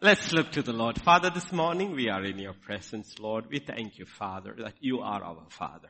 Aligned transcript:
Let's 0.00 0.32
look 0.32 0.52
to 0.52 0.62
the 0.62 0.72
Lord. 0.72 1.00
Father, 1.00 1.28
this 1.28 1.50
morning 1.50 1.90
we 1.90 2.08
are 2.08 2.22
in 2.22 2.38
your 2.38 2.52
presence, 2.52 3.18
Lord. 3.18 3.46
We 3.50 3.58
thank 3.58 3.98
you, 3.98 4.06
Father, 4.06 4.54
that 4.58 4.74
you 4.78 5.00
are 5.00 5.24
our 5.24 5.44
Father 5.48 5.88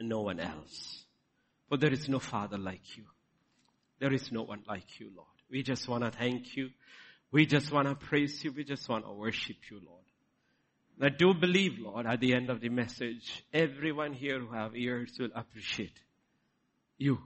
and 0.00 0.08
no 0.08 0.22
one 0.22 0.40
else. 0.40 1.04
For 1.68 1.76
there 1.76 1.92
is 1.92 2.08
no 2.08 2.18
Father 2.18 2.58
like 2.58 2.96
you. 2.96 3.04
There 4.00 4.12
is 4.12 4.32
no 4.32 4.42
one 4.42 4.64
like 4.66 4.98
you, 4.98 5.12
Lord. 5.14 5.28
We 5.48 5.62
just 5.62 5.86
want 5.86 6.02
to 6.02 6.10
thank 6.10 6.56
you. 6.56 6.70
We 7.30 7.46
just 7.46 7.70
want 7.70 7.86
to 7.86 7.94
praise 7.94 8.42
you. 8.42 8.50
We 8.50 8.64
just 8.64 8.88
want 8.88 9.04
to 9.04 9.12
worship 9.12 9.58
you, 9.70 9.80
Lord. 9.86 10.02
I 11.00 11.16
do 11.16 11.32
believe, 11.32 11.78
Lord, 11.78 12.04
at 12.04 12.18
the 12.18 12.34
end 12.34 12.50
of 12.50 12.60
the 12.60 12.68
message, 12.68 13.44
everyone 13.54 14.12
here 14.12 14.40
who 14.40 14.52
have 14.56 14.74
ears 14.74 15.12
will 15.20 15.30
appreciate 15.36 16.00
you 16.98 17.18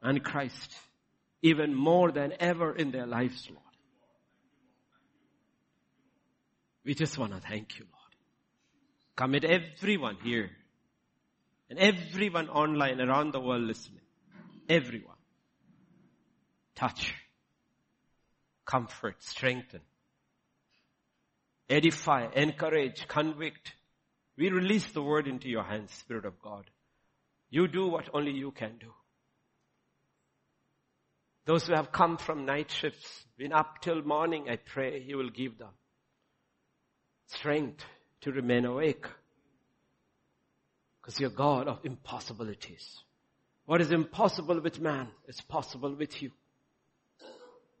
and 0.00 0.22
Christ 0.22 0.72
even 1.42 1.74
more 1.74 2.12
than 2.12 2.34
ever 2.38 2.76
in 2.76 2.92
their 2.92 3.06
lives, 3.06 3.48
Lord. 3.50 3.63
We 6.84 6.94
just 6.94 7.16
want 7.16 7.32
to 7.32 7.40
thank 7.40 7.78
you, 7.78 7.86
Lord. 7.90 8.14
Commit 9.16 9.44
everyone 9.44 10.18
here 10.22 10.50
and 11.70 11.78
everyone 11.78 12.48
online 12.48 13.00
around 13.00 13.32
the 13.32 13.40
world 13.40 13.62
listening. 13.62 14.02
Everyone. 14.68 15.16
Touch. 16.74 17.14
Comfort. 18.66 19.22
Strengthen. 19.22 19.80
Edify. 21.70 22.26
Encourage. 22.34 23.06
Convict. 23.08 23.72
We 24.36 24.50
release 24.50 24.90
the 24.92 25.02
word 25.02 25.26
into 25.26 25.48
your 25.48 25.62
hands, 25.62 25.92
Spirit 25.92 26.26
of 26.26 26.40
God. 26.42 26.64
You 27.48 27.68
do 27.68 27.86
what 27.86 28.10
only 28.12 28.32
you 28.32 28.50
can 28.50 28.76
do. 28.78 28.92
Those 31.46 31.66
who 31.66 31.74
have 31.74 31.92
come 31.92 32.16
from 32.16 32.46
night 32.46 32.70
shifts, 32.70 33.26
been 33.38 33.52
up 33.52 33.80
till 33.80 34.02
morning, 34.02 34.46
I 34.50 34.56
pray 34.56 35.04
you 35.06 35.18
will 35.18 35.30
give 35.30 35.58
them 35.58 35.70
strength 37.26 37.84
to 38.22 38.32
remain 38.32 38.64
awake. 38.64 39.06
Because 41.00 41.20
you're 41.20 41.30
God 41.30 41.68
of 41.68 41.80
impossibilities. 41.84 42.98
What 43.66 43.80
is 43.80 43.90
impossible 43.90 44.60
with 44.60 44.80
man 44.80 45.08
is 45.26 45.40
possible 45.40 45.94
with 45.94 46.22
you. 46.22 46.30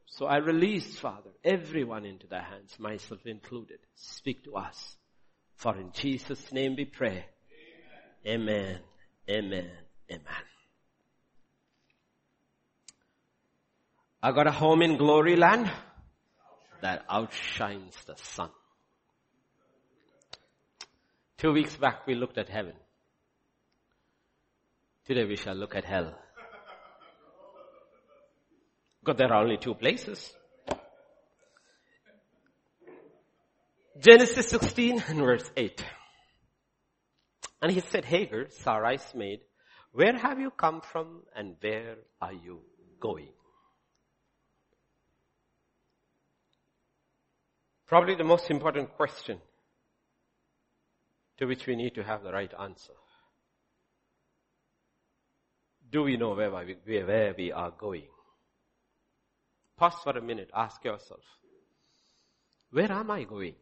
So 0.06 0.26
I 0.26 0.36
release, 0.36 0.98
Father, 0.98 1.30
everyone 1.42 2.04
into 2.04 2.26
thy 2.26 2.42
hands, 2.42 2.78
myself 2.78 3.26
included. 3.26 3.78
Speak 3.96 4.44
to 4.44 4.56
us. 4.56 4.96
For 5.56 5.76
in 5.76 5.90
Jesus' 5.92 6.52
name 6.52 6.76
we 6.76 6.84
pray. 6.84 7.26
Amen. 8.26 8.78
Amen. 9.28 9.70
Amen. 10.10 10.44
I 14.22 14.32
got 14.32 14.46
a 14.46 14.52
home 14.52 14.82
in 14.82 14.96
glory 14.96 15.36
land 15.36 15.70
that 16.80 17.04
outshines 17.10 17.94
the 18.06 18.14
sun. 18.16 18.50
Two 21.36 21.52
weeks 21.52 21.76
back 21.76 22.06
we 22.06 22.14
looked 22.14 22.38
at 22.38 22.48
heaven. 22.48 22.74
Today 25.06 25.24
we 25.24 25.36
shall 25.36 25.54
look 25.54 25.74
at 25.74 25.84
hell. 25.84 26.14
Because 29.00 29.18
there 29.18 29.32
are 29.32 29.42
only 29.42 29.58
two 29.58 29.74
places. 29.74 30.32
Genesis 34.00 34.48
16 34.48 35.04
and 35.08 35.18
verse 35.18 35.50
8. 35.56 35.84
And 37.62 37.72
he 37.72 37.80
said, 37.80 38.04
Hagar, 38.04 38.46
Sarai's 38.46 39.14
maid, 39.14 39.40
where 39.92 40.16
have 40.16 40.40
you 40.40 40.50
come 40.50 40.80
from 40.80 41.22
and 41.36 41.56
where 41.60 41.96
are 42.20 42.32
you 42.32 42.60
going? 43.00 43.28
Probably 47.86 48.14
the 48.14 48.24
most 48.24 48.50
important 48.50 48.96
question 48.96 49.38
to 51.38 51.46
which 51.46 51.66
we 51.66 51.76
need 51.76 51.94
to 51.94 52.04
have 52.04 52.22
the 52.22 52.32
right 52.32 52.52
answer. 52.60 52.92
Do 55.90 56.02
we 56.02 56.16
know 56.16 56.34
where 56.34 56.50
we, 56.50 56.76
where 56.84 57.34
we 57.36 57.52
are 57.52 57.70
going? 57.70 58.08
Pause 59.76 59.98
for 60.04 60.18
a 60.18 60.22
minute, 60.22 60.50
ask 60.54 60.84
yourself, 60.84 61.22
where 62.70 62.90
am 62.90 63.10
I 63.10 63.24
going? 63.24 63.54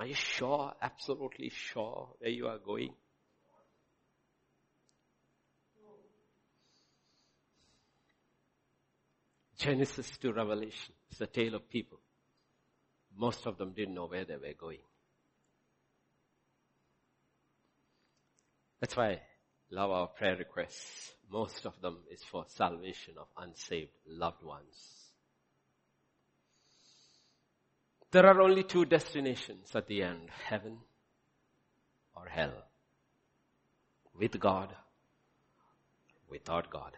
Are 0.00 0.06
you 0.06 0.14
sure, 0.14 0.72
absolutely 0.80 1.50
sure 1.50 2.10
where 2.18 2.30
you 2.30 2.46
are 2.46 2.58
going? 2.58 2.94
Genesis 9.58 10.16
to 10.18 10.32
Revelation 10.32 10.94
is 11.10 11.18
the 11.18 11.26
tale 11.26 11.56
of 11.56 11.68
people. 11.68 11.98
Most 13.16 13.46
of 13.46 13.58
them 13.58 13.72
didn't 13.72 13.94
know 13.94 14.06
where 14.06 14.24
they 14.24 14.36
were 14.36 14.54
going. 14.58 14.78
That's 18.80 18.96
why 18.96 19.20
love 19.70 19.90
our 19.90 20.06
prayer 20.06 20.36
requests. 20.36 21.12
Most 21.30 21.66
of 21.66 21.80
them 21.80 21.98
is 22.10 22.22
for 22.22 22.44
salvation 22.48 23.14
of 23.18 23.26
unsaved 23.36 23.92
loved 24.06 24.42
ones. 24.42 25.08
There 28.10 28.26
are 28.26 28.40
only 28.40 28.62
two 28.62 28.86
destinations 28.86 29.74
at 29.74 29.86
the 29.86 30.02
end, 30.02 30.30
heaven 30.48 30.78
or 32.16 32.26
hell. 32.26 32.54
With 34.18 34.40
God, 34.40 34.74
without 36.30 36.70
God. 36.70 36.96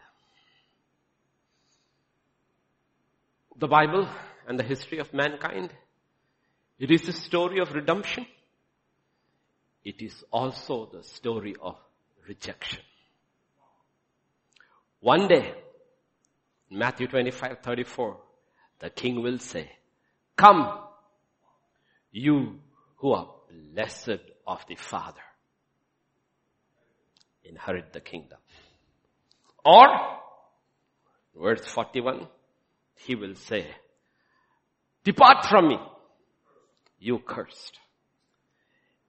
The 3.57 3.67
Bible 3.67 4.07
and 4.47 4.57
the 4.57 4.63
history 4.63 4.99
of 4.99 5.13
mankind, 5.13 5.71
it 6.79 6.89
is 6.89 7.01
the 7.01 7.11
story 7.11 7.59
of 7.59 7.73
redemption 7.73 8.25
it 9.83 10.01
is 10.01 10.23
also 10.31 10.89
the 10.91 11.03
story 11.03 11.55
of 11.61 11.75
rejection. 12.27 12.79
One 14.99 15.27
day, 15.27 15.53
Matthew 16.69 17.07
25, 17.07 17.57
34, 17.63 18.17
the 18.79 18.89
king 18.91 19.21
will 19.21 19.39
say, 19.39 19.71
come, 20.37 20.79
you 22.11 22.59
who 22.97 23.13
are 23.13 23.27
blessed 23.73 24.19
of 24.45 24.63
the 24.67 24.75
Father, 24.75 25.21
inherit 27.43 27.91
the 27.93 27.99
kingdom. 27.99 28.37
Or, 29.65 29.87
verse 31.35 31.65
41, 31.65 32.27
he 32.95 33.15
will 33.15 33.35
say, 33.35 33.67
depart 35.03 35.45
from 35.49 35.69
me, 35.69 35.77
you 36.99 37.19
cursed 37.19 37.79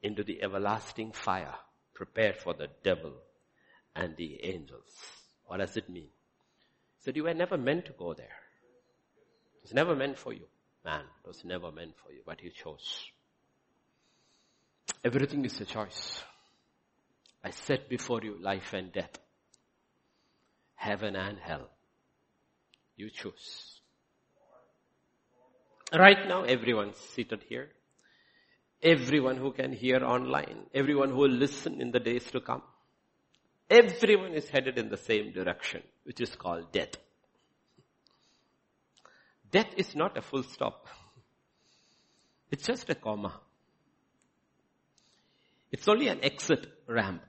into 0.03 0.25
the 0.25 0.43
everlasting 0.43 1.13
fire 1.13 1.55
prepared 1.95 2.37
for 2.37 2.55
the 2.55 2.69
devil 2.83 3.13
and 3.95 4.17
the 4.17 4.45
angels. 4.45 4.91
What 5.47 5.59
does 5.59 5.77
it 5.77 5.89
mean? 5.89 6.09
He 6.97 7.05
said, 7.05 7.17
you 7.17 7.25
were 7.25 7.35
never 7.35 7.57
meant 7.57 7.87
to 7.87 7.93
go 7.93 8.15
there. 8.15 8.27
It 9.57 9.63
was 9.63 9.75
never 9.75 9.95
meant 9.95 10.19
for 10.19 10.33
you. 10.33 10.47
Man, 10.85 11.05
it 11.25 11.29
was 11.29 11.45
never 11.45 11.71
meant 11.71 11.95
for 12.05 12.13
you, 12.13 12.21
but 12.27 12.43
you 12.43 12.51
chose. 12.51 13.11
Everything 15.05 15.45
is 15.45 15.61
a 15.61 15.65
choice. 15.65 16.23
I 17.45 17.51
set 17.51 17.89
before 17.89 18.21
you 18.23 18.37
life 18.41 18.73
and 18.73 18.93
death. 18.93 19.19
Heaven 20.75 21.15
and 21.15 21.39
hell. 21.39 21.69
You 22.97 23.11
choose. 23.11 23.81
Right 25.93 26.27
now, 26.27 26.43
everyone's 26.45 26.97
seated 26.97 27.45
here 27.49 27.69
everyone 28.83 29.37
who 29.37 29.53
can 29.53 29.73
hear 29.73 30.05
online, 30.05 30.67
everyone 30.75 31.11
who 31.11 31.17
will 31.17 31.31
listen 31.31 31.81
in 31.81 31.93
the 31.93 32.01
days 32.01 32.25
to 32.33 32.41
come. 32.41 32.63
Everyone 33.71 34.33
is 34.35 34.49
headed 34.49 34.79
in 34.79 34.91
the 34.91 34.97
same 34.97 35.33
direction, 35.33 35.83
which 36.05 36.21
is 36.21 36.35
called 36.35 36.73
death. 36.73 36.97
Death 39.51 39.73
is 39.77 39.95
not 39.95 40.17
a 40.19 40.23
full 40.23 40.43
stop. 40.43 40.87
It's 42.51 42.67
just 42.67 42.91
a 42.91 42.95
comma. 42.95 43.41
It's 45.71 45.89
only 45.89 46.09
an 46.09 46.21
exit 46.23 46.67
ramp. 46.87 47.23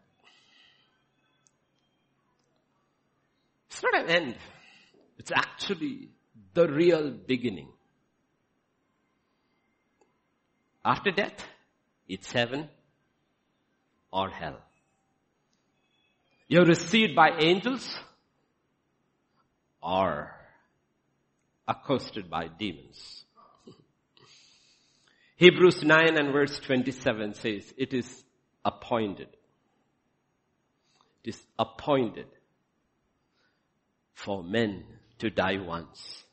It's 3.70 3.82
not 3.82 4.04
an 4.04 4.10
end. 4.10 4.36
It's 5.18 5.32
actually 5.32 6.10
the 6.54 6.68
real 6.68 7.12
beginning. 7.12 7.70
After 10.86 11.12
death, 11.12 11.46
it's 12.08 12.32
heaven 12.32 12.70
or 14.12 14.30
hell. 14.30 14.60
You're 16.48 16.66
received 16.66 17.16
by 17.16 17.32
angels 17.40 17.98
or 19.82 20.32
accosted 21.68 22.30
by 22.30 22.48
demons. 22.48 23.26
Hebrews 25.38 25.84
9 25.84 26.18
and 26.18 26.34
verse 26.34 26.60
27 26.60 27.34
says, 27.36 27.74
it 27.78 27.94
is 27.94 28.24
appointed. 28.64 29.30
It 31.24 31.30
is 31.30 31.42
appointed 31.58 32.28
for 34.14 34.44
men 34.44 34.84
to 35.20 35.30
die 35.30 35.58
once 35.58 36.24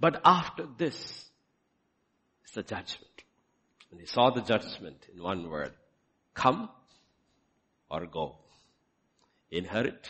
But 0.00 0.20
after 0.24 0.66
this 0.76 0.96
is 2.44 2.52
the 2.54 2.62
judgment. 2.62 3.07
And 3.90 4.00
he 4.00 4.06
saw 4.06 4.30
the 4.30 4.42
judgment 4.42 5.06
in 5.14 5.22
one 5.22 5.48
word. 5.48 5.72
Come 6.34 6.68
or 7.90 8.06
go. 8.06 8.36
Inherit, 9.50 10.08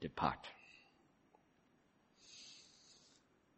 depart. 0.00 0.46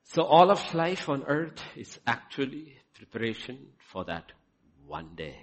So 0.04 0.24
all 0.24 0.50
of 0.50 0.74
life 0.74 1.08
on 1.08 1.22
earth 1.22 1.62
is 1.76 1.98
actually 2.06 2.76
preparation 2.94 3.68
for 3.90 4.04
that 4.04 4.32
one 4.86 5.14
day. 5.14 5.36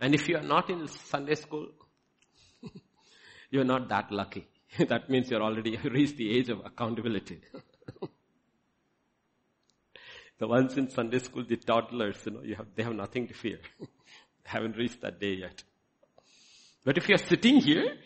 And 0.00 0.14
if 0.14 0.28
you 0.28 0.36
are 0.36 0.42
not 0.42 0.70
in 0.70 0.86
Sunday 0.88 1.34
school, 1.34 1.68
you're 3.50 3.64
not 3.64 3.88
that 3.88 4.10
lucky. 4.10 4.48
that 4.88 5.08
means 5.08 5.30
you're 5.30 5.42
already 5.42 5.76
reached 5.84 6.16
the 6.16 6.36
age 6.36 6.48
of 6.48 6.60
accountability. 6.64 7.40
The 10.38 10.46
ones 10.46 10.76
in 10.76 10.88
Sunday 10.90 11.18
school, 11.18 11.44
the 11.44 11.56
toddlers, 11.56 12.16
you 12.24 12.32
know, 12.32 12.42
you 12.42 12.54
have, 12.54 12.66
they 12.74 12.82
have 12.82 12.94
nothing 12.94 13.26
to 13.28 13.34
fear. 13.34 13.58
haven't 14.48 14.76
reached 14.76 15.02
that 15.02 15.20
day 15.20 15.34
yet. 15.34 15.62
But 16.84 16.96
if 16.96 17.08
you're 17.08 17.18
sitting 17.18 17.60
here, 17.60 17.96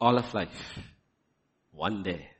all 0.00 0.16
of 0.16 0.32
life, 0.32 0.78
one 1.72 2.02
day, 2.04 2.30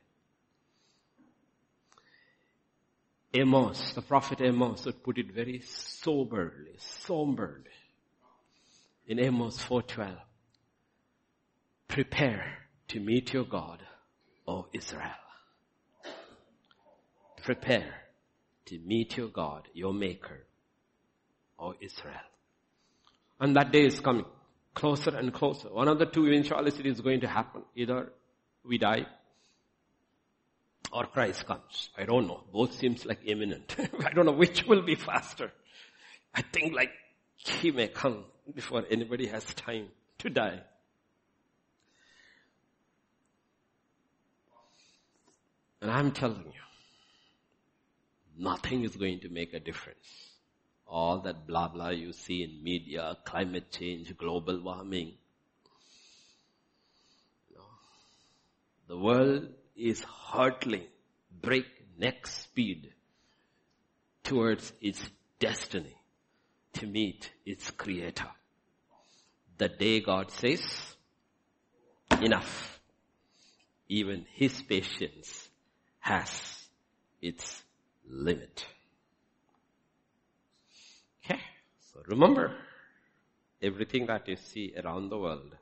Amos, 3.33 3.91
the 3.93 4.01
prophet 4.01 4.39
Amos 4.41 4.85
would 4.85 5.03
put 5.03 5.17
it 5.17 5.33
very 5.33 5.59
soberly, 5.59 6.75
somberly. 6.77 7.63
In 9.07 9.19
Amos 9.19 9.61
4.12, 9.63 10.15
prepare 11.87 12.66
to 12.89 12.99
meet 12.99 13.33
your 13.33 13.43
God, 13.43 13.81
O 14.47 14.67
Israel. 14.73 15.11
Prepare 17.43 17.93
to 18.65 18.79
meet 18.79 19.17
your 19.17 19.27
God, 19.27 19.67
your 19.73 19.93
maker, 19.93 20.43
O 21.59 21.73
Israel. 21.79 22.27
And 23.39 23.55
that 23.55 23.71
day 23.71 23.85
is 23.85 23.99
coming 23.99 24.25
closer 24.73 25.15
and 25.15 25.33
closer. 25.33 25.69
One 25.69 25.87
of 25.87 25.99
the 25.99 26.05
two 26.05 26.27
eventualities 26.27 26.97
is 26.97 27.01
going 27.01 27.21
to 27.21 27.27
happen. 27.27 27.63
Either 27.75 28.11
we 28.63 28.77
die 28.77 29.05
or 30.91 31.05
Christ 31.05 31.45
comes. 31.45 31.89
I 31.97 32.05
don't 32.05 32.27
know. 32.27 32.43
Both 32.51 32.73
seems 32.73 33.05
like 33.05 33.19
imminent. 33.25 33.75
I 34.05 34.11
don't 34.11 34.25
know 34.25 34.31
which 34.31 34.65
will 34.65 34.83
be 34.83 34.95
faster. 34.95 35.51
I 36.33 36.41
think 36.41 36.75
like 36.75 36.91
he 37.37 37.71
may 37.71 37.87
come 37.87 38.25
before 38.53 38.83
anybody 38.89 39.27
has 39.27 39.43
time 39.55 39.87
to 40.19 40.29
die. 40.29 40.61
And 45.81 45.91
I'm 45.91 46.11
telling 46.11 46.45
you, 46.45 46.61
nothing 48.37 48.83
is 48.83 48.95
going 48.95 49.19
to 49.21 49.29
make 49.29 49.53
a 49.53 49.59
difference. 49.59 50.31
All 50.87 51.19
that 51.19 51.45
blah 51.45 51.67
blah 51.67 51.89
you 51.89 52.13
see 52.13 52.43
in 52.43 52.63
media, 52.63 53.17
climate 53.25 53.71
change, 53.71 54.15
global 54.17 54.61
warming. 54.61 55.13
The 58.87 58.97
world 58.97 59.49
is 59.75 60.01
hurtling 60.31 60.87
breakneck 61.41 62.25
speed 62.25 62.93
towards 64.23 64.71
its 64.81 65.09
destiny 65.39 65.95
to 66.73 66.87
meet 66.87 67.29
its 67.45 67.69
creator. 67.71 68.29
The 69.57 69.67
day 69.67 69.99
God 69.99 70.31
says, 70.31 70.61
enough. 72.21 72.79
Even 73.89 74.25
his 74.33 74.61
patience 74.61 75.46
has 76.09 76.31
its 77.21 77.63
limit. 78.09 78.65
Okay. 81.23 81.41
So 81.91 82.01
remember, 82.07 82.55
everything 83.61 84.05
that 84.07 84.27
you 84.27 84.35
see 84.35 84.73
around 84.77 85.09
the 85.09 85.17
world 85.17 85.55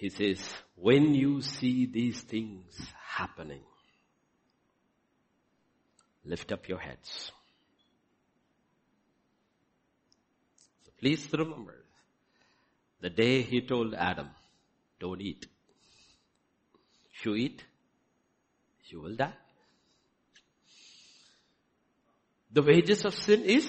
he 0.00 0.08
says, 0.08 0.40
when 0.76 1.14
you 1.14 1.42
see 1.42 1.84
these 1.84 2.22
things 2.22 2.74
happening, 3.06 3.60
lift 6.24 6.50
up 6.52 6.66
your 6.70 6.78
heads. 6.78 7.30
So 10.86 10.90
please 10.98 11.28
remember, 11.34 11.84
the 13.02 13.10
day 13.10 13.42
he 13.42 13.60
told 13.60 13.92
Adam, 13.92 14.30
don't 14.98 15.20
eat. 15.20 15.46
If 17.12 17.26
you 17.26 17.34
eat, 17.34 17.62
you 18.92 19.00
will 19.00 19.16
die. 19.16 19.32
The 22.52 22.62
wages 22.62 23.04
of 23.04 23.14
sin 23.14 23.44
is 23.44 23.66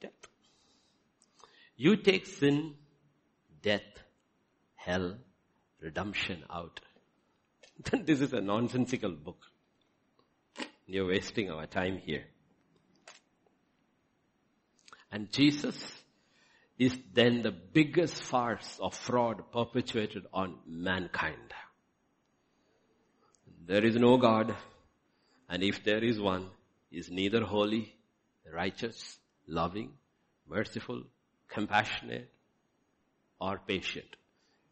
death. 0.00 0.10
You 1.76 1.96
take 1.96 2.26
sin, 2.26 2.74
death, 3.62 3.82
hell, 4.74 5.16
redemption 5.80 6.42
out. 6.50 6.80
Then 7.90 8.04
this 8.06 8.20
is 8.20 8.32
a 8.32 8.40
nonsensical 8.40 9.12
book. 9.12 9.38
You're 10.86 11.08
wasting 11.08 11.50
our 11.50 11.66
time 11.66 11.98
here. 11.98 12.24
And 15.10 15.32
Jesus 15.32 15.76
is 16.78 16.96
then 17.14 17.42
the 17.42 17.50
biggest 17.50 18.22
farce 18.22 18.78
of 18.80 18.94
fraud 18.94 19.50
perpetuated 19.50 20.26
on 20.32 20.56
mankind. 20.66 21.54
There 23.66 23.84
is 23.84 23.96
no 23.96 24.16
God, 24.16 24.54
and 25.48 25.62
if 25.62 25.82
there 25.84 26.02
is 26.02 26.20
one, 26.20 26.46
is 26.90 27.10
neither 27.10 27.44
holy, 27.44 27.94
righteous, 28.52 29.18
loving, 29.46 29.92
merciful, 30.48 31.02
compassionate, 31.48 32.30
or 33.40 33.60
patient 33.66 34.16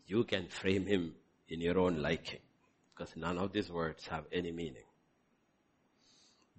you 0.07 0.25
can 0.25 0.49
frame 0.49 0.87
him 0.87 1.15
in 1.49 1.61
your 1.61 1.79
own 1.79 2.01
liking 2.03 2.41
because 2.95 3.17
none 3.17 3.39
of 3.39 3.53
these 3.53 3.71
words 3.71 4.07
have 4.07 4.25
any 4.33 4.53
meaning. 4.53 4.85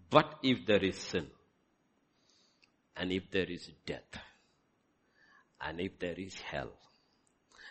But 0.10 0.36
if 0.44 0.66
there 0.66 0.84
is 0.84 0.98
sin, 0.98 1.28
and 2.98 3.12
if 3.12 3.30
there 3.32 3.50
is 3.50 3.70
death, 3.86 4.22
and 5.62 5.80
if 5.80 6.00
there 6.00 6.18
is 6.18 6.36
hell, 6.40 6.72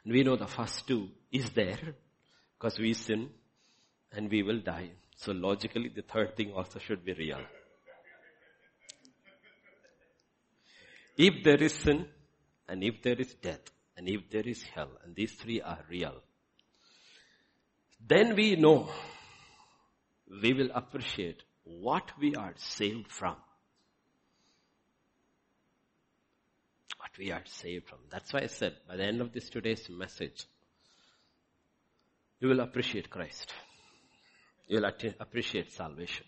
we 0.04 0.22
know 0.22 0.36
the 0.36 0.46
first 0.46 0.86
two 0.86 1.08
is 1.32 1.50
there 1.50 1.94
because 2.58 2.78
we 2.78 2.92
sin 2.94 3.30
and 4.14 4.30
we 4.30 4.42
will 4.42 4.60
die. 4.60 4.90
So 5.16 5.32
logically 5.32 5.88
the 5.88 6.02
third 6.02 6.36
thing 6.36 6.52
also 6.52 6.78
should 6.78 7.04
be 7.04 7.12
real. 7.14 7.40
If 11.16 11.44
there 11.44 11.62
is 11.62 11.72
sin 11.72 12.06
and 12.68 12.82
if 12.82 13.02
there 13.02 13.20
is 13.20 13.34
death, 13.34 13.60
and 13.96 14.08
if 14.08 14.28
there 14.30 14.46
is 14.46 14.62
hell, 14.74 14.90
and 15.04 15.14
these 15.14 15.32
three 15.32 15.60
are 15.60 15.78
real, 15.88 16.14
then 18.06 18.34
we 18.34 18.56
know 18.56 18.88
we 20.42 20.52
will 20.52 20.70
appreciate 20.74 21.42
what 21.62 22.10
we 22.20 22.34
are 22.34 22.54
saved 22.56 23.10
from. 23.10 23.36
What 26.98 27.10
we 27.18 27.30
are 27.30 27.44
saved 27.44 27.88
from. 27.88 27.98
That's 28.10 28.32
why 28.32 28.40
I 28.40 28.46
said 28.46 28.74
by 28.88 28.96
the 28.96 29.04
end 29.04 29.20
of 29.20 29.32
this 29.32 29.48
today's 29.48 29.88
message, 29.88 30.44
you 32.40 32.48
will 32.48 32.60
appreciate 32.60 33.10
Christ. 33.10 33.54
You 34.66 34.80
will 34.80 34.90
appreciate 35.20 35.72
salvation. 35.72 36.26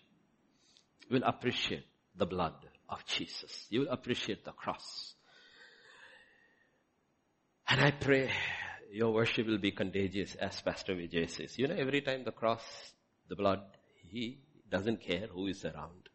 You 1.09 1.15
will 1.19 1.27
appreciate 1.27 1.85
the 2.15 2.25
blood 2.25 2.53
of 2.89 3.05
Jesus. 3.05 3.65
You 3.69 3.81
will 3.81 3.89
appreciate 3.89 4.45
the 4.45 4.51
cross. 4.51 5.13
And 7.69 7.81
I 7.81 7.91
pray 7.91 8.31
your 8.91 9.11
worship 9.11 9.47
will 9.47 9.57
be 9.57 9.71
contagious 9.71 10.35
as 10.35 10.61
Pastor 10.61 10.95
Vijay 10.95 11.29
says. 11.29 11.57
You 11.57 11.67
know, 11.67 11.75
every 11.75 12.01
time 12.01 12.23
the 12.23 12.31
cross, 12.31 12.63
the 13.27 13.35
blood, 13.35 13.61
he 14.09 14.39
doesn't 14.69 15.01
care 15.01 15.27
who 15.27 15.47
is 15.47 15.65
around. 15.65 16.09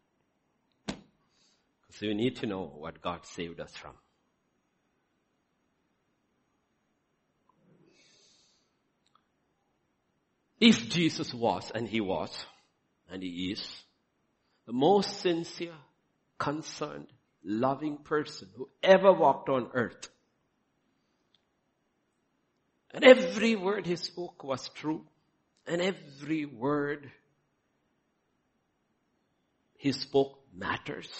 So 1.91 2.05
you 2.05 2.15
need 2.15 2.37
to 2.37 2.47
know 2.47 2.63
what 2.63 3.01
God 3.01 3.25
saved 3.25 3.59
us 3.59 3.71
from. 3.75 3.93
If 10.65 10.87
Jesus 10.87 11.33
was, 11.33 11.69
and 11.75 11.89
he 11.89 11.99
was, 11.99 12.33
and 13.09 13.21
he 13.21 13.51
is, 13.51 13.83
the 14.65 14.71
most 14.71 15.19
sincere, 15.19 15.75
concerned, 16.39 17.07
loving 17.43 17.97
person 17.97 18.47
who 18.55 18.69
ever 18.81 19.11
walked 19.11 19.49
on 19.49 19.71
earth, 19.73 20.07
and 22.91 23.03
every 23.03 23.57
word 23.57 23.85
he 23.85 23.97
spoke 23.97 24.41
was 24.45 24.69
true. 24.69 25.03
And 25.67 25.81
every 25.81 26.45
word 26.45 27.11
he 29.75 29.91
spoke 29.91 30.39
matters. 30.55 31.11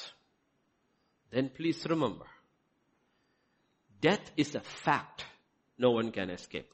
Then 1.31 1.49
please 1.49 1.85
remember, 1.89 2.27
death 3.99 4.31
is 4.37 4.55
a 4.55 4.61
fact 4.61 5.25
no 5.77 5.91
one 5.91 6.13
can 6.13 6.29
escape. 6.29 6.69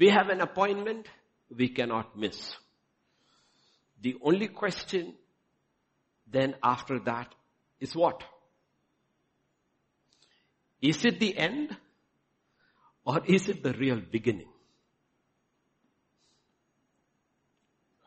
We 0.00 0.08
have 0.08 0.30
an 0.30 0.40
appointment 0.40 1.06
we 1.54 1.68
cannot 1.68 2.16
miss. 2.16 2.56
The 4.00 4.16
only 4.22 4.48
question 4.48 5.14
then 6.26 6.54
after 6.62 7.00
that 7.00 7.34
is 7.80 7.94
what? 7.94 8.22
Is 10.80 11.04
it 11.04 11.20
the 11.20 11.36
end 11.36 11.76
or 13.04 13.20
is 13.26 13.50
it 13.50 13.62
the 13.62 13.74
real 13.74 14.00
beginning? 14.00 14.48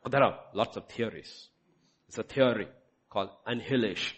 Oh, 0.04 0.10
there 0.10 0.24
are 0.24 0.40
lots 0.56 0.76
of 0.76 0.88
theories. 0.88 1.48
It's 2.08 2.18
a 2.18 2.24
theory 2.24 2.70
called 3.08 3.30
annihilation. 3.46 4.18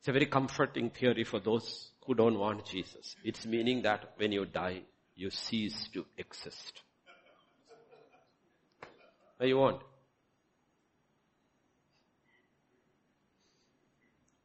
It's 0.00 0.08
a 0.08 0.12
very 0.12 0.26
comforting 0.26 0.90
theory 0.90 1.22
for 1.22 1.38
those 1.38 1.90
who 2.04 2.14
don't 2.14 2.40
want 2.40 2.66
Jesus. 2.66 3.14
It's 3.22 3.46
meaning 3.46 3.82
that 3.82 4.14
when 4.16 4.32
you 4.32 4.46
die, 4.46 4.82
you 5.20 5.30
cease 5.30 5.88
to 5.92 6.06
exist. 6.16 6.80
What 9.36 9.48
you 9.48 9.58
want? 9.58 9.82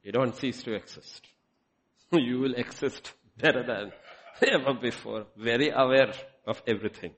You 0.04 0.12
don't 0.12 0.36
cease 0.36 0.62
to 0.64 0.74
exist. 0.74 1.28
you 2.12 2.40
will 2.40 2.56
exist 2.56 3.14
better 3.38 3.64
than 3.66 3.94
ever 4.54 4.74
before, 4.74 5.28
very 5.38 5.70
aware 5.70 6.14
of 6.46 6.62
everything. 6.68 7.14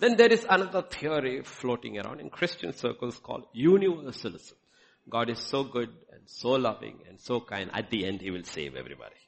Then 0.00 0.16
there 0.16 0.32
is 0.32 0.44
another 0.50 0.82
theory 0.82 1.42
floating 1.44 2.00
around 2.00 2.18
in 2.18 2.30
Christian 2.30 2.72
circles 2.72 3.20
called 3.20 3.44
universalism. 3.52 4.56
God 5.08 5.30
is 5.30 5.38
so 5.38 5.62
good 5.62 5.90
and 6.12 6.22
so 6.26 6.50
loving 6.50 6.98
and 7.08 7.20
so 7.20 7.40
kind. 7.40 7.70
At 7.72 7.90
the 7.90 8.04
end, 8.06 8.20
He 8.20 8.32
will 8.32 8.42
save 8.42 8.74
everybody. 8.74 9.21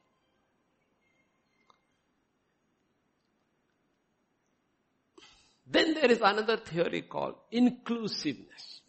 Then 5.66 5.94
there 5.94 6.11
is 6.11 6.21
another 6.21 6.56
theory 6.59 7.02
called 7.02 7.37
inclusiveness, 7.50 8.80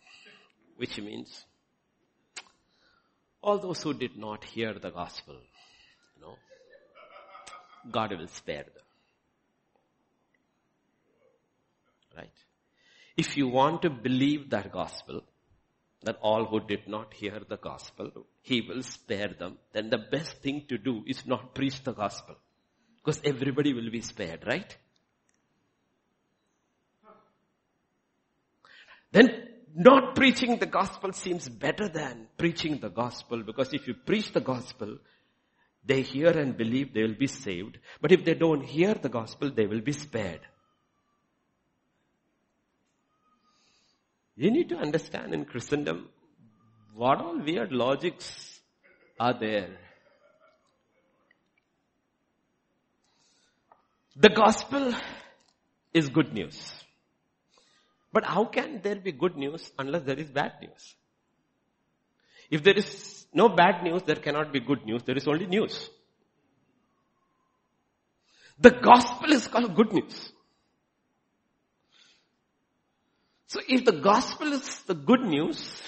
which 0.76 1.00
means 1.00 1.46
all 3.42 3.60
those 3.60 3.82
who 3.84 3.94
did 3.94 4.18
not 4.18 4.44
hear 4.44 4.74
the 4.74 4.90
gospel, 4.90 5.36
you 6.16 6.22
know, 6.22 6.36
God 7.92 8.12
will 8.18 8.28
spare 8.28 8.64
them. 8.64 8.84
Right? 12.18 12.38
If 13.16 13.38
you 13.38 13.48
want 13.48 13.84
to 13.84 13.90
believe 13.90 14.50
that 14.50 14.72
gospel, 14.72 15.24
that 16.04 16.18
all 16.22 16.46
who 16.46 16.60
did 16.60 16.88
not 16.88 17.14
hear 17.14 17.42
the 17.48 17.58
gospel, 17.58 18.12
he 18.42 18.62
will 18.62 18.84
spare 18.84 19.34
them, 19.40 19.58
then 19.74 19.90
the 19.90 19.98
best 19.98 20.42
thing 20.42 20.66
to 20.70 20.78
do 20.78 21.04
is 21.08 21.26
not 21.26 21.56
preach 21.56 21.84
the 21.84 21.94
gospel. 21.94 22.36
Because 22.98 23.22
everybody 23.24 23.74
will 23.74 23.90
be 23.92 24.02
spared, 24.02 24.44
right? 24.46 24.76
Then 29.16 29.48
not 29.74 30.14
preaching 30.14 30.58
the 30.60 30.66
gospel 30.66 31.14
seems 31.14 31.48
better 31.48 31.88
than 31.88 32.28
preaching 32.38 32.80
the 32.82 32.90
gospel 32.90 33.44
because 33.44 33.74
if 33.74 33.88
you 33.88 33.94
preach 33.94 34.34
the 34.34 34.42
gospel, 34.42 34.98
they 35.86 36.02
hear 36.02 36.32
and 36.38 36.58
believe 36.58 36.94
they 36.94 37.04
will 37.04 37.16
be 37.18 37.28
saved. 37.28 37.78
But 38.02 38.12
if 38.12 38.26
they 38.26 38.34
don't 38.34 38.66
hear 38.66 38.94
the 38.94 39.08
gospel, 39.08 39.52
they 39.52 39.68
will 39.68 39.80
be 39.80 39.94
spared. 39.94 40.42
You 44.36 44.52
need 44.52 44.68
to 44.68 44.76
understand 44.76 45.34
in 45.34 45.46
Christendom 45.46 46.10
what 46.94 47.22
all 47.22 47.40
weird 47.40 47.72
logics 47.72 48.60
are 49.18 49.40
there. 49.40 49.78
The 54.18 54.30
gospel 54.30 54.94
is 55.94 56.10
good 56.10 56.34
news. 56.34 56.85
But 58.16 58.24
how 58.24 58.46
can 58.46 58.80
there 58.82 58.96
be 58.96 59.12
good 59.12 59.36
news 59.36 59.70
unless 59.78 60.04
there 60.04 60.18
is 60.18 60.30
bad 60.30 60.54
news? 60.62 60.96
If 62.50 62.64
there 62.64 62.78
is 62.78 63.26
no 63.34 63.50
bad 63.50 63.84
news, 63.84 64.04
there 64.04 64.16
cannot 64.16 64.54
be 64.54 64.62
good 64.62 64.86
news. 64.86 65.04
There 65.04 65.18
is 65.18 65.28
only 65.28 65.48
news. 65.48 65.90
The 68.58 68.72
gospel 68.72 69.34
is 69.34 69.48
called 69.48 69.76
good 69.76 69.92
news. 69.92 70.32
So 73.48 73.60
if 73.68 73.84
the 73.84 74.00
gospel 74.00 74.54
is 74.54 74.80
the 74.84 74.96
good 74.96 75.26
news, 75.26 75.82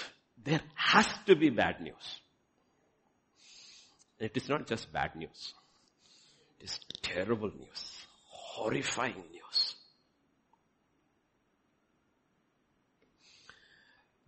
there 0.44 0.60
has 0.74 1.06
to 1.28 1.34
be 1.34 1.48
bad 1.48 1.80
news. 1.80 2.20
It 4.18 4.36
is 4.36 4.50
not 4.50 4.66
just 4.66 4.92
bad 4.92 5.16
news. 5.16 5.54
It 6.60 6.64
is 6.64 6.78
terrible 7.00 7.50
news. 7.58 7.90
Horrifying 8.26 9.24
news. 9.32 9.37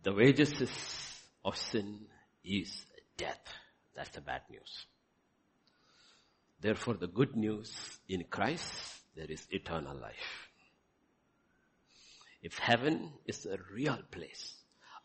The 0.02 0.12
wages 0.14 0.52
of 1.44 1.56
sin 1.56 2.06
is 2.44 2.86
death. 3.16 3.40
That's 3.94 4.10
the 4.10 4.20
bad 4.20 4.42
news. 4.50 4.86
Therefore 6.60 6.94
the 6.94 7.06
good 7.06 7.36
news 7.36 7.98
in 8.08 8.24
Christ, 8.30 8.72
there 9.14 9.30
is 9.30 9.46
eternal 9.50 9.96
life. 9.96 10.48
If 12.42 12.58
heaven 12.58 13.12
is 13.26 13.46
a 13.46 13.58
real 13.74 13.98
place, 14.10 14.54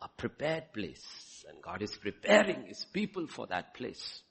a 0.02 0.08
prepared 0.08 0.72
place, 0.74 1.46
and 1.50 1.62
God 1.62 1.82
is 1.82 1.98
preparing 1.98 2.68
His 2.68 2.86
people 2.86 3.28
for 3.28 3.48
that 3.48 3.74
place. 3.74 4.22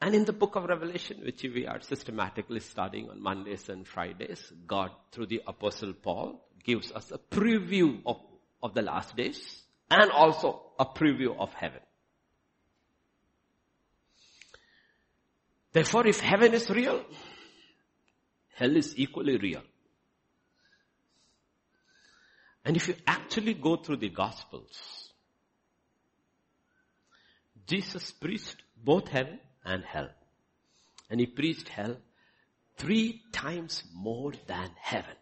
And 0.00 0.14
in 0.14 0.24
the 0.24 0.32
book 0.32 0.54
of 0.54 0.64
Revelation, 0.64 1.20
which 1.24 1.42
we 1.42 1.66
are 1.66 1.80
systematically 1.80 2.60
studying 2.60 3.10
on 3.10 3.20
Mondays 3.20 3.68
and 3.68 3.86
Fridays, 3.86 4.52
God, 4.66 4.90
through 5.10 5.26
the 5.26 5.42
apostle 5.46 5.92
Paul, 5.92 6.40
gives 6.62 6.92
us 6.92 7.10
a 7.10 7.18
preview 7.18 8.00
of, 8.06 8.20
of 8.62 8.74
the 8.74 8.82
last 8.82 9.16
days 9.16 9.62
and 9.90 10.10
also 10.10 10.62
a 10.78 10.86
preview 10.86 11.36
of 11.36 11.52
heaven. 11.54 11.80
Therefore, 15.72 16.06
if 16.06 16.20
heaven 16.20 16.54
is 16.54 16.70
real, 16.70 17.04
hell 18.54 18.76
is 18.76 18.94
equally 18.96 19.36
real. 19.36 19.62
And 22.64 22.76
if 22.76 22.88
you 22.88 22.94
actually 23.06 23.54
go 23.54 23.76
through 23.76 23.96
the 23.96 24.10
Gospels, 24.10 25.10
Jesus 27.66 28.12
preached 28.12 28.62
both 28.76 29.08
heaven 29.08 29.40
and 29.68 29.84
hell. 29.84 30.08
And 31.10 31.20
he 31.20 31.26
preached 31.26 31.68
hell 31.68 31.96
three 32.76 33.22
times 33.32 33.84
more 33.94 34.32
than 34.46 34.70
heaven. 34.80 35.14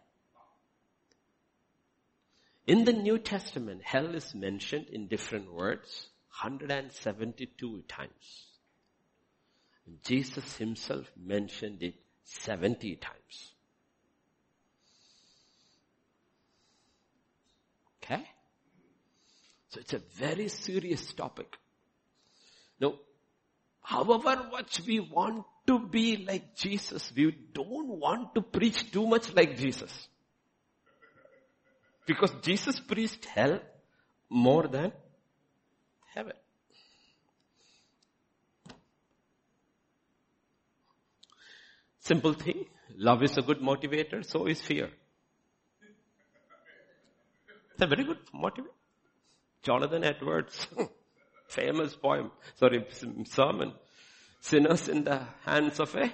In 2.65 2.85
the 2.85 2.93
New 2.93 3.17
Testament, 3.17 3.81
hell 3.83 4.15
is 4.15 4.33
mentioned 4.33 4.87
in 4.91 5.07
different 5.07 5.53
words 5.53 6.07
172 6.41 7.83
times. 7.87 8.45
Jesus 10.03 10.57
himself 10.57 11.05
mentioned 11.15 11.81
it 11.81 11.95
70 12.23 12.97
times. 12.97 13.53
Okay? 18.03 18.23
So 19.69 19.79
it's 19.79 19.93
a 19.93 20.01
very 20.15 20.49
serious 20.49 21.13
topic. 21.13 21.55
Now, 22.79 22.95
however 23.93 24.35
much 24.51 24.81
we 24.85 24.99
want 24.99 25.45
to 25.65 25.79
be 25.95 26.05
like 26.29 26.55
Jesus, 26.55 27.11
we 27.15 27.25
don't 27.53 27.87
want 28.05 28.33
to 28.35 28.41
preach 28.41 28.79
too 28.91 29.05
much 29.07 29.33
like 29.33 29.57
Jesus. 29.57 29.93
Because 32.05 32.33
Jesus 32.41 32.79
preached 32.81 33.25
hell 33.25 33.59
more 34.29 34.67
than 34.67 34.91
heaven. 36.13 36.33
Simple 41.99 42.33
thing. 42.33 42.65
Love 42.97 43.23
is 43.23 43.37
a 43.37 43.41
good 43.41 43.59
motivator, 43.59 44.25
so 44.25 44.47
is 44.47 44.61
fear. 44.61 44.89
It's 47.73 47.81
a 47.81 47.87
very 47.87 48.03
good 48.03 48.19
motivator. 48.33 48.75
Jonathan 49.63 50.03
Edwards, 50.03 50.67
famous 51.47 51.95
poem, 51.95 52.31
sorry, 52.55 52.85
sermon. 53.25 53.73
Sinners 54.39 54.87
in 54.87 55.03
the 55.03 55.21
hands 55.45 55.79
of 55.79 55.95
a 55.95 56.11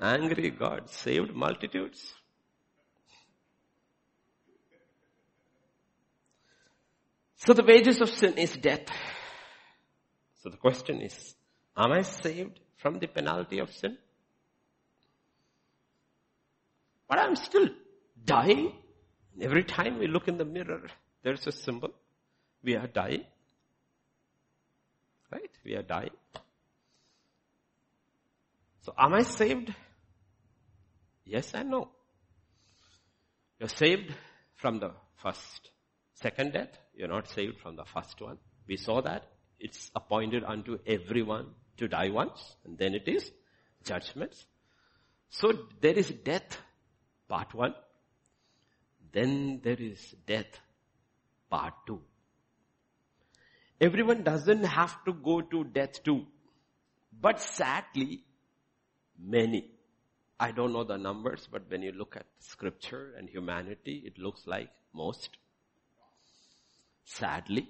angry 0.00 0.50
God 0.50 0.90
saved 0.90 1.32
multitudes. 1.34 2.14
So 7.36 7.52
the 7.52 7.64
wages 7.64 8.00
of 8.00 8.08
sin 8.08 8.34
is 8.34 8.52
death. 8.52 8.86
So 10.42 10.50
the 10.50 10.56
question 10.56 11.00
is, 11.00 11.34
am 11.76 11.92
I 11.92 12.02
saved 12.02 12.60
from 12.76 12.98
the 12.98 13.06
penalty 13.06 13.58
of 13.58 13.70
sin? 13.72 13.96
But 17.08 17.18
I'm 17.18 17.36
still 17.36 17.68
dying. 18.24 18.72
Every 19.40 19.64
time 19.64 19.98
we 19.98 20.06
look 20.06 20.28
in 20.28 20.38
the 20.38 20.44
mirror, 20.44 20.82
there's 21.22 21.46
a 21.46 21.52
symbol. 21.52 21.90
We 22.62 22.76
are 22.76 22.86
dying. 22.86 23.24
Right? 25.32 25.50
We 25.64 25.74
are 25.76 25.82
dying. 25.82 26.10
So 28.82 28.92
am 28.98 29.14
I 29.14 29.22
saved? 29.22 29.74
Yes 31.24 31.52
and 31.54 31.70
no. 31.70 31.88
You're 33.58 33.68
saved 33.68 34.12
from 34.56 34.80
the 34.80 34.90
first, 35.22 35.70
second 36.14 36.52
death. 36.52 36.76
You're 36.94 37.08
not 37.08 37.30
saved 37.30 37.60
from 37.60 37.76
the 37.76 37.84
first 37.84 38.20
one. 38.20 38.38
We 38.66 38.76
saw 38.76 39.00
that. 39.02 39.24
It's 39.58 39.90
appointed 39.94 40.42
unto 40.44 40.78
everyone 40.86 41.46
to 41.76 41.88
die 41.88 42.10
once, 42.10 42.56
and 42.64 42.76
then 42.76 42.94
it 42.94 43.06
is 43.06 43.30
judgments. 43.84 44.44
So 45.30 45.52
there 45.80 45.96
is 45.96 46.10
death, 46.10 46.58
part 47.28 47.54
one. 47.54 47.74
Then 49.12 49.60
there 49.62 49.78
is 49.78 50.14
death, 50.26 50.60
part 51.48 51.74
two. 51.86 52.00
Everyone 53.82 54.22
doesn't 54.22 54.62
have 54.62 55.04
to 55.06 55.12
go 55.12 55.40
to 55.40 55.64
death 55.64 56.04
too. 56.04 56.24
But 57.20 57.40
sadly, 57.40 58.22
many. 59.18 59.70
I 60.38 60.52
don't 60.52 60.72
know 60.72 60.84
the 60.84 60.96
numbers, 60.96 61.48
but 61.50 61.68
when 61.68 61.82
you 61.82 61.90
look 61.90 62.14
at 62.16 62.26
scripture 62.38 63.14
and 63.18 63.28
humanity, 63.28 64.04
it 64.06 64.18
looks 64.18 64.46
like 64.46 64.70
most. 64.94 65.36
Sadly, 67.04 67.68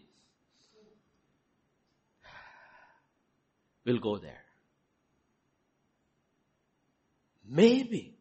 will 3.86 3.98
go 3.98 4.18
there. 4.18 4.44
Maybe 7.48 8.18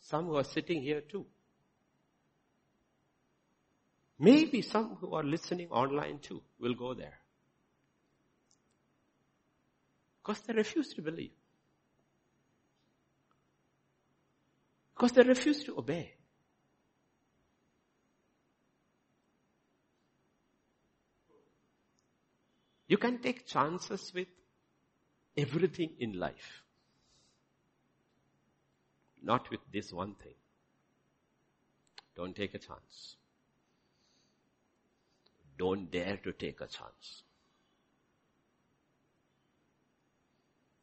some 0.00 0.26
who 0.26 0.36
are 0.36 0.44
sitting 0.44 0.80
here 0.80 1.00
too. 1.00 1.26
Maybe 4.20 4.62
some 4.62 4.96
who 5.00 5.14
are 5.14 5.24
listening 5.24 5.70
online 5.70 6.20
too 6.20 6.40
will 6.60 6.74
go 6.74 6.94
there. 6.94 7.18
Because 10.22 10.40
they 10.42 10.52
refuse 10.54 10.94
to 10.94 11.02
believe. 11.02 11.32
Because 14.94 15.12
they 15.12 15.22
refuse 15.22 15.64
to 15.64 15.76
obey. 15.76 16.12
You 22.86 22.98
can 22.98 23.18
take 23.18 23.46
chances 23.46 24.12
with 24.14 24.28
everything 25.36 25.94
in 25.98 26.18
life. 26.18 26.62
Not 29.22 29.50
with 29.50 29.60
this 29.72 29.92
one 29.92 30.14
thing. 30.14 30.34
Don't 32.14 32.36
take 32.36 32.54
a 32.54 32.58
chance. 32.58 33.16
Don't 35.58 35.90
dare 35.90 36.18
to 36.18 36.32
take 36.32 36.60
a 36.60 36.66
chance. 36.66 37.22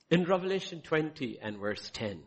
In 0.09 0.25
Revelation 0.25 0.81
20 0.81 1.37
and 1.39 1.57
verse 1.57 1.91
10, 1.93 2.23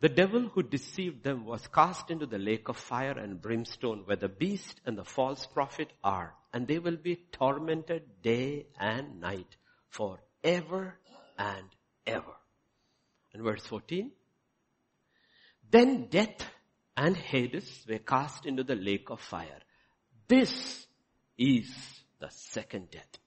the 0.00 0.08
devil 0.08 0.48
who 0.48 0.62
deceived 0.62 1.22
them 1.22 1.44
was 1.44 1.66
cast 1.68 2.10
into 2.10 2.24
the 2.24 2.38
lake 2.38 2.70
of 2.70 2.78
fire 2.78 3.18
and 3.18 3.40
brimstone 3.40 4.02
where 4.06 4.16
the 4.16 4.30
beast 4.30 4.80
and 4.86 4.96
the 4.96 5.04
false 5.04 5.44
prophet 5.46 5.92
are, 6.02 6.34
and 6.54 6.66
they 6.66 6.78
will 6.78 6.96
be 6.96 7.16
tormented 7.32 8.22
day 8.22 8.66
and 8.78 9.20
night 9.20 9.56
forever 9.90 10.94
and 11.38 11.66
ever. 12.06 12.34
And 13.34 13.42
verse 13.42 13.66
14, 13.66 14.10
then 15.70 16.06
death 16.06 16.46
and 16.96 17.14
Hades 17.14 17.84
were 17.86 17.98
cast 17.98 18.46
into 18.46 18.64
the 18.64 18.74
lake 18.74 19.10
of 19.10 19.20
fire. 19.20 19.60
This 20.28 20.86
is 21.36 21.70
the 22.20 22.30
second 22.30 22.90
death. 22.90 23.18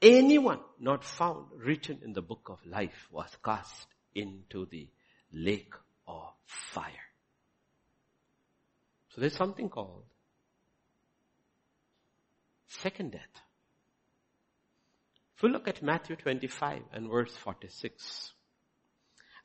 Anyone 0.00 0.60
not 0.78 1.04
found 1.04 1.46
written 1.56 2.00
in 2.04 2.12
the 2.12 2.22
book 2.22 2.48
of 2.48 2.64
life 2.64 3.08
was 3.10 3.36
cast 3.44 3.86
into 4.14 4.66
the 4.66 4.88
lake 5.32 5.74
of 6.06 6.32
fire. 6.46 6.92
So 9.10 9.20
there's 9.20 9.36
something 9.36 9.68
called 9.68 10.04
second 12.68 13.12
death. 13.12 13.42
If 15.36 15.42
you 15.42 15.48
look 15.48 15.66
at 15.66 15.82
Matthew 15.82 16.16
25 16.16 16.82
and 16.92 17.10
verse 17.10 17.36
46, 17.36 18.32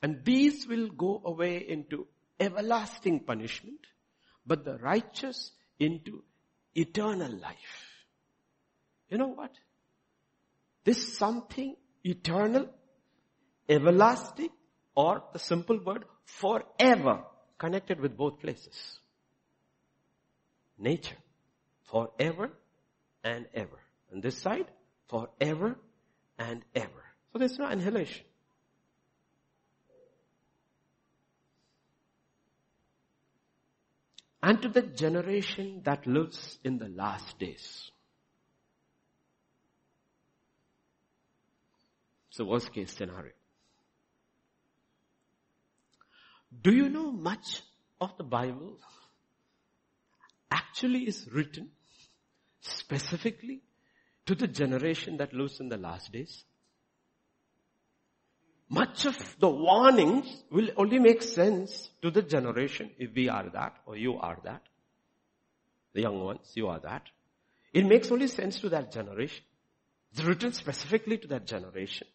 and 0.02 0.24
these 0.24 0.66
will 0.68 0.88
go 0.88 1.22
away 1.24 1.64
into 1.68 2.06
everlasting 2.38 3.20
punishment, 3.20 3.80
but 4.46 4.64
the 4.64 4.76
righteous 4.78 5.52
into 5.78 6.22
eternal 6.74 7.32
life. 7.32 8.06
You 9.08 9.18
know 9.18 9.28
what? 9.28 9.52
This 10.84 11.16
something 11.16 11.76
eternal, 12.04 12.68
everlasting, 13.68 14.50
or 14.94 15.24
the 15.32 15.38
simple 15.38 15.82
word 15.82 16.04
forever 16.24 17.24
connected 17.58 18.00
with 18.00 18.16
both 18.16 18.40
places. 18.40 18.98
Nature. 20.78 21.16
Forever 21.84 22.50
and 23.22 23.46
ever. 23.54 23.80
And 24.10 24.22
this 24.22 24.38
side, 24.38 24.66
forever 25.08 25.76
and 26.38 26.62
ever. 26.74 27.04
So 27.32 27.38
there's 27.38 27.58
no 27.58 27.66
annihilation. 27.66 28.24
And 34.42 34.60
to 34.60 34.68
the 34.68 34.82
generation 34.82 35.80
that 35.84 36.06
lives 36.06 36.58
in 36.62 36.76
the 36.76 36.88
last 36.88 37.38
days. 37.38 37.90
It's 42.34 42.38
the 42.38 42.46
worst 42.46 42.72
case 42.72 42.90
scenario. 42.90 43.30
Do 46.62 46.74
you 46.74 46.88
know 46.88 47.12
much 47.12 47.62
of 48.00 48.10
the 48.18 48.24
Bible 48.24 48.76
actually 50.50 51.04
is 51.04 51.28
written 51.30 51.68
specifically 52.60 53.62
to 54.26 54.34
the 54.34 54.48
generation 54.48 55.18
that 55.18 55.32
lives 55.32 55.60
in 55.60 55.68
the 55.68 55.76
last 55.76 56.10
days? 56.10 56.42
Much 58.68 59.06
of 59.06 59.36
the 59.38 59.48
warnings 59.48 60.42
will 60.50 60.70
only 60.76 60.98
make 60.98 61.22
sense 61.22 61.88
to 62.02 62.10
the 62.10 62.22
generation 62.22 62.90
if 62.98 63.14
we 63.14 63.28
are 63.28 63.48
that 63.50 63.76
or 63.86 63.96
you 63.96 64.18
are 64.18 64.40
that. 64.42 64.62
The 65.92 66.00
young 66.00 66.18
ones, 66.18 66.50
you 66.54 66.66
are 66.66 66.80
that. 66.80 67.04
It 67.72 67.86
makes 67.86 68.10
only 68.10 68.26
sense 68.26 68.58
to 68.58 68.70
that 68.70 68.90
generation. 68.90 69.44
It's 70.10 70.24
written 70.24 70.50
specifically 70.50 71.18
to 71.18 71.28
that 71.28 71.46
generation. 71.46 72.08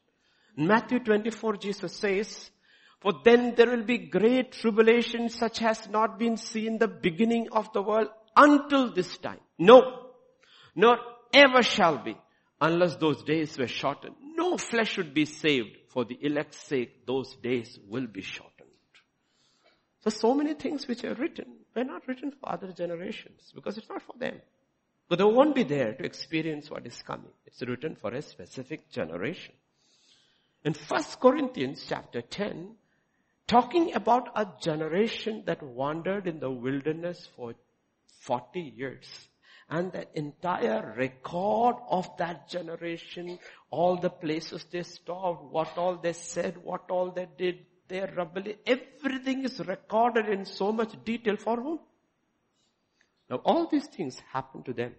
In 0.59 0.67
Matthew 0.67 0.99
24, 0.99 1.55
Jesus 1.55 1.93
says, 1.95 2.51
for 2.99 3.13
then 3.23 3.55
there 3.55 3.69
will 3.69 3.85
be 3.85 3.97
great 3.97 4.51
tribulation 4.51 5.29
such 5.29 5.61
as 5.61 5.79
has 5.79 5.89
not 5.89 6.19
been 6.19 6.35
seen 6.35 6.77
the 6.77 6.87
beginning 6.89 7.47
of 7.53 7.71
the 7.71 7.81
world 7.81 8.09
until 8.35 8.93
this 8.93 9.17
time. 9.19 9.39
No, 9.57 10.09
nor 10.75 10.97
ever 11.33 11.63
shall 11.63 12.03
be 12.03 12.17
unless 12.59 12.97
those 12.97 13.23
days 13.23 13.57
were 13.57 13.67
shortened. 13.67 14.15
No 14.35 14.57
flesh 14.57 14.91
should 14.91 15.13
be 15.13 15.23
saved 15.23 15.77
for 15.93 16.03
the 16.03 16.19
elect's 16.21 16.61
sake. 16.61 17.05
Those 17.05 17.33
days 17.37 17.79
will 17.87 18.07
be 18.07 18.21
shortened. 18.21 18.67
So, 20.01 20.09
so 20.09 20.33
many 20.33 20.55
things 20.55 20.89
which 20.89 21.05
are 21.05 21.15
written 21.15 21.45
were 21.73 21.85
not 21.85 22.05
written 22.05 22.31
for 22.31 22.51
other 22.51 22.73
generations 22.73 23.53
because 23.55 23.77
it's 23.77 23.87
not 23.87 24.01
for 24.01 24.17
them. 24.19 24.41
But 25.07 25.19
they 25.19 25.23
won't 25.23 25.55
be 25.55 25.63
there 25.63 25.93
to 25.93 26.03
experience 26.03 26.69
what 26.69 26.85
is 26.85 27.01
coming. 27.01 27.31
It's 27.45 27.61
written 27.61 27.95
for 27.95 28.13
a 28.13 28.21
specific 28.21 28.91
generation. 28.91 29.53
In 30.63 30.73
1 30.73 31.03
Corinthians 31.21 31.85
chapter 31.87 32.21
10, 32.21 32.75
talking 33.47 33.93
about 33.93 34.29
a 34.35 34.45
generation 34.61 35.43
that 35.45 35.63
wandered 35.63 36.27
in 36.27 36.39
the 36.39 36.51
wilderness 36.51 37.29
for 37.35 37.55
40 38.21 38.59
years. 38.59 39.29
And 39.69 39.91
the 39.91 40.07
entire 40.17 40.95
record 40.97 41.75
of 41.89 42.09
that 42.17 42.49
generation, 42.49 43.39
all 43.69 43.97
the 43.97 44.09
places 44.09 44.65
they 44.71 44.83
stopped, 44.83 45.43
what 45.43 45.77
all 45.77 45.95
they 45.95 46.13
said, 46.13 46.57
what 46.57 46.89
all 46.89 47.11
they 47.11 47.27
did, 47.37 47.65
their 47.87 48.11
rebellion, 48.15 48.57
everything 48.65 49.45
is 49.45 49.59
recorded 49.59 50.27
in 50.27 50.45
so 50.45 50.71
much 50.71 50.93
detail 51.05 51.37
for 51.37 51.55
whom? 51.55 51.79
Now 53.29 53.37
all 53.45 53.67
these 53.67 53.85
things 53.85 54.19
happened 54.31 54.65
to 54.65 54.73
them 54.73 54.95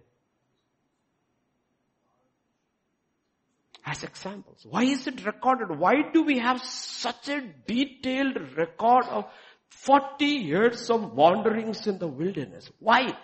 as 3.85 4.03
examples. 4.03 4.65
Why 4.69 4.83
is 4.83 5.07
it 5.07 5.25
recorded? 5.25 5.77
Why 5.77 5.95
do 6.13 6.23
we 6.23 6.39
have 6.39 6.61
such 6.61 7.29
a 7.29 7.41
detailed 7.67 8.37
record 8.55 9.05
of 9.09 9.25
40 9.69 10.25
years 10.25 10.89
of 10.89 11.13
wanderings 11.13 11.87
in 11.87 11.97
the 11.97 12.07
wilderness? 12.07 12.69
Why? 12.79 13.17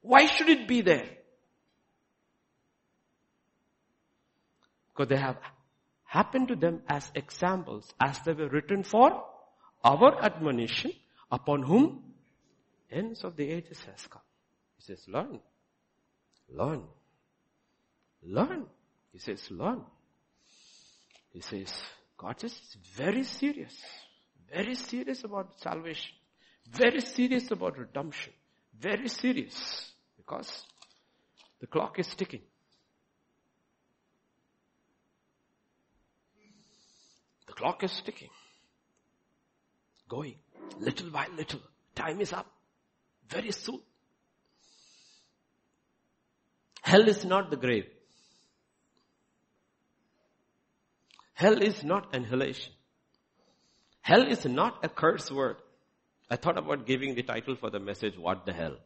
Why 0.00 0.26
should 0.26 0.48
it 0.48 0.66
be 0.66 0.80
there? 0.80 1.08
Because 4.92 5.08
they 5.08 5.16
have 5.16 5.38
happened 6.04 6.48
to 6.48 6.56
them 6.56 6.82
as 6.88 7.10
examples 7.14 7.88
as 8.00 8.18
they 8.20 8.32
were 8.32 8.48
written 8.48 8.82
for 8.82 9.24
our 9.84 10.22
admonition 10.22 10.92
upon 11.30 11.62
whom 11.62 12.02
ends 12.90 13.24
of 13.24 13.36
the 13.36 13.50
ages 13.50 13.82
has 13.90 14.06
come. 14.06 14.22
He 14.76 14.82
says, 14.82 15.04
learn, 15.08 15.40
learn, 16.48 16.82
learn. 18.22 18.66
He 19.12 19.18
says, 19.18 19.50
learn. 19.50 19.82
He 21.32 21.40
says, 21.40 21.72
God 22.16 22.42
is 22.44 22.58
very 22.96 23.24
serious. 23.24 23.74
Very 24.52 24.74
serious 24.74 25.24
about 25.24 25.60
salvation. 25.60 26.12
Very 26.70 27.00
serious 27.00 27.50
about 27.50 27.78
redemption. 27.78 28.32
Very 28.78 29.08
serious. 29.08 29.92
Because 30.16 30.64
the 31.60 31.66
clock 31.66 31.98
is 31.98 32.14
ticking. 32.14 32.42
The 37.46 37.52
clock 37.52 37.82
is 37.84 38.00
ticking. 38.04 38.30
Going. 40.08 40.36
Little 40.78 41.10
by 41.10 41.26
little. 41.36 41.60
Time 41.94 42.20
is 42.20 42.32
up. 42.32 42.46
Very 43.28 43.52
soon. 43.52 43.80
Hell 46.82 47.08
is 47.08 47.24
not 47.24 47.50
the 47.50 47.56
grave. 47.56 47.86
Hell 51.42 51.60
is 51.60 51.82
not 51.82 52.14
annihilation. 52.14 52.72
Hell 54.00 54.28
is 54.28 54.44
not 54.44 54.84
a 54.84 54.88
curse 54.88 55.28
word. 55.28 55.56
I 56.30 56.36
thought 56.36 56.56
about 56.56 56.86
giving 56.86 57.16
the 57.16 57.24
title 57.24 57.56
for 57.56 57.68
the 57.68 57.80
message, 57.80 58.16
What 58.16 58.46
the 58.46 58.52
Hell? 58.52 58.76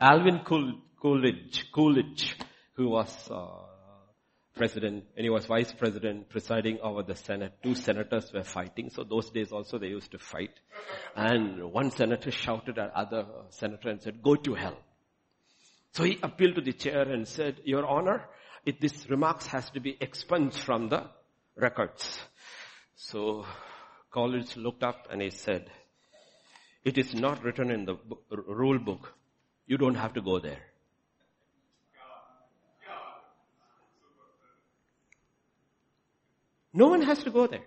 Calvin 0.00 0.40
Coolidge, 1.02 1.72
Coolidge, 1.72 2.36
who 2.74 2.90
was 2.90 3.30
uh, 3.32 3.64
president, 4.58 5.04
and 5.16 5.24
he 5.24 5.30
was 5.30 5.46
vice 5.46 5.72
president 5.72 6.28
presiding 6.28 6.78
over 6.82 7.02
the 7.02 7.14
Senate. 7.14 7.54
Two 7.62 7.74
senators 7.74 8.30
were 8.34 8.42
fighting. 8.42 8.90
So 8.90 9.04
those 9.04 9.30
days 9.30 9.52
also 9.52 9.78
they 9.78 9.86
used 9.86 10.10
to 10.10 10.18
fight. 10.18 10.50
And 11.16 11.72
one 11.72 11.90
senator 11.90 12.30
shouted 12.30 12.78
at 12.78 12.92
other 12.94 13.24
senator 13.50 13.88
and 13.88 14.02
said, 14.02 14.22
go 14.22 14.34
to 14.34 14.54
hell. 14.54 14.76
So 15.92 16.04
he 16.04 16.18
appealed 16.22 16.56
to 16.56 16.60
the 16.60 16.72
chair 16.72 17.02
and 17.02 17.26
said, 17.26 17.60
your 17.64 17.86
honor, 17.86 18.24
if 18.66 18.78
this 18.80 19.08
remarks 19.08 19.46
has 19.46 19.70
to 19.70 19.80
be 19.80 19.96
expunged 20.00 20.58
from 20.58 20.88
the 20.90 21.06
records. 21.56 22.18
So 22.96 23.46
Coolidge 24.12 24.56
looked 24.56 24.82
up 24.82 25.08
and 25.10 25.22
he 25.22 25.30
said, 25.30 25.70
it 26.84 26.98
is 26.98 27.14
not 27.14 27.42
written 27.42 27.70
in 27.70 27.84
the 27.84 27.96
rule 28.30 28.78
book. 28.78 29.14
You 29.66 29.78
don't 29.78 29.96
have 29.96 30.14
to 30.14 30.20
go 30.20 30.38
there. 30.38 30.60
No 36.72 36.88
one 36.88 37.02
has 37.02 37.22
to 37.24 37.30
go 37.30 37.46
there. 37.46 37.64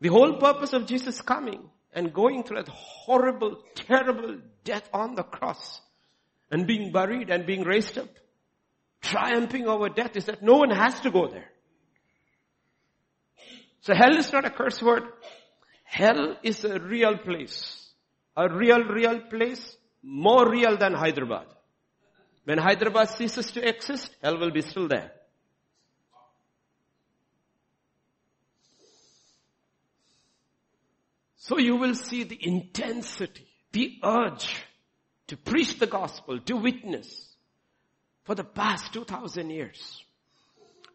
The 0.00 0.08
whole 0.08 0.34
purpose 0.34 0.72
of 0.72 0.86
Jesus 0.86 1.20
coming 1.20 1.68
and 1.92 2.12
going 2.12 2.44
through 2.44 2.62
that 2.62 2.68
horrible, 2.68 3.58
terrible 3.74 4.38
death 4.64 4.88
on 4.92 5.14
the 5.14 5.22
cross 5.22 5.80
and 6.50 6.66
being 6.66 6.92
buried 6.92 7.30
and 7.30 7.46
being 7.46 7.64
raised 7.64 7.98
up, 7.98 8.08
triumphing 9.00 9.66
over 9.66 9.88
death 9.88 10.16
is 10.16 10.26
that 10.26 10.42
no 10.42 10.56
one 10.56 10.70
has 10.70 11.00
to 11.00 11.10
go 11.10 11.28
there. 11.28 11.50
So 13.80 13.94
hell 13.94 14.16
is 14.16 14.32
not 14.32 14.44
a 14.44 14.50
curse 14.50 14.82
word. 14.82 15.04
Hell 15.84 16.36
is 16.42 16.64
a 16.64 16.78
real 16.78 17.16
place. 17.18 17.92
A 18.36 18.48
real, 18.48 18.84
real 18.84 19.20
place, 19.22 19.76
more 20.02 20.48
real 20.48 20.76
than 20.76 20.92
Hyderabad. 20.92 21.46
When 22.44 22.58
Hyderabad 22.58 23.08
ceases 23.10 23.50
to 23.52 23.66
exist, 23.66 24.10
hell 24.22 24.38
will 24.38 24.50
be 24.50 24.62
still 24.62 24.88
there. 24.88 25.12
So 31.48 31.56
you 31.56 31.76
will 31.76 31.94
see 31.94 32.24
the 32.24 32.38
intensity, 32.38 33.46
the 33.72 33.98
urge 34.04 34.54
to 35.28 35.36
preach 35.38 35.78
the 35.78 35.86
gospel, 35.86 36.40
to 36.40 36.56
witness 36.58 37.34
for 38.24 38.34
the 38.34 38.44
past 38.44 38.92
2000 38.92 39.48
years. 39.48 40.04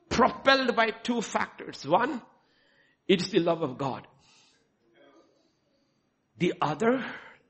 Propelled 0.09 0.75
by 0.75 0.91
two 0.91 1.23
factors. 1.23 1.87
One, 1.87 2.21
it's 3.07 3.29
the 3.29 3.39
love 3.39 3.63
of 3.63 3.79
God. 3.79 4.05
The 6.37 6.53
other, 6.61 7.03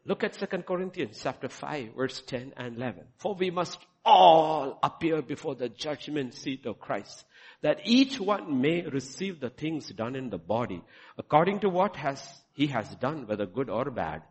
look 0.05 0.23
at 0.23 0.39
2 0.39 0.45
Corinthians 0.59 1.19
chapter 1.21 1.49
5 1.49 1.95
verse 1.97 2.21
10 2.25 2.53
and 2.55 2.77
11. 2.77 3.03
For 3.17 3.35
we 3.35 3.51
must 3.51 3.79
all 4.05 4.79
appear 4.81 5.21
before 5.21 5.55
the 5.55 5.67
judgment 5.67 6.35
seat 6.35 6.65
of 6.65 6.79
Christ 6.79 7.25
that 7.63 7.81
each 7.83 8.17
one 8.17 8.61
may 8.61 8.83
receive 8.83 9.41
the 9.41 9.49
things 9.49 9.89
done 9.89 10.15
in 10.15 10.29
the 10.29 10.37
body 10.37 10.81
according 11.17 11.59
to 11.61 11.69
what 11.69 11.97
has 11.97 12.42
he 12.53 12.67
has 12.67 12.87
done, 12.95 13.27
whether 13.27 13.45
good 13.45 13.69
or 13.69 13.89
bad, 13.91 14.21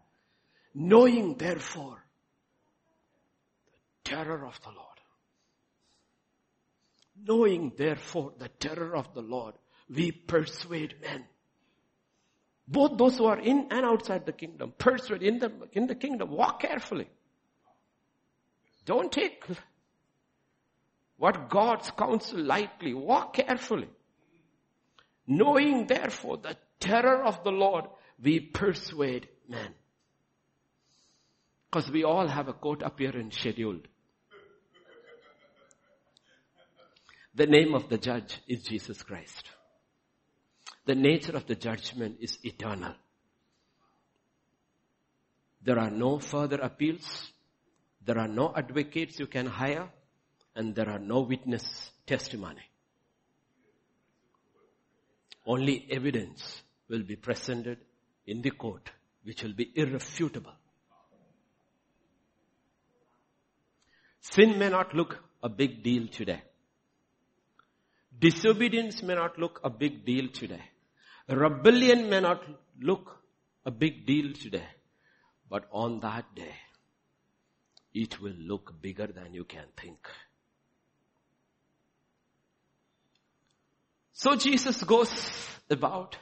knowing 0.75 1.35
therefore 1.35 2.03
the 4.05 4.11
terror 4.11 4.47
of 4.47 4.61
the 4.63 4.71
Lord. 4.71 4.89
Knowing 7.25 7.73
therefore 7.77 8.33
the 8.39 8.49
terror 8.49 8.97
of 8.97 9.13
the 9.15 9.21
Lord, 9.21 9.55
we 9.89 10.11
persuade 10.11 10.95
men. 11.03 11.25
Both 12.67 12.97
those 12.97 13.19
who 13.19 13.27
are 13.27 13.39
in 13.39 13.67
and 13.71 13.85
outside 13.85 14.25
the 14.25 14.33
kingdom, 14.33 14.73
persuade 14.79 15.23
in 15.23 15.39
the, 15.39 15.53
in 15.73 15.87
the 15.87 15.95
kingdom, 15.95 16.31
walk 16.31 16.61
carefully. 16.61 17.09
Don't 18.85 19.13
take 19.13 19.45
what 21.17 21.49
God's 21.51 21.91
counsel 21.91 22.41
lightly. 22.41 22.95
Walk 22.95 23.35
carefully. 23.35 23.89
Knowing 25.27 25.87
therefore 25.87 26.39
the 26.39 26.57
terror 26.81 27.23
of 27.23 27.45
the 27.45 27.53
Lord, 27.53 27.85
we 28.23 28.41
persuade 28.41 29.29
men. 29.49 29.75
Because 31.71 31.91
we 31.91 32.05
all 32.05 32.29
have 32.29 32.49
a 32.49 32.53
court 32.53 32.83
appearance 32.83 33.37
scheduled. 33.37 33.89
The 37.35 37.47
name 37.47 37.75
of 37.75 37.89
the 37.89 37.99
judge 37.99 38.39
is 38.47 38.63
Jesus 38.63 39.03
Christ. 39.03 39.49
The 40.85 40.95
nature 40.95 41.37
of 41.37 41.47
the 41.47 41.55
judgment 41.55 42.19
is 42.21 42.39
eternal. 42.45 42.95
There 45.63 45.79
are 45.79 45.91
no 45.91 46.19
further 46.19 46.59
appeals. 46.61 47.33
There 48.05 48.19
are 48.19 48.29
no 48.29 48.53
advocates 48.55 49.19
you 49.19 49.27
can 49.27 49.47
hire. 49.47 49.89
And 50.55 50.75
there 50.75 50.91
are 50.91 50.99
no 50.99 51.21
witness 51.21 51.91
testimony. 52.07 52.61
Only 55.47 55.87
evidence 55.91 56.63
will 56.89 57.03
be 57.03 57.17
presented 57.17 57.79
in 58.27 58.43
the 58.43 58.51
court 58.51 58.91
which 59.25 59.43
will 59.43 59.53
be 59.53 59.71
irrefutable. 59.75 60.53
Sin 64.21 64.59
may 64.59 64.69
not 64.69 64.95
look 64.95 65.19
a 65.43 65.49
big 65.49 65.83
deal 65.83 66.07
today. 66.09 66.43
Disobedience 68.19 69.03
may 69.03 69.15
not 69.15 69.39
look 69.39 69.61
a 69.65 69.71
big 69.71 70.05
deal 70.05 70.29
today. 70.29 70.63
Rebellion 71.29 72.09
may 72.09 72.21
not 72.21 72.43
look 72.81 73.19
a 73.65 73.71
big 73.71 74.07
deal 74.07 74.33
today. 74.33 74.67
But 75.49 75.69
on 75.73 76.01
that 76.01 76.35
day, 76.35 76.55
it 77.93 78.21
will 78.21 78.35
look 78.39 78.81
bigger 78.81 79.07
than 79.07 79.35
you 79.35 79.45
can 79.45 79.65
think. 79.77 80.09
So 84.13 84.37
Jesus 84.37 84.83
goes 84.85 85.11
about 85.69 86.17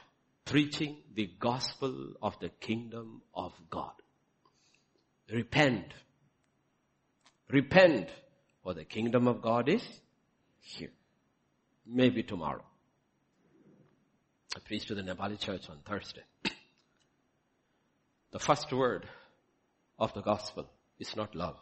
preaching 0.45 0.97
the 1.13 1.29
gospel 1.39 2.13
of 2.21 2.39
the 2.39 2.49
kingdom 2.49 3.21
of 3.33 3.53
God. 3.69 3.93
Repent. 5.31 5.93
Repent 7.49 8.09
for 8.63 8.73
the 8.73 8.83
kingdom 8.83 9.27
of 9.27 9.41
God 9.41 9.69
is 9.69 9.83
here. 10.59 10.91
Maybe 11.85 12.23
tomorrow. 12.23 12.63
I 14.55 14.59
preached 14.59 14.87
to 14.89 14.95
the 14.95 15.01
Nepali 15.01 15.39
church 15.39 15.69
on 15.69 15.77
Thursday. 15.85 16.23
the 18.31 18.39
first 18.39 18.71
word 18.71 19.07
of 19.97 20.13
the 20.13 20.21
gospel 20.21 20.69
is 20.99 21.15
not 21.15 21.35
love. 21.35 21.57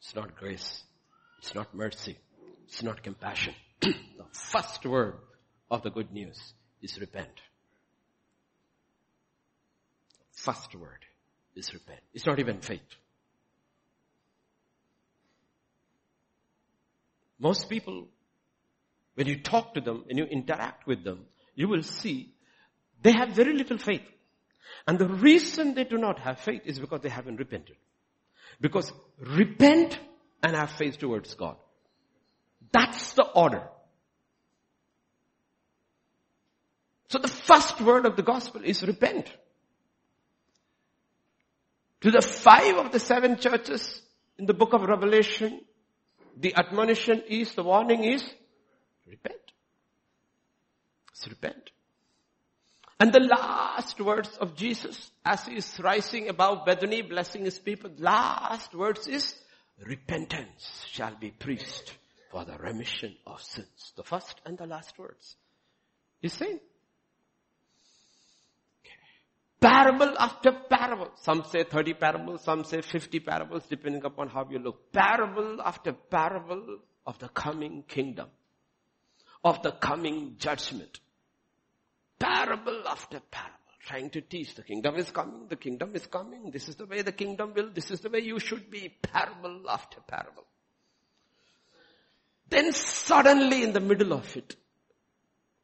It's 0.00 0.14
not 0.14 0.36
grace. 0.36 0.82
It's 1.38 1.54
not 1.54 1.74
mercy. 1.74 2.18
It's 2.66 2.82
not 2.82 3.02
compassion. 3.02 3.54
the 3.80 3.94
first 4.32 4.84
word 4.84 5.14
of 5.70 5.82
the 5.82 5.90
good 5.90 6.12
news 6.12 6.38
is 6.80 6.98
repent. 7.00 7.40
First 10.42 10.74
word 10.74 11.04
is 11.54 11.72
repent. 11.72 12.00
It's 12.12 12.26
not 12.26 12.40
even 12.40 12.60
faith. 12.60 12.80
Most 17.38 17.70
people, 17.70 18.08
when 19.14 19.28
you 19.28 19.40
talk 19.40 19.74
to 19.74 19.80
them, 19.80 20.02
when 20.06 20.18
you 20.18 20.24
interact 20.24 20.84
with 20.88 21.04
them, 21.04 21.26
you 21.54 21.68
will 21.68 21.84
see 21.84 22.34
they 23.02 23.12
have 23.12 23.30
very 23.30 23.54
little 23.54 23.78
faith. 23.78 24.02
And 24.88 24.98
the 24.98 25.06
reason 25.06 25.74
they 25.74 25.84
do 25.84 25.96
not 25.96 26.18
have 26.18 26.40
faith 26.40 26.62
is 26.64 26.80
because 26.80 27.02
they 27.02 27.08
haven't 27.08 27.36
repented. 27.36 27.76
Because 28.60 28.92
repent 29.20 29.96
and 30.42 30.56
have 30.56 30.72
faith 30.72 30.98
towards 30.98 31.34
God. 31.34 31.54
That's 32.72 33.12
the 33.12 33.28
order. 33.28 33.62
So 37.10 37.18
the 37.18 37.28
first 37.28 37.80
word 37.80 38.06
of 38.06 38.16
the 38.16 38.24
gospel 38.24 38.62
is 38.64 38.82
repent. 38.82 39.32
To 42.02 42.10
the 42.10 42.20
five 42.20 42.76
of 42.76 42.92
the 42.92 42.98
seven 42.98 43.38
churches 43.38 44.02
in 44.36 44.46
the 44.46 44.54
book 44.54 44.72
of 44.72 44.82
Revelation, 44.82 45.60
the 46.36 46.54
admonition 46.56 47.22
is, 47.28 47.54
the 47.54 47.62
warning 47.62 48.04
is, 48.04 48.24
repent. 49.06 49.36
It's 51.12 51.28
repent. 51.28 51.70
And 52.98 53.12
the 53.12 53.20
last 53.20 54.00
words 54.00 54.36
of 54.38 54.56
Jesus 54.56 55.10
as 55.24 55.44
he 55.46 55.56
is 55.56 55.80
rising 55.80 56.28
above 56.28 56.66
Bethany, 56.66 57.02
blessing 57.02 57.44
his 57.44 57.58
people, 57.58 57.90
last 57.98 58.74
words 58.74 59.06
is, 59.06 59.34
repentance 59.84 60.84
shall 60.90 61.14
be 61.14 61.30
preached 61.30 61.96
for 62.32 62.44
the 62.44 62.56
remission 62.58 63.14
of 63.26 63.40
sins. 63.42 63.92
The 63.96 64.02
first 64.02 64.40
and 64.44 64.58
the 64.58 64.66
last 64.66 64.98
words. 64.98 65.36
He's 66.20 66.32
saying, 66.32 66.60
Parable 69.62 70.18
after 70.18 70.50
parable. 70.68 71.12
Some 71.14 71.44
say 71.44 71.62
30 71.62 71.94
parables, 71.94 72.42
some 72.42 72.64
say 72.64 72.80
50 72.80 73.20
parables, 73.20 73.64
depending 73.70 74.04
upon 74.04 74.28
how 74.28 74.44
you 74.50 74.58
look. 74.58 74.90
Parable 74.92 75.62
after 75.62 75.92
parable 75.92 76.78
of 77.06 77.16
the 77.20 77.28
coming 77.28 77.84
kingdom. 77.86 78.26
Of 79.44 79.62
the 79.62 79.70
coming 79.70 80.34
judgment. 80.36 80.98
Parable 82.18 82.82
after 82.88 83.20
parable. 83.30 83.58
Trying 83.86 84.10
to 84.10 84.20
teach 84.20 84.56
the 84.56 84.62
kingdom 84.62 84.96
is 84.96 85.10
coming, 85.12 85.46
the 85.48 85.56
kingdom 85.56 85.94
is 85.94 86.06
coming, 86.06 86.50
this 86.52 86.68
is 86.68 86.76
the 86.76 86.86
way 86.86 87.02
the 87.02 87.10
kingdom 87.10 87.52
will, 87.54 87.70
this 87.70 87.90
is 87.90 87.98
the 88.00 88.10
way 88.10 88.20
you 88.20 88.38
should 88.38 88.70
be. 88.70 88.88
Parable 89.02 89.68
after 89.68 90.00
parable. 90.06 90.44
Then 92.48 92.72
suddenly 92.72 93.64
in 93.64 93.72
the 93.72 93.80
middle 93.80 94.12
of 94.12 94.36
it, 94.36 94.54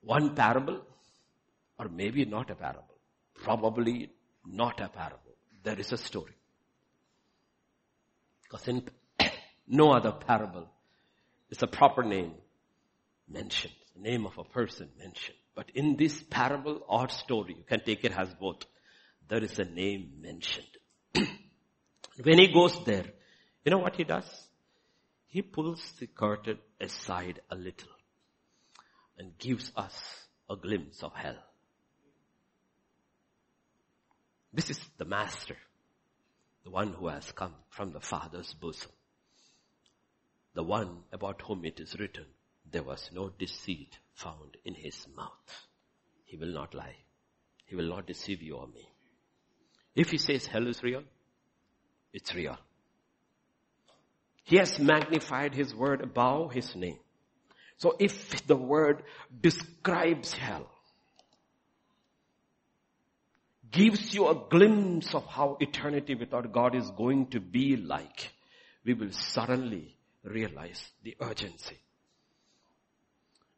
one 0.02 0.34
parable, 0.34 0.80
or 1.78 1.88
maybe 1.88 2.24
not 2.24 2.50
a 2.50 2.56
parable 2.56 2.87
Probably 3.42 4.10
not 4.44 4.80
a 4.80 4.88
parable. 4.88 5.34
There 5.62 5.78
is 5.78 5.92
a 5.92 5.96
story. 5.96 6.34
Because 8.42 8.66
in 8.68 8.88
no 9.68 9.92
other 9.92 10.12
parable 10.12 10.68
is 11.50 11.62
a 11.62 11.66
proper 11.66 12.02
name 12.02 12.32
mentioned, 13.28 13.74
the 13.94 14.02
name 14.02 14.26
of 14.26 14.38
a 14.38 14.44
person 14.44 14.88
mentioned. 14.98 15.36
But 15.54 15.70
in 15.74 15.96
this 15.96 16.22
parable 16.22 16.82
or 16.88 17.08
story, 17.08 17.54
you 17.58 17.64
can 17.68 17.80
take 17.84 18.04
it 18.04 18.12
as 18.16 18.32
both, 18.34 18.64
there 19.28 19.42
is 19.42 19.58
a 19.58 19.64
name 19.64 20.12
mentioned. 20.20 20.66
when 21.14 22.38
he 22.38 22.52
goes 22.52 22.84
there, 22.84 23.06
you 23.64 23.70
know 23.70 23.78
what 23.78 23.96
he 23.96 24.04
does? 24.04 24.48
He 25.26 25.42
pulls 25.42 25.92
the 25.98 26.06
curtain 26.06 26.58
aside 26.80 27.40
a 27.50 27.54
little 27.54 27.90
and 29.18 29.36
gives 29.38 29.72
us 29.76 30.26
a 30.48 30.56
glimpse 30.56 31.02
of 31.02 31.12
hell. 31.12 31.36
This 34.52 34.70
is 34.70 34.80
the 34.96 35.04
master, 35.04 35.56
the 36.64 36.70
one 36.70 36.92
who 36.92 37.08
has 37.08 37.30
come 37.32 37.54
from 37.70 37.92
the 37.92 38.00
father's 38.00 38.52
bosom. 38.54 38.90
The 40.54 40.64
one 40.64 41.04
about 41.12 41.42
whom 41.42 41.64
it 41.64 41.78
is 41.80 41.98
written, 41.98 42.24
there 42.70 42.82
was 42.82 43.10
no 43.12 43.28
deceit 43.28 43.98
found 44.14 44.56
in 44.64 44.74
his 44.74 45.06
mouth. 45.14 45.66
He 46.24 46.36
will 46.36 46.52
not 46.52 46.74
lie. 46.74 46.96
He 47.66 47.76
will 47.76 47.88
not 47.88 48.06
deceive 48.06 48.42
you 48.42 48.56
or 48.56 48.66
me. 48.66 48.88
If 49.94 50.10
he 50.10 50.18
says 50.18 50.46
hell 50.46 50.66
is 50.66 50.82
real, 50.82 51.02
it's 52.12 52.34
real. 52.34 52.56
He 54.44 54.56
has 54.56 54.78
magnified 54.78 55.54
his 55.54 55.74
word 55.74 56.00
above 56.00 56.52
his 56.52 56.74
name. 56.74 56.98
So 57.76 57.96
if 58.00 58.46
the 58.46 58.56
word 58.56 59.02
describes 59.40 60.32
hell, 60.32 60.70
gives 63.70 64.14
you 64.14 64.28
a 64.28 64.44
glimpse 64.48 65.14
of 65.14 65.26
how 65.26 65.56
eternity 65.60 66.14
without 66.14 66.52
God 66.52 66.74
is 66.74 66.90
going 66.90 67.28
to 67.28 67.40
be 67.40 67.76
like, 67.76 68.32
we 68.84 68.94
will 68.94 69.12
suddenly 69.12 69.96
realize 70.22 70.90
the 71.02 71.16
urgency. 71.20 71.78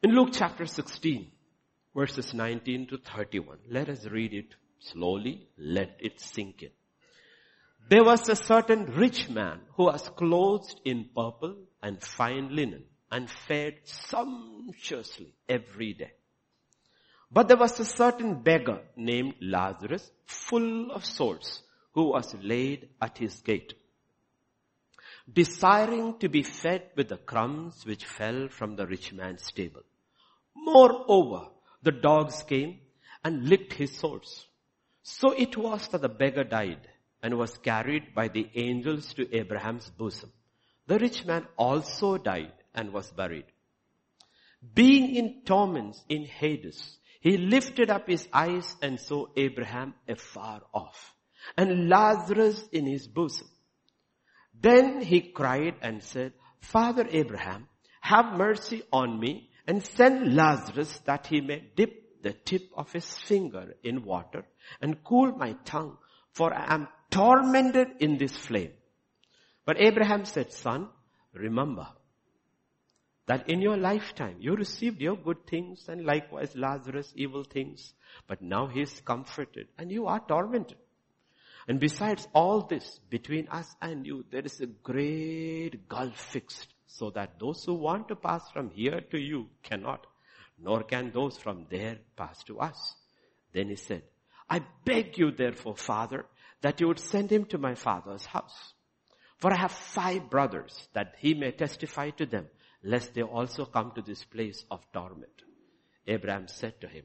In 0.03 0.15
Luke 0.15 0.31
chapter 0.33 0.67
16, 0.67 1.31
verses 1.95 2.33
19 2.33 2.87
to 2.89 2.99
31, 2.99 3.59
let 3.71 3.89
us 3.89 4.07
read 4.07 4.33
it 4.33 4.55
slowly, 4.79 5.49
let 5.59 5.97
it 6.01 6.21
sink 6.21 6.63
in. 6.63 6.71
There 7.89 8.05
was 8.05 8.29
a 8.29 8.37
certain 8.37 8.87
rich 8.87 9.29
man 9.29 9.61
who 9.75 9.85
was 9.85 10.09
clothed 10.11 10.81
in 10.85 11.11
purple 11.15 11.57
and 11.83 12.03
fine 12.03 12.55
linen 12.55 12.85
and 13.11 13.29
fed 13.29 13.81
sumptuously 13.85 15.35
every 15.49 15.95
day. 15.95 16.13
But 17.33 17.47
there 17.47 17.57
was 17.57 17.79
a 17.79 17.85
certain 17.85 18.43
beggar 18.43 18.81
named 18.97 19.35
Lazarus, 19.41 20.11
full 20.25 20.91
of 20.91 21.05
sores, 21.05 21.63
who 21.93 22.11
was 22.11 22.35
laid 22.43 22.89
at 23.01 23.19
his 23.19 23.41
gate, 23.41 23.75
desiring 25.33 26.19
to 26.19 26.29
be 26.29 26.43
fed 26.43 26.91
with 26.97 27.09
the 27.09 27.17
crumbs 27.19 27.87
which 27.87 28.05
fell 28.05 28.49
from 28.49 28.75
the 28.75 28.87
rich 28.87 29.13
man's 29.13 29.51
table. 29.53 29.83
Moreover, 30.57 31.49
the 31.83 31.93
dogs 31.93 32.43
came 32.43 32.81
and 33.25 33.49
licked 33.49 33.75
his 33.75 33.97
sores. 33.97 34.47
So 35.03 35.31
it 35.31 35.57
was 35.57 35.87
that 35.89 36.03
the 36.03 36.09
beggar 36.09 36.45
died 36.45 36.89
and 37.23 37.39
was 37.39 37.57
carried 37.59 38.15
by 38.15 38.29
the 38.29 38.49
angels 38.55 39.15
to 39.15 39.35
Abraham's 39.35 39.89
bosom. 39.91 40.33
The 40.87 40.99
rich 40.99 41.25
man 41.25 41.47
also 41.57 42.19
died 42.19 42.53
and 42.75 42.93
was 42.93 43.11
buried. 43.13 43.47
Being 44.75 45.15
in 45.15 45.43
torments 45.45 46.05
in 46.09 46.25
Hades, 46.25 46.99
he 47.21 47.37
lifted 47.37 47.91
up 47.91 48.09
his 48.09 48.27
eyes 48.33 48.77
and 48.83 48.99
saw 48.99 49.27
Abraham 49.37 49.95
afar 50.09 50.63
off 50.73 51.15
and 51.57 51.89
Lazarus 51.89 52.67
in 52.73 52.87
his 52.87 53.07
bosom. 53.07 53.49
Then 54.59 55.03
he 55.03 55.21
cried 55.21 55.77
and 55.83 56.03
said, 56.03 56.33
Father 56.61 57.07
Abraham, 57.11 57.69
have 58.01 58.37
mercy 58.37 58.83
on 58.93 59.21
me 59.21 59.51
and 59.67 59.85
send 59.85 60.35
Lazarus 60.35 60.99
that 61.05 61.27
he 61.27 61.41
may 61.41 61.63
dip 61.77 62.23
the 62.23 62.33
tip 62.33 62.71
of 62.75 62.93
his 62.93 63.07
finger 63.19 63.75
in 63.83 64.05
water 64.05 64.45
and 64.81 65.03
cool 65.05 65.33
my 65.33 65.53
tongue, 65.65 65.97
for 66.33 66.53
I 66.55 66.75
am 66.75 66.89
tormented 67.11 67.89
in 68.01 68.19
this 68.19 68.37
flame. 68.37 68.73
But 69.65 69.81
Abraham 69.81 70.25
said, 70.25 70.53
son, 70.53 70.89
remember 71.33 71.87
that 73.27 73.49
in 73.49 73.61
your 73.61 73.77
lifetime 73.77 74.37
you 74.41 74.55
received 74.55 75.01
your 75.01 75.17
good 75.17 75.47
things 75.47 75.89
and 75.89 76.05
likewise 76.05 76.55
Lazarus 76.55 77.13
evil 77.15 77.45
things. 77.45 77.95
But 78.27 78.43
now 78.43 78.67
he 78.67 78.83
is 78.83 79.01
comforted 79.01 79.69
and 79.79 79.91
you 79.91 80.07
are 80.07 80.21
tormented. 80.21 80.79
And 81.69 81.79
besides 81.79 82.27
all 82.33 82.63
this, 82.63 82.99
between 83.11 83.47
us 83.49 83.77
and 83.81 84.07
you, 84.07 84.25
there 84.31 84.43
is 84.45 84.61
a 84.61 84.67
great 84.67 85.89
gulf 85.89 86.19
fixed 86.19 86.69
so 86.87 87.11
that 87.11 87.39
those 87.39 87.63
who 87.65 87.75
want 87.75 88.09
to 88.09 88.17
pass 88.17 88.43
from 88.53 88.71
here 88.71 89.01
to 89.13 89.19
you 89.19 89.47
cannot, 89.63 90.07
nor 90.59 90.83
can 90.83 91.13
those 91.13 91.39
from 91.39 91.67
there 91.71 91.99
pass 92.17 92.43
to 92.45 92.59
us. 92.59 92.97
Then 93.53 93.69
he 93.69 93.77
said, 93.77 94.03
I 94.49 94.63
beg 94.85 95.17
you 95.19 95.31
therefore, 95.31 95.77
father, 95.77 96.27
that 96.63 96.81
you 96.81 96.89
would 96.89 96.99
send 96.99 97.31
him 97.31 97.45
to 97.47 97.59
my 97.59 97.75
father's 97.75 98.27
house. 98.27 98.75
For 99.39 99.53
I 99.53 99.57
have 99.57 99.73
five 99.73 100.29
brothers 100.29 100.89
that 100.93 101.15
he 101.19 101.35
may 101.35 101.53
testify 101.53 102.11
to 102.11 102.27
them 102.27 102.47
lest 102.83 103.15
they 103.15 103.23
also 103.23 103.65
come 103.65 103.93
to 103.93 104.03
this 104.03 104.25
place 104.25 104.65
of 104.71 104.81
torment. 104.93 105.43
Abraham 106.07 106.49
said 106.49 106.81
to 106.81 106.89
him, 106.89 107.05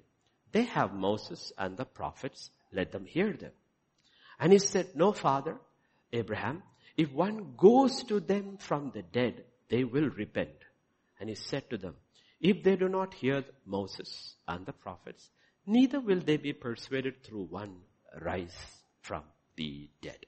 they 0.51 0.63
have 0.63 0.93
Moses 0.93 1.51
and 1.57 1.75
the 1.75 1.85
prophets, 1.85 2.49
let 2.71 2.91
them 2.91 3.05
hear 3.05 3.33
them. 3.33 3.51
And 4.39 4.53
he 4.53 4.59
said, 4.59 4.95
no 4.95 5.11
father, 5.11 5.57
Abraham, 6.13 6.63
if 6.95 7.11
one 7.11 7.55
goes 7.57 8.03
to 8.03 8.19
them 8.19 8.57
from 8.57 8.91
the 8.93 9.01
dead, 9.01 9.43
they 9.69 9.83
will 9.83 10.09
repent. 10.09 10.55
And 11.19 11.29
he 11.29 11.35
said 11.35 11.69
to 11.69 11.77
them, 11.77 11.95
if 12.39 12.63
they 12.63 12.75
do 12.75 12.87
not 12.87 13.13
hear 13.13 13.43
Moses 13.65 14.35
and 14.47 14.65
the 14.65 14.73
prophets, 14.73 15.29
neither 15.65 15.99
will 15.99 16.19
they 16.19 16.37
be 16.37 16.53
persuaded 16.53 17.23
through 17.23 17.45
one 17.45 17.75
rise 18.21 18.55
from 19.01 19.23
the 19.55 19.89
dead. 20.01 20.25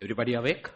Everybody 0.00 0.34
awake? 0.34 0.70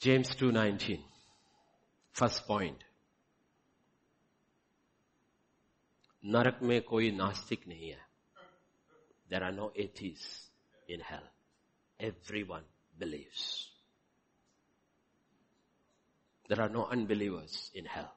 James 0.00 0.28
2:19 0.36 1.02
first 2.12 2.46
point 2.46 2.84
नरक 6.24 6.58
में 6.62 6.80
कोई 6.82 7.10
नास्तिक 7.10 7.66
नहीं 7.68 7.90
है 7.90 8.06
there 9.30 9.42
are 9.42 9.52
no 9.52 9.72
atheists 9.74 10.50
in 10.88 11.00
hell 11.00 11.26
everyone 12.00 12.64
believes 12.98 13.70
there 16.48 16.60
are 16.60 16.68
no 16.68 16.86
unbelievers 16.86 17.70
in 17.74 17.84
hell 17.84 18.12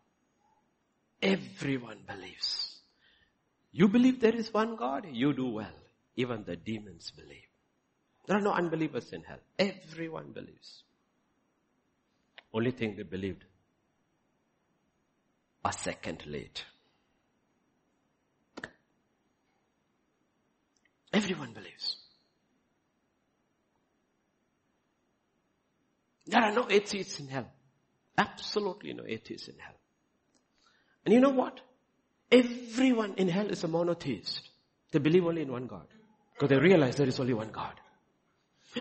everyone 1.22 2.04
believes 2.08 2.65
you 3.77 3.89
believe 3.89 4.21
there 4.21 4.35
is 4.35 4.55
one 4.55 4.75
God, 4.75 5.07
you 5.13 5.35
do 5.35 5.49
well. 5.49 5.77
Even 6.17 6.45
the 6.45 6.57
demons 6.57 7.13
believe. 7.15 7.51
There 8.27 8.39
are 8.39 8.41
no 8.41 8.53
unbelievers 8.53 9.13
in 9.13 9.23
hell. 9.23 9.41
Everyone 9.59 10.33
believes. 10.33 10.83
Only 12.55 12.71
thing 12.71 12.97
they 12.97 13.03
believed 13.03 13.45
a 15.63 15.75
second 15.75 16.23
late. 16.27 16.65
Everyone 21.13 21.53
believes. 21.53 21.99
There 26.27 26.43
are 26.43 26.53
no 26.53 26.67
atheists 26.71 27.21
in 27.21 27.29
hell. 27.29 27.53
Absolutely 28.17 28.95
no 28.95 29.05
atheists 29.07 29.49
in 29.49 29.59
hell. 29.59 29.77
And 31.05 31.13
you 31.13 31.21
know 31.21 31.37
what? 31.43 31.61
Everyone 32.31 33.15
in 33.17 33.29
hell 33.29 33.47
is 33.47 33.65
a 33.65 33.69
monotheist. 33.69 34.49
They 34.93 34.99
believe 34.99 35.25
only 35.25 35.43
in 35.43 35.53
one 35.53 35.67
God. 35.67 35.87
Because 36.35 36.51
they 36.51 36.59
realize 36.59 36.97
there 36.97 37.09
is 37.09 37.21
only 37.21 37.35
one 37.35 37.51
God. 37.51 37.75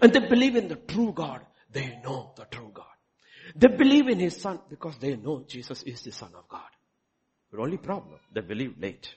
And 0.02 0.12
they 0.12 0.28
believe 0.28 0.56
in 0.56 0.68
the 0.68 0.76
true 0.76 1.14
God. 1.14 1.42
They 1.72 2.00
know 2.04 2.34
the 2.36 2.46
true 2.46 2.72
God. 2.74 2.86
They 3.56 3.68
believe 3.68 4.08
in 4.08 4.20
His 4.20 4.36
Son 4.38 4.60
because 4.70 4.98
they 4.98 5.16
know 5.16 5.44
Jesus 5.48 5.84
is 5.84 6.02
the 6.02 6.12
Son 6.12 6.32
of 6.36 6.48
God. 6.48 6.62
The 7.52 7.60
only 7.60 7.78
problem, 7.78 8.20
they 8.34 8.42
believe 8.42 8.76
late. 8.80 9.14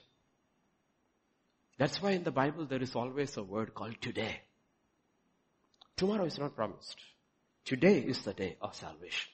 That's 1.77 2.01
why 2.01 2.11
in 2.11 2.23
the 2.23 2.31
Bible 2.31 2.65
there 2.65 2.81
is 2.81 2.95
always 2.95 3.35
a 3.37 3.43
word 3.43 3.73
called 3.73 3.95
today. 4.01 4.41
Tomorrow 5.97 6.25
is 6.25 6.37
not 6.37 6.55
promised. 6.55 6.97
Today 7.65 7.99
is 7.99 8.21
the 8.21 8.33
day 8.33 8.57
of 8.61 8.75
salvation. 8.75 9.29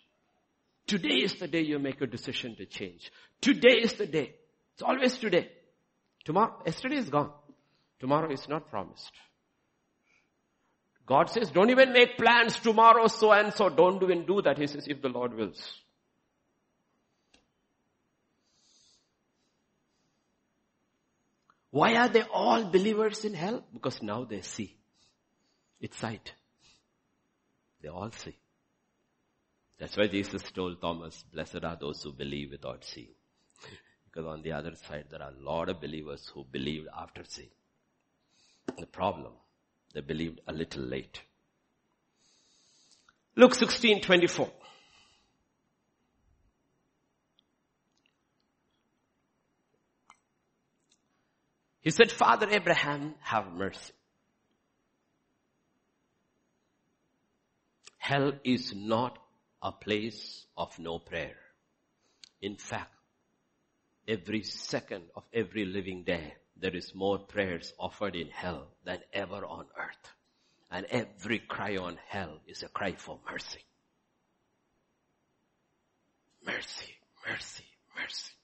Today 0.88 1.16
is 1.16 1.36
the 1.36 1.48
day 1.48 1.62
you 1.62 1.80
make 1.80 2.02
a 2.02 2.08
decision 2.08 2.56
to 2.56 2.66
change. 2.66 3.12
Today 3.42 3.80
is 3.82 3.94
the 3.94 4.06
day. 4.06 4.36
It's 4.76 4.84
always 4.84 5.18
today. 5.18 5.50
Tomorrow, 6.26 6.62
yesterday 6.66 6.98
is 6.98 7.10
gone. 7.10 7.32
Tomorrow 8.00 8.32
is 8.32 8.48
not 8.50 8.70
promised. 8.70 9.12
God 11.06 11.30
says, 11.30 11.50
don't 11.52 11.70
even 11.70 11.94
make 11.94 12.18
plans 12.18 12.60
tomorrow 12.60 13.08
so 13.08 13.32
and 13.32 13.54
so. 13.54 13.70
Don't 13.70 14.04
even 14.04 14.26
do 14.26 14.42
that. 14.42 14.58
He 14.58 14.68
says, 14.68 14.86
if 14.88 15.02
the 15.02 15.08
Lord 15.08 15.34
wills. 15.34 15.82
Why 21.72 21.96
are 21.96 22.10
they 22.10 22.24
all 22.24 22.66
believers 22.66 23.24
in 23.24 23.34
hell? 23.34 23.64
Because 23.74 24.02
now 24.02 24.26
they 24.26 24.42
see. 24.42 24.76
It's 25.80 25.98
sight. 25.98 26.34
They 27.82 27.90
all 27.90 28.12
see. 28.12 28.36
That's 29.78 29.96
why 29.96 30.08
Jesus 30.08 30.42
told 30.52 30.82
Thomas, 30.82 31.24
blessed 31.34 31.64
are 31.64 31.78
those 31.80 32.02
who 32.02 32.14
believe 32.14 32.52
without 32.52 32.84
seeing. 32.84 33.14
Because 34.16 34.30
on 34.32 34.42
the 34.44 34.54
other 34.54 34.74
side, 34.88 35.06
there 35.12 35.22
are 35.22 35.32
a 35.32 35.44
lot 35.44 35.68
of 35.68 35.82
believers 35.82 36.32
who 36.34 36.46
believed 36.50 36.88
after 36.98 37.22
seeing. 37.28 37.50
The 38.78 38.86
problem, 38.86 39.34
they 39.94 40.00
believed 40.00 40.40
a 40.48 40.54
little 40.54 40.84
late. 40.84 41.22
Luke 43.36 43.54
16, 43.54 44.02
24. 44.02 44.50
He 51.82 51.90
said, 51.90 52.10
Father 52.10 52.50
Abraham, 52.50 53.16
have 53.20 53.52
mercy. 53.52 53.94
Hell 57.98 58.32
is 58.46 58.74
not 58.74 59.20
a 59.62 59.74
place 59.74 60.46
of 60.58 60.80
no 60.80 61.00
prayer. 61.00 61.36
In 62.42 62.56
fact, 62.56 62.95
every 64.08 64.44
second 64.44 65.04
of 65.16 65.24
every 65.34 65.66
living 65.66 66.04
day, 66.04 66.34
there 66.58 66.76
is 66.76 66.96
more 66.96 67.20
prayers 67.20 67.74
offered 67.80 68.16
in 68.16 68.30
hell 68.30 68.68
than 68.84 69.00
ever 69.14 69.46
on 69.46 69.66
earth. 69.78 70.14
And 70.72 70.86
every 70.90 71.40
cry 71.40 71.78
on 71.78 71.98
hell 72.08 72.40
is 72.48 72.64
a 72.64 72.70
cry 72.70 72.94
for 72.94 73.20
mercy. 73.30 73.62
Mercy, 76.46 76.96
mercy, 77.28 77.66
mercy 77.96 78.36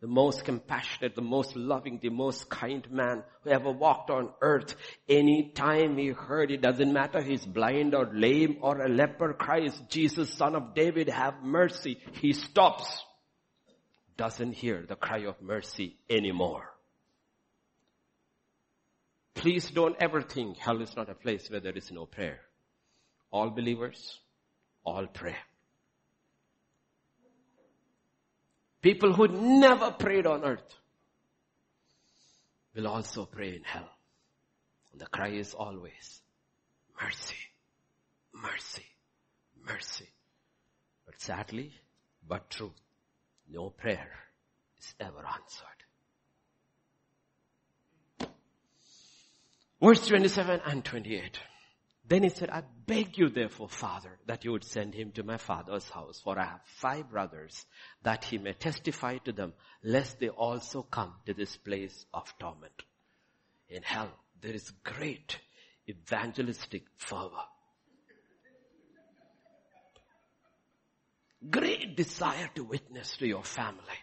the 0.00 0.06
most 0.06 0.44
compassionate, 0.44 1.14
the 1.14 1.22
most 1.22 1.56
loving, 1.56 1.98
the 2.02 2.10
most 2.10 2.50
kind 2.50 2.88
man 2.90 3.22
who 3.42 3.50
ever 3.50 3.70
walked 3.70 4.10
on 4.10 4.30
earth. 4.42 4.74
Any 5.08 5.50
time 5.54 5.96
he 5.96 6.08
heard, 6.08 6.50
it 6.50 6.60
doesn't 6.60 6.92
matter 6.92 7.22
he's 7.22 7.44
blind 7.46 7.94
or 7.94 8.10
lame 8.12 8.58
or 8.60 8.82
a 8.82 8.88
leper 8.88 9.32
cries, 9.32 9.76
Jesus, 9.88 10.32
son 10.32 10.54
of 10.54 10.74
David, 10.74 11.08
have 11.08 11.42
mercy. 11.42 11.98
He 12.20 12.34
stops. 12.34 12.86
Doesn't 14.16 14.52
hear 14.52 14.84
the 14.88 14.96
cry 14.96 15.24
of 15.26 15.40
mercy 15.42 15.96
anymore. 16.08 16.72
Please 19.34 19.70
don't 19.70 19.96
ever 20.00 20.22
think 20.22 20.56
hell 20.56 20.80
is 20.80 20.96
not 20.96 21.10
a 21.10 21.14
place 21.14 21.50
where 21.50 21.60
there 21.60 21.76
is 21.76 21.92
no 21.92 22.06
prayer. 22.06 22.40
All 23.30 23.50
believers, 23.50 24.18
all 24.84 25.06
pray. 25.06 25.36
People 28.80 29.12
who 29.12 29.28
never 29.28 29.90
prayed 29.90 30.26
on 30.26 30.44
earth 30.44 30.74
will 32.74 32.86
also 32.86 33.26
pray 33.26 33.56
in 33.56 33.62
hell. 33.64 33.88
And 34.92 35.00
the 35.00 35.06
cry 35.06 35.28
is 35.28 35.52
always, 35.54 36.22
mercy, 37.02 37.36
mercy, 38.32 38.86
mercy. 39.66 40.08
But 41.04 41.20
sadly, 41.20 41.72
but 42.26 42.48
true, 42.48 42.72
no 43.48 43.70
prayer 43.70 44.10
is 44.78 44.94
ever 45.00 45.24
answered. 45.26 45.66
Verse 49.80 50.06
27 50.06 50.60
and 50.64 50.84
28. 50.84 51.38
Then 52.08 52.22
he 52.22 52.28
said, 52.28 52.50
I 52.50 52.62
beg 52.86 53.18
you 53.18 53.28
therefore, 53.28 53.68
Father, 53.68 54.18
that 54.26 54.44
you 54.44 54.52
would 54.52 54.64
send 54.64 54.94
him 54.94 55.10
to 55.12 55.24
my 55.24 55.38
father's 55.38 55.88
house, 55.90 56.20
for 56.22 56.38
I 56.38 56.44
have 56.44 56.60
five 56.64 57.10
brothers, 57.10 57.66
that 58.02 58.24
he 58.24 58.38
may 58.38 58.52
testify 58.52 59.18
to 59.18 59.32
them, 59.32 59.54
lest 59.82 60.20
they 60.20 60.28
also 60.28 60.82
come 60.82 61.14
to 61.26 61.34
this 61.34 61.56
place 61.56 62.06
of 62.14 62.32
torment. 62.38 62.82
In 63.68 63.82
hell, 63.82 64.10
there 64.40 64.54
is 64.54 64.70
great 64.84 65.38
evangelistic 65.88 66.84
fervor. 66.96 67.44
Great 71.50 71.96
desire 71.96 72.48
to 72.54 72.64
witness 72.64 73.16
to 73.18 73.26
your 73.26 73.44
family. 73.44 73.98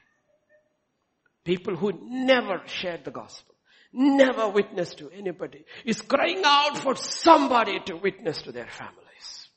People 1.43 1.75
who 1.75 1.93
never 2.01 2.61
shared 2.65 3.03
the 3.05 3.11
gospel 3.11 3.53
never 3.93 4.49
witnessed 4.49 4.97
to 4.97 5.09
anybody, 5.11 5.63
is 5.85 6.01
crying 6.01 6.41
out 6.43 6.77
for 6.77 6.95
somebody 6.95 7.79
to 7.85 7.95
witness 7.95 8.41
to 8.41 8.51
their 8.51 8.67
families. 8.67 9.49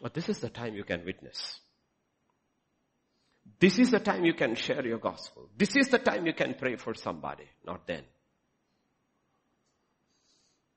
But 0.00 0.14
this 0.14 0.28
is 0.28 0.38
the 0.38 0.48
time 0.48 0.74
you 0.74 0.84
can 0.84 1.04
witness. 1.04 1.58
This 3.58 3.80
is 3.80 3.90
the 3.90 3.98
time 3.98 4.24
you 4.24 4.34
can 4.34 4.54
share 4.54 4.86
your 4.86 4.98
gospel. 4.98 5.48
This 5.56 5.76
is 5.76 5.88
the 5.88 5.98
time 5.98 6.26
you 6.26 6.34
can 6.34 6.54
pray 6.54 6.76
for 6.76 6.94
somebody, 6.94 7.44
not 7.66 7.86
then. 7.86 8.04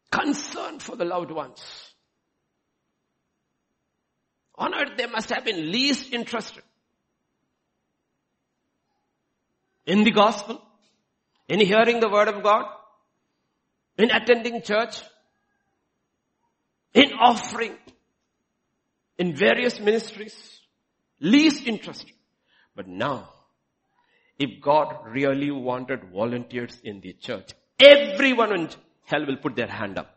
Concern 0.09 0.79
for 0.79 0.95
the 0.95 1.05
loved 1.05 1.29
ones. 1.29 1.90
On 4.61 4.75
earth 4.75 4.95
they 4.95 5.07
must 5.07 5.31
have 5.31 5.43
been 5.43 5.71
least 5.71 6.13
interested 6.13 6.61
in 9.87 10.03
the 10.03 10.11
gospel, 10.11 10.61
in 11.47 11.59
hearing 11.59 11.99
the 11.99 12.09
word 12.09 12.27
of 12.27 12.43
God? 12.43 12.65
In 13.97 14.11
attending 14.11 14.61
church? 14.61 15.01
In 16.93 17.13
offering? 17.13 17.75
In 19.17 19.35
various 19.35 19.79
ministries? 19.79 20.35
Least 21.19 21.65
interested. 21.65 22.13
But 22.75 22.87
now, 22.87 23.29
if 24.37 24.61
God 24.61 24.95
really 25.07 25.49
wanted 25.49 26.11
volunteers 26.13 26.79
in 26.83 27.01
the 27.01 27.13
church, 27.13 27.49
everyone 27.79 28.53
in 28.53 28.69
hell 29.05 29.25
will 29.25 29.37
put 29.37 29.55
their 29.55 29.73
hand 29.79 29.97
up. 29.97 30.15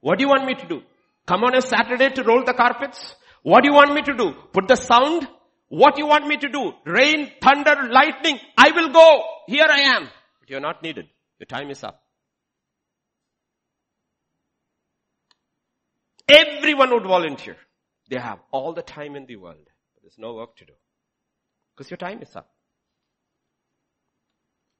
What 0.00 0.18
do 0.18 0.24
you 0.24 0.28
want 0.28 0.46
me 0.46 0.54
to 0.54 0.68
do? 0.68 0.82
Come 1.30 1.44
on 1.44 1.54
a 1.54 1.62
Saturday 1.62 2.08
to 2.10 2.24
roll 2.24 2.42
the 2.44 2.54
carpets? 2.54 3.14
What 3.44 3.62
do 3.62 3.68
you 3.68 3.74
want 3.74 3.94
me 3.94 4.02
to 4.02 4.16
do? 4.16 4.32
Put 4.52 4.66
the 4.66 4.74
sound? 4.74 5.28
What 5.68 5.94
do 5.94 6.02
you 6.02 6.08
want 6.08 6.26
me 6.26 6.36
to 6.36 6.48
do? 6.48 6.72
Rain, 6.84 7.30
thunder, 7.40 7.88
lightning. 7.88 8.40
I 8.58 8.72
will 8.72 8.88
go. 8.88 9.22
Here 9.46 9.68
I 9.70 9.82
am. 9.94 10.08
But 10.40 10.50
you're 10.50 10.58
not 10.58 10.82
needed. 10.82 11.06
Your 11.38 11.46
time 11.46 11.70
is 11.70 11.84
up. 11.84 12.02
Everyone 16.28 16.90
would 16.94 17.04
volunteer. 17.04 17.56
They 18.10 18.18
have 18.18 18.40
all 18.50 18.72
the 18.72 18.82
time 18.82 19.14
in 19.14 19.26
the 19.26 19.36
world. 19.36 19.68
There's 20.02 20.18
no 20.18 20.34
work 20.34 20.56
to 20.56 20.64
do. 20.64 20.72
Because 21.76 21.92
your 21.92 21.98
time 21.98 22.22
is 22.22 22.34
up. 22.34 22.50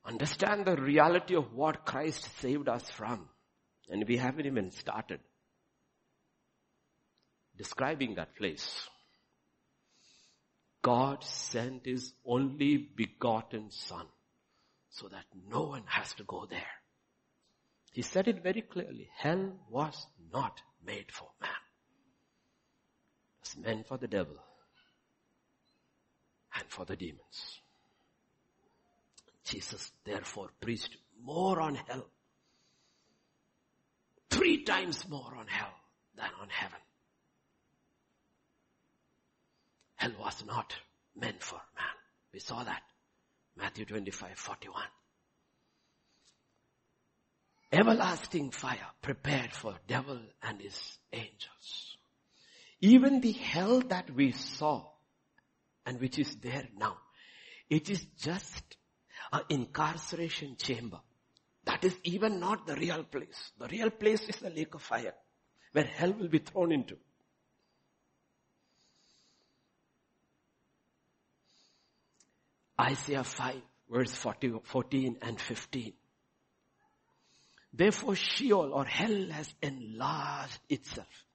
Understand 0.05 0.67
the 0.67 0.75
reality 0.75 1.37
of 1.37 1.53
what 1.53 1.87
Christ 1.87 2.29
saved 2.41 2.69
us 2.69 2.91
from. 2.91 3.29
And 3.89 4.05
we 4.09 4.17
haven't 4.17 4.47
even 4.47 4.73
started 4.73 5.21
describing 7.61 8.15
that 8.15 8.35
place. 8.37 8.89
God 10.81 11.23
sent 11.23 11.85
his 11.85 12.15
only 12.25 12.79
begotten 12.79 13.71
son 13.71 14.07
so 14.89 15.09
that 15.09 15.27
no 15.47 15.65
one 15.65 15.83
has 15.85 16.15
to 16.15 16.25
go 16.25 16.47
there. 16.49 16.75
He 17.93 18.01
said 18.01 18.29
it 18.29 18.43
very 18.43 18.63
clearly. 18.63 19.11
Hell 19.15 19.53
was 19.69 20.07
not 20.33 20.63
made 20.83 21.13
for 21.13 21.29
man. 21.39 21.51
It 23.43 23.49
was 23.49 23.63
meant 23.63 23.87
for 23.87 23.99
the 23.99 24.09
devil 24.09 24.37
and 26.55 26.65
for 26.69 26.87
the 26.87 26.97
demons. 26.97 27.61
Jesus 29.45 29.93
therefore 30.07 30.49
preached 30.63 30.97
more 31.23 31.61
on 31.61 31.75
hell. 31.75 32.07
Three 34.31 34.65
times 34.65 35.07
more 35.11 35.35
on 35.37 35.47
hell 35.47 35.75
than 36.17 36.31
on 36.41 36.49
heaven. 36.49 36.79
Hell 40.01 40.13
was 40.19 40.43
not 40.47 40.75
meant 41.15 41.43
for 41.43 41.61
man. 41.77 41.97
We 42.33 42.41
saw 42.41 42.65
that. 42.65 42.81
Matthew 43.55 43.85
25, 43.85 44.31
41. 44.35 44.83
Everlasting 47.71 48.51
fire 48.51 48.87
prepared 49.03 49.53
for 49.53 49.75
devil 49.87 50.19
and 50.43 50.59
his 50.59 50.99
angels. 51.13 51.99
Even 52.81 53.21
the 53.21 53.33
hell 53.33 53.81
that 53.81 54.11
we 54.11 54.33
saw 54.33 54.87
and 55.85 56.01
which 56.01 56.19
is 56.19 56.35
there 56.37 56.67
now, 56.79 56.97
it 57.69 57.91
is 57.91 58.03
just 58.19 58.79
an 59.31 59.43
incarceration 59.51 60.57
chamber. 60.57 61.01
That 61.67 61.85
is 61.85 61.95
even 62.05 62.41
not 62.41 62.67
the 62.67 62.77
real 62.77 63.05
place. 63.05 63.53
The 63.59 63.69
real 63.69 63.91
place 63.91 64.23
is 64.23 64.37
the 64.37 64.49
lake 64.49 64.75
of 64.75 64.81
fire 64.81 65.15
where 65.73 65.85
hell 65.85 66.15
will 66.15 66.29
be 66.29 66.39
thrown 66.39 66.73
into. 66.73 66.97
Isaiah 72.81 73.25
5 73.25 73.55
verse 73.91 74.15
40, 74.15 74.61
14 74.65 75.19
and 75.23 75.41
15. 75.41 75.93
Therefore 77.73 78.15
Sheol 78.15 78.73
or 78.73 78.85
hell 78.85 79.29
has 79.31 79.53
enlarged 79.63 80.59
itself 80.69 81.27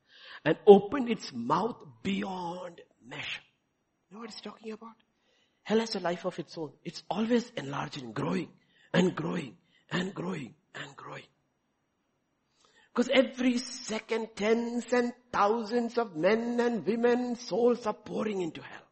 and 0.44 0.58
opened 0.66 1.10
its 1.10 1.32
mouth 1.34 1.78
beyond 2.04 2.82
measure. 3.08 3.42
You 4.10 4.16
know 4.16 4.22
what 4.22 4.30
it's 4.30 4.42
talking 4.42 4.72
about? 4.72 4.96
Hell 5.64 5.80
has 5.80 5.96
a 5.96 6.00
life 6.00 6.26
of 6.26 6.38
its 6.40 6.58
own. 6.58 6.72
It's 6.84 7.04
always 7.10 7.52
enlarging, 7.58 8.12
growing 8.14 8.50
and 8.94 9.16
growing 9.16 9.56
and 9.92 10.14
growing 10.14 10.56
and 10.74 10.96
growing. 10.96 11.24
Because 12.94 13.10
every 13.14 13.58
second 13.58 14.30
tens 14.36 14.86
and 14.94 15.14
thousands 15.32 15.98
of 15.98 16.16
men 16.16 16.60
and 16.60 16.86
women 16.86 17.36
souls 17.36 17.86
are 17.86 17.94
pouring 17.94 18.42
into 18.42 18.62
hell. 18.62 18.85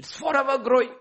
It's 0.00 0.12
forever 0.16 0.56
growing. 0.56 0.94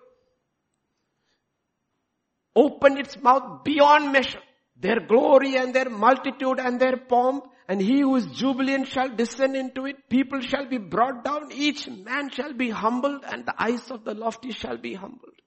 Open 2.54 2.98
its 2.98 3.16
mouth 3.22 3.64
beyond 3.64 4.12
measure. 4.12 4.42
Their 4.76 5.00
glory 5.08 5.56
and 5.56 5.74
their 5.74 5.90
multitude 5.90 6.60
and 6.60 6.82
their 6.82 6.98
pomp 6.98 7.46
and 7.70 7.80
he 7.80 8.02
who 8.02 8.18
is 8.18 8.26
jubilant 8.26 8.90
shall 8.90 9.08
descend 9.08 9.56
into 9.56 9.86
it. 9.86 10.10
People 10.10 10.42
shall 10.42 10.68
be 10.68 10.78
brought 10.78 11.24
down. 11.24 11.50
Each 11.54 11.88
man 11.88 12.30
shall 12.30 12.52
be 12.52 12.72
humbled 12.72 13.24
and 13.26 13.46
the 13.46 13.54
eyes 13.58 13.90
of 13.90 14.04
the 14.04 14.14
lofty 14.14 14.52
shall 14.52 14.78
be 14.78 14.96
humbled. 14.96 15.40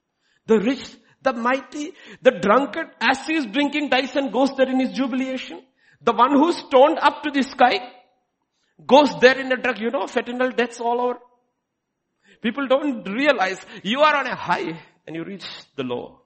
The 0.47 0.59
rich, 0.59 0.87
the 1.21 1.33
mighty, 1.33 1.91
the 2.23 2.31
drunkard, 2.31 2.87
as 2.99 3.27
he 3.27 3.35
is 3.35 3.45
drinking 3.45 3.89
dice 3.89 4.15
and 4.15 4.33
goes 4.33 4.55
there 4.57 4.69
in 4.69 4.79
his 4.79 4.93
jubilation. 4.93 5.61
The 6.01 6.13
one 6.13 6.31
who's 6.31 6.57
stoned 6.57 6.97
up 6.99 7.21
to 7.21 7.29
the 7.29 7.43
sky 7.43 7.87
goes 8.87 9.13
there 9.19 9.39
in 9.39 9.51
a 9.51 9.57
drug, 9.57 9.79
you 9.79 9.91
know, 9.91 10.05
fentanyl 10.05 10.57
deaths 10.57 10.79
all 10.79 10.99
over. 10.99 11.19
People 12.43 12.67
don't 12.67 13.03
realize 13.09 13.59
you 13.81 14.01
are 14.01 14.15
on 14.17 14.27
a 14.27 14.35
high 14.35 14.79
and 15.07 15.15
you 15.15 15.23
reach 15.23 15.45
the 15.75 15.83
low. 15.83 16.21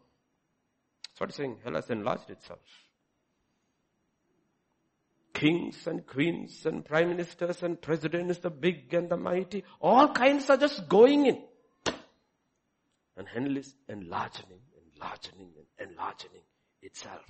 That's 1.06 1.22
what 1.22 1.30
he's 1.30 1.38
saying. 1.38 1.60
Hell 1.64 1.76
has 1.76 1.90
enlarged 1.90 2.30
itself 2.30 2.60
kings 5.38 5.86
and 5.86 6.06
queens 6.08 6.66
and 6.66 6.84
prime 6.84 7.10
ministers 7.10 7.62
and 7.62 7.80
presidents, 7.80 8.40
the 8.40 8.50
big 8.50 8.92
and 8.96 9.08
the 9.08 9.18
mighty, 9.18 9.64
all 9.80 10.12
kinds 10.12 10.50
are 10.50 10.58
just 10.58 10.90
going 10.90 11.28
in. 11.28 11.44
And 13.16 13.28
hell 13.28 13.56
is 13.56 13.76
enlarging, 13.88 14.46
enlarging, 14.96 15.52
and 15.80 15.90
enlarging 15.92 16.32
itself. 16.82 17.22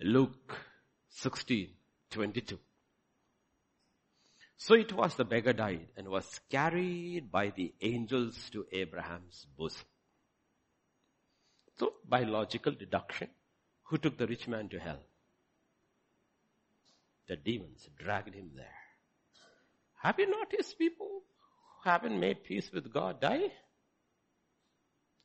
Luke 0.00 0.56
16, 1.10 1.68
22. 2.10 2.58
So 4.60 4.74
it 4.74 4.92
was 4.92 5.14
the 5.14 5.24
beggar 5.24 5.54
died 5.54 5.88
and 5.96 6.08
was 6.08 6.38
carried 6.50 7.32
by 7.32 7.48
the 7.48 7.72
angels 7.80 8.50
to 8.50 8.66
Abraham's 8.70 9.46
bosom. 9.56 9.86
So, 11.78 11.94
by 12.06 12.24
logical 12.24 12.72
deduction, 12.72 13.28
who 13.84 13.96
took 13.96 14.18
the 14.18 14.26
rich 14.26 14.46
man 14.48 14.68
to 14.68 14.78
hell? 14.78 15.00
The 17.26 17.36
demons 17.36 17.88
dragged 17.98 18.34
him 18.34 18.50
there. 18.54 18.82
Have 20.02 20.18
you 20.18 20.30
noticed 20.30 20.76
people 20.76 21.08
who 21.82 21.90
haven't 21.90 22.20
made 22.20 22.44
peace 22.44 22.70
with 22.70 22.92
God 22.92 23.18
die? 23.18 23.50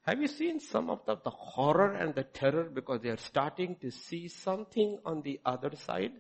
Have 0.03 0.21
you 0.21 0.29
seen 0.29 0.61
some 0.61 0.89
of 0.89 1.05
the, 1.05 1.17
the 1.21 1.29
horror 1.29 1.93
and 1.93 2.15
the 2.15 2.23
terror 2.23 2.69
because 2.73 3.01
they 3.01 3.09
are 3.09 3.17
starting 3.17 3.75
to 3.81 3.91
see 3.91 4.29
something 4.29 4.97
on 5.03 5.23
the 5.23 5.41
other 5.45 5.75
side? 5.75 6.13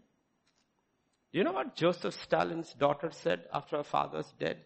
You 1.35 1.43
know 1.43 1.51
what 1.51 1.75
Joseph 1.75 2.13
Stalin's 2.23 2.71
daughter 2.75 3.11
said 3.11 3.41
after 3.53 3.75
her 3.75 3.83
father's 3.83 4.33
dead? 4.39 4.63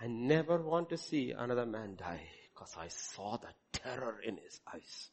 I 0.00 0.06
never 0.06 0.56
want 0.56 0.88
to 0.88 0.96
see 0.96 1.32
another 1.32 1.66
man 1.66 1.96
die 1.96 2.22
because 2.54 2.74
I 2.78 2.88
saw 2.88 3.36
the 3.36 3.50
terror 3.74 4.18
in 4.26 4.38
his 4.38 4.58
eyes 4.72 5.10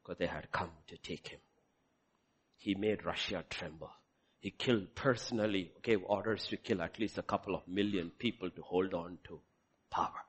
because 0.00 0.18
they 0.18 0.28
had 0.28 0.52
come 0.52 0.70
to 0.86 0.96
take 0.96 1.26
him. 1.26 1.40
He 2.56 2.76
made 2.76 3.04
Russia 3.04 3.42
tremble. 3.50 3.90
He 4.38 4.52
killed 4.52 4.94
personally, 4.94 5.72
gave 5.82 6.04
orders 6.04 6.46
to 6.50 6.56
kill 6.56 6.82
at 6.82 7.00
least 7.00 7.18
a 7.18 7.22
couple 7.22 7.56
of 7.56 7.66
million 7.66 8.12
people 8.16 8.48
to 8.48 8.62
hold 8.62 8.94
on 8.94 9.18
to 9.24 9.40
power. 9.90 10.22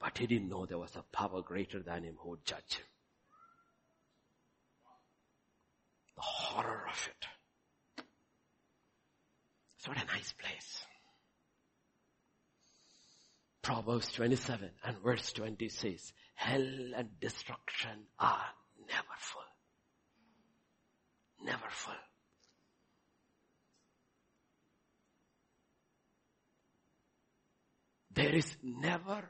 But 0.00 0.18
he 0.18 0.26
didn't 0.26 0.48
know 0.48 0.66
there 0.66 0.78
was 0.78 0.96
a 0.96 1.16
power 1.16 1.42
greater 1.42 1.80
than 1.80 2.02
him 2.02 2.16
who 2.18 2.30
would 2.30 2.44
judge 2.44 2.74
him. 2.74 2.86
The 6.16 6.22
horror 6.22 6.88
of 6.90 7.08
it. 7.08 7.31
It's 9.82 9.88
not 9.88 9.96
a 9.96 10.06
nice 10.14 10.32
place. 10.34 10.84
Proverbs 13.62 14.12
27 14.12 14.70
and 14.84 14.98
verse 14.98 15.32
20 15.32 15.68
says, 15.70 16.12
hell 16.36 16.64
and 16.96 17.08
destruction 17.20 17.90
are 18.16 18.44
never 18.86 19.16
full. 19.18 19.42
Never 21.44 21.68
full. 21.68 21.94
There 28.14 28.36
is 28.36 28.54
never 28.62 29.28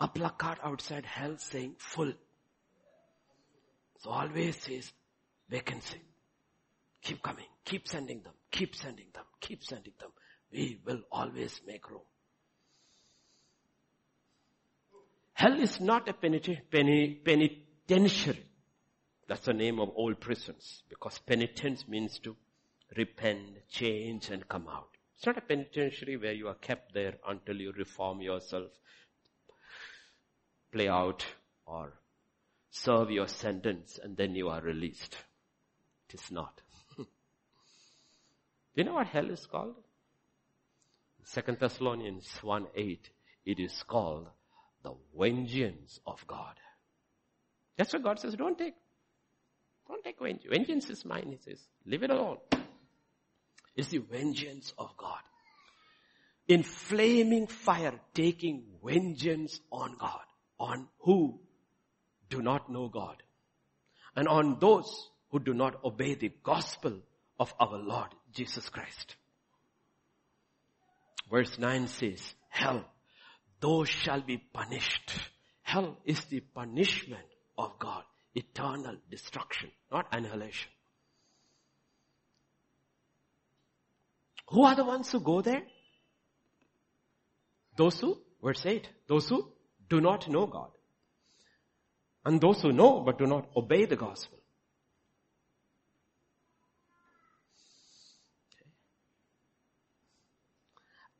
a 0.00 0.08
placard 0.08 0.58
outside 0.64 1.06
hell 1.06 1.36
saying 1.38 1.76
full. 1.78 2.12
So 4.00 4.10
always 4.10 4.56
says 4.56 4.92
vacancy. 5.48 6.00
Keep 7.02 7.22
coming. 7.22 7.46
Keep 7.64 7.88
sending 7.88 8.22
them. 8.22 8.32
Keep 8.50 8.74
sending 8.74 9.06
them. 9.12 9.24
Keep 9.40 9.64
sending 9.64 9.92
them 9.98 10.10
we 10.52 10.78
will 10.84 11.00
always 11.10 11.60
make 11.66 11.90
room. 11.90 12.02
Hell 15.32 15.58
is 15.58 15.80
not 15.80 16.08
a 16.08 16.12
penitentiary. 16.12 18.46
That's 19.26 19.46
the 19.46 19.54
name 19.54 19.80
of 19.80 19.90
old 19.96 20.20
prisons 20.20 20.82
because 20.88 21.18
penitence 21.20 21.88
means 21.88 22.18
to 22.20 22.36
repent, 22.96 23.68
change 23.70 24.30
and 24.30 24.46
come 24.46 24.68
out. 24.68 24.90
It's 25.16 25.26
not 25.26 25.38
a 25.38 25.40
penitentiary 25.40 26.16
where 26.16 26.32
you 26.32 26.48
are 26.48 26.54
kept 26.54 26.92
there 26.92 27.14
until 27.26 27.56
you 27.56 27.72
reform 27.72 28.20
yourself, 28.20 28.70
play 30.70 30.88
out 30.88 31.24
or 31.64 31.94
serve 32.70 33.10
your 33.10 33.28
sentence 33.28 33.98
and 34.02 34.16
then 34.16 34.34
you 34.34 34.50
are 34.50 34.60
released. 34.60 35.16
It 36.08 36.20
is 36.20 36.30
not. 36.30 36.60
Do 38.74 38.82
you 38.82 38.84
know 38.84 38.94
what 38.94 39.06
hell 39.06 39.30
is 39.30 39.46
called? 39.46 39.74
Second 41.24 41.58
Thessalonians 41.60 42.28
1 42.42 42.66
8, 42.74 43.10
it 43.46 43.60
is 43.60 43.82
called 43.86 44.28
the 44.82 44.94
vengeance 45.16 46.00
of 46.06 46.24
God. 46.26 46.54
That's 47.76 47.92
what 47.92 48.02
God 48.02 48.18
says, 48.18 48.34
don't 48.34 48.58
take. 48.58 48.74
Don't 49.88 50.02
take 50.02 50.18
vengeance. 50.18 50.46
Vengeance 50.48 50.90
is 50.90 51.04
mine, 51.04 51.28
he 51.30 51.38
says. 51.50 51.60
Leave 51.86 52.02
it 52.02 52.10
alone. 52.10 52.38
It's 53.76 53.88
the 53.88 53.98
vengeance 53.98 54.72
of 54.78 54.96
God. 54.96 55.20
In 56.48 56.62
flaming 56.62 57.46
fire, 57.46 57.94
taking 58.14 58.64
vengeance 58.84 59.60
on 59.70 59.96
God. 59.98 60.20
On 60.58 60.88
who 61.00 61.40
do 62.30 62.42
not 62.42 62.70
know 62.70 62.88
God. 62.88 63.22
And 64.16 64.28
on 64.28 64.58
those 64.60 65.10
who 65.30 65.38
do 65.40 65.54
not 65.54 65.84
obey 65.84 66.14
the 66.14 66.32
gospel 66.42 67.00
of 67.38 67.54
our 67.58 67.78
Lord 67.78 68.08
Jesus 68.32 68.68
Christ. 68.68 69.16
Verse 71.30 71.58
9 71.58 71.88
says, 71.88 72.34
hell 72.48 72.84
those 73.62 73.88
shall 73.88 74.20
be 74.20 74.36
punished. 74.36 75.12
Hell 75.62 75.96
is 76.04 76.22
the 76.24 76.40
punishment 76.40 77.24
of 77.56 77.78
God. 77.78 78.02
Eternal 78.34 78.96
destruction, 79.10 79.70
not 79.90 80.06
annihilation. 80.12 80.70
Who 84.48 84.64
are 84.64 84.74
the 84.74 84.84
ones 84.84 85.10
who 85.10 85.20
go 85.20 85.40
there? 85.40 85.62
Those 87.76 88.00
who, 88.00 88.18
verse 88.42 88.66
8, 88.66 88.86
those 89.08 89.28
who 89.28 89.48
do 89.88 90.00
not 90.00 90.28
know 90.28 90.46
God. 90.46 90.70
And 92.24 92.40
those 92.40 92.60
who 92.60 92.72
know 92.72 93.00
but 93.00 93.18
do 93.18 93.26
not 93.26 93.48
obey 93.56 93.86
the 93.86 93.96
gospel. 93.96 94.38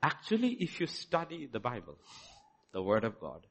Actually, 0.02 0.54
if 0.54 0.80
you 0.80 0.86
study 0.86 1.48
the 1.50 1.60
Bible, 1.60 1.96
the 2.72 2.82
Word 2.82 3.04
of 3.04 3.20
God, 3.20 3.46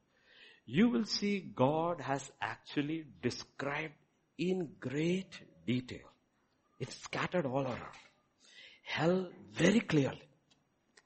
you 0.66 0.90
will 0.90 1.04
see 1.04 1.40
God 1.40 2.00
has 2.00 2.30
actually 2.40 3.06
described 3.22 3.94
in 4.38 4.72
great 4.78 5.40
detail. 5.66 6.06
It's 6.78 6.96
scattered 7.02 7.46
all 7.46 7.64
around. 7.64 7.98
Hell 8.84 9.28
very 9.52 9.80
clearly. 9.80 10.22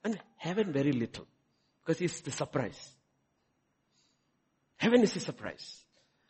And 0.03 0.19
heaven 0.37 0.73
very 0.73 0.91
little. 0.91 1.27
Because 1.83 2.01
it's 2.01 2.21
the 2.21 2.31
surprise. 2.31 2.91
Heaven 4.77 5.01
is 5.01 5.15
a 5.15 5.19
surprise. 5.19 5.81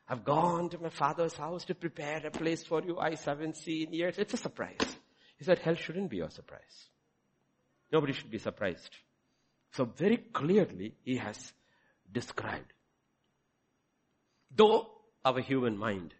I've 0.07 0.24
gone 0.24 0.70
to 0.70 0.78
my 0.78 0.89
father's 0.89 1.36
house 1.36 1.65
to 1.65 1.76
prepare 1.76 2.26
a 2.26 2.32
place 2.32 2.63
for 2.63 2.82
you. 2.82 2.97
I 2.97 3.15
haven't 3.15 3.57
seen 3.57 3.93
years. 3.93 4.18
It's 4.18 4.34
a 4.34 4.38
surprise. 4.38 4.78
He 5.38 5.43
said 5.43 5.59
hell 5.59 5.76
shouldn't 5.76 6.09
be 6.09 6.22
a 6.22 6.30
surprise. 6.30 6.88
Nobody 7.91 8.13
should 8.13 8.32
be 8.32 8.38
surprised. 8.38 8.95
So 9.72 9.86
very 9.86 10.18
clearly 10.18 10.95
he 11.03 11.18
has 11.18 11.53
described. 12.11 12.74
Though 14.55 14.88
our 15.24 15.39
human 15.39 15.78
mind 15.78 16.13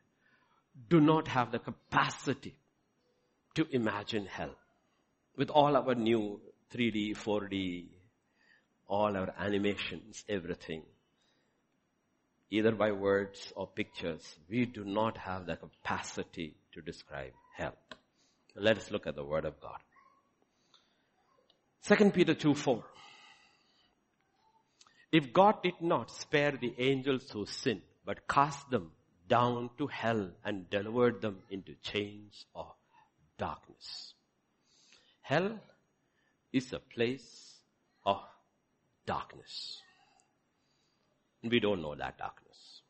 do 0.90 1.00
not 1.00 1.28
have 1.28 1.52
the 1.52 1.60
capacity 1.60 2.56
to 3.56 3.68
imagine 3.72 4.26
hell 4.26 4.56
with 5.36 5.50
all 5.50 5.76
our 5.76 5.96
new 5.96 6.40
3D, 6.74 7.18
4D, 7.18 7.86
all 8.88 9.16
our 9.16 9.34
animations, 9.40 10.24
everything, 10.30 10.84
either 12.50 12.72
by 12.72 12.92
words 12.92 13.52
or 13.56 13.68
pictures, 13.68 14.36
we 14.50 14.66
do 14.66 14.84
not 14.84 15.18
have 15.18 15.46
the 15.46 15.56
capacity 15.56 16.56
to 16.74 16.82
describe 16.82 17.34
hell. 17.56 17.76
Let 18.56 18.78
us 18.78 18.92
look 18.92 19.08
at 19.08 19.16
the 19.16 19.24
word 19.24 19.46
of 19.46 19.60
God. 19.62 19.80
2 21.86 22.12
Peter 22.12 22.34
2 22.34 22.54
4. 22.54 22.84
If 25.12 25.32
God 25.32 25.64
did 25.64 25.82
not 25.82 26.12
spare 26.12 26.52
the 26.52 26.74
angels 26.78 27.30
who 27.32 27.46
sin, 27.46 27.82
but 28.06 28.28
cast 28.28 28.70
them 28.70 28.92
down 29.28 29.70
to 29.78 29.88
hell 29.88 30.32
and 30.44 30.70
delivered 30.70 31.22
them 31.22 31.40
into 31.50 31.76
chains 31.82 32.46
of 32.56 32.74
darkness. 33.38 34.14
Hell 35.22 35.60
is 36.52 36.74
a 36.74 36.80
place 36.80 37.56
of 38.06 38.22
darkness. 39.06 39.82
We 41.44 41.60
don't 41.60 41.82
know 41.82 41.96
that 41.96 42.18
darkness. 42.18 42.82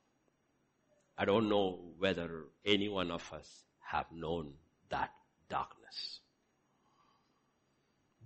I 1.17 1.25
don't 1.25 1.49
know 1.49 1.79
whether 1.97 2.45
any 2.65 2.89
one 2.89 3.11
of 3.11 3.31
us 3.33 3.47
have 3.79 4.05
known 4.11 4.53
that 4.89 5.11
darkness. 5.49 6.19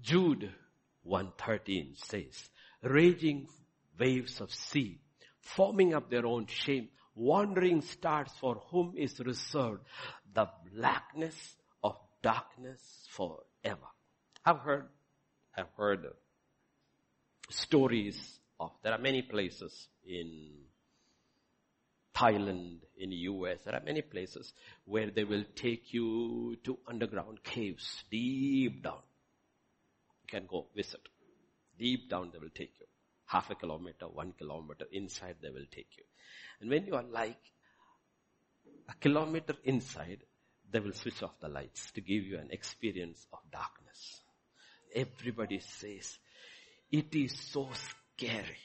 Jude 0.02 0.50
113 1.04 1.96
says, 1.96 2.50
raging 2.84 3.48
waves 4.02 4.42
of 4.42 4.52
sea, 4.52 5.00
forming 5.42 5.94
up 5.94 6.10
their 6.10 6.26
own 6.26 6.48
shame, 6.48 6.90
wandering 7.16 7.82
stars 7.82 8.32
for 8.40 8.56
whom 8.72 8.94
is 8.98 9.20
reserved 9.20 9.84
the 10.34 10.48
blackness 10.74 11.38
of 11.84 11.96
darkness 12.24 12.82
forever. 13.10 13.90
I've 14.46 14.60
heard, 14.60 14.88
I've 15.56 15.74
heard 15.78 16.08
stories 17.50 18.18
of, 18.60 18.72
there 18.84 18.94
are 18.94 18.98
many 19.10 19.22
places 19.22 19.88
in 20.06 20.30
Thailand, 22.16 22.80
in 22.98 23.10
the 23.10 23.16
US, 23.16 23.60
there 23.66 23.76
are 23.76 23.84
many 23.84 24.02
places 24.02 24.54
where 24.86 25.12
they 25.12 25.24
will 25.24 25.46
take 25.56 25.94
you 25.94 26.58
to 26.64 26.78
underground 26.88 27.44
caves, 27.44 28.04
deep 28.10 28.84
down. 28.84 29.04
You 30.24 30.40
can 30.40 30.48
go 30.48 30.68
visit. 30.76 31.02
Deep 31.78 32.10
down 32.10 32.30
they 32.32 32.40
will 32.40 32.56
take 32.56 32.74
you 32.80 32.86
half 33.32 33.50
a 33.50 33.56
kilometer, 33.56 34.08
one 34.08 34.34
kilometer 34.38 34.86
inside 34.92 35.36
they 35.42 35.50
will 35.50 35.66
take 35.72 35.88
you. 35.98 36.04
And 36.60 36.70
when 36.70 36.86
you 36.86 36.96
are 36.96 37.04
like 37.04 37.40
a 38.90 38.94
kilometer 39.00 39.56
inside, 39.64 40.20
they 40.70 40.80
will 40.80 40.94
switch 40.94 41.24
off 41.24 41.40
the 41.40 41.48
lights 41.48 41.92
to 41.92 42.02
give 42.02 42.24
you 42.24 42.38
an 42.38 42.50
experience 42.52 43.26
of 43.32 43.40
darkness. 43.52 44.22
Everybody 44.94 45.60
says, 45.60 46.18
it 46.92 47.16
is 47.16 47.40
so 47.40 47.70
scary 47.74 48.58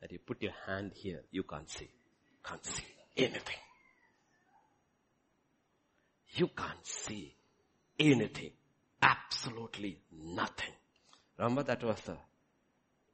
that 0.00 0.10
you 0.10 0.18
put 0.18 0.42
your 0.42 0.54
hand 0.66 0.92
here, 0.94 1.20
you 1.30 1.42
can't 1.42 1.68
see, 1.70 1.88
can't 2.42 2.64
see 2.64 2.84
anything. 3.16 3.56
You 6.34 6.48
can't 6.48 6.86
see 6.86 7.34
anything, 7.98 8.52
absolutely 9.02 9.98
nothing. 10.10 10.72
Remember 11.42 11.64
that 11.64 11.82
was 11.82 12.00
the 12.02 12.16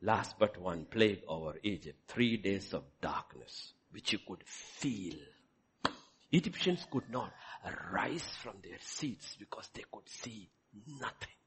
last 0.03 0.39
but 0.39 0.61
one 0.61 0.85
plague 0.85 1.23
over 1.27 1.55
Egypt. 1.63 1.99
Three 2.09 2.37
days 2.37 2.75
of 2.75 2.85
darkness, 3.01 3.73
which 3.91 4.13
you 4.13 4.19
could 4.19 4.45
feel. 4.45 5.15
Egyptians 6.31 6.87
could 6.91 7.09
not 7.11 7.33
rise 7.91 8.29
from 8.43 8.57
their 8.63 8.77
seats 8.81 9.35
because 9.39 9.71
they 9.73 9.85
could 9.91 10.07
see 10.11 10.51
nothing. 11.01 11.39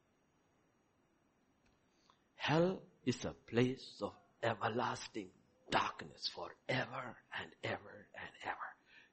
Hell 2.33 2.81
is 3.05 3.25
a 3.25 3.35
place 3.47 4.01
of 4.01 4.13
everlasting 4.41 5.29
darkness 5.69 6.31
forever 6.33 7.15
and 7.39 7.51
ever 7.63 8.07
and 8.15 8.31
ever. 8.43 8.57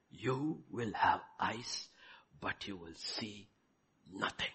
You 0.09 0.63
will 0.71 0.93
have 0.95 1.21
eyes, 1.39 1.87
but 2.41 2.67
you 2.67 2.77
will 2.77 2.95
see 2.95 3.47
nothing. 4.11 4.47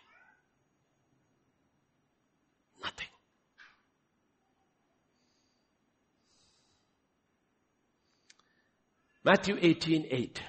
Nothing. 2.85 3.09
Matthew 9.25 9.57
18, 9.59 10.07
8. 10.11 10.43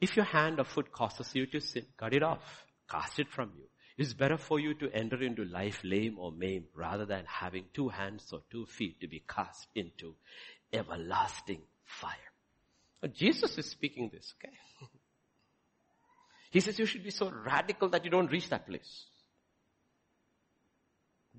If 0.00 0.14
your 0.14 0.26
hand 0.26 0.60
or 0.60 0.64
foot 0.64 0.92
causes 0.92 1.34
you 1.34 1.46
to 1.46 1.60
sin, 1.60 1.86
cut 1.96 2.14
it 2.14 2.22
off. 2.22 2.64
Cast 2.88 3.18
it 3.18 3.28
from 3.28 3.50
you. 3.56 3.64
It's 3.98 4.12
better 4.12 4.36
for 4.36 4.60
you 4.60 4.74
to 4.74 4.90
enter 4.92 5.20
into 5.22 5.44
life 5.44 5.80
lame 5.82 6.18
or 6.18 6.30
maimed 6.30 6.66
rather 6.74 7.04
than 7.04 7.24
having 7.26 7.64
two 7.74 7.88
hands 7.88 8.28
or 8.32 8.42
two 8.50 8.66
feet 8.66 9.00
to 9.00 9.08
be 9.08 9.24
cast 9.28 9.66
into 9.74 10.14
everlasting 10.72 11.62
fire. 11.84 12.12
Jesus 13.12 13.58
is 13.58 13.66
speaking 13.66 14.10
this, 14.12 14.34
okay? 14.38 14.54
he 16.50 16.60
says 16.60 16.78
you 16.78 16.86
should 16.86 17.04
be 17.04 17.10
so 17.10 17.32
radical 17.44 17.88
that 17.88 18.04
you 18.04 18.10
don't 18.10 18.30
reach 18.30 18.48
that 18.50 18.66
place. 18.68 19.06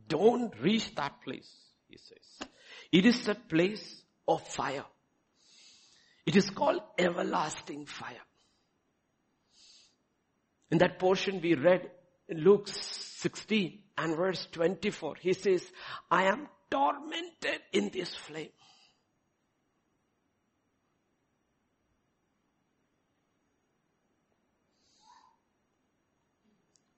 Don't 0.08 0.54
reach 0.62 0.96
that 0.96 1.22
place, 1.22 1.50
he 1.90 1.98
says. 1.98 2.50
It 2.92 3.06
is 3.06 3.28
a 3.28 3.36
place 3.36 4.02
of 4.28 4.42
fire. 4.48 4.86
It 6.26 6.36
is 6.36 6.50
called 6.50 6.82
everlasting 6.98 7.86
fire. 7.86 8.26
In 10.70 10.78
that 10.80 11.00
portion 11.00 11.40
we 11.42 11.56
read 11.56 11.90
in 12.28 12.40
Luke 12.40 12.68
16 12.68 13.80
and 13.98 14.16
verse 14.16 14.48
24, 14.52 15.16
he 15.22 15.34
says, 15.34 15.64
I 16.12 16.26
am 16.26 16.48
tormented 16.70 17.62
in 17.72 17.90
this 17.94 18.14
flame. 18.14 18.50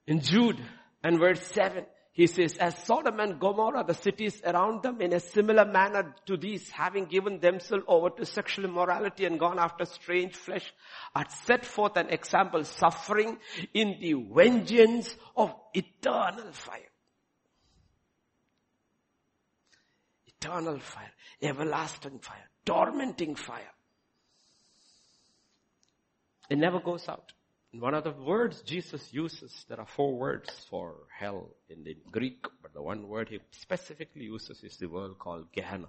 In 0.06 0.20
Jude 0.20 0.60
and 1.04 1.20
verse 1.20 1.40
7, 1.54 1.86
he 2.20 2.26
says, 2.26 2.58
as 2.58 2.76
Sodom 2.84 3.18
and 3.18 3.40
Gomorrah, 3.40 3.82
the 3.82 3.94
cities 3.94 4.42
around 4.44 4.82
them, 4.82 5.00
in 5.00 5.14
a 5.14 5.20
similar 5.20 5.64
manner 5.64 6.14
to 6.26 6.36
these, 6.36 6.68
having 6.68 7.06
given 7.06 7.40
themselves 7.40 7.86
over 7.88 8.10
to 8.10 8.26
sexual 8.26 8.66
immorality 8.66 9.24
and 9.24 9.40
gone 9.40 9.58
after 9.58 9.86
strange 9.86 10.36
flesh, 10.36 10.70
are 11.14 11.24
set 11.30 11.64
forth 11.64 11.96
an 11.96 12.10
example, 12.10 12.62
suffering 12.62 13.38
in 13.72 13.96
the 14.02 14.12
vengeance 14.12 15.16
of 15.34 15.54
eternal 15.72 16.52
fire. 16.52 16.92
Eternal 20.26 20.78
fire, 20.78 21.12
everlasting 21.40 22.18
fire, 22.18 22.50
tormenting 22.66 23.34
fire. 23.34 23.72
It 26.50 26.58
never 26.58 26.80
goes 26.80 27.08
out. 27.08 27.32
One 27.72 27.94
of 27.94 28.02
the 28.02 28.10
words 28.10 28.62
Jesus 28.62 29.12
uses, 29.14 29.64
there 29.68 29.78
are 29.78 29.86
four 29.86 30.16
words 30.16 30.50
for 30.68 30.96
hell 31.16 31.50
in 31.68 31.84
the 31.84 31.96
Greek, 32.10 32.44
but 32.62 32.74
the 32.74 32.82
one 32.82 33.08
word 33.08 33.28
he 33.28 33.38
specifically 33.52 34.24
uses 34.24 34.64
is 34.64 34.76
the 34.76 34.88
word 34.88 35.18
called 35.20 35.52
Gehenna. 35.52 35.88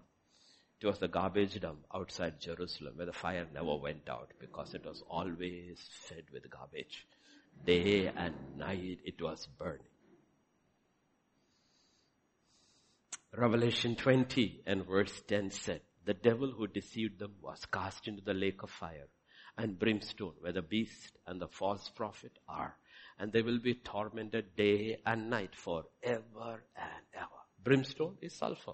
It 0.80 0.86
was 0.86 1.00
the 1.00 1.08
garbage 1.08 1.60
dump 1.60 1.86
outside 1.94 2.40
Jerusalem 2.40 2.94
where 2.98 3.08
the 3.08 3.14
fire 3.14 3.48
never 3.52 3.76
went 3.76 4.08
out 4.10 4.32
because 4.40 4.76
it 4.76 4.86
was 4.86 5.04
always 5.10 5.80
fed 6.08 6.26
with 6.32 6.50
garbage. 6.52 7.08
Day 7.66 8.08
and 8.08 8.36
night 8.58 9.00
it 9.04 9.20
was 9.20 9.48
burning. 9.58 9.82
Revelation 13.36 13.96
20 13.96 14.62
and 14.68 14.86
verse 14.86 15.22
10 15.28 15.50
said, 15.50 15.82
the 16.06 16.14
devil 16.14 16.52
who 16.52 16.68
deceived 16.68 17.18
them 17.18 17.34
was 17.42 17.66
cast 17.72 18.08
into 18.08 18.22
the 18.22 18.34
lake 18.34 18.62
of 18.62 18.70
fire 18.70 19.08
and 19.58 19.78
brimstone 19.78 20.34
where 20.40 20.54
the 20.54 20.62
beast 20.62 21.18
and 21.28 21.42
the 21.42 21.48
false 21.48 21.90
prophet 21.90 22.32
are. 22.48 22.76
And 23.20 23.32
they 23.32 23.42
will 23.42 23.60
be 23.60 23.76
tormented 23.76 24.56
day 24.56 25.00
and 25.06 25.30
night 25.30 25.56
forever 25.56 26.64
and 26.76 27.06
ever. 27.14 27.42
Brimstone 27.64 28.18
is 28.22 28.34
sulfur. 28.34 28.74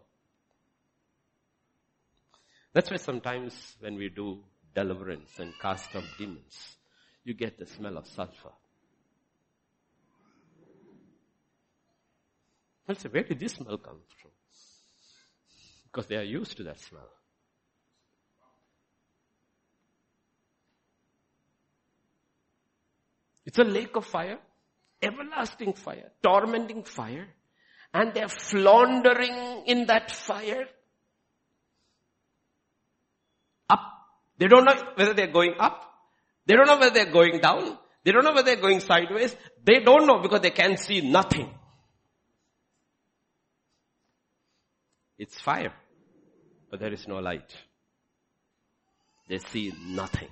That's 2.74 2.92
why 2.92 2.98
sometimes 2.98 3.76
when 3.80 3.96
we 3.96 4.10
do 4.10 4.44
deliverance 4.74 5.40
and 5.40 5.54
cast 5.62 5.96
out 5.96 6.04
demons, 6.18 6.78
you 7.24 7.34
get 7.34 7.58
the 7.58 7.66
smell 7.66 7.98
of 7.98 8.08
sulfur. 8.08 8.52
Well, 12.88 12.96
say, 12.96 13.10
where 13.10 13.24
did 13.24 13.40
this 13.40 13.54
smell 13.54 13.78
come 13.78 14.00
from? 14.22 14.32
Because 15.86 16.08
they 16.08 16.16
are 16.16 16.24
used 16.24 16.56
to 16.58 16.64
that 16.64 16.80
smell. 16.80 17.10
It's 23.48 23.58
a 23.60 23.64
lake 23.64 23.96
of 23.96 24.06
fire, 24.06 24.40
everlasting 25.02 25.72
fire, 25.72 26.12
tormenting 26.22 26.84
fire, 26.84 27.30
and 27.94 28.14
they're 28.14 28.28
floundering 28.28 29.64
in 29.66 29.86
that 29.86 30.12
fire. 30.12 30.66
Up. 33.70 33.80
They 34.38 34.48
don't 34.48 34.66
know 34.66 34.76
whether 34.96 35.14
they're 35.14 35.32
going 35.32 35.54
up. 35.60 35.82
They 36.46 36.56
don't 36.56 36.68
know 36.68 36.78
whether 36.78 36.94
they're 36.94 37.14
going 37.14 37.40
down. 37.40 37.78
They 38.04 38.12
don't 38.12 38.26
know 38.26 38.34
whether 38.34 38.54
they're 38.54 38.62
going 38.62 38.82
sideways. 38.82 39.34
They 39.64 39.80
don't 39.80 40.06
know 40.06 40.20
because 40.20 40.42
they 40.42 40.52
can 40.52 40.76
see 40.76 41.00
nothing. 41.00 41.50
It's 45.18 45.40
fire, 45.40 45.74
but 46.70 46.82
there 46.82 46.92
is 46.92 47.08
no 47.08 47.20
light. 47.20 47.56
They 49.30 49.38
see 49.38 49.74
nothing. 49.88 50.28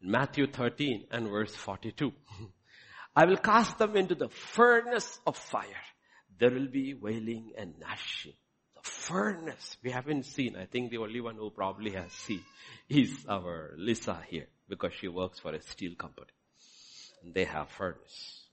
Matthew 0.00 0.46
13 0.46 1.06
and 1.10 1.28
verse 1.28 1.54
42. 1.54 2.12
I 3.16 3.24
will 3.24 3.36
cast 3.36 3.78
them 3.78 3.96
into 3.96 4.14
the 4.14 4.28
furnace 4.28 5.18
of 5.26 5.36
fire. 5.36 5.84
There 6.38 6.50
will 6.50 6.68
be 6.68 6.94
wailing 6.94 7.52
and 7.58 7.74
gnashing. 7.80 8.34
The 8.76 8.82
furnace 8.88 9.76
we 9.82 9.90
haven't 9.90 10.24
seen. 10.24 10.56
I 10.56 10.66
think 10.66 10.90
the 10.90 10.98
only 10.98 11.20
one 11.20 11.34
who 11.34 11.50
probably 11.50 11.92
has 11.92 12.12
seen 12.12 12.44
is 12.88 13.26
our 13.28 13.74
Lisa 13.76 14.22
here 14.28 14.46
because 14.68 14.92
she 14.94 15.08
works 15.08 15.40
for 15.40 15.52
a 15.52 15.60
steel 15.62 15.96
company. 15.96 16.30
And 17.24 17.34
they 17.34 17.44
have 17.44 17.68
furnace. 17.70 18.44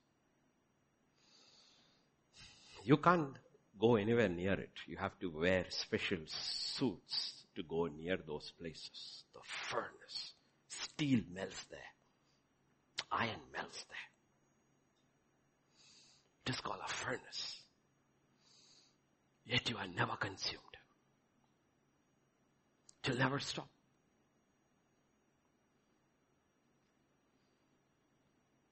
You 2.83 2.97
can't 2.97 3.35
go 3.79 3.95
anywhere 3.95 4.29
near 4.29 4.53
it. 4.53 4.71
You 4.87 4.97
have 4.97 5.17
to 5.19 5.27
wear 5.27 5.65
special 5.69 6.19
suits 6.27 7.43
to 7.55 7.63
go 7.63 7.85
near 7.85 8.17
those 8.17 8.51
places. 8.59 9.23
The 9.33 9.41
furnace. 9.43 10.34
Steel 10.95 11.19
melts 11.33 11.61
there. 11.65 11.79
Iron 13.11 13.41
melts 13.53 13.83
there. 13.83 13.97
It 16.45 16.51
is 16.51 16.61
called 16.61 16.79
a 16.85 16.89
furnace. 16.89 17.59
Yet 19.45 19.69
you 19.69 19.75
are 19.75 19.87
never 19.87 20.15
consumed. 20.15 20.61
It 23.03 23.09
will 23.09 23.17
never 23.17 23.39
stop. 23.39 23.67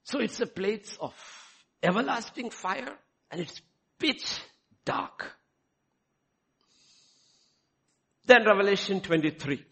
So 0.04 0.20
it's 0.20 0.40
a 0.40 0.46
place 0.46 0.96
of 1.00 1.14
everlasting 1.82 2.48
fire 2.50 2.96
and 3.30 3.40
it's 3.42 3.60
pitch 3.98 4.40
dark. 4.86 5.30
Then 8.24 8.46
Revelation 8.46 9.02
23. 9.02 9.62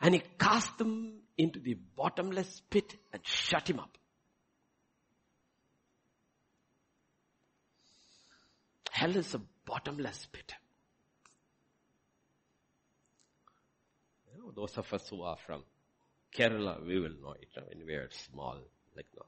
And 0.00 0.14
he 0.14 0.22
cast 0.38 0.76
them 0.78 1.20
into 1.38 1.60
the 1.60 1.74
bottomless 1.96 2.60
pit 2.68 2.96
and 3.12 3.24
shut 3.24 3.70
him 3.70 3.78
up. 3.78 3.96
Hell 8.90 9.16
is 9.16 9.32
a 9.34 9.40
bottomless 9.64 10.26
pit. 10.32 10.54
You 14.34 14.42
know, 14.42 14.50
those 14.50 14.76
of 14.76 14.92
us 14.92 15.08
who 15.08 15.22
are 15.22 15.36
from 15.46 15.62
Kerala, 16.36 16.84
we 16.84 16.98
will 16.98 17.14
know 17.22 17.34
it 17.40 17.48
when 17.54 17.86
we 17.86 17.94
are 17.94 18.10
small, 18.10 18.58
like 18.96 19.06
no, 19.16 19.24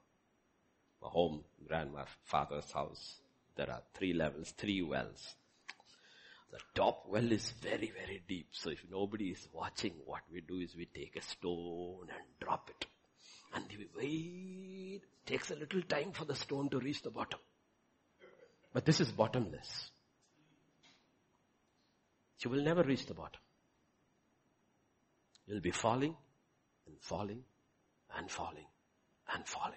my 1.01 1.07
home, 1.07 1.45
grandfather's 1.65 2.69
house. 2.71 3.21
There 3.55 3.69
are 3.71 3.81
three 3.93 4.13
levels, 4.13 4.51
three 4.51 4.81
wells. 4.81 5.35
The 6.51 6.59
top 6.75 7.05
well 7.07 7.31
is 7.31 7.51
very, 7.61 7.91
very 7.97 8.21
deep. 8.27 8.47
So 8.51 8.71
if 8.71 8.79
nobody 8.91 9.29
is 9.29 9.47
watching, 9.53 9.93
what 10.05 10.21
we 10.31 10.41
do 10.41 10.59
is 10.59 10.75
we 10.75 10.85
take 10.85 11.15
a 11.15 11.21
stone 11.21 12.07
and 12.09 12.25
drop 12.41 12.69
it. 12.69 12.85
And 13.53 13.65
we 13.77 13.87
wait. 13.97 15.01
It 15.03 15.25
takes 15.25 15.51
a 15.51 15.55
little 15.55 15.81
time 15.83 16.11
for 16.11 16.25
the 16.25 16.35
stone 16.35 16.69
to 16.69 16.79
reach 16.79 17.01
the 17.03 17.09
bottom. 17.09 17.39
But 18.73 18.85
this 18.85 18.99
is 18.99 19.11
bottomless. 19.11 19.91
You 22.39 22.49
will 22.49 22.63
never 22.63 22.83
reach 22.83 23.05
the 23.05 23.13
bottom. 23.13 23.39
You'll 25.47 25.61
be 25.61 25.71
falling 25.71 26.15
and 26.87 26.95
falling 26.99 27.43
and 28.17 28.29
falling 28.29 28.65
and 29.33 29.47
falling 29.47 29.75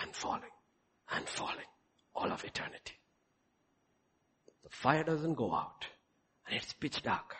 and 0.00 0.14
falling 0.14 0.50
and 1.10 1.28
falling 1.28 1.70
all 2.14 2.30
of 2.30 2.44
eternity. 2.44 2.94
The 4.62 4.70
fire 4.70 5.04
doesn't 5.04 5.34
go 5.34 5.54
out 5.54 5.86
and 6.46 6.56
it's 6.56 6.72
pitch 6.74 7.02
dark. 7.02 7.34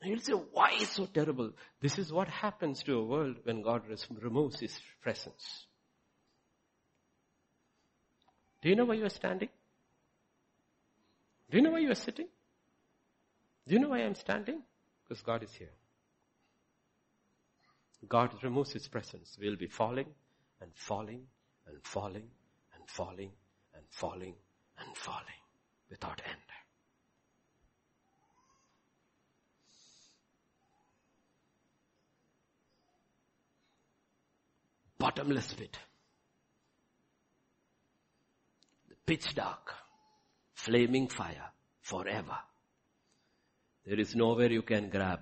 And 0.00 0.10
you'll 0.10 0.20
say, 0.20 0.32
why 0.32 0.72
is 0.80 0.90
so 0.90 1.06
terrible? 1.06 1.52
This 1.80 1.98
is 1.98 2.12
what 2.12 2.28
happens 2.28 2.82
to 2.82 2.98
a 2.98 3.04
world 3.04 3.36
when 3.44 3.62
God 3.62 3.82
removes 4.20 4.60
His 4.60 4.78
presence. 5.02 5.66
Do 8.60 8.68
you 8.68 8.76
know 8.76 8.84
where 8.84 8.96
you 8.96 9.06
are 9.06 9.10
standing? 9.10 9.48
Do 11.50 11.56
you 11.56 11.62
know 11.62 11.70
where 11.70 11.80
you 11.80 11.90
are 11.90 11.94
sitting? 11.94 12.26
Do 13.66 13.74
you 13.74 13.80
know 13.80 13.88
why 13.88 14.00
I'm 14.00 14.14
standing? 14.14 14.62
Because 15.06 15.22
God 15.22 15.42
is 15.42 15.52
here. 15.54 15.72
God 18.08 18.34
removes 18.42 18.72
His 18.72 18.86
presence. 18.88 19.38
We'll 19.40 19.56
be 19.56 19.66
falling 19.68 20.06
and 20.60 20.70
falling 20.74 21.22
and 21.66 21.76
falling 21.82 22.28
and 22.74 22.88
falling 22.90 23.30
and 23.74 23.84
falling 23.88 24.34
and 24.78 24.96
falling 24.96 25.40
without 25.88 26.20
end. 26.26 26.53
Bottomless 35.04 35.52
pit. 35.52 35.76
Pitch 39.04 39.34
dark, 39.34 39.74
flaming 40.54 41.08
fire 41.08 41.50
forever. 41.82 42.38
There 43.84 44.00
is 44.00 44.14
nowhere 44.14 44.50
you 44.50 44.62
can 44.62 44.88
grab. 44.88 45.20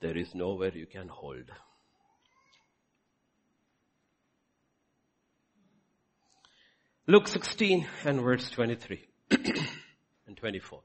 There 0.00 0.18
is 0.18 0.34
nowhere 0.34 0.72
you 0.74 0.84
can 0.84 1.08
hold. 1.08 1.50
Luke 7.06 7.28
16 7.28 7.86
and 8.04 8.20
verse 8.20 8.50
23 8.50 9.00
and 10.26 10.36
24. 10.36 10.82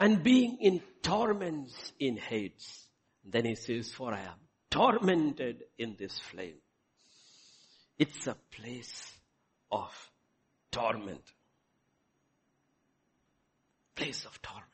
And 0.00 0.24
being 0.24 0.58
in 0.60 0.80
torments 1.02 1.92
in 2.00 2.16
Hades, 2.16 2.86
then 3.24 3.44
he 3.44 3.54
says, 3.54 3.92
for 3.92 4.12
I 4.12 4.22
am 4.22 4.45
tormented 4.76 5.62
in 5.78 5.96
this 5.98 6.18
flame. 6.18 6.58
It's 7.98 8.26
a 8.26 8.36
place 8.54 9.10
of 9.72 9.90
torment. 10.70 11.22
Place 13.94 14.26
of 14.26 14.42
torment. 14.42 14.66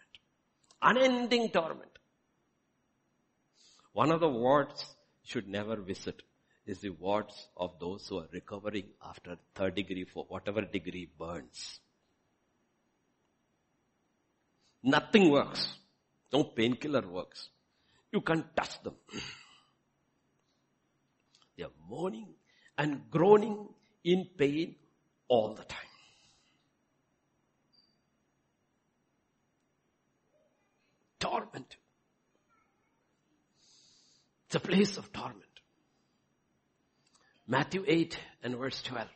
Unending 0.83 1.51
torment. 1.51 1.99
One 3.93 4.11
of 4.11 4.19
the 4.19 4.29
wards 4.29 4.85
should 5.23 5.47
never 5.47 5.77
visit 5.77 6.21
is 6.67 6.81
the 6.81 6.91
wards 6.91 7.47
of 7.57 7.79
those 7.79 8.09
who 8.09 8.19
are 8.19 8.29
recovering 8.33 8.87
after 9.07 9.37
third 9.55 9.77
degree 9.77 10.05
for 10.05 10.25
whatever 10.29 10.63
degree 10.63 11.09
burns. 11.17 11.79
Nothing 14.83 15.31
works. 15.31 15.77
No 16.33 16.43
painkiller 16.43 17.07
works. 17.07 17.51
You 18.11 18.21
can't 18.21 18.57
touch 18.57 18.83
them. 18.83 18.97
They 21.57 21.65
are 21.65 21.71
mourning 21.89 22.35
and 22.79 23.11
groaning 23.11 23.69
in 24.05 24.27
pain 24.37 24.77
all 25.29 25.55
the 25.55 25.65
time. 25.65 25.79
Torment. 31.21 31.77
It's 34.47 34.57
a 34.57 34.61
place 34.61 34.97
of 34.97 35.13
torment. 35.13 35.45
Matthew 37.47 37.85
8 37.87 38.19
and 38.43 38.57
verse 38.57 38.83
12. 38.83 39.09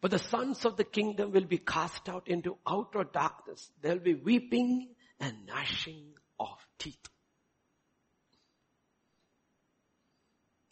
But 0.00 0.10
the 0.10 0.18
sons 0.18 0.64
of 0.64 0.76
the 0.76 0.84
kingdom 0.84 1.32
will 1.32 1.44
be 1.44 1.58
cast 1.58 2.08
out 2.08 2.28
into 2.28 2.56
outer 2.66 3.04
darkness. 3.04 3.70
There 3.82 3.94
will 3.94 4.02
be 4.02 4.14
weeping 4.14 4.94
and 5.20 5.46
gnashing 5.46 6.12
of 6.38 6.56
teeth. 6.78 7.08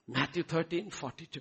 Matthew 0.06 0.42
13, 0.42 0.90
42. 0.90 1.40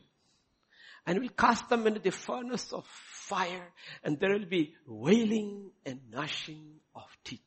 And 1.05 1.19
will 1.19 1.29
cast 1.29 1.69
them 1.69 1.85
into 1.85 1.99
the 1.99 2.11
furnace 2.11 2.71
of 2.71 2.85
fire 2.85 3.73
and 4.03 4.19
there 4.19 4.31
will 4.31 4.45
be 4.45 4.75
wailing 4.87 5.71
and 5.85 5.99
gnashing 6.11 6.79
of 6.95 7.05
teeth. 7.23 7.41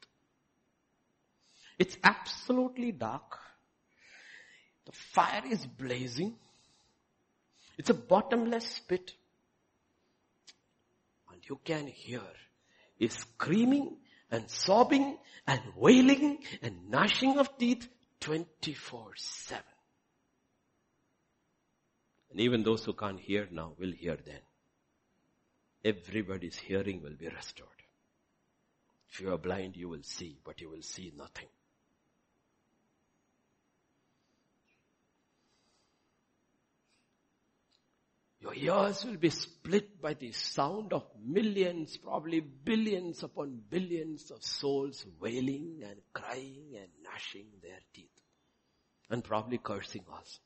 It's 1.79 1.97
absolutely 2.05 2.93
dark. 2.93 3.39
The 4.85 4.93
fire 4.93 5.43
is 5.51 5.67
blazing. 5.67 6.35
It's 7.79 7.91
a 7.91 7.95
bottomless 7.95 8.81
pit. 8.81 9.13
And 11.33 11.41
you 11.49 11.59
can 11.65 11.87
hear 11.87 12.23
is 12.99 13.13
screaming 13.13 13.97
and 14.31 14.51
sobbing 14.51 15.19
and 15.47 15.61
wailing 15.77 16.39
and 16.63 16.91
gnashing 16.91 17.39
of 17.39 17.57
teeth 17.59 17.89
24-7. 18.21 19.61
And 22.37 22.43
even 22.43 22.63
those 22.63 22.85
who 22.85 22.93
can't 22.93 23.19
hear 23.19 23.49
now 23.51 23.73
will 23.79 23.93
hear 23.93 24.19
then. 24.23 24.41
Everybody's 25.83 26.59
hearing 26.59 27.01
will 27.03 27.15
be 27.19 27.29
restored. 27.29 27.71
If 29.09 29.23
you 29.23 29.33
are 29.33 29.39
blind, 29.39 29.75
you 29.75 29.89
will 29.89 30.03
see, 30.03 30.37
but 30.45 30.61
you 30.61 30.69
will 30.69 30.83
see 30.83 31.15
nothing. 31.17 31.49
Your 38.41 38.55
ears 38.55 39.03
will 39.07 39.17
be 39.17 39.31
split 39.31 40.03
by 40.03 40.13
the 40.13 40.33
sound 40.33 40.93
of 40.93 41.07
millions, 41.25 41.97
probably 41.97 42.41
billions 42.41 43.23
upon 43.23 43.63
billions 43.71 44.31
of 44.31 44.45
souls 44.45 45.07
wailing 45.19 45.81
and 45.89 46.03
crying 46.13 46.75
and 46.77 46.89
gnashing 47.03 47.47
their 47.63 47.81
teeth. 47.95 48.21
And 49.09 49.25
probably 49.25 49.57
cursing 49.57 50.05
us. 50.21 50.39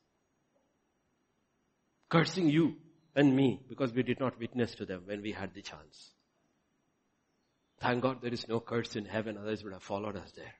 Cursing 2.10 2.48
you 2.48 2.76
and 3.14 3.34
me 3.36 3.60
because 3.68 3.92
we 3.92 4.02
did 4.02 4.18
not 4.18 4.38
witness 4.38 4.74
to 4.74 4.84
them 4.84 5.02
when 5.06 5.22
we 5.22 5.30
had 5.30 5.54
the 5.54 5.62
chance. 5.62 6.10
Thank 7.80 8.02
God 8.02 8.20
there 8.20 8.32
is 8.32 8.48
no 8.48 8.60
curse 8.60 8.96
in 8.96 9.04
heaven, 9.04 9.38
others 9.38 9.62
would 9.64 9.72
have 9.72 9.82
followed 9.82 10.16
us 10.16 10.32
there. 10.36 10.54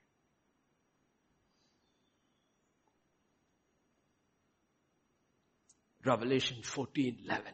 Revelation 6.05 6.63
14, 6.63 7.19
11. 7.25 7.45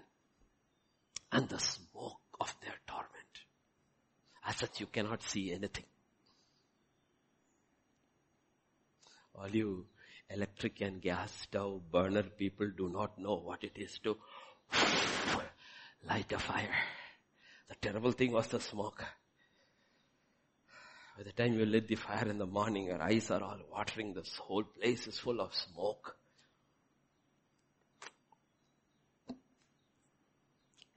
And 1.33 1.49
the 1.49 1.59
smoke 1.59 2.21
of 2.41 2.55
their 2.63 2.75
torment. 2.87 3.11
As 4.47 4.57
such 4.57 4.79
you 4.81 4.87
cannot 4.87 5.23
see 5.23 5.53
anything. 5.53 5.85
All 9.35 9.49
you 9.49 9.87
electric 10.31 10.81
and 10.81 11.01
gas 11.01 11.33
stove 11.43 11.83
burner 11.91 12.23
people 12.23 12.71
do 12.77 12.89
not 12.89 13.19
know 13.19 13.37
what 13.37 13.63
it 13.63 13.73
is 13.77 13.99
to 14.01 14.17
light 16.09 16.33
a 16.33 16.39
fire. 16.39 16.75
The 17.69 17.75
terrible 17.81 18.13
thing 18.13 18.33
was 18.33 18.47
the 18.49 18.61
smoke. 18.61 19.05
By 21.17 21.23
the 21.23 21.33
time 21.33 21.55
you 21.55 21.65
lit 21.65 21.89
the 21.89 21.95
fire 21.95 22.29
in 22.29 22.39
the 22.39 22.47
morning, 22.47 22.87
your 22.87 23.01
eyes 23.01 23.31
are 23.31 23.43
all 23.43 23.59
watering. 23.73 24.13
This 24.13 24.37
whole 24.37 24.65
place 24.65 25.07
is 25.07 25.19
full 25.19 25.41
of 25.41 25.55
smoke. 25.55 26.17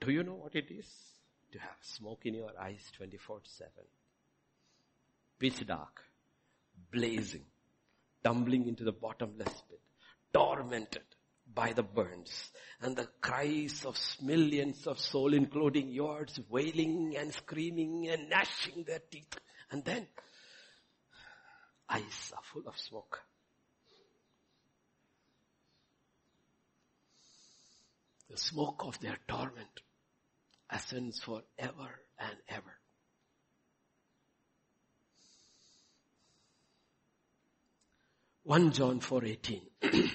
Do 0.02 0.12
you 0.12 0.24
know 0.24 0.36
what 0.36 0.56
it 0.56 0.72
is 0.72 0.88
to 1.52 1.60
have 1.60 1.78
smoke 1.82 2.26
in 2.26 2.36
your 2.36 2.52
eyes 2.60 2.92
24-7? 3.00 3.40
Pitch 5.40 5.66
dark, 5.66 6.02
blazing, 6.92 7.46
tumbling 8.24 8.68
into 8.68 8.84
the 8.84 8.92
bottomless 8.92 9.64
pit, 9.70 9.82
tormented 10.34 11.04
by 11.54 11.74
the 11.74 11.84
burns 11.84 12.52
and 12.82 12.96
the 12.96 13.08
cries 13.22 13.86
of 13.86 13.98
millions 14.22 14.86
of 14.88 15.00
souls, 15.00 15.34
including 15.34 15.90
yours, 15.90 16.40
wailing 16.50 17.16
and 17.18 17.34
screaming 17.34 18.08
and 18.10 18.30
gnashing 18.30 18.84
their 18.84 19.02
teeth. 19.12 19.38
And 19.72 19.84
then 19.84 20.08
eyes 21.90 22.32
are 22.36 22.44
full 22.44 22.68
of 22.68 22.78
smoke. 22.78 23.20
The 28.30 28.38
smoke 28.38 28.84
of 28.86 29.00
their 29.00 29.18
torment 29.28 29.82
ascends 30.70 31.20
forever 31.20 31.90
and 32.20 32.38
ever. 32.48 32.79
One 38.50 38.72
John 38.72 39.00
4:18. 39.00 39.62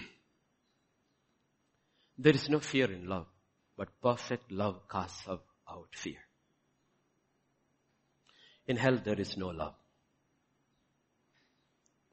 there 2.18 2.34
is 2.34 2.48
no 2.48 2.58
fear 2.58 2.90
in 2.90 3.06
love, 3.08 3.28
but 3.76 3.90
perfect 4.02 4.50
love 4.50 4.88
casts 4.90 5.28
out 5.28 5.94
fear. 5.94 6.18
In 8.66 8.76
hell 8.76 8.98
there 9.04 9.20
is 9.20 9.36
no 9.36 9.50
love. 9.50 9.76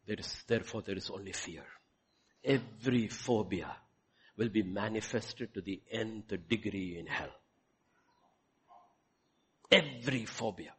There 0.05 0.17
is, 0.19 0.43
therefore 0.45 0.83
there 0.83 0.95
is 0.95 1.09
only 1.09 1.31
fear. 1.31 1.65
Every 2.43 3.07
phobia 3.07 3.75
will 4.37 4.49
be 4.49 4.61
manifested 4.61 5.55
to 5.55 5.61
the 5.61 5.81
nth 5.91 6.47
degree 6.47 6.99
in 6.99 7.07
hell. 7.07 7.33
Every 9.71 10.25
phobia. 10.25 10.73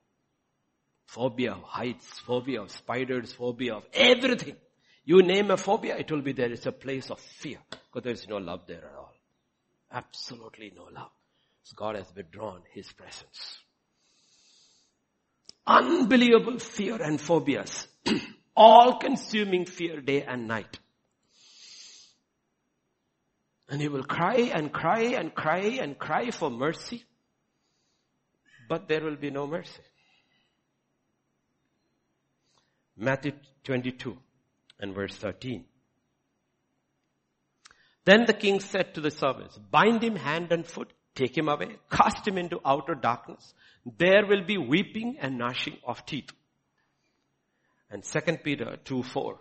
Phobia 1.07 1.55
of 1.55 1.65
heights, 1.65 2.21
phobia 2.21 2.63
of 2.63 2.71
spiders, 2.71 3.33
phobia 3.33 3.75
of 3.75 3.87
everything. 3.93 4.57
You 5.05 5.23
name 5.23 5.51
a 5.51 5.57
phobia, 5.57 5.97
it 5.97 6.11
will 6.11 6.23
be 6.23 6.33
there. 6.33 6.51
It's 6.51 6.67
a 6.67 6.73
place 6.73 7.11
of 7.11 7.19
fear. 7.21 7.59
Because 7.71 8.05
there 8.05 8.13
is 8.13 8.29
no 8.29 8.39
love 8.39 8.61
there 8.67 8.85
at 8.85 8.95
all. 8.97 9.15
Absolutely 9.91 10.73
no 10.75 10.85
love. 10.85 11.11
So 11.65 11.75
God 11.77 11.97
has 11.97 12.07
withdrawn 12.15 12.63
His 12.73 12.91
presence. 12.93 13.59
Unbelievable 15.67 16.59
fear 16.59 17.01
and 17.03 17.21
phobias. 17.21 17.87
all 18.57 18.99
consuming 18.99 19.67
fear 19.67 20.01
day 20.01 20.23
and 20.23 20.47
night. 20.47 20.79
And 23.69 23.81
he 23.81 23.89
will 23.89 24.05
cry 24.05 24.51
and 24.55 24.71
cry 24.73 25.15
and 25.17 25.35
cry 25.35 25.79
and 25.81 25.99
cry 25.99 26.31
for 26.31 26.51
mercy 26.51 27.05
but 28.73 28.89
there 28.89 29.03
will 29.05 29.17
be 29.17 29.31
no 29.31 29.47
mercy. 29.47 29.83
Matthew 32.97 33.33
22 33.65 34.17
and 34.83 34.95
verse 34.95 35.17
13. 35.17 35.65
Then 38.05 38.25
the 38.27 38.35
king 38.35 38.61
said 38.61 38.95
to 38.95 39.01
the 39.01 39.13
servants, 39.13 39.57
bind 39.71 40.03
him 40.03 40.17
hand 40.17 40.51
and 40.51 40.67
foot, 40.67 40.93
take 41.15 41.39
him 41.39 41.49
away, 41.49 41.77
cast 41.91 42.27
him 42.27 42.37
into 42.37 42.61
outer 42.65 42.95
darkness. 42.95 43.55
There 43.97 44.27
will 44.27 44.45
be 44.45 44.59
weeping 44.59 45.17
and 45.21 45.39
gnashing 45.39 45.79
of 45.87 46.05
teeth. 46.05 46.31
And 47.91 48.03
2 48.03 48.21
Peter 48.43 48.77
2 48.85 49.03
4. 49.03 49.39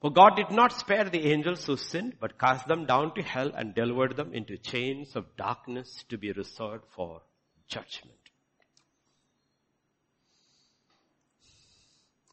For 0.00 0.12
God 0.12 0.36
did 0.36 0.50
not 0.50 0.72
spare 0.72 1.04
the 1.04 1.26
angels 1.32 1.64
who 1.64 1.76
sinned, 1.76 2.14
but 2.20 2.38
cast 2.38 2.68
them 2.68 2.86
down 2.86 3.14
to 3.14 3.22
hell 3.22 3.50
and 3.54 3.74
delivered 3.74 4.16
them 4.16 4.32
into 4.32 4.56
chains 4.56 5.16
of 5.16 5.36
darkness 5.36 6.04
to 6.08 6.18
be 6.18 6.30
reserved 6.30 6.84
for 6.94 7.22
judgment. 7.68 8.14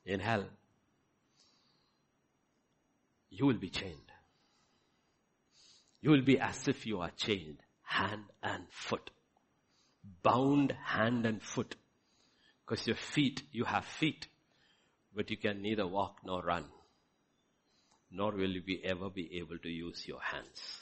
In 0.06 0.20
hell, 0.20 0.46
you 3.36 3.46
will 3.46 3.58
be 3.58 3.70
chained. 3.70 4.12
You 6.02 6.12
will 6.12 6.22
be 6.22 6.40
as 6.40 6.68
if 6.68 6.86
you 6.86 7.02
are 7.02 7.12
chained, 7.18 7.58
hand 7.84 8.24
and 8.44 8.64
foot. 8.70 9.10
Bound 10.24 10.72
hand 10.84 11.26
and 11.26 11.42
foot. 11.42 11.76
Because 12.66 12.86
your 12.88 12.96
feet, 12.96 13.44
you 13.52 13.66
have 13.66 13.86
feet, 13.86 14.28
but 15.16 15.30
you 15.30 15.38
can 15.38 15.62
neither 15.62 15.88
walk 15.88 16.18
nor 16.24 16.42
run 16.42 16.66
nor 18.16 18.32
will 18.32 18.50
you 18.50 18.62
be 18.62 18.82
ever 18.84 19.10
be 19.10 19.38
able 19.38 19.58
to 19.58 19.70
use 19.70 20.08
your 20.08 20.22
hands. 20.22 20.82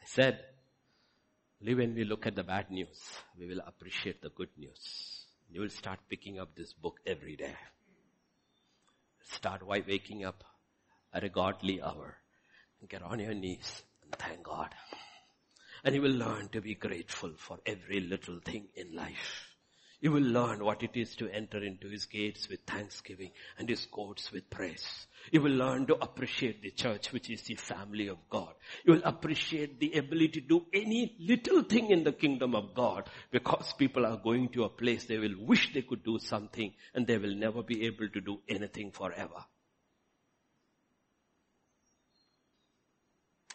I 0.00 0.06
said, 0.06 0.40
Only 1.60 1.74
when 1.74 1.94
we 1.94 2.04
look 2.04 2.26
at 2.26 2.36
the 2.36 2.42
bad 2.42 2.70
news, 2.70 3.18
we 3.38 3.46
will 3.46 3.60
appreciate 3.66 4.20
the 4.20 4.28
good 4.30 4.50
news. 4.58 5.24
You 5.48 5.62
will 5.62 5.70
start 5.70 6.00
picking 6.08 6.38
up 6.38 6.54
this 6.54 6.72
book 6.72 6.98
every 7.06 7.36
day. 7.36 7.54
Start 9.22 9.66
waking 9.66 10.24
up 10.24 10.44
at 11.12 11.24
a 11.24 11.28
godly 11.28 11.80
hour. 11.82 12.18
Get 12.88 13.02
on 13.02 13.18
your 13.18 13.34
knees 13.34 13.82
and 14.02 14.14
thank 14.14 14.42
God. 14.42 14.74
And 15.82 15.94
you 15.94 16.02
will 16.02 16.12
learn 16.12 16.48
to 16.50 16.60
be 16.60 16.74
grateful 16.74 17.32
for 17.36 17.58
every 17.64 18.00
little 18.00 18.38
thing 18.44 18.68
in 18.74 18.94
life. 18.94 19.55
You 20.00 20.12
will 20.12 20.22
learn 20.22 20.62
what 20.62 20.82
it 20.82 20.90
is 20.94 21.16
to 21.16 21.28
enter 21.28 21.62
into 21.64 21.88
His 21.88 22.04
gates 22.04 22.48
with 22.48 22.60
thanksgiving 22.66 23.30
and 23.58 23.68
His 23.68 23.86
courts 23.86 24.30
with 24.30 24.50
praise. 24.50 25.06
You 25.32 25.40
will 25.40 25.52
learn 25.52 25.86
to 25.86 25.94
appreciate 25.94 26.62
the 26.62 26.70
church, 26.70 27.12
which 27.12 27.30
is 27.30 27.42
the 27.42 27.54
family 27.54 28.08
of 28.08 28.18
God. 28.28 28.52
You 28.84 28.94
will 28.94 29.02
appreciate 29.04 29.80
the 29.80 29.92
ability 29.94 30.42
to 30.42 30.48
do 30.48 30.66
any 30.72 31.16
little 31.18 31.62
thing 31.62 31.90
in 31.90 32.04
the 32.04 32.12
kingdom 32.12 32.54
of 32.54 32.74
God 32.74 33.08
because 33.30 33.72
people 33.72 34.04
are 34.04 34.18
going 34.18 34.50
to 34.50 34.64
a 34.64 34.68
place 34.68 35.06
they 35.06 35.18
will 35.18 35.34
wish 35.40 35.72
they 35.72 35.82
could 35.82 36.04
do 36.04 36.18
something 36.18 36.72
and 36.94 37.06
they 37.06 37.18
will 37.18 37.34
never 37.34 37.62
be 37.62 37.86
able 37.86 38.08
to 38.10 38.20
do 38.20 38.40
anything 38.48 38.92
forever. 38.92 39.44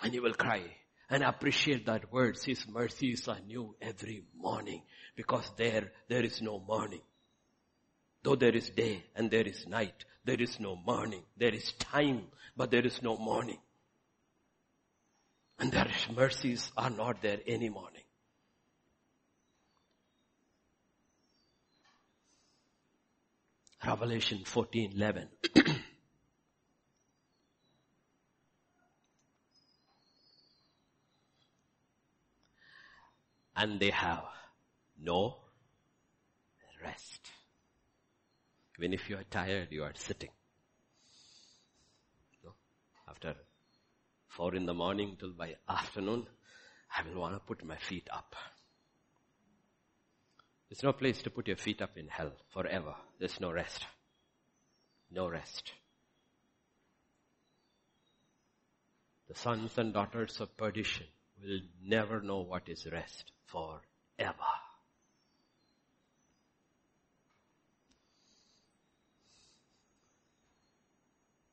And 0.03 0.13
you 0.13 0.23
will 0.23 0.33
cry 0.33 0.63
and 1.12 1.24
appreciate 1.24 1.86
that 1.86 2.12
words. 2.12 2.43
His 2.45 2.66
mercies 2.68 3.28
are 3.28 3.39
new 3.45 3.76
every 3.82 4.24
morning 4.36 4.84
because 5.16 5.51
there, 5.57 5.91
there 6.07 6.24
is 6.24 6.41
no 6.41 6.59
morning. 6.59 7.01
Though 8.24 8.38
there 8.38 8.55
is 8.55 8.70
day 8.70 9.03
and 9.14 9.30
there 9.30 9.45
is 9.45 9.68
night, 9.68 10.05
there 10.24 10.41
is 10.41 10.57
no 10.59 10.78
morning. 10.78 11.24
There 11.36 11.53
is 11.53 11.74
time, 11.74 12.24
but 12.55 12.72
there 12.72 12.86
is 12.86 13.03
no 13.03 13.18
morning. 13.18 13.59
And 15.59 15.72
their 15.72 15.91
mercies 16.16 16.72
are 16.78 16.89
not 16.89 17.22
there 17.22 17.39
any 17.45 17.70
morning. 17.70 18.03
Revelation 23.86 24.43
14, 24.45 24.93
11. 24.95 25.28
and 33.62 33.80
they 33.80 33.91
have 33.91 34.24
no 34.99 35.36
rest. 36.84 37.30
Even 38.80 38.91
if 38.91 39.07
you 39.07 39.18
are 39.18 39.26
tired, 39.30 39.68
you 39.70 39.84
are 39.84 39.93
sitting. 39.93 40.32
No? 42.43 42.53
After 43.07 43.36
four 44.28 44.55
in 44.55 44.66
the 44.66 44.74
morning 44.74 45.16
till 45.20 45.34
by 45.34 45.55
afternoon, 45.70 46.26
I 46.97 47.07
will 47.07 47.22
want 47.22 47.36
to 47.36 47.39
put 47.39 47.64
my 47.64 47.78
feet 47.78 48.07
up. 48.12 48.36
There's 50.68 50.82
no 50.82 50.93
place 50.93 51.22
to 51.22 51.30
put 51.30 51.47
your 51.47 51.57
feet 51.57 51.84
up 51.84 51.97
in 51.97 52.07
hell 52.07 52.32
forever. 52.51 52.95
There's 53.20 53.39
no 53.39 53.51
rest. 53.51 53.86
No 55.12 55.28
rest. 55.28 55.74
The 59.28 59.36
sons 59.36 59.78
and 59.78 59.93
daughters 59.93 60.41
of 60.41 60.57
perdition 60.57 61.05
will 61.43 61.59
never 61.84 62.22
know 62.22 62.39
what 62.39 62.68
is 62.68 62.88
rest 62.91 63.32
forever. 63.52 64.52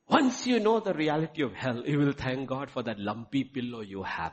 Once 0.08 0.46
you 0.46 0.58
know 0.58 0.80
the 0.80 0.94
reality 0.94 1.42
of 1.42 1.52
hell, 1.52 1.82
you 1.86 1.98
will 1.98 2.12
thank 2.12 2.48
God 2.48 2.70
for 2.70 2.82
that 2.82 2.98
lumpy 2.98 3.44
pillow 3.44 3.80
you 3.80 4.02
have. 4.02 4.32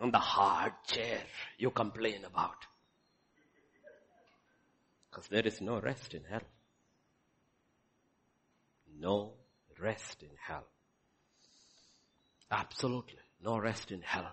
And 0.00 0.12
the 0.12 0.18
hard 0.18 0.72
chair 0.86 1.20
you 1.58 1.70
complain 1.70 2.24
about. 2.24 2.56
Because 5.10 5.28
there 5.28 5.46
is 5.46 5.60
no 5.60 5.78
rest 5.80 6.14
in 6.14 6.22
hell. 6.24 6.40
No 8.98 9.34
rest 9.80 10.22
in 10.22 10.30
hell. 10.46 10.64
Absolutely 12.50 13.18
no 13.44 13.58
rest 13.58 13.90
in 13.90 14.00
hell. 14.00 14.32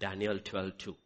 Daniel 0.00 0.38
12:2. 0.38 0.96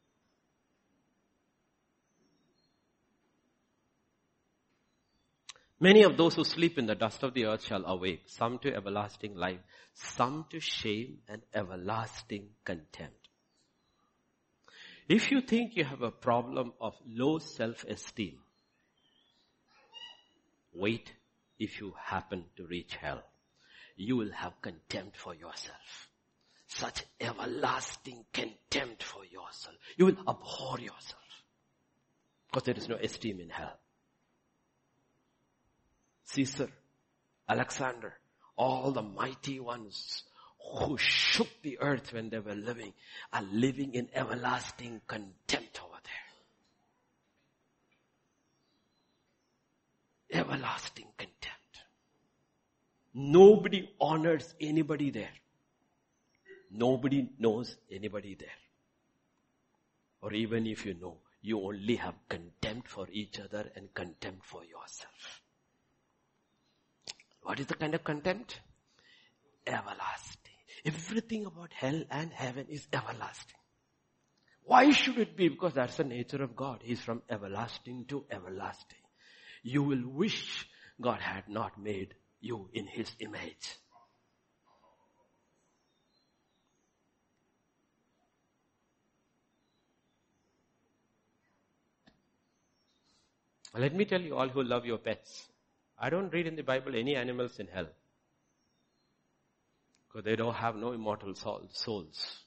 Many 5.81 6.05
of 6.05 6.17
those 6.17 6.37
who 6.37 6.45
sleep 6.45 6.79
in 6.79 6.87
the 6.87 6.95
dust 6.95 7.23
of 7.25 7.35
the 7.35 7.47
earth 7.47 7.65
shall 7.65 7.85
awake, 7.85 8.23
some 8.27 8.59
to 8.61 8.73
everlasting 8.75 9.35
life, 9.35 9.61
some 9.93 10.47
to 10.51 10.61
shame 10.61 11.19
and 11.29 11.43
everlasting 11.53 12.49
contempt. 12.65 13.29
If 15.09 15.31
you 15.31 15.43
think 15.43 15.77
you 15.77 15.85
have 15.85 16.01
a 16.01 16.11
problem 16.11 16.73
of 16.81 16.95
low 17.07 17.39
self-esteem, 17.39 18.39
wait 20.73 21.13
if 21.59 21.81
you 21.81 21.93
happen 22.01 22.45
to 22.57 22.67
reach 22.67 22.95
hell. 22.95 23.23
You 23.97 24.17
will 24.17 24.33
have 24.33 24.63
contempt 24.63 25.17
for 25.17 25.35
yourself. 25.35 26.09
Such 26.77 27.05
everlasting 27.21 28.25
contempt 28.33 29.05
for 29.05 29.25
yourself. 29.25 29.77
You 29.97 30.07
will 30.07 30.19
abhor 30.29 30.81
yourself. 30.81 31.23
Because 32.49 32.65
there 32.65 32.75
is 32.77 32.89
no 32.89 32.97
esteem 32.97 33.39
in 33.39 33.49
hell. 33.49 33.79
Caesar, 36.25 36.69
Alexander, 37.49 38.15
all 38.57 38.91
the 38.91 39.03
mighty 39.03 39.61
ones 39.61 40.25
who 40.79 40.99
shook 40.99 41.49
the 41.63 41.79
earth 41.81 42.13
when 42.13 42.31
they 42.31 42.41
were 42.41 42.57
living 42.57 42.93
are 43.33 43.45
living 43.53 43.95
in 43.95 44.09
everlasting 44.13 45.01
contempt 45.07 45.81
over 45.85 46.01
there. 50.31 50.41
Everlasting 50.41 51.07
contempt. 51.17 51.85
Nobody 53.13 53.89
honors 54.01 54.53
anybody 54.61 55.11
there. 55.11 55.31
Nobody 56.77 57.29
knows 57.39 57.77
anybody 57.91 58.35
there. 58.35 58.49
Or 60.21 60.33
even 60.33 60.67
if 60.67 60.85
you 60.85 60.95
know, 60.95 61.19
you 61.41 61.61
only 61.61 61.97
have 61.97 62.15
contempt 62.29 62.89
for 62.89 63.07
each 63.13 63.39
other 63.39 63.71
and 63.77 63.95
contempt 63.95 64.45
for 64.45 64.65
yourself. 64.65 65.43
What 67.43 67.61
is 67.61 67.67
the 67.67 67.75
kind 67.75 67.95
of 67.95 68.03
contempt? 68.03 68.61
Everlasting. 69.67 70.53
Everything 70.85 71.47
about 71.47 71.73
hell 71.73 72.03
and 72.11 72.33
heaven 72.33 72.67
is 72.69 72.89
everlasting. 72.93 73.59
Why 74.65 74.91
should 74.91 75.19
it 75.19 75.37
be? 75.37 75.49
Because 75.49 75.75
that's 75.75 75.99
the 75.99 76.05
nature 76.05 76.43
of 76.43 76.57
God. 76.57 76.81
He's 76.83 77.01
from 77.01 77.23
everlasting 77.31 78.07
to 78.07 78.25
everlasting. 78.31 78.99
You 79.63 79.83
will 79.83 80.09
wish 80.09 80.67
God 81.01 81.21
had 81.21 81.49
not 81.49 81.81
made 81.81 82.15
you 82.41 82.69
in 82.73 82.87
His 82.87 83.11
image. 83.21 83.77
Let 93.77 93.95
me 93.95 94.05
tell 94.05 94.21
you 94.21 94.37
all 94.37 94.49
who 94.49 94.63
love 94.63 94.87
your 94.87 94.99
pets. 94.99 95.49
I 95.99 96.09
don't 96.09 96.33
read 96.33 96.47
in 96.47 96.55
the 96.55 96.63
Bible 96.63 96.95
any 96.95 97.17
animals 97.17 97.59
in 97.59 97.67
hell. 97.67 97.89
Because 100.07 100.25
they 100.25 100.37
don't 100.37 100.55
have 100.55 100.77
no 100.77 100.93
immortal 100.93 101.35
souls. 101.35 102.45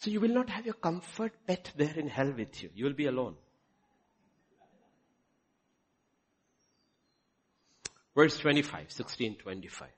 So 0.00 0.10
you 0.10 0.20
will 0.20 0.34
not 0.34 0.50
have 0.50 0.66
your 0.66 0.74
comfort 0.74 1.32
pet 1.46 1.72
there 1.76 1.94
in 1.96 2.08
hell 2.08 2.32
with 2.36 2.62
you. 2.62 2.68
You 2.74 2.84
will 2.84 2.92
be 2.92 3.06
alone. 3.06 3.36
Verse 8.14 8.36
25, 8.38 8.92
16, 8.92 9.36
25. 9.36 9.88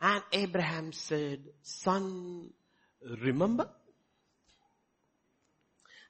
And 0.00 0.22
Abraham 0.32 0.92
said, 0.92 1.40
son, 1.62 2.50
remember? 3.22 3.68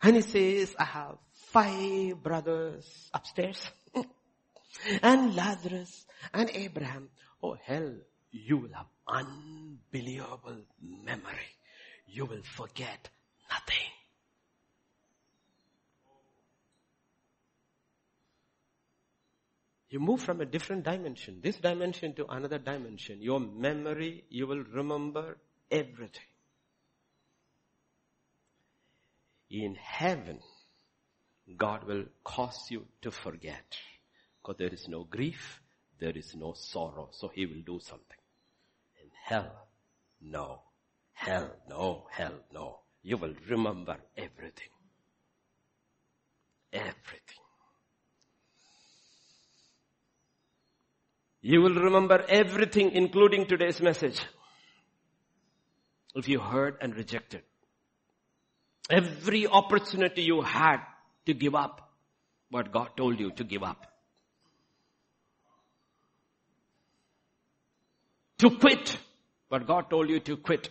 And 0.02 0.16
he 0.16 0.22
says, 0.22 0.74
I 0.78 0.84
have 0.84 1.18
five 1.52 2.22
brothers 2.22 3.10
upstairs. 3.12 3.60
and 5.02 5.34
Lazarus 5.34 6.06
and 6.32 6.50
Abraham. 6.54 7.08
Oh 7.42 7.56
hell, 7.62 7.94
you 8.30 8.56
will 8.58 8.72
have 8.74 8.86
unbelievable 9.06 10.62
memory. 10.80 11.50
You 12.06 12.26
will 12.26 12.42
forget 12.42 13.08
nothing. 13.50 13.90
You 19.90 19.98
move 19.98 20.22
from 20.22 20.40
a 20.40 20.46
different 20.46 20.84
dimension, 20.84 21.40
this 21.42 21.56
dimension 21.56 22.14
to 22.14 22.26
another 22.26 22.58
dimension. 22.58 23.20
Your 23.20 23.40
memory, 23.40 24.24
you 24.28 24.46
will 24.46 24.62
remember 24.62 25.36
everything. 25.68 26.29
In 29.50 29.74
heaven, 29.74 30.38
God 31.56 31.84
will 31.84 32.04
cause 32.22 32.70
you 32.70 32.86
to 33.02 33.10
forget. 33.10 33.76
Because 34.40 34.56
there 34.58 34.72
is 34.72 34.88
no 34.88 35.04
grief, 35.04 35.60
there 35.98 36.16
is 36.16 36.34
no 36.34 36.54
sorrow, 36.54 37.08
so 37.12 37.28
he 37.28 37.46
will 37.46 37.62
do 37.66 37.80
something. 37.80 38.16
In 39.02 39.10
hell, 39.24 39.68
no. 40.20 40.62
Hell, 41.12 41.50
no. 41.68 42.06
Hell, 42.10 42.34
no. 42.52 42.78
You 43.02 43.16
will 43.16 43.34
remember 43.48 43.96
everything. 44.16 44.68
Everything. 46.72 47.40
You 51.42 51.62
will 51.62 51.74
remember 51.74 52.24
everything 52.28 52.92
including 52.92 53.46
today's 53.46 53.80
message. 53.80 54.20
If 56.14 56.28
you 56.28 56.38
heard 56.38 56.76
and 56.80 56.94
rejected. 56.94 57.42
Every 58.90 59.46
opportunity 59.46 60.22
you 60.22 60.42
had 60.42 60.78
to 61.26 61.34
give 61.34 61.54
up 61.54 61.90
what 62.50 62.72
God 62.72 62.90
told 62.96 63.20
you 63.20 63.30
to 63.30 63.44
give 63.44 63.62
up. 63.62 63.86
To 68.38 68.50
quit 68.50 68.98
what 69.48 69.66
God 69.66 69.90
told 69.90 70.08
you 70.08 70.18
to 70.20 70.36
quit. 70.36 70.70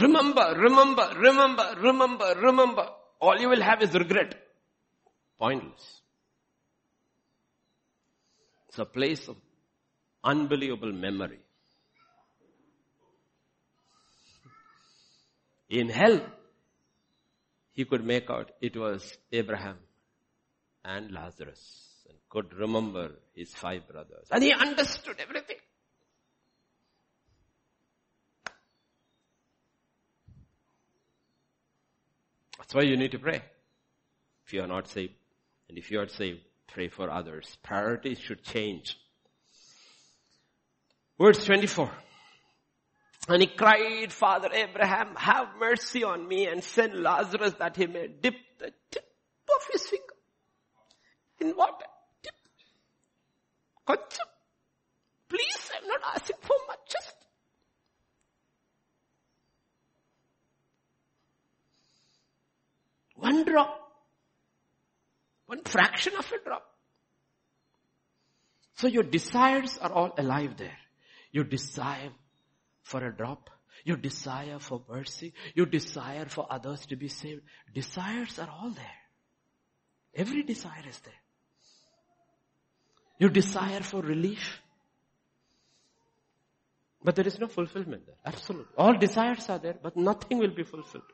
Remember, 0.00 0.54
remember, 0.56 1.08
remember, 1.16 1.74
remember, 1.80 2.34
remember. 2.40 2.88
All 3.20 3.38
you 3.38 3.48
will 3.48 3.62
have 3.62 3.82
is 3.82 3.94
regret. 3.94 4.34
Pointless. 5.38 6.00
It's 8.68 8.78
a 8.78 8.84
place 8.84 9.28
of 9.28 9.36
unbelievable 10.24 10.92
memory. 10.92 11.43
In 15.74 15.88
hell, 15.88 16.20
he 17.72 17.84
could 17.84 18.04
make 18.04 18.30
out 18.30 18.52
it 18.60 18.76
was 18.76 19.18
Abraham 19.32 19.76
and 20.84 21.10
Lazarus 21.10 22.04
and 22.08 22.16
could 22.28 22.54
remember 22.54 23.10
his 23.34 23.52
five 23.52 23.88
brothers. 23.88 24.28
And 24.30 24.44
he 24.44 24.52
understood 24.52 25.16
everything. 25.18 25.56
That's 32.58 32.72
why 32.72 32.82
you 32.82 32.96
need 32.96 33.10
to 33.10 33.18
pray. 33.18 33.42
If 34.46 34.52
you 34.52 34.62
are 34.62 34.68
not 34.68 34.86
saved. 34.86 35.14
And 35.68 35.76
if 35.76 35.90
you 35.90 35.98
are 35.98 36.06
saved, 36.06 36.42
pray 36.68 36.86
for 36.86 37.10
others. 37.10 37.58
Priorities 37.64 38.20
should 38.20 38.44
change. 38.44 38.96
Verse 41.18 41.44
24. 41.44 41.90
And 43.26 43.40
he 43.40 43.46
cried, 43.46 44.12
Father 44.12 44.50
Abraham, 44.52 45.14
have 45.16 45.48
mercy 45.58 46.04
on 46.04 46.28
me 46.28 46.46
and 46.46 46.62
send 46.62 47.02
Lazarus 47.02 47.54
that 47.58 47.76
he 47.76 47.86
may 47.86 48.08
dip 48.08 48.34
the 48.58 48.70
tip 48.90 49.04
of 49.48 49.66
his 49.72 49.86
finger 49.86 50.04
in 51.40 51.56
water. 51.56 51.86
Dip. 52.22 52.34
Please, 55.28 55.70
I'm 55.80 55.88
not 55.88 56.00
asking 56.14 56.36
for 56.42 56.56
much, 56.68 56.78
just 56.90 57.16
one 63.14 63.44
drop. 63.44 63.80
One 65.46 65.62
fraction 65.64 66.12
of 66.18 66.30
a 66.30 66.44
drop. 66.44 66.64
So 68.76 68.86
your 68.86 69.02
desires 69.02 69.78
are 69.78 69.92
all 69.92 70.14
alive 70.18 70.56
there. 70.56 70.76
Your 71.32 71.44
desire 71.44 72.10
for 72.84 73.04
a 73.04 73.12
drop, 73.12 73.50
your 73.84 73.96
desire 73.96 74.58
for 74.60 74.82
mercy, 74.88 75.32
your 75.54 75.66
desire 75.66 76.26
for 76.26 76.46
others 76.48 76.86
to 76.86 76.96
be 76.96 77.08
saved. 77.08 77.42
Desires 77.74 78.38
are 78.38 78.48
all 78.48 78.70
there. 78.70 79.00
Every 80.14 80.44
desire 80.44 80.84
is 80.88 81.00
there. 81.00 81.12
Your 83.18 83.30
desire 83.30 83.80
for 83.80 84.00
relief. 84.02 84.60
But 87.02 87.16
there 87.16 87.26
is 87.26 87.38
no 87.38 87.48
fulfillment 87.48 88.06
there. 88.06 88.16
Absolutely. 88.24 88.72
All 88.78 88.96
desires 88.96 89.48
are 89.48 89.58
there, 89.58 89.76
but 89.82 89.96
nothing 89.96 90.38
will 90.38 90.54
be 90.54 90.62
fulfilled. 90.62 91.04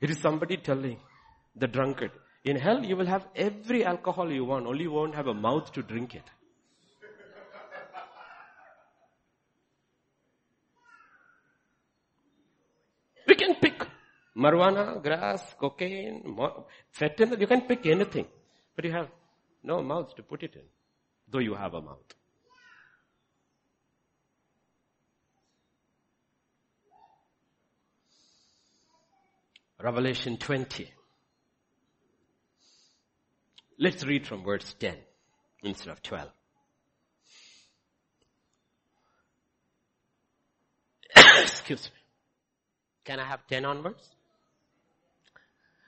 It 0.00 0.08
is 0.08 0.18
somebody 0.18 0.56
telling 0.56 0.98
the 1.54 1.66
drunkard, 1.66 2.12
in 2.44 2.56
hell 2.56 2.84
you 2.84 2.96
will 2.96 3.06
have 3.06 3.26
every 3.36 3.84
alcohol 3.84 4.30
you 4.32 4.44
want, 4.44 4.66
only 4.66 4.84
you 4.84 4.92
won't 4.92 5.14
have 5.14 5.26
a 5.26 5.34
mouth 5.34 5.72
to 5.72 5.82
drink 5.82 6.14
it. 6.14 6.24
We 13.28 13.34
can 13.34 13.54
pick 13.56 13.86
marijuana, 14.36 15.02
grass, 15.02 15.54
cocaine, 15.58 16.36
fentanyl, 16.98 17.38
you 17.40 17.46
can 17.46 17.62
pick 17.62 17.86
anything. 17.86 18.26
But 18.74 18.84
you 18.84 18.92
have 18.92 19.08
no 19.62 19.82
mouth 19.82 20.14
to 20.16 20.22
put 20.22 20.42
it 20.42 20.54
in, 20.54 20.62
though 21.28 21.38
you 21.38 21.54
have 21.54 21.74
a 21.74 21.82
mouth. 21.82 22.14
Revelation 29.82 30.36
20. 30.36 30.90
Let's 33.82 34.04
read 34.04 34.26
from 34.26 34.44
verse 34.44 34.74
10 34.78 34.94
instead 35.62 35.88
of 35.88 36.02
12. 36.02 36.28
Excuse 41.40 41.84
me. 41.86 41.96
Can 43.06 43.20
I 43.20 43.26
have 43.26 43.46
10 43.46 43.64
onwards? 43.64 44.06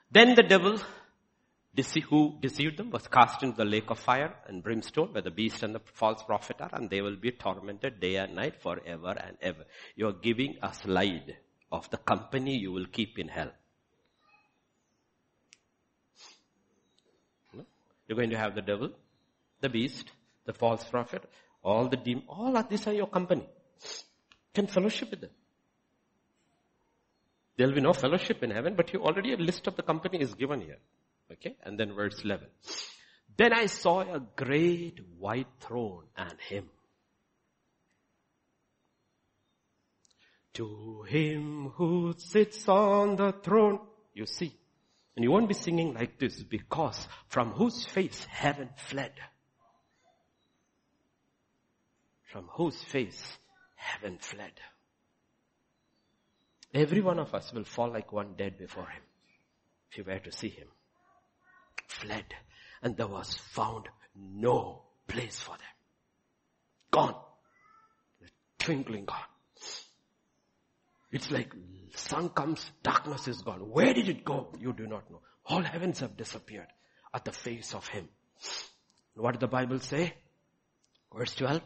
Then 0.09 0.33
the 0.33 0.41
devil 0.41 0.79
who 2.09 2.37
deceived 2.41 2.77
them 2.77 2.89
was 2.89 3.07
cast 3.07 3.43
into 3.43 3.57
the 3.57 3.65
lake 3.65 3.91
of 3.91 3.99
fire 3.99 4.33
and 4.47 4.63
brimstone 4.63 5.13
where 5.13 5.21
the 5.21 5.29
beast 5.29 5.61
and 5.61 5.75
the 5.75 5.81
false 5.93 6.23
prophet 6.23 6.61
are 6.61 6.71
and 6.73 6.89
they 6.89 7.01
will 7.01 7.15
be 7.15 7.31
tormented 7.31 7.99
day 7.99 8.15
and 8.15 8.33
night 8.33 8.59
forever 8.59 9.15
and 9.23 9.37
ever. 9.39 9.65
You 9.95 10.07
are 10.07 10.13
giving 10.13 10.57
a 10.63 10.73
slide 10.73 11.37
of 11.71 11.91
the 11.91 11.97
company 11.97 12.57
you 12.57 12.71
will 12.71 12.87
keep 12.87 13.19
in 13.19 13.27
hell. 13.27 13.51
You're 18.07 18.17
going 18.17 18.31
to 18.31 18.37
have 18.37 18.55
the 18.55 18.61
devil, 18.61 18.89
the 19.61 19.69
beast, 19.69 20.11
the 20.45 20.53
false 20.53 20.83
prophet, 20.83 21.23
all 21.63 21.87
the 21.87 21.97
demons, 21.97 22.25
all 22.27 22.55
of 22.57 22.69
these 22.69 22.85
are 22.87 22.93
your 22.93 23.07
company. 23.07 23.47
Can 24.53 24.67
fellowship 24.67 25.11
with 25.11 25.21
them. 25.21 25.29
There'll 27.57 27.73
be 27.73 27.81
no 27.81 27.93
fellowship 27.93 28.43
in 28.43 28.51
heaven, 28.51 28.75
but 28.75 28.91
you 28.93 29.01
already 29.01 29.33
a 29.33 29.37
list 29.37 29.67
of 29.67 29.75
the 29.75 29.83
company 29.83 30.19
is 30.19 30.33
given 30.33 30.61
here. 30.61 30.79
Okay? 31.31 31.55
And 31.63 31.79
then 31.79 31.93
verse 31.93 32.21
11. 32.23 32.47
Then 33.37 33.53
I 33.53 33.67
saw 33.67 34.01
a 34.01 34.19
great 34.35 34.99
white 35.17 35.47
throne 35.59 36.03
and 36.15 36.35
him. 36.49 36.69
To 40.55 41.03
him 41.07 41.71
who 41.75 42.13
sits 42.17 42.67
on 42.67 43.15
the 43.15 43.31
throne, 43.31 43.79
you 44.13 44.27
see, 44.27 44.55
and 45.15 45.23
you 45.23 45.31
won't 45.31 45.47
be 45.47 45.53
singing 45.53 45.93
like 45.93 46.17
this 46.17 46.41
because 46.41 47.07
from 47.27 47.51
whose 47.51 47.85
face 47.85 48.25
heaven 48.29 48.69
fled. 48.75 49.13
From 52.31 52.47
whose 52.51 52.81
face 52.81 53.37
heaven 53.75 54.17
fled. 54.19 54.53
Every 56.73 57.01
one 57.01 57.19
of 57.19 57.33
us 57.35 57.53
will 57.53 57.63
fall 57.63 57.91
like 57.91 58.11
one 58.11 58.33
dead 58.35 58.57
before 58.57 58.87
him. 58.87 59.03
If 59.91 59.99
you 59.99 60.03
were 60.03 60.17
to 60.17 60.31
see 60.31 60.49
him. 60.49 60.67
Fled. 61.87 62.25
And 62.81 62.97
there 62.97 63.07
was 63.07 63.35
found 63.35 63.87
no 64.15 64.81
place 65.07 65.39
for 65.39 65.51
them. 65.51 65.59
Gone. 66.89 67.15
The 68.19 68.27
twinkling 68.57 69.05
gone. 69.05 69.19
It's 71.11 71.29
like 71.29 71.53
sun 71.95 72.29
comes, 72.29 72.71
darkness 72.81 73.27
is 73.27 73.41
gone. 73.41 73.59
Where 73.59 73.93
did 73.93 74.09
it 74.09 74.25
go? 74.25 74.49
You 74.59 74.73
do 74.73 74.87
not 74.87 75.09
know. 75.09 75.21
All 75.45 75.61
heavens 75.61 75.99
have 75.99 76.17
disappeared 76.17 76.67
at 77.13 77.25
the 77.25 77.31
face 77.31 77.73
of 77.73 77.87
him. 77.87 78.07
What 79.15 79.33
did 79.33 79.41
the 79.41 79.47
Bible 79.47 79.79
say? 79.79 80.13
Verse 81.15 81.35
12. 81.35 81.61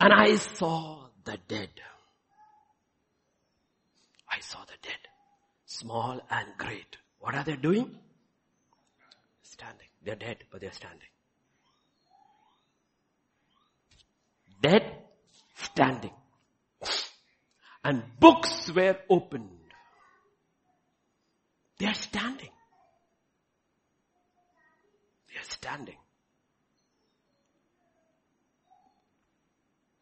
And 0.00 0.12
I 0.12 0.36
saw 0.36 1.06
the 1.24 1.38
dead. 1.46 1.70
I 4.28 4.40
saw 4.40 4.60
the 4.60 4.78
dead. 4.82 4.98
Small 5.66 6.20
and 6.30 6.46
great. 6.58 6.96
What 7.20 7.34
are 7.34 7.44
they 7.44 7.56
doing? 7.56 7.96
Standing. 9.42 9.86
They're 10.04 10.16
dead, 10.16 10.38
but 10.50 10.60
they're 10.60 10.72
standing. 10.72 11.08
Dead, 14.62 14.82
standing 15.54 16.10
and 17.82 18.02
books 18.18 18.70
were 18.72 18.96
opened. 19.08 19.48
They 21.78 21.86
are 21.86 21.94
standing. 21.94 22.50
They 25.28 25.40
are 25.40 25.48
standing. 25.48 25.96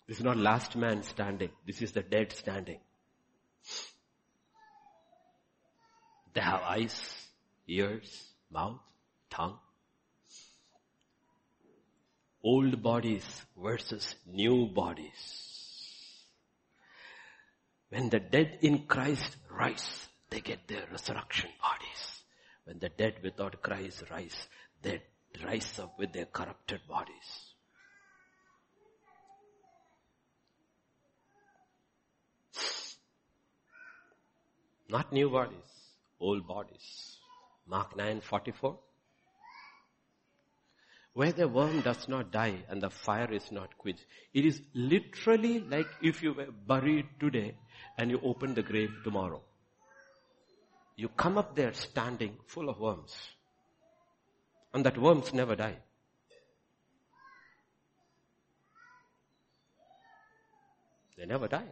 This 0.09 0.19
is 0.19 0.25
not 0.25 0.39
last 0.39 0.75
man 0.75 1.03
standing. 1.03 1.51
This 1.67 1.83
is 1.83 1.93
the 1.93 2.03
dead 2.03 2.33
standing. 2.33 2.81
They 6.35 6.41
have 6.41 6.63
eyes, 6.63 7.29
ears, 7.69 8.29
mouth, 8.51 8.81
tongue. 9.31 9.59
Old 12.43 12.83
bodies 12.83 13.25
versus 13.61 14.15
new 14.27 14.67
bodies. 14.67 15.48
When 17.91 18.11
the 18.11 18.21
dead 18.21 18.59
in 18.61 18.87
Christ 18.87 19.37
rise, 19.51 20.09
they 20.31 20.41
get 20.41 20.69
their 20.69 20.87
resurrection 20.91 21.51
bodies. 21.61 22.23
When 22.65 22.79
the 22.79 22.91
dead 22.91 23.15
without 23.23 23.63
Christ 23.63 24.05
rise, 24.11 24.49
they 24.83 25.03
rise 25.43 25.79
up 25.79 25.99
with 25.99 26.13
their 26.13 26.27
corrupted 26.27 26.81
bodies. 26.87 27.49
Not 34.91 35.13
new 35.13 35.31
bodies, 35.31 35.57
old 36.19 36.47
bodies. 36.47 37.17
Mark 37.67 37.97
9, 37.97 38.21
44. 38.23 38.79
Where 41.13 41.33
the 41.33 41.49
worm 41.49 41.81
does 41.83 42.09
not 42.09 42.31
die 42.31 42.65
and 42.69 42.81
the 42.81 42.91
fire 42.91 43.31
is 43.33 43.51
not 43.51 43.77
quenched. 43.77 44.05
It 44.33 44.47
is 44.47 44.63
literally 44.73 45.59
like 45.59 45.89
if 46.03 46.23
you 46.23 46.33
were 46.33 46.51
buried 46.51 47.07
today 47.19 47.57
and 47.99 48.11
you 48.11 48.21
open 48.23 48.55
the 48.55 48.63
grave 48.63 48.93
tomorrow. 49.03 49.43
You 50.97 51.09
come 51.09 51.37
up 51.37 51.55
there 51.57 51.75
standing 51.75 52.37
full 52.47 52.69
of 52.69 52.79
worms. 52.79 53.15
And 54.73 54.87
that 54.87 54.97
worms 54.97 55.35
never 55.35 55.57
die. 55.57 55.77
They 61.17 61.27
never 61.27 61.49
die. 61.49 61.67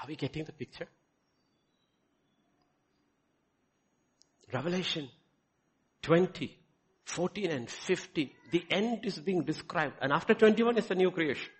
Are 0.00 0.06
we 0.06 0.16
getting 0.16 0.44
the 0.44 0.52
picture? 0.52 0.88
Revelation 4.50 5.10
20, 6.00 6.58
14 7.08 7.50
and 7.50 7.70
15. 7.70 8.30
The 8.52 8.64
end 8.70 9.04
is 9.04 9.18
being 9.18 9.42
described 9.42 9.94
and 10.00 10.12
after 10.12 10.34
21 10.34 10.76
is 10.78 10.86
the 10.86 10.94
new 10.94 11.10
creation. 11.10 11.50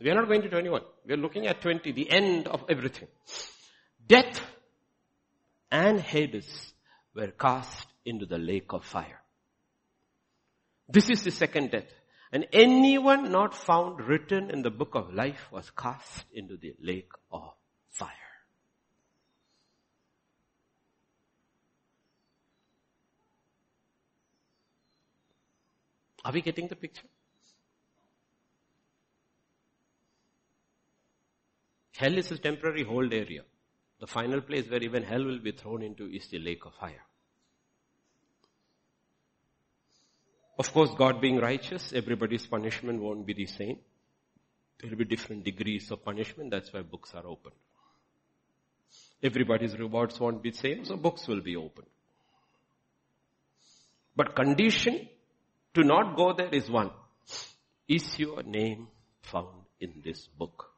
We 0.00 0.10
are 0.10 0.14
not 0.14 0.26
going 0.26 0.42
to 0.42 0.48
21. 0.48 0.80
We 1.06 1.14
are 1.14 1.18
looking 1.18 1.46
at 1.46 1.60
20, 1.60 1.92
the 1.92 2.10
end 2.10 2.48
of 2.48 2.64
everything. 2.68 3.08
Death 4.06 4.40
and 5.70 6.00
Hades 6.00 6.72
were 7.14 7.28
cast 7.28 7.86
into 8.04 8.26
the 8.26 8.38
lake 8.38 8.72
of 8.72 8.84
fire. 8.84 9.20
This 10.88 11.10
is 11.10 11.22
the 11.22 11.30
second 11.30 11.70
death. 11.70 11.92
And 12.32 12.46
anyone 12.52 13.30
not 13.30 13.54
found 13.54 14.00
written 14.00 14.50
in 14.50 14.62
the 14.62 14.70
book 14.70 14.94
of 14.94 15.12
life 15.12 15.52
was 15.52 15.70
cast 15.70 16.24
into 16.32 16.56
the 16.56 16.74
lake 16.82 17.12
of 17.30 17.52
fire. 17.90 18.31
Are 26.24 26.32
we 26.32 26.40
getting 26.40 26.68
the 26.68 26.76
picture? 26.76 27.08
Hell 31.96 32.16
is 32.18 32.30
a 32.30 32.38
temporary 32.38 32.84
hold 32.84 33.12
area. 33.12 33.42
The 34.00 34.06
final 34.06 34.40
place 34.40 34.68
where 34.68 34.82
even 34.82 35.04
hell 35.04 35.24
will 35.24 35.38
be 35.38 35.52
thrown 35.52 35.82
into 35.82 36.06
is 36.06 36.26
the 36.28 36.38
lake 36.38 36.64
of 36.64 36.74
fire. 36.74 37.04
Of 40.58 40.72
course, 40.72 40.90
God 40.96 41.20
being 41.20 41.38
righteous, 41.38 41.92
everybody's 41.92 42.46
punishment 42.46 43.00
won't 43.00 43.26
be 43.26 43.34
the 43.34 43.46
same. 43.46 43.78
There 44.80 44.90
will 44.90 44.96
be 44.96 45.04
different 45.04 45.44
degrees 45.44 45.90
of 45.90 46.04
punishment. 46.04 46.50
That's 46.50 46.72
why 46.72 46.82
books 46.82 47.12
are 47.14 47.26
open. 47.26 47.52
Everybody's 49.22 49.78
rewards 49.78 50.18
won't 50.18 50.42
be 50.42 50.50
the 50.50 50.56
same, 50.56 50.84
so 50.84 50.96
books 50.96 51.26
will 51.28 51.40
be 51.40 51.56
open. 51.56 51.84
But 54.16 54.34
condition 54.34 55.08
to 55.74 55.82
not 55.82 56.16
go 56.16 56.32
there 56.32 56.48
is 56.48 56.70
one. 56.70 56.90
Is 57.88 58.18
your 58.18 58.42
name 58.42 58.88
found 59.22 59.66
in 59.80 60.02
this 60.04 60.26
book? 60.26 60.70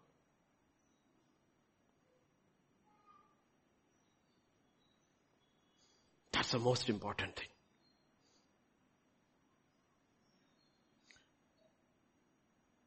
That's 6.32 6.52
the 6.52 6.58
most 6.58 6.88
important 6.88 7.36
thing. 7.36 7.48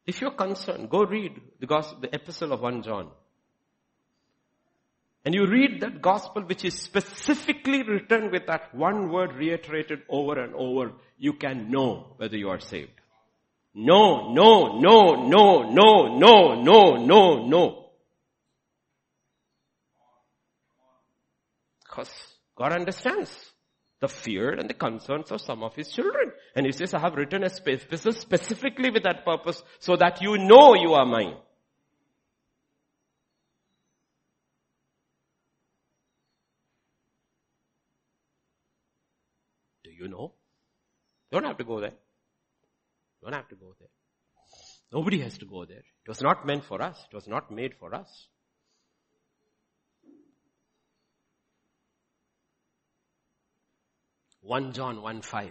If 0.05 0.21
you're 0.21 0.31
concerned, 0.31 0.89
go 0.89 1.03
read 1.03 1.41
the 1.59 1.65
gospel, 1.65 1.99
the 1.99 2.15
epistle 2.15 2.53
of 2.53 2.61
1 2.61 2.83
John. 2.83 3.11
And 5.25 5.35
you 5.35 5.45
read 5.45 5.81
that 5.81 6.01
gospel 6.01 6.43
which 6.43 6.63
is 6.63 6.73
specifically 6.73 7.83
written 7.83 8.31
with 8.31 8.47
that 8.47 8.73
one 8.73 9.11
word 9.11 9.33
reiterated 9.35 10.03
over 10.09 10.39
and 10.41 10.53
over, 10.55 10.93
you 11.17 11.33
can 11.33 11.69
know 11.69 12.13
whether 12.17 12.37
you 12.37 12.49
are 12.49 12.59
saved. 12.59 12.91
No, 13.73 14.33
no, 14.33 14.79
no, 14.79 15.27
no, 15.27 15.69
no, 15.69 16.17
no, 16.17 16.61
no, 16.61 17.05
no, 17.05 17.47
no. 17.47 17.89
Because 21.83 22.09
God 22.55 22.71
understands 22.73 23.53
the 23.99 24.07
fear 24.07 24.51
and 24.51 24.69
the 24.69 24.73
concerns 24.73 25.31
of 25.31 25.41
some 25.41 25.63
of 25.63 25.75
his 25.75 25.89
children. 25.89 26.31
And 26.55 26.65
he 26.65 26.71
says, 26.71 26.93
I 26.93 26.99
have 26.99 27.15
written 27.15 27.43
a 27.43 27.49
space 27.49 27.81
specifically 28.19 28.89
with 28.91 29.03
that 29.03 29.25
purpose 29.25 29.61
so 29.79 29.95
that 29.95 30.21
you 30.21 30.37
know 30.37 30.75
you 30.75 30.93
are 30.93 31.05
mine. 31.05 31.35
Do 39.83 39.91
you 39.91 40.07
know? 40.07 40.33
You 40.33 41.16
don't 41.31 41.43
have 41.43 41.57
to 41.57 41.63
go 41.63 41.79
there. 41.79 41.93
Don't 43.23 43.33
have 43.33 43.47
to 43.49 43.55
go 43.55 43.73
there. 43.79 43.89
Nobody 44.91 45.19
has 45.19 45.37
to 45.39 45.45
go 45.45 45.65
there. 45.65 45.83
It 46.05 46.07
was 46.07 46.21
not 46.21 46.45
meant 46.45 46.63
for 46.63 46.81
us. 46.81 46.97
It 47.11 47.15
was 47.15 47.27
not 47.27 47.51
made 47.51 47.73
for 47.79 47.93
us. 47.93 48.27
1 54.47 54.71
John 54.71 55.01
1 55.01 55.21
5. 55.21 55.49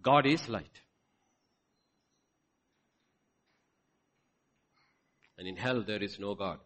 God 0.00 0.24
is 0.24 0.48
light. 0.48 0.80
And 5.36 5.48
in 5.48 5.56
hell 5.56 5.82
there 5.84 6.00
is 6.00 6.20
no 6.20 6.36
God. 6.36 6.60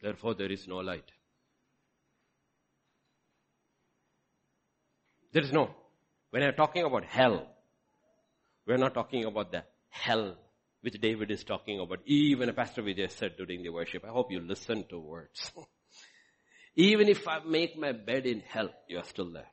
Therefore 0.00 0.34
there 0.34 0.50
is 0.50 0.66
no 0.66 0.78
light. 0.78 1.11
There 5.32 5.42
is 5.42 5.52
no. 5.52 5.70
When 6.30 6.42
I'm 6.42 6.54
talking 6.54 6.84
about 6.84 7.04
hell, 7.04 7.46
we're 8.66 8.76
not 8.76 8.94
talking 8.94 9.24
about 9.24 9.50
the 9.50 9.64
hell 9.88 10.36
which 10.82 11.00
David 11.00 11.30
is 11.30 11.44
talking 11.44 11.80
about. 11.80 12.00
Even 12.06 12.48
a 12.48 12.52
Pastor 12.52 12.82
Vijay 12.82 13.10
said 13.10 13.36
during 13.36 13.62
the 13.62 13.70
worship, 13.70 14.04
I 14.04 14.08
hope 14.08 14.30
you 14.30 14.40
listen 14.40 14.84
to 14.90 14.98
words. 14.98 15.52
Even 16.74 17.08
if 17.08 17.26
I 17.28 17.40
make 17.46 17.78
my 17.78 17.92
bed 17.92 18.26
in 18.26 18.40
hell, 18.40 18.70
you 18.88 18.98
are 18.98 19.04
still 19.04 19.30
there. 19.32 19.46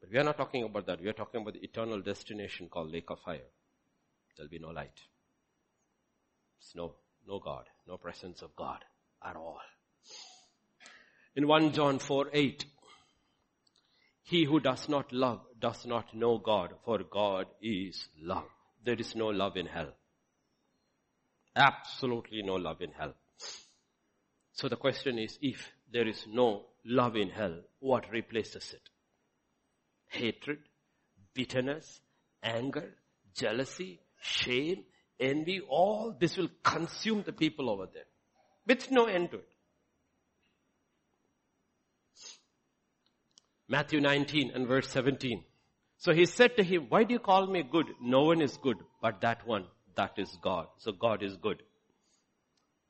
But 0.00 0.10
we 0.10 0.18
are 0.18 0.24
not 0.24 0.36
talking 0.36 0.62
about 0.62 0.86
that. 0.86 1.00
We 1.00 1.08
are 1.08 1.14
talking 1.14 1.40
about 1.40 1.54
the 1.54 1.64
eternal 1.64 2.00
destination 2.00 2.68
called 2.68 2.92
lake 2.92 3.10
of 3.10 3.18
fire. 3.20 3.48
There'll 4.36 4.50
be 4.50 4.58
no 4.58 4.68
light. 4.68 5.00
no, 6.74 6.94
no 7.26 7.38
God, 7.38 7.64
no 7.88 7.96
presence 7.96 8.42
of 8.42 8.54
God 8.54 8.84
at 9.24 9.36
all. 9.36 9.60
In 11.34 11.48
1 11.48 11.72
John 11.72 11.98
4, 11.98 12.28
8, 12.32 12.64
he 14.26 14.44
who 14.44 14.60
does 14.60 14.88
not 14.88 15.12
love 15.12 15.40
does 15.60 15.86
not 15.86 16.14
know 16.14 16.38
God, 16.38 16.74
for 16.84 16.98
God 17.02 17.46
is 17.60 18.08
love 18.20 18.44
there 18.86 18.94
is 18.94 19.14
no 19.16 19.26
love 19.26 19.56
in 19.56 19.66
hell. 19.66 19.92
Absolutely 21.54 22.42
no 22.42 22.54
love 22.54 22.80
in 22.80 22.92
hell. 22.92 23.14
So 24.52 24.68
the 24.68 24.76
question 24.76 25.18
is, 25.18 25.36
if 25.42 25.68
there 25.92 26.08
is 26.08 26.24
no 26.28 26.66
love 26.84 27.16
in 27.16 27.30
hell, 27.30 27.60
what 27.80 28.10
replaces 28.10 28.72
it? 28.72 28.88
Hatred, 30.08 30.60
bitterness, 31.34 32.00
anger, 32.42 32.94
jealousy, 33.34 34.00
shame, 34.20 34.84
envy, 35.18 35.60
all 35.68 36.16
this 36.18 36.36
will 36.36 36.50
consume 36.62 37.24
the 37.26 37.32
people 37.32 37.68
over 37.68 37.86
there. 37.92 38.06
With 38.66 38.90
no 38.90 39.06
end 39.06 39.32
to 39.32 39.38
it. 39.38 39.48
Matthew 43.68 44.00
19 44.00 44.52
and 44.54 44.66
verse 44.66 44.88
17. 44.88 45.42
So 45.98 46.12
he 46.12 46.26
said 46.26 46.56
to 46.56 46.62
him, 46.62 46.86
why 46.88 47.04
do 47.04 47.14
you 47.14 47.18
call 47.18 47.46
me 47.46 47.62
good? 47.62 47.86
No 48.00 48.22
one 48.22 48.42
is 48.42 48.56
good 48.56 48.76
but 49.02 49.20
that 49.22 49.46
one. 49.46 49.66
That 49.96 50.12
is 50.18 50.36
God. 50.42 50.66
So 50.78 50.92
God 50.92 51.22
is 51.22 51.36
good. 51.36 51.62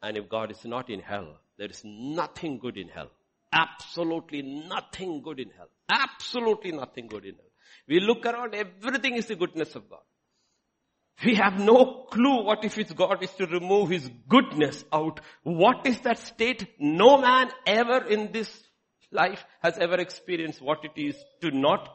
And 0.03 0.17
if 0.17 0.29
God 0.29 0.51
is 0.51 0.65
not 0.65 0.91
in 0.91 1.01
hell, 1.01 1.39
there 1.57 1.69
is 1.69 1.83
nothing 1.85 2.59
good 2.59 2.77
in 2.77 2.89
hell. 2.89 3.11
Absolutely 3.53 4.43
nothing 4.43 5.23
good 5.23 5.39
in 5.39 5.51
hell. 5.57 5.69
Absolutely 5.89 6.73
nothing 6.73 7.07
good 7.07 7.25
in 7.25 7.35
hell. 7.35 7.51
We 7.89 8.01
look 8.01 8.27
around, 8.27 8.55
everything 8.55 9.15
is 9.15 9.27
the 9.27 9.37
goodness 9.37 9.75
of 9.77 9.89
God. 9.89 10.01
We 11.25 11.37
have 11.37 11.59
no 11.59 12.07
clue 12.11 12.45
what 12.45 12.65
if 12.65 12.75
his 12.75 12.93
God 12.93 13.23
is 13.23 13.31
to 13.35 13.47
remove 13.47 13.89
his 13.89 14.11
goodness 14.29 14.85
out. 14.93 15.21
What 15.45 15.87
is 15.87 15.99
that 16.01 16.19
state? 16.19 16.67
No 16.79 17.19
man 17.19 17.51
ever 17.67 18.05
in 18.05 18.33
this 18.33 18.51
life 19.11 19.45
has 19.63 19.79
ever 19.79 19.97
experienced 19.97 20.61
what 20.61 20.85
it 20.85 21.01
is 21.01 21.17
to 21.41 21.51
not 21.51 21.89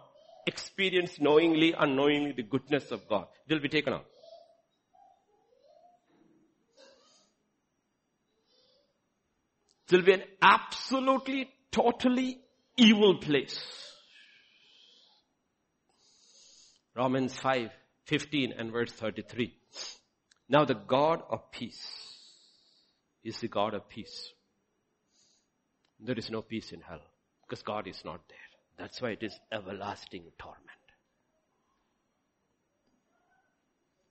experience 0.47 1.19
knowingly, 1.19 1.73
unknowingly 1.77 2.33
the 2.33 2.43
goodness 2.43 2.91
of 2.91 3.07
God. 3.07 3.27
It 3.47 3.53
will 3.53 3.61
be 3.61 3.69
taken 3.69 3.93
out. 3.93 4.05
It 9.89 9.95
will 9.95 10.03
be 10.03 10.13
an 10.13 10.23
absolutely, 10.41 11.49
totally 11.71 12.39
evil 12.77 13.17
place. 13.17 13.59
Romans 16.95 17.38
5, 17.38 17.71
15 18.05 18.53
and 18.57 18.71
verse 18.71 18.91
33. 18.93 19.53
Now 20.49 20.65
the 20.65 20.75
God 20.75 21.21
of 21.29 21.51
peace 21.51 21.85
is 23.23 23.39
the 23.39 23.47
God 23.47 23.73
of 23.73 23.88
peace. 23.88 24.31
There 26.03 26.17
is 26.17 26.31
no 26.31 26.41
peace 26.41 26.71
in 26.71 26.81
hell 26.81 27.01
because 27.47 27.61
God 27.61 27.87
is 27.87 28.03
not 28.03 28.21
there. 28.27 28.37
That's 28.77 29.01
why 29.01 29.11
it 29.11 29.23
is 29.23 29.39
everlasting 29.51 30.23
torment. 30.39 30.67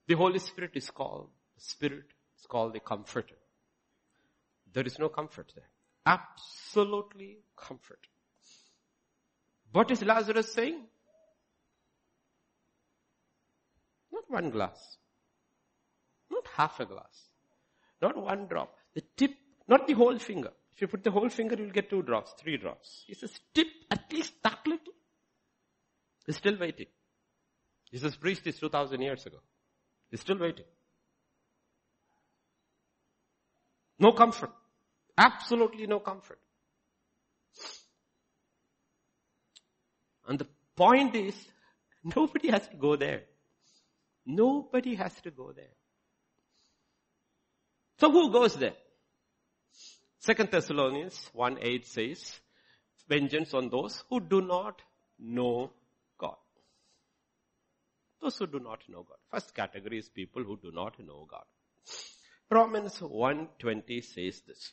The 0.07 0.15
Holy 0.15 0.39
Spirit 0.39 0.73
is 0.75 0.91
called, 0.91 1.29
Spirit 1.57 2.05
is 2.39 2.47
called 2.47 2.75
the 2.75 2.81
Comforter. 2.81 3.37
There 4.73 4.85
is 4.85 4.99
no 4.99 5.09
comfort 5.09 5.53
there. 5.55 5.69
Absolutely 6.07 7.39
comfort. 7.57 7.99
What 9.73 9.91
is 9.91 10.03
Lazarus 10.03 10.53
saying? 10.53 10.81
Not 14.13 14.25
one 14.29 14.51
glass. 14.51 14.97
Not 16.31 16.47
half 16.57 16.81
a 16.81 16.87
glass. 16.87 17.29
Not 18.01 18.17
one 18.17 18.47
drop. 18.47 18.75
The 18.95 19.03
tip, 19.17 19.35
not 19.69 19.87
the 19.87 19.95
whole 19.95 20.19
finger. 20.19 20.51
If 20.81 20.85
you 20.85 20.89
put 20.89 21.05
the 21.05 21.11
whole 21.11 21.29
finger, 21.29 21.57
you'll 21.59 21.73
get 21.73 21.91
two 21.91 22.01
drops, 22.01 22.33
three 22.41 22.57
drops. 22.57 23.05
He 23.07 23.13
says, 23.13 23.39
tip 23.53 23.67
at 23.91 24.11
least 24.11 24.33
that 24.43 24.61
little. 24.65 24.95
He's 26.25 26.39
still 26.39 26.57
waiting. 26.59 26.87
Jesus 27.91 28.17
preached 28.17 28.45
this 28.45 28.59
2000 28.59 28.99
years 29.03 29.27
ago. 29.27 29.37
He's 30.11 30.23
still 30.23 30.39
waiting. 30.39 30.65
No 33.99 34.13
comfort. 34.13 34.53
Absolutely 35.19 35.87
no 35.87 36.01
comfort. 36.01 36.39
And 40.27 40.39
the 40.39 40.47
point 40.75 41.15
is, 41.15 41.35
nobody 42.17 42.49
has 42.49 42.67
to 42.69 42.77
go 42.77 42.97
there. 42.97 43.25
Nobody 44.25 44.95
has 44.95 45.13
to 45.21 45.31
go 45.31 45.53
there. 45.53 45.77
So 47.99 48.11
who 48.11 48.33
goes 48.33 48.57
there? 48.57 48.77
Second 50.23 50.51
Thessalonians 50.51 51.31
1 51.33 51.59
8 51.63 51.87
says, 51.87 52.41
vengeance 53.09 53.55
on 53.55 53.71
those 53.71 54.05
who 54.11 54.21
do 54.21 54.43
not 54.43 54.83
know 55.19 55.71
God. 56.19 56.37
Those 58.21 58.37
who 58.37 58.47
do 58.47 58.61
not 58.61 58.81
know 58.87 59.03
God. 59.03 59.17
First 59.31 59.55
category 59.55 59.99
is 59.99 60.11
people 60.11 60.45
who 60.45 60.59
do 60.59 60.73
not 60.73 60.99
know 60.99 61.27
God. 61.31 61.45
Romans 62.51 62.99
1.20 62.99 64.05
says 64.05 64.43
this. 64.47 64.73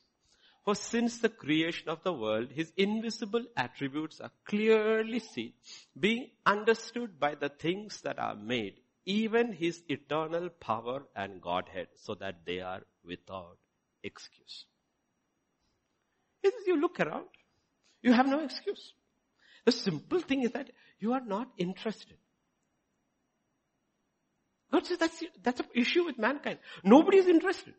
For 0.65 0.75
since 0.75 1.19
the 1.19 1.29
creation 1.29 1.87
of 1.87 2.03
the 2.03 2.11
world, 2.11 2.49
his 2.51 2.73
invisible 2.75 3.45
attributes 3.55 4.19
are 4.19 4.31
clearly 4.43 5.19
seen, 5.19 5.53
being 5.97 6.29
understood 6.45 7.21
by 7.21 7.35
the 7.35 7.47
things 7.47 8.01
that 8.01 8.19
are 8.19 8.35
made, 8.35 8.81
even 9.05 9.53
his 9.53 9.81
eternal 9.87 10.49
power 10.49 11.03
and 11.15 11.41
Godhead, 11.41 11.87
so 11.95 12.15
that 12.15 12.45
they 12.45 12.59
are 12.59 12.81
without 13.05 13.57
excuse. 14.03 14.65
As 16.45 16.53
you 16.65 16.79
look 16.79 16.99
around, 16.99 17.27
you 18.01 18.13
have 18.13 18.27
no 18.27 18.39
excuse. 18.39 18.93
The 19.65 19.71
simple 19.71 20.19
thing 20.19 20.43
is 20.43 20.51
that 20.51 20.69
you 20.99 21.13
are 21.13 21.25
not 21.25 21.47
interested. 21.57 22.17
God 24.71 24.85
says 24.85 24.97
that's, 24.97 25.23
that's 25.41 25.59
an 25.59 25.67
issue 25.75 26.05
with 26.05 26.17
mankind. 26.17 26.59
Nobody 26.83 27.17
is 27.17 27.27
interested. 27.27 27.73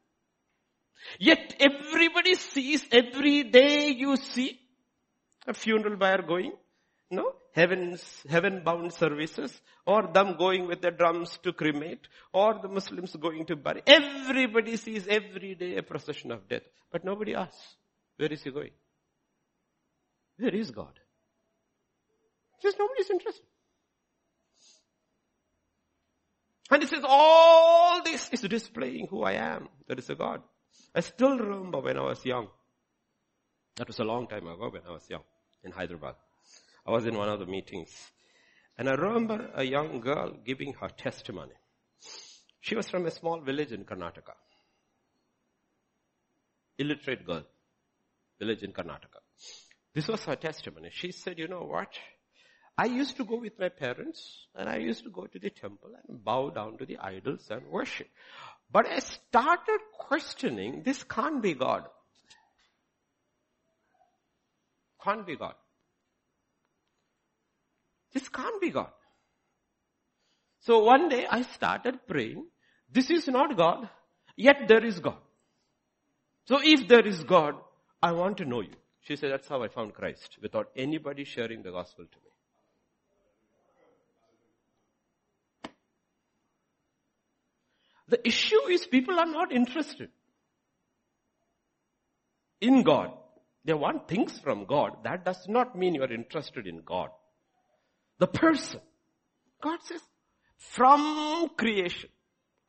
Yet 1.19 1.55
everybody 1.61 2.35
sees 2.35 2.85
every 2.91 3.45
day 3.45 3.91
you 3.91 4.17
see 4.17 4.59
a 5.47 5.55
funeral 5.55 5.97
buyer 5.97 6.23
going, 6.23 6.53
no, 7.11 7.33
heavens, 7.53 8.03
heaven 8.29 8.63
bound 8.65 8.93
services, 8.93 9.59
or 9.87 10.11
them 10.13 10.37
going 10.37 10.67
with 10.67 10.83
the 10.83 10.91
drums 10.91 11.39
to 11.43 11.53
cremate, 11.53 12.07
or 12.33 12.59
the 12.61 12.69
Muslims 12.69 13.17
going 13.17 13.47
to 13.47 13.57
bury. 13.57 13.83
Everybody 13.87 14.77
sees 14.77 15.07
every 15.09 15.55
day 15.55 15.77
a 15.77 15.83
procession 15.83 16.33
of 16.33 16.49
death, 16.49 16.63
but 16.93 17.05
nobody 17.05 17.35
asks, 17.35 17.77
where 18.19 18.33
is 18.33 18.43
he 18.43 18.51
going? 18.51 18.71
Where 20.39 20.55
is 20.55 20.71
God? 20.71 20.93
Just 22.63 22.77
nobody's 22.79 23.11
interested. 23.11 23.47
And 26.71 26.83
he 26.83 26.89
says, 26.89 27.05
all 27.07 28.03
this 28.03 28.29
is 28.31 28.41
displaying 28.43 29.07
who 29.09 29.23
I 29.23 29.33
am. 29.33 29.69
There 29.87 29.97
is 29.97 30.11
a 30.11 30.15
God. 30.15 30.43
I 30.95 31.01
still 31.01 31.39
remember 31.39 31.81
when 31.81 31.97
I 31.97 32.03
was 32.03 32.25
young. 32.25 32.49
That 33.77 33.87
was 33.87 33.99
a 34.01 34.05
long 34.05 34.27
time 34.27 34.47
ago 34.47 34.69
when 34.71 34.83
I 34.87 34.91
was 34.91 35.09
young 35.09 35.23
in 35.65 35.73
Hyderabad. 35.73 36.15
I 36.87 36.91
was 36.91 37.07
in 37.07 37.17
one 37.17 37.29
of 37.29 37.39
the 37.39 37.47
meetings. 37.47 37.91
And 38.77 38.89
I 38.89 38.93
remember 38.93 39.51
a 39.55 39.65
young 39.65 40.01
girl 40.01 40.37
giving 40.45 40.75
her 40.81 40.89
testimony. 40.89 41.55
She 42.61 42.75
was 42.75 42.89
from 42.89 43.07
a 43.07 43.11
small 43.11 43.41
village 43.41 43.73
in 43.73 43.85
Karnataka. 43.85 44.35
Illiterate 46.79 47.25
girl. 47.25 47.45
Village 48.39 48.63
in 48.63 48.73
Karnataka. 48.73 49.21
This 49.95 50.09
was 50.09 50.25
her 50.25 50.37
testimony. 50.37 50.91
She 50.93 51.13
said, 51.13 51.39
you 51.39 51.49
know 51.49 51.65
what? 51.65 51.89
I 52.77 52.87
used 52.87 53.17
to 53.17 53.25
go 53.25 53.41
with 53.41 53.59
my 53.59 53.71
parents 53.71 54.47
and 54.55 54.69
I 54.69 54.77
used 54.77 55.03
to 55.03 55.11
go 55.11 55.27
to 55.27 55.39
the 55.39 55.51
temple 55.51 55.91
and 56.07 56.23
bow 56.25 56.51
down 56.51 56.79
to 56.79 56.87
the 56.87 56.99
idols 56.99 57.49
and 57.51 57.67
worship. 57.67 58.07
But 58.71 58.87
I 58.87 59.01
started 59.01 59.81
questioning, 59.99 60.83
this 60.85 61.03
can't 61.03 61.43
be 61.43 61.55
God. 61.55 61.85
Can't 65.03 65.27
be 65.27 65.37
God. 65.37 65.55
This 68.13 68.29
can't 68.29 68.61
be 68.61 68.71
God. 68.71 68.91
So 70.61 70.85
one 70.85 71.09
day 71.09 71.27
I 71.29 71.43
started 71.43 72.07
praying, 72.07 72.47
this 72.91 73.11
is 73.11 73.27
not 73.27 73.57
God, 73.57 73.89
yet 74.37 74.69
there 74.69 74.85
is 74.85 75.01
God. 75.01 75.19
So 76.45 76.61
if 76.63 76.87
there 76.89 77.07
is 77.07 77.25
God, 77.25 77.55
I 78.03 78.13
want 78.13 78.39
to 78.39 78.45
know 78.45 78.61
you. 78.61 78.75
She 79.01 79.17
said, 79.17 79.33
that's 79.33 79.49
how 79.49 79.63
I 79.63 79.69
found 79.69 79.95
Christ, 79.95 80.39
without 80.41 80.71
anybody 80.77 81.25
sharing 81.25 81.63
the 81.63 81.71
gospel 81.71 82.05
to 82.05 82.19
me. 82.19 82.25
The 88.09 88.27
issue 88.27 88.69
is 88.71 88.87
people 88.87 89.19
are 89.19 89.27
not 89.27 89.53
interested 89.53 90.11
in 92.61 92.83
God. 92.83 93.13
They 93.65 93.75
want 93.75 94.09
things 94.09 94.39
from 94.39 94.65
God. 94.65 95.05
That 95.05 95.25
does 95.25 95.47
not 95.49 95.77
mean 95.77 95.95
you 95.95 96.03
are 96.03 96.13
interested 96.13 96.67
in 96.67 96.83
God. 96.85 97.11
The 98.19 98.27
person. 98.27 98.81
God 99.63 99.81
says, 99.83 100.01
from 100.57 101.51
creation 101.57 102.09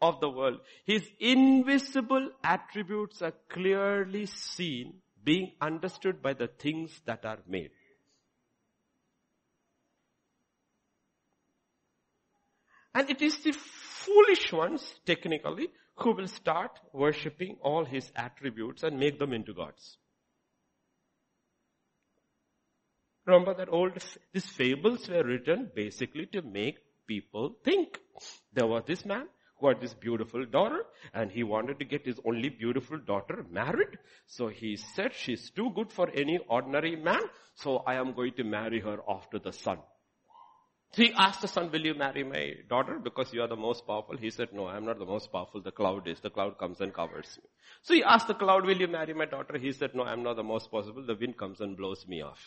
of 0.01 0.19
the 0.19 0.29
world, 0.29 0.59
His 0.85 1.03
invisible 1.19 2.29
attributes 2.43 3.21
are 3.21 3.33
clearly 3.49 4.25
seen, 4.25 4.95
being 5.23 5.53
understood 5.61 6.21
by 6.21 6.33
the 6.33 6.47
things 6.47 7.01
that 7.05 7.25
are 7.25 7.39
made. 7.47 7.71
And 12.93 13.09
it 13.09 13.21
is 13.21 13.37
the 13.39 13.51
foolish 13.51 14.51
ones, 14.51 14.95
technically, 15.05 15.69
who 15.95 16.13
will 16.13 16.27
start 16.27 16.79
worshipping 16.93 17.57
all 17.61 17.85
his 17.85 18.11
attributes 18.15 18.83
and 18.83 18.99
make 18.99 19.19
them 19.19 19.33
into 19.33 19.53
gods. 19.53 19.97
Remember 23.25 23.53
that 23.53 23.69
old, 23.71 23.93
these 24.33 24.47
fables 24.47 25.07
were 25.07 25.23
written 25.23 25.71
basically 25.75 26.25
to 26.27 26.41
make 26.41 26.77
people 27.05 27.55
think. 27.63 27.99
There 28.53 28.65
was 28.65 28.83
this 28.87 29.05
man 29.05 29.27
who 29.59 29.67
had 29.67 29.81
this 29.81 29.93
beautiful 29.93 30.45
daughter 30.45 30.83
and 31.13 31.31
he 31.31 31.43
wanted 31.43 31.79
to 31.79 31.85
get 31.85 32.05
his 32.05 32.19
only 32.25 32.49
beautiful 32.49 32.97
daughter 32.97 33.45
married. 33.51 33.97
So 34.27 34.47
he 34.47 34.77
said, 34.77 35.13
she's 35.13 35.49
too 35.51 35.71
good 35.75 35.91
for 35.91 36.09
any 36.09 36.39
ordinary 36.47 36.95
man, 36.95 37.21
so 37.55 37.77
I 37.85 37.95
am 37.95 38.13
going 38.13 38.33
to 38.33 38.43
marry 38.43 38.79
her 38.79 38.97
after 39.07 39.39
the 39.39 39.51
sun. 39.51 39.79
So 40.93 41.03
he 41.03 41.13
asked 41.13 41.41
the 41.41 41.47
sun, 41.47 41.69
will 41.71 41.81
you 41.81 41.93
marry 41.93 42.23
my 42.23 42.53
daughter 42.67 42.97
because 42.97 43.31
you 43.31 43.41
are 43.43 43.47
the 43.47 43.55
most 43.55 43.85
powerful? 43.85 44.17
He 44.17 44.31
said, 44.31 44.49
no, 44.53 44.65
I 44.65 44.77
am 44.77 44.85
not 44.85 44.97
the 44.97 45.05
most 45.05 45.31
powerful. 45.31 45.61
The 45.61 45.71
cloud 45.71 46.07
is. 46.07 46.19
The 46.19 46.31
cloud 46.31 46.57
comes 46.57 46.81
and 46.81 46.91
covers 46.91 47.37
me. 47.37 47.47
So 47.83 47.93
he 47.93 48.03
asked 48.03 48.27
the 48.27 48.33
cloud, 48.33 48.65
will 48.65 48.77
you 48.77 48.87
marry 48.87 49.13
my 49.13 49.25
daughter? 49.25 49.59
He 49.59 49.71
said, 49.71 49.91
no, 49.93 50.01
I 50.03 50.13
am 50.13 50.23
not 50.23 50.37
the 50.37 50.43
most 50.43 50.71
possible. 50.71 51.05
The 51.05 51.15
wind 51.15 51.37
comes 51.37 51.61
and 51.61 51.77
blows 51.77 52.07
me 52.07 52.23
off. 52.23 52.39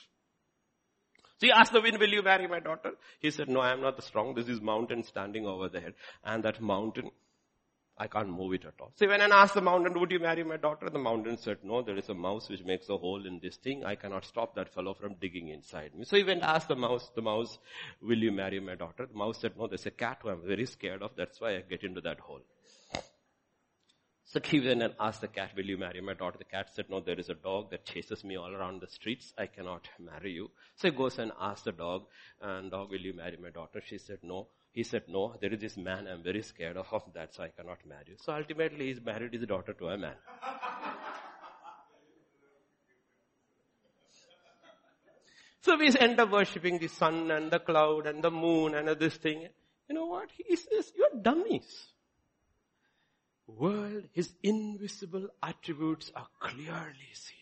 So 1.42 1.46
he 1.46 1.52
asked 1.52 1.72
the 1.72 1.80
wind, 1.80 1.98
will 1.98 2.08
you 2.08 2.22
marry 2.22 2.46
my 2.46 2.60
daughter? 2.60 2.92
He 3.18 3.32
said, 3.32 3.48
no, 3.48 3.58
I 3.58 3.72
am 3.72 3.80
not 3.80 4.00
strong. 4.04 4.32
This 4.32 4.46
is 4.46 4.60
mountain 4.60 5.02
standing 5.02 5.44
over 5.44 5.68
there. 5.68 5.92
And 6.22 6.44
that 6.44 6.60
mountain 6.60 7.10
I 7.98 8.06
can't 8.06 8.28
move 8.28 8.54
it 8.54 8.64
at 8.64 8.74
all. 8.80 8.92
So 8.94 9.08
when 9.08 9.20
I 9.20 9.26
asked 9.26 9.54
the 9.54 9.60
mountain, 9.60 9.98
would 9.98 10.12
you 10.12 10.20
marry 10.20 10.44
my 10.44 10.56
daughter? 10.56 10.88
The 10.88 11.00
mountain 11.00 11.36
said, 11.36 11.58
no, 11.64 11.82
there 11.82 11.96
is 11.96 12.08
a 12.10 12.14
mouse 12.14 12.48
which 12.48 12.62
makes 12.62 12.88
a 12.88 12.96
hole 12.96 13.26
in 13.26 13.40
this 13.42 13.56
thing. 13.56 13.84
I 13.84 13.96
cannot 13.96 14.24
stop 14.24 14.54
that 14.54 14.72
fellow 14.72 14.94
from 14.94 15.16
digging 15.20 15.48
inside 15.48 15.96
me. 15.96 16.04
So 16.04 16.16
he 16.16 16.22
went 16.22 16.42
and 16.42 16.50
asked 16.50 16.68
the 16.68 16.76
mouse, 16.76 17.10
the 17.16 17.22
mouse, 17.22 17.58
will 18.00 18.18
you 18.18 18.30
marry 18.30 18.60
my 18.60 18.76
daughter? 18.76 19.06
The 19.06 19.18
mouse 19.18 19.38
said, 19.40 19.58
no, 19.58 19.66
there's 19.66 19.86
a 19.86 19.90
cat 19.90 20.18
who 20.22 20.28
I'm 20.28 20.46
very 20.46 20.66
scared 20.66 21.02
of. 21.02 21.10
That's 21.16 21.40
why 21.40 21.56
I 21.56 21.62
get 21.68 21.82
into 21.82 22.00
that 22.02 22.20
hole. 22.20 22.42
So 24.32 24.40
he 24.42 24.60
went 24.60 24.82
and 24.82 24.94
asked 24.98 25.20
the 25.20 25.28
cat, 25.28 25.50
will 25.54 25.66
you 25.66 25.76
marry 25.76 26.00
my 26.00 26.14
daughter? 26.14 26.38
The 26.38 26.44
cat 26.44 26.70
said, 26.72 26.86
no, 26.88 27.00
there 27.00 27.20
is 27.20 27.28
a 27.28 27.34
dog 27.34 27.70
that 27.70 27.84
chases 27.84 28.24
me 28.24 28.36
all 28.36 28.50
around 28.50 28.80
the 28.80 28.86
streets. 28.86 29.34
I 29.36 29.44
cannot 29.44 29.86
marry 30.00 30.32
you. 30.32 30.50
So 30.76 30.90
he 30.90 30.96
goes 30.96 31.18
and 31.18 31.32
asks 31.38 31.64
the 31.64 31.72
dog, 31.72 32.06
and 32.40 32.70
dog, 32.70 32.90
will 32.90 33.02
you 33.02 33.12
marry 33.12 33.36
my 33.36 33.50
daughter? 33.50 33.82
She 33.86 33.98
said, 33.98 34.20
no. 34.22 34.46
He 34.72 34.84
said, 34.84 35.02
no, 35.06 35.34
there 35.38 35.52
is 35.52 35.60
this 35.60 35.76
man 35.76 36.08
I'm 36.08 36.22
very 36.22 36.40
scared 36.40 36.78
of, 36.78 36.86
of 36.90 37.02
that, 37.14 37.34
so 37.34 37.42
I 37.42 37.48
cannot 37.48 37.84
marry 37.86 38.06
you. 38.08 38.16
So 38.24 38.32
ultimately 38.32 38.86
he's 38.86 39.02
married 39.04 39.34
his 39.34 39.44
daughter 39.44 39.74
to 39.74 39.88
a 39.88 39.98
man. 39.98 40.14
so 45.60 45.76
we 45.76 45.94
end 46.00 46.18
up 46.18 46.30
worshipping 46.30 46.78
the 46.78 46.88
sun 46.88 47.30
and 47.30 47.50
the 47.50 47.58
cloud 47.58 48.06
and 48.06 48.24
the 48.24 48.30
moon 48.30 48.76
and 48.76 48.88
this 48.98 49.18
thing. 49.18 49.46
You 49.90 49.94
know 49.94 50.06
what? 50.06 50.30
He 50.34 50.56
says, 50.56 50.90
you're 50.96 51.20
dummies. 51.20 51.91
World, 53.46 54.04
his 54.12 54.32
invisible 54.42 55.28
attributes 55.42 56.10
are 56.14 56.28
clearly 56.40 57.12
seen. 57.12 57.36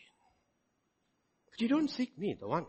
But 1.50 1.60
you 1.60 1.68
don't 1.68 1.90
seek 1.90 2.18
me, 2.18 2.36
the 2.38 2.48
one. 2.48 2.66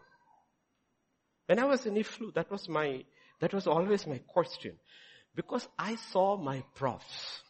When 1.45 1.59
I 1.59 1.65
was 1.65 1.85
in 1.85 1.95
IFLU, 1.95 2.33
that 2.33 2.51
was 2.51 2.69
my 2.69 3.03
that 3.39 3.53
was 3.53 3.67
always 3.67 4.05
my 4.05 4.19
question. 4.19 4.77
Because 5.35 5.67
I 5.77 5.95
saw 5.95 6.37
my 6.37 6.63
profs 6.75 7.41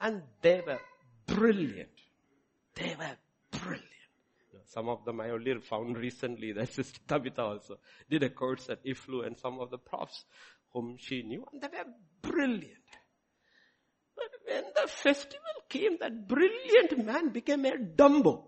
and 0.00 0.22
they 0.42 0.62
were 0.66 0.80
brilliant. 1.26 1.88
They 2.74 2.94
were 2.98 3.16
brilliant. 3.50 3.84
Some 4.66 4.88
of 4.88 5.04
them 5.04 5.20
I 5.20 5.30
only 5.30 5.58
found 5.60 5.96
recently 5.96 6.52
that 6.52 6.72
Sister 6.72 7.00
Tabitha 7.08 7.42
also 7.42 7.78
did 8.10 8.22
a 8.22 8.30
course 8.30 8.68
at 8.68 8.84
IFLU 8.84 9.26
and 9.26 9.36
some 9.38 9.60
of 9.60 9.70
the 9.70 9.78
profs 9.78 10.24
whom 10.72 10.96
she 10.98 11.22
knew 11.22 11.44
and 11.52 11.62
they 11.62 11.68
were 11.68 11.84
brilliant. 12.22 12.77
When 14.48 14.64
the 14.74 14.88
festival 14.88 15.56
came, 15.68 15.98
that 16.00 16.26
brilliant 16.26 17.04
man 17.04 17.30
became 17.30 17.64
a 17.66 17.72
Dumbo. 17.72 18.44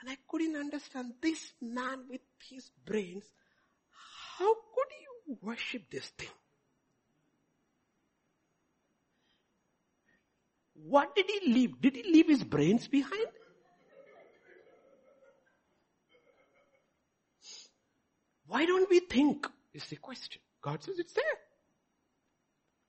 And 0.00 0.10
I 0.10 0.16
couldn't 0.28 0.56
understand 0.56 1.14
this 1.20 1.52
man 1.60 2.04
with 2.10 2.20
his 2.48 2.70
brains. 2.84 3.24
How 4.38 4.52
could 4.54 4.90
he 4.98 5.04
worship 5.42 5.90
this 5.90 6.06
thing. 6.18 6.28
What 10.74 11.14
did 11.16 11.26
he 11.28 11.52
leave? 11.52 11.80
Did 11.80 11.96
he 11.96 12.02
leave 12.02 12.28
his 12.28 12.44
brains 12.44 12.88
behind? 12.88 13.26
Why 18.46 18.66
don't 18.66 18.88
we 18.90 19.00
think? 19.00 19.46
Is 19.72 19.86
the 19.86 19.96
question. 19.96 20.40
God 20.62 20.82
says 20.82 20.98
it's 20.98 21.14
there. 21.14 21.24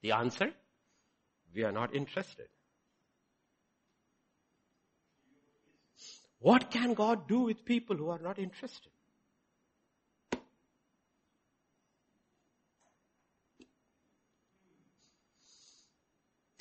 The 0.02 0.12
answer? 0.12 0.52
We 1.56 1.64
are 1.64 1.72
not 1.72 1.96
interested. 1.96 2.48
What 6.40 6.70
can 6.70 6.94
God 6.94 7.30
do 7.30 7.40
with 7.40 7.64
people 7.64 7.96
who 7.96 8.10
are 8.10 8.20
not 8.20 8.38
interested? 8.38 8.92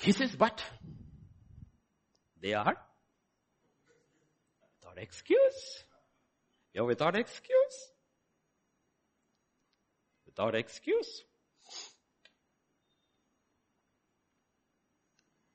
He 0.01 0.13
says, 0.13 0.37
but 0.37 0.63
they 2.41 2.55
are 2.55 2.77
without 4.81 4.99
excuse. 4.99 5.83
You're 6.73 6.85
without 6.85 7.17
excuse. 7.17 7.91
Without 10.27 10.55
excuse. 10.55 11.25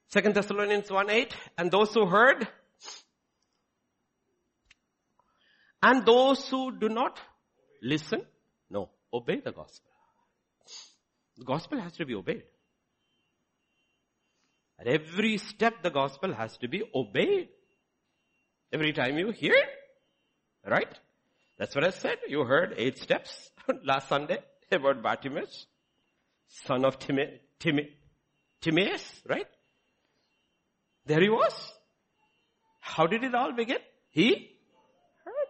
Second 0.10 0.34
Thessalonians 0.34 0.90
1 0.90 1.10
8, 1.10 1.36
and 1.58 1.70
those 1.70 1.94
who 1.94 2.08
heard, 2.08 2.48
and 5.84 6.06
those 6.06 6.48
who 6.50 6.78
do 6.78 6.90
not 6.90 7.20
listen, 7.82 8.24
no, 8.72 8.90
obey 9.14 9.40
the 9.40 9.52
gospel. 9.52 9.92
The 11.38 11.46
gospel 11.46 11.80
has 11.80 11.94
to 11.94 12.06
be 12.06 12.16
obeyed. 12.16 12.44
At 14.80 14.88
every 14.88 15.38
step 15.38 15.84
the 15.84 15.92
gospel 15.92 16.34
has 16.34 16.58
to 16.58 16.68
be 16.68 16.84
obeyed. 16.94 17.50
Every 18.74 18.94
time 18.94 19.18
you 19.18 19.32
hear, 19.32 19.62
right? 20.66 20.94
That's 21.60 21.76
what 21.76 21.84
I 21.84 21.92
said. 21.92 22.18
You 22.28 22.46
heard 22.46 22.74
eight 22.78 22.98
steps 22.98 23.52
last 23.84 24.08
Sunday 24.08 24.40
about 24.72 25.04
Bartimaeus, 25.04 25.66
son 26.66 26.86
of 26.86 26.98
Time, 26.98 27.20
Timaeus, 28.62 29.22
right? 29.28 29.48
There 31.10 31.22
he 31.22 31.30
was. 31.30 31.54
How 32.80 33.08
did 33.08 33.24
it 33.24 33.34
all 33.34 33.52
begin? 33.52 33.80
He 34.12 34.52
heard. 35.26 35.50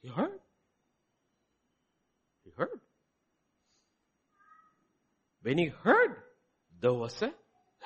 He 0.00 0.08
heard. 0.08 0.38
He 2.44 2.50
heard. 2.56 2.80
When 5.42 5.58
he 5.58 5.66
heard, 5.66 6.16
there 6.80 6.94
was 6.94 7.20
a 7.20 7.30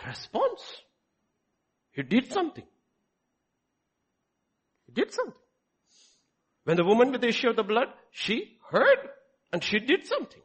response. 0.06 0.62
He 1.90 2.04
did 2.04 2.32
something. 2.32 2.68
He 4.86 4.92
did 4.92 5.12
something. 5.12 5.34
When 6.62 6.76
the 6.76 6.84
woman 6.84 7.10
with 7.10 7.22
the 7.22 7.28
issue 7.28 7.48
of 7.48 7.56
the 7.56 7.64
blood, 7.64 7.88
she 8.12 8.56
heard 8.70 8.98
and 9.52 9.64
she 9.64 9.80
did 9.80 10.06
something. 10.06 10.42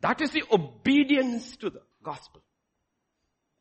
That 0.00 0.22
is 0.22 0.30
the 0.30 0.44
obedience 0.50 1.54
to 1.58 1.68
the 1.68 1.82
gospel. 2.02 2.42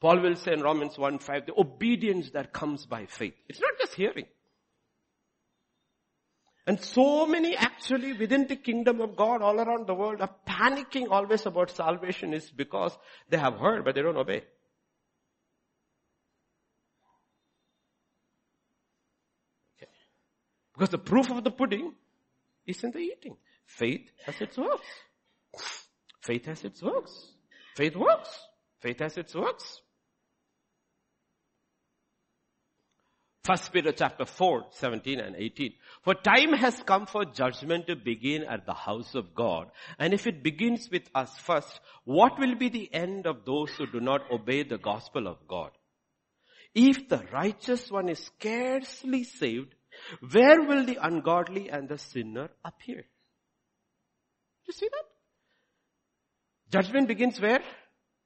Paul 0.03 0.19
will 0.19 0.35
say 0.35 0.51
in 0.51 0.61
Romans 0.61 0.97
1 0.97 1.19
5, 1.19 1.45
the 1.45 1.53
obedience 1.57 2.31
that 2.31 2.51
comes 2.51 2.85
by 2.85 3.05
faith. 3.05 3.35
It's 3.47 3.61
not 3.61 3.71
just 3.79 3.93
hearing. 3.93 4.25
And 6.67 6.77
so 6.81 7.25
many 7.25 7.55
actually 7.55 8.11
within 8.11 8.47
the 8.47 8.57
kingdom 8.57 8.99
of 8.99 9.15
God 9.15 9.41
all 9.41 9.57
around 9.61 9.87
the 9.87 9.93
world 9.93 10.19
are 10.19 10.35
panicking 10.45 11.09
always 11.09 11.45
about 11.45 11.71
salvation 11.71 12.33
is 12.33 12.51
because 12.51 12.97
they 13.29 13.37
have 13.37 13.53
heard 13.53 13.85
but 13.85 13.95
they 13.95 14.01
don't 14.01 14.17
obey. 14.17 14.43
Okay. 19.77 19.89
Because 20.73 20.89
the 20.89 20.97
proof 20.97 21.31
of 21.31 21.45
the 21.45 21.51
pudding 21.51 21.93
is 22.67 22.83
in 22.83 22.91
the 22.91 22.99
eating. 22.99 23.37
Faith 23.65 24.09
has 24.25 24.41
its 24.41 24.57
works. 24.57 24.87
Faith 26.19 26.45
has 26.47 26.65
its 26.65 26.81
works. 26.83 27.31
Faith 27.77 27.95
works. 27.95 28.37
Faith 28.81 28.99
has 28.99 29.17
its 29.17 29.33
works. 29.33 29.79
First 33.43 33.73
Peter 33.73 33.91
chapter 33.91 34.25
4, 34.25 34.67
17 34.71 35.19
and 35.19 35.35
18. 35.35 35.73
For 36.03 36.13
time 36.15 36.53
has 36.53 36.81
come 36.85 37.05
for 37.05 37.25
judgment 37.25 37.87
to 37.87 37.95
begin 37.97 38.43
at 38.43 38.65
the 38.65 38.73
house 38.73 39.15
of 39.15 39.35
God. 39.35 39.69
And 39.99 40.13
if 40.13 40.27
it 40.27 40.43
begins 40.43 40.87
with 40.89 41.09
us 41.13 41.37
first, 41.39 41.81
what 42.05 42.39
will 42.39 42.55
be 42.55 42.69
the 42.69 42.89
end 42.93 43.27
of 43.27 43.43
those 43.45 43.71
who 43.71 43.85
do 43.85 43.99
not 43.99 44.31
obey 44.31 44.63
the 44.63 44.77
gospel 44.77 45.27
of 45.27 45.45
God? 45.45 45.71
If 46.73 47.09
the 47.09 47.21
righteous 47.33 47.91
one 47.91 48.07
is 48.07 48.19
scarcely 48.19 49.25
saved, 49.25 49.75
where 50.31 50.61
will 50.61 50.85
the 50.85 51.05
ungodly 51.05 51.69
and 51.69 51.89
the 51.89 51.97
sinner 51.97 52.49
appear? 52.63 53.01
Do 53.01 54.67
you 54.67 54.73
see 54.73 54.87
that? 54.89 55.03
Judgment 56.71 57.09
begins 57.09 57.41
where? 57.41 57.61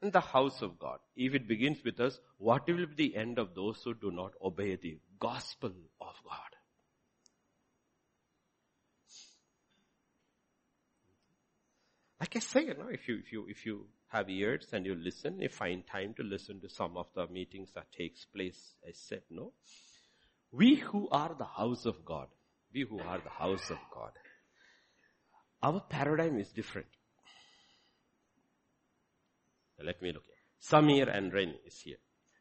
In 0.03 0.11
the 0.11 0.22
house 0.22 0.61
of 0.61 0.77
God. 0.77 0.99
If 1.15 1.34
it 1.34 1.48
begins 1.48 1.80
with 1.84 1.99
us, 1.99 2.19
what 2.38 2.68
will 2.68 2.85
be 2.85 3.10
the 3.10 3.15
end 3.15 3.39
of 3.39 3.56
those 3.56 3.81
who 3.84 3.95
do 3.95 4.11
not 4.11 4.34
obey 4.44 4.76
the 4.76 4.99
gospel 5.19 5.72
of 6.02 6.15
God? 6.23 6.56
Like 12.19 12.35
I 12.35 12.39
say, 12.39 12.61
you 12.65 12.73
know, 12.73 12.88
if 12.89 13.07
you, 13.07 13.19
if 13.19 13.31
you, 13.31 13.45
if 13.48 13.65
you 13.65 13.85
have 14.07 14.30
ears 14.30 14.68
and 14.73 14.85
you 14.85 14.95
listen, 14.95 15.39
you 15.39 15.49
find 15.49 15.84
time 15.85 16.14
to 16.18 16.23
listen 16.23 16.60
to 16.61 16.69
some 16.69 16.98
of 16.98 17.07
the 17.15 17.27
meetings 17.27 17.69
that 17.76 17.91
takes 17.91 18.26
place, 18.26 18.73
I 18.88 18.91
said, 18.94 19.22
no. 19.30 19.53
We 20.52 20.76
who 20.76 21.07
are 21.10 21.35
the 21.38 21.45
house 21.45 21.85
of 21.85 22.03
God, 22.06 22.27
we 22.73 22.85
who 22.89 22.99
are 22.99 23.19
the 23.19 23.30
house 23.30 23.69
of 23.69 23.77
God, 23.94 24.11
our 25.61 25.81
paradigm 25.81 26.39
is 26.39 26.49
different. 26.49 26.88
Let 29.84 30.02
me 30.02 30.11
look 30.11 30.23
here. 30.26 30.35
Samir 30.60 31.15
and 31.15 31.31
Ren 31.31 31.53
is 31.65 31.80
here. 31.81 31.98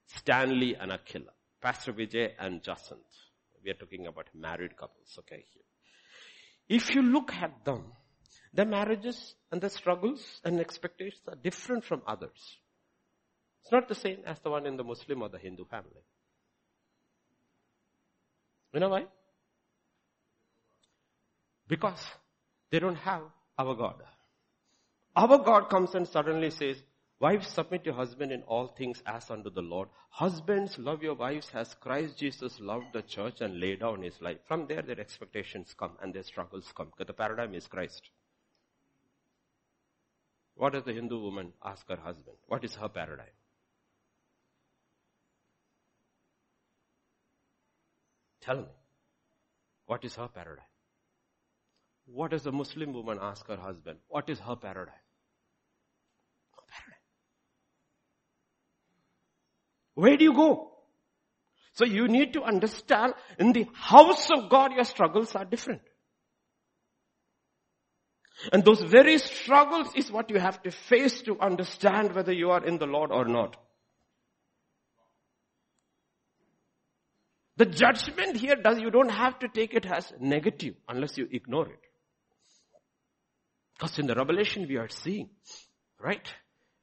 Stanley 0.07 0.75
and 0.75 0.93
Akila. 0.93 1.35
Pastor 1.67 1.93
Vijay 1.93 2.31
and 2.39 2.63
Jacinth. 2.63 3.01
We 3.65 3.73
are 3.73 3.75
talking 3.75 4.07
about 4.07 4.29
married 4.33 4.77
couples, 4.77 5.19
okay, 5.19 5.45
here. 5.53 6.79
If 6.79 6.95
you 6.95 7.03
look 7.03 7.33
at 7.33 7.65
them, 7.65 7.87
their 8.55 8.67
marriages 8.67 9.35
and 9.51 9.61
their 9.61 9.71
struggles 9.71 10.41
and 10.45 10.61
expectations 10.61 11.23
are 11.27 11.35
different 11.35 11.83
from 11.85 12.03
others. 12.07 12.61
It's 13.63 13.73
not 13.73 13.89
the 13.89 13.97
same 13.97 14.19
as 14.27 14.39
the 14.39 14.51
one 14.51 14.65
in 14.65 14.77
the 14.77 14.85
Muslim 14.85 15.23
or 15.23 15.29
the 15.29 15.39
Hindu 15.39 15.65
family. 15.65 16.05
You 18.73 18.79
know 18.79 18.91
why? 18.91 19.07
Because 21.67 22.07
they 22.71 22.79
don't 22.79 22.95
have 22.95 23.23
our 23.59 23.75
God. 23.75 24.05
Our 25.17 25.39
God 25.39 25.69
comes 25.69 25.97
and 25.97 26.07
suddenly 26.07 26.51
says, 26.51 26.81
Wives, 27.19 27.49
submit 27.49 27.87
your 27.87 27.95
husband 27.95 28.31
in 28.31 28.43
all 28.43 28.69
things 28.69 29.03
as 29.07 29.31
unto 29.31 29.49
the 29.49 29.63
Lord. 29.63 29.89
Husbands, 30.11 30.79
love 30.79 31.03
your 31.03 31.15
wives 31.15 31.51
as 31.55 31.75
Christ 31.75 32.19
Jesus 32.19 32.61
loved 32.61 32.93
the 32.93 33.03
church 33.03 33.41
and 33.41 33.59
laid 33.59 33.81
down 33.81 34.03
his 34.03 34.21
life. 34.21 34.39
From 34.47 34.67
there, 34.67 34.83
their 34.83 35.01
expectations 35.01 35.75
come 35.79 35.93
and 36.03 36.13
their 36.13 36.23
struggles 36.23 36.71
come. 36.77 36.89
Because 36.89 37.07
the 37.07 37.15
paradigm 37.15 37.55
is 37.55 37.67
Christ. 37.67 38.03
What 40.57 40.75
does 40.75 40.85
the 40.85 40.93
Hindu 40.93 41.19
woman 41.19 41.53
ask 41.65 41.89
her 41.89 41.97
husband? 41.97 42.37
What 42.47 42.65
is 42.65 42.75
her 42.75 42.89
paradigm? 42.89 43.27
Tell 48.41 48.59
me. 48.59 48.69
What 49.87 50.05
is 50.05 50.15
her 50.17 50.29
paradigm? 50.29 50.65
What 52.07 52.31
does 52.31 52.45
the 52.45 52.53
Muslim 52.53 52.93
woman 52.93 53.19
ask 53.21 53.47
her 53.49 53.57
husband? 53.57 53.99
What 54.09 54.29
is 54.29 54.39
her 54.39 54.57
paradigm? 54.57 54.95
Her 56.53 56.63
paradigm. 56.69 57.01
Where 59.97 60.17
do 60.17 60.25
you 60.25 60.35
go? 60.35 60.73
So 61.73 61.85
you 61.85 62.07
need 62.07 62.35
to 62.35 62.43
understand 62.43 63.15
in 63.39 63.53
the 63.53 63.67
house 63.75 64.31
of 64.31 64.51
God 64.51 64.73
your 64.73 64.85
struggles 64.85 65.35
are 65.35 65.45
different. 65.45 65.81
And 68.53 68.63
those 68.63 68.83
very 68.83 69.17
struggles 69.19 69.89
is 69.97 70.13
what 70.13 70.29
you 70.29 70.39
have 70.39 70.63
to 70.63 70.71
face 70.71 71.23
to 71.23 71.41
understand 71.41 72.15
whether 72.15 72.33
you 72.33 72.51
are 72.51 72.65
in 72.65 72.77
the 72.79 72.87
Lord 72.87 73.11
or 73.11 73.25
not. 73.25 73.57
The 77.57 77.65
judgment 77.65 78.37
here 78.37 78.57
does, 78.57 78.79
you 78.79 78.91
don't 78.91 79.09
have 79.09 79.39
to 79.39 79.49
take 79.49 79.73
it 79.73 79.87
as 79.87 80.13
negative 80.21 80.75
unless 80.91 81.17
you 81.17 81.27
ignore 81.33 81.69
it. 81.69 81.81
Because 83.79 83.99
in 83.99 84.07
the 84.07 84.15
revelation 84.15 84.67
we 84.69 84.77
are 84.77 84.91
seeing, 84.91 85.31
right? 85.99 86.27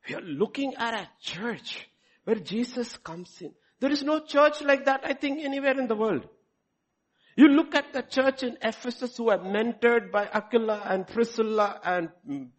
We 0.10 0.16
are 0.16 0.22
looking 0.22 0.74
at 0.76 0.96
a 0.96 1.08
church 1.22 1.88
where 2.24 2.36
Jesus 2.36 2.98
comes 2.98 3.42
in. 3.42 3.54
There 3.80 3.92
is 3.92 4.04
no 4.04 4.20
church 4.20 4.62
like 4.62 4.86
that, 4.86 5.02
I 5.04 5.14
think, 5.14 5.44
anywhere 5.44 5.78
in 5.78 5.88
the 5.88 5.96
world. 5.96 6.28
You 7.36 7.48
look 7.48 7.74
at 7.74 7.94
the 7.94 8.04
church 8.04 8.44
in 8.44 8.58
Ephesus 8.62 9.18
who 9.18 9.30
are 9.30 9.40
mentored 9.40 10.12
by 10.12 10.26
Aquila 10.26 10.84
and 10.86 11.08
Priscilla 11.08 11.80
and 11.84 12.10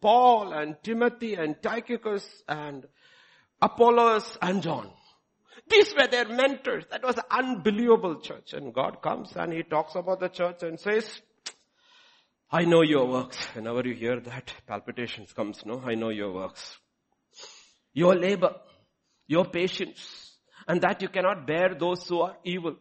Paul 0.01 0.51
and 0.51 0.75
Timothy 0.83 1.35
and 1.35 1.55
Tychicus 1.61 2.27
and 2.47 2.85
Apollos 3.61 4.37
and 4.41 4.61
John. 4.61 4.91
These 5.69 5.95
were 5.95 6.07
their 6.07 6.27
mentors. 6.27 6.83
That 6.91 7.03
was 7.03 7.17
an 7.17 7.23
unbelievable 7.31 8.19
church. 8.19 8.53
And 8.53 8.73
God 8.73 9.01
comes 9.01 9.31
and 9.35 9.53
He 9.53 9.63
talks 9.63 9.95
about 9.95 10.19
the 10.19 10.27
church 10.27 10.61
and 10.61 10.79
says, 10.79 11.21
I 12.51 12.65
know 12.65 12.83
your 12.83 13.07
works. 13.07 13.37
Whenever 13.53 13.87
you 13.87 13.95
hear 13.95 14.19
that, 14.19 14.53
palpitations 14.67 15.33
comes, 15.33 15.65
no? 15.65 15.81
I 15.83 15.95
know 15.95 16.09
your 16.09 16.33
works. 16.33 16.77
Your 17.93 18.13
labor, 18.13 18.55
your 19.27 19.45
patience, 19.45 20.31
and 20.67 20.81
that 20.81 21.01
you 21.01 21.09
cannot 21.09 21.47
bear 21.47 21.75
those 21.79 22.07
who 22.07 22.21
are 22.21 22.37
evil. 22.43 22.75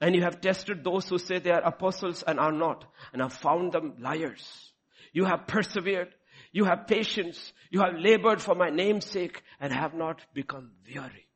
And 0.00 0.14
you 0.14 0.22
have 0.22 0.40
tested 0.40 0.84
those 0.84 1.08
who 1.08 1.18
say 1.18 1.38
they 1.38 1.50
are 1.50 1.62
apostles 1.66 2.22
and 2.22 2.38
are 2.38 2.52
not, 2.52 2.84
and 3.12 3.20
have 3.20 3.32
found 3.32 3.72
them 3.72 3.94
liars. 3.98 4.72
You 5.12 5.24
have 5.24 5.46
persevered. 5.46 6.14
You 6.52 6.64
have 6.64 6.86
patience. 6.86 7.52
You 7.70 7.80
have 7.80 7.94
labored 7.98 8.40
for 8.40 8.54
my 8.54 8.70
name's 8.70 9.06
sake 9.06 9.42
and 9.60 9.72
have 9.72 9.94
not 9.94 10.20
become 10.34 10.70
weary. 10.86 11.26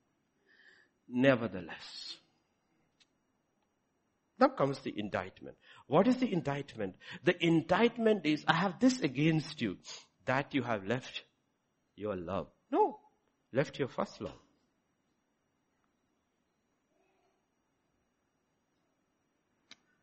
Nevertheless. 1.08 2.16
Now 4.38 4.48
comes 4.48 4.78
the 4.80 4.94
indictment. 4.96 5.56
What 5.86 6.08
is 6.08 6.16
the 6.16 6.32
indictment? 6.32 6.96
The 7.24 7.44
indictment 7.44 8.26
is, 8.26 8.44
I 8.46 8.54
have 8.54 8.80
this 8.80 9.00
against 9.00 9.60
you, 9.60 9.76
that 10.26 10.54
you 10.54 10.62
have 10.62 10.86
left 10.86 11.22
your 11.96 12.16
love. 12.16 12.48
No, 12.70 12.98
left 13.52 13.78
your 13.78 13.88
first 13.88 14.20
love. 14.20 14.38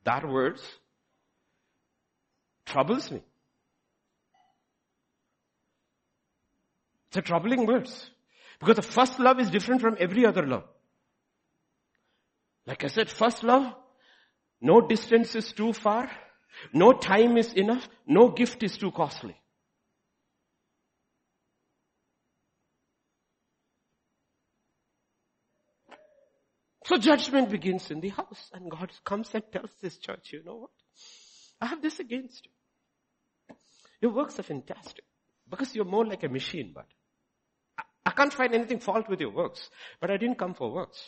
That 0.10 0.27
words 0.27 0.64
troubles 2.65 3.11
me. 3.11 3.22
It's 7.10 7.18
a 7.18 7.22
troubling 7.22 7.68
words. 7.68 8.10
Because 8.60 8.77
the 8.77 8.81
first 8.81 9.19
love 9.19 9.40
is 9.40 9.52
different 9.52 9.81
from 9.81 9.98
every 9.99 10.26
other 10.26 10.48
love. 10.48 10.64
Like 12.65 12.84
I 12.84 12.88
said, 12.88 13.07
first 13.07 13.44
love, 13.44 13.72
no 14.60 14.81
distance 14.81 15.36
is 15.36 15.53
too 15.53 15.73
far, 15.73 16.10
no 16.73 16.91
time 16.94 17.38
is 17.38 17.53
enough, 17.53 17.88
no 18.07 18.30
gift 18.30 18.64
is 18.64 18.77
too 18.77 18.90
costly. 18.90 19.38
So 26.89 26.97
judgment 26.97 27.51
begins 27.51 27.91
in 27.91 27.99
the 28.01 28.09
house 28.09 28.49
and 28.51 28.71
God 28.71 28.91
comes 29.05 29.29
and 29.35 29.43
tells 29.51 29.69
this 29.79 29.99
church, 29.99 30.33
you 30.33 30.43
know 30.43 30.55
what? 30.55 30.71
I 31.61 31.67
have 31.67 31.83
this 31.83 31.99
against 31.99 32.47
you. 32.47 33.55
Your 34.01 34.11
works 34.11 34.39
are 34.39 34.43
fantastic 34.43 35.03
because 35.47 35.75
you're 35.75 35.85
more 35.85 36.03
like 36.03 36.23
a 36.23 36.29
machine, 36.29 36.71
but 36.73 36.87
I, 37.77 37.83
I 38.07 38.09
can't 38.09 38.33
find 38.33 38.55
anything 38.55 38.79
fault 38.79 39.07
with 39.07 39.21
your 39.21 39.29
works, 39.29 39.69
but 40.01 40.09
I 40.09 40.17
didn't 40.17 40.39
come 40.39 40.55
for 40.55 40.73
works. 40.73 40.99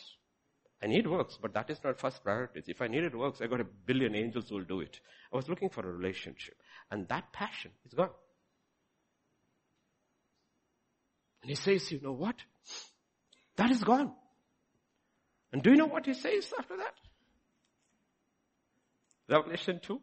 I 0.80 0.86
need 0.86 1.08
works, 1.08 1.36
but 1.42 1.52
that 1.54 1.68
is 1.68 1.80
not 1.82 1.98
first 1.98 2.22
priority. 2.22 2.62
If 2.64 2.80
I 2.80 2.86
needed 2.86 3.16
works, 3.16 3.40
I 3.40 3.48
got 3.48 3.60
a 3.60 3.66
billion 3.84 4.14
angels 4.14 4.50
who 4.50 4.58
will 4.58 4.64
do 4.64 4.82
it. 4.82 5.00
I 5.32 5.36
was 5.36 5.48
looking 5.48 5.68
for 5.68 5.80
a 5.80 5.92
relationship. 5.92 6.54
And 6.92 7.08
that 7.08 7.32
passion 7.32 7.72
is 7.84 7.92
gone. 7.92 8.10
And 11.42 11.50
he 11.50 11.56
says, 11.56 11.90
you 11.90 12.00
know 12.00 12.12
what? 12.12 12.36
That 13.56 13.72
is 13.72 13.82
gone. 13.82 14.12
And 15.52 15.62
do 15.62 15.70
you 15.70 15.76
know 15.76 15.86
what 15.86 16.06
he 16.06 16.14
says 16.14 16.52
after 16.58 16.76
that? 16.76 16.94
Revelation 19.28 19.80
2. 19.82 20.00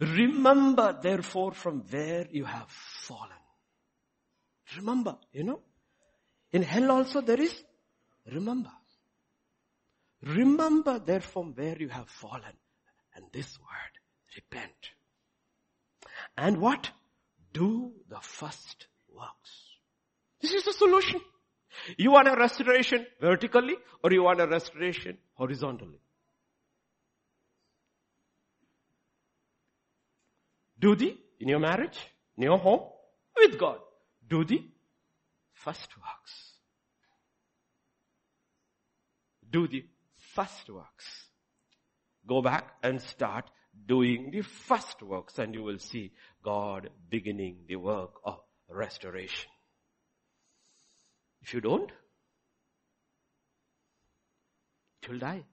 Remember 0.00 0.98
therefore 1.00 1.52
from 1.52 1.84
where 1.90 2.26
you 2.30 2.44
have 2.44 2.70
fallen. 2.70 3.30
Remember, 4.76 5.16
you 5.32 5.44
know. 5.44 5.60
In 6.52 6.62
hell 6.62 6.90
also 6.90 7.20
there 7.20 7.40
is 7.40 7.64
remember. 8.32 8.70
Remember 10.22 10.98
therefore 10.98 11.44
from 11.44 11.52
where 11.54 11.76
you 11.78 11.88
have 11.88 12.08
fallen. 12.08 12.56
And 13.14 13.24
this 13.32 13.58
word, 13.58 14.36
repent. 14.36 14.90
And 16.36 16.58
what? 16.58 16.90
Do 17.52 17.92
the 18.08 18.20
first 18.20 18.86
works. 19.12 19.52
This 20.40 20.52
is 20.52 20.64
the 20.64 20.72
solution. 20.72 21.20
You 21.96 22.12
want 22.12 22.28
a 22.28 22.36
restoration 22.36 23.06
vertically 23.20 23.74
or 24.02 24.12
you 24.12 24.22
want 24.22 24.40
a 24.40 24.46
restoration 24.46 25.18
horizontally? 25.34 26.00
Do 30.78 30.94
the, 30.94 31.16
in 31.40 31.48
your 31.48 31.60
marriage, 31.60 31.98
in 32.36 32.44
your 32.44 32.58
home, 32.58 32.80
with 33.36 33.58
God. 33.58 33.78
Do 34.28 34.44
the 34.44 34.62
first 35.52 35.88
works. 35.96 36.52
Do 39.50 39.68
the 39.68 39.84
first 40.34 40.68
works. 40.68 41.06
Go 42.26 42.42
back 42.42 42.72
and 42.82 43.00
start 43.00 43.50
doing 43.86 44.30
the 44.30 44.42
first 44.42 45.02
works 45.02 45.38
and 45.38 45.54
you 45.54 45.62
will 45.62 45.78
see 45.78 46.12
God 46.42 46.90
beginning 47.08 47.64
the 47.68 47.76
work 47.76 48.12
of 48.24 48.40
restoration. 48.68 49.50
If 51.44 51.52
you 51.52 51.60
don't, 51.60 51.92
will 55.08 55.18
die. 55.18 55.44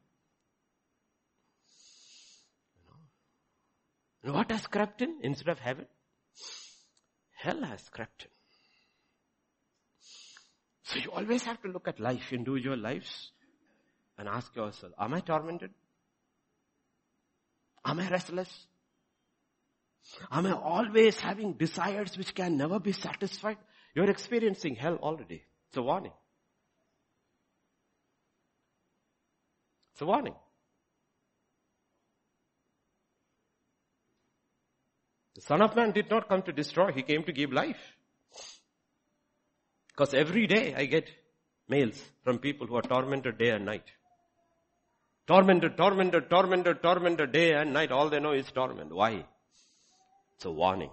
You 4.23 4.29
know? 4.29 4.33
What 4.33 4.51
has 4.51 4.65
crept 4.67 5.01
in 5.01 5.19
instead 5.21 5.49
of 5.49 5.59
heaven? 5.59 5.85
Hell 7.33 7.61
has 7.63 7.89
crept 7.89 8.23
in. 8.23 8.29
So 10.83 10.99
you 10.99 11.11
always 11.11 11.43
have 11.43 11.61
to 11.63 11.67
look 11.67 11.89
at 11.89 11.99
life, 11.99 12.31
individual 12.31 12.77
lives, 12.77 13.31
and 14.17 14.29
ask 14.29 14.55
yourself, 14.55 14.93
am 14.97 15.13
I 15.13 15.19
tormented? 15.19 15.71
Am 17.83 17.99
I 17.99 18.09
restless? 18.09 18.67
Am 20.31 20.45
I 20.45 20.53
always 20.53 21.19
having 21.19 21.53
desires 21.53 22.17
which 22.17 22.33
can 22.33 22.55
never 22.55 22.79
be 22.79 22.93
satisfied? 22.93 23.57
You're 23.93 24.09
experiencing 24.09 24.75
hell 24.75 24.95
already. 24.95 25.43
It's 25.71 25.77
a 25.77 25.81
warning. 25.81 26.11
It's 29.93 30.01
a 30.01 30.05
warning. 30.05 30.35
The 35.35 35.39
Son 35.39 35.61
of 35.61 35.73
Man 35.77 35.91
did 35.91 36.09
not 36.09 36.27
come 36.27 36.41
to 36.41 36.51
destroy, 36.51 36.91
He 36.91 37.03
came 37.03 37.23
to 37.23 37.31
give 37.31 37.53
life. 37.53 37.79
Because 39.87 40.13
every 40.13 40.45
day 40.45 40.75
I 40.75 40.83
get 40.83 41.09
mails 41.69 42.03
from 42.25 42.39
people 42.39 42.67
who 42.67 42.75
are 42.75 42.81
tormented 42.81 43.37
day 43.37 43.51
and 43.51 43.63
night. 43.63 43.85
Tormented, 45.25 45.77
tormented, 45.77 46.29
tormented, 46.29 46.83
tormented 46.83 47.31
day 47.31 47.53
and 47.53 47.71
night. 47.71 47.93
All 47.93 48.09
they 48.09 48.19
know 48.19 48.33
is 48.33 48.51
torment. 48.51 48.93
Why? 48.93 49.23
It's 50.35 50.43
a 50.43 50.51
warning. 50.51 50.91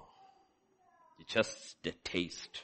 It's 1.18 1.34
just 1.34 1.78
a 1.84 1.90
taste. 2.04 2.62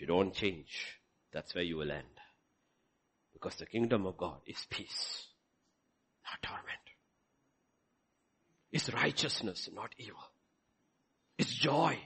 If 0.00 0.08
you 0.08 0.14
don't 0.14 0.32
change, 0.32 0.96
that's 1.30 1.54
where 1.54 1.62
you 1.62 1.76
will 1.76 1.90
end. 1.90 2.20
Because 3.34 3.56
the 3.56 3.66
kingdom 3.66 4.06
of 4.06 4.16
God 4.16 4.38
is 4.46 4.56
peace, 4.70 5.26
not 6.24 6.40
torment. 6.40 6.64
It's 8.72 8.90
righteousness, 8.94 9.68
not 9.74 9.94
evil. 9.98 10.22
It's 11.36 11.52
joy. 11.52 11.98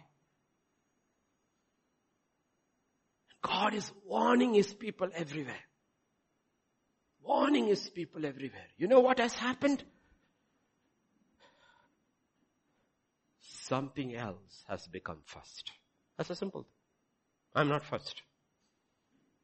God 3.43 3.75
is 3.75 3.93
warning 4.05 4.55
His 4.55 4.75
people 4.75 5.11
everywhere. 5.15 5.55
Warning 7.23 7.69
His 7.69 7.89
people 7.91 8.27
everywhere. 8.27 8.67
You 8.77 8.89
know 8.89 8.99
what 8.99 9.21
has 9.21 9.35
happened? 9.35 9.85
Something 13.39 14.17
else 14.17 14.65
has 14.67 14.85
become 14.89 15.19
first. 15.27 15.71
That's 16.17 16.31
a 16.31 16.35
simple 16.35 16.63
thing. 16.63 16.74
I'm 17.55 17.69
not 17.69 17.85
first. 17.85 18.23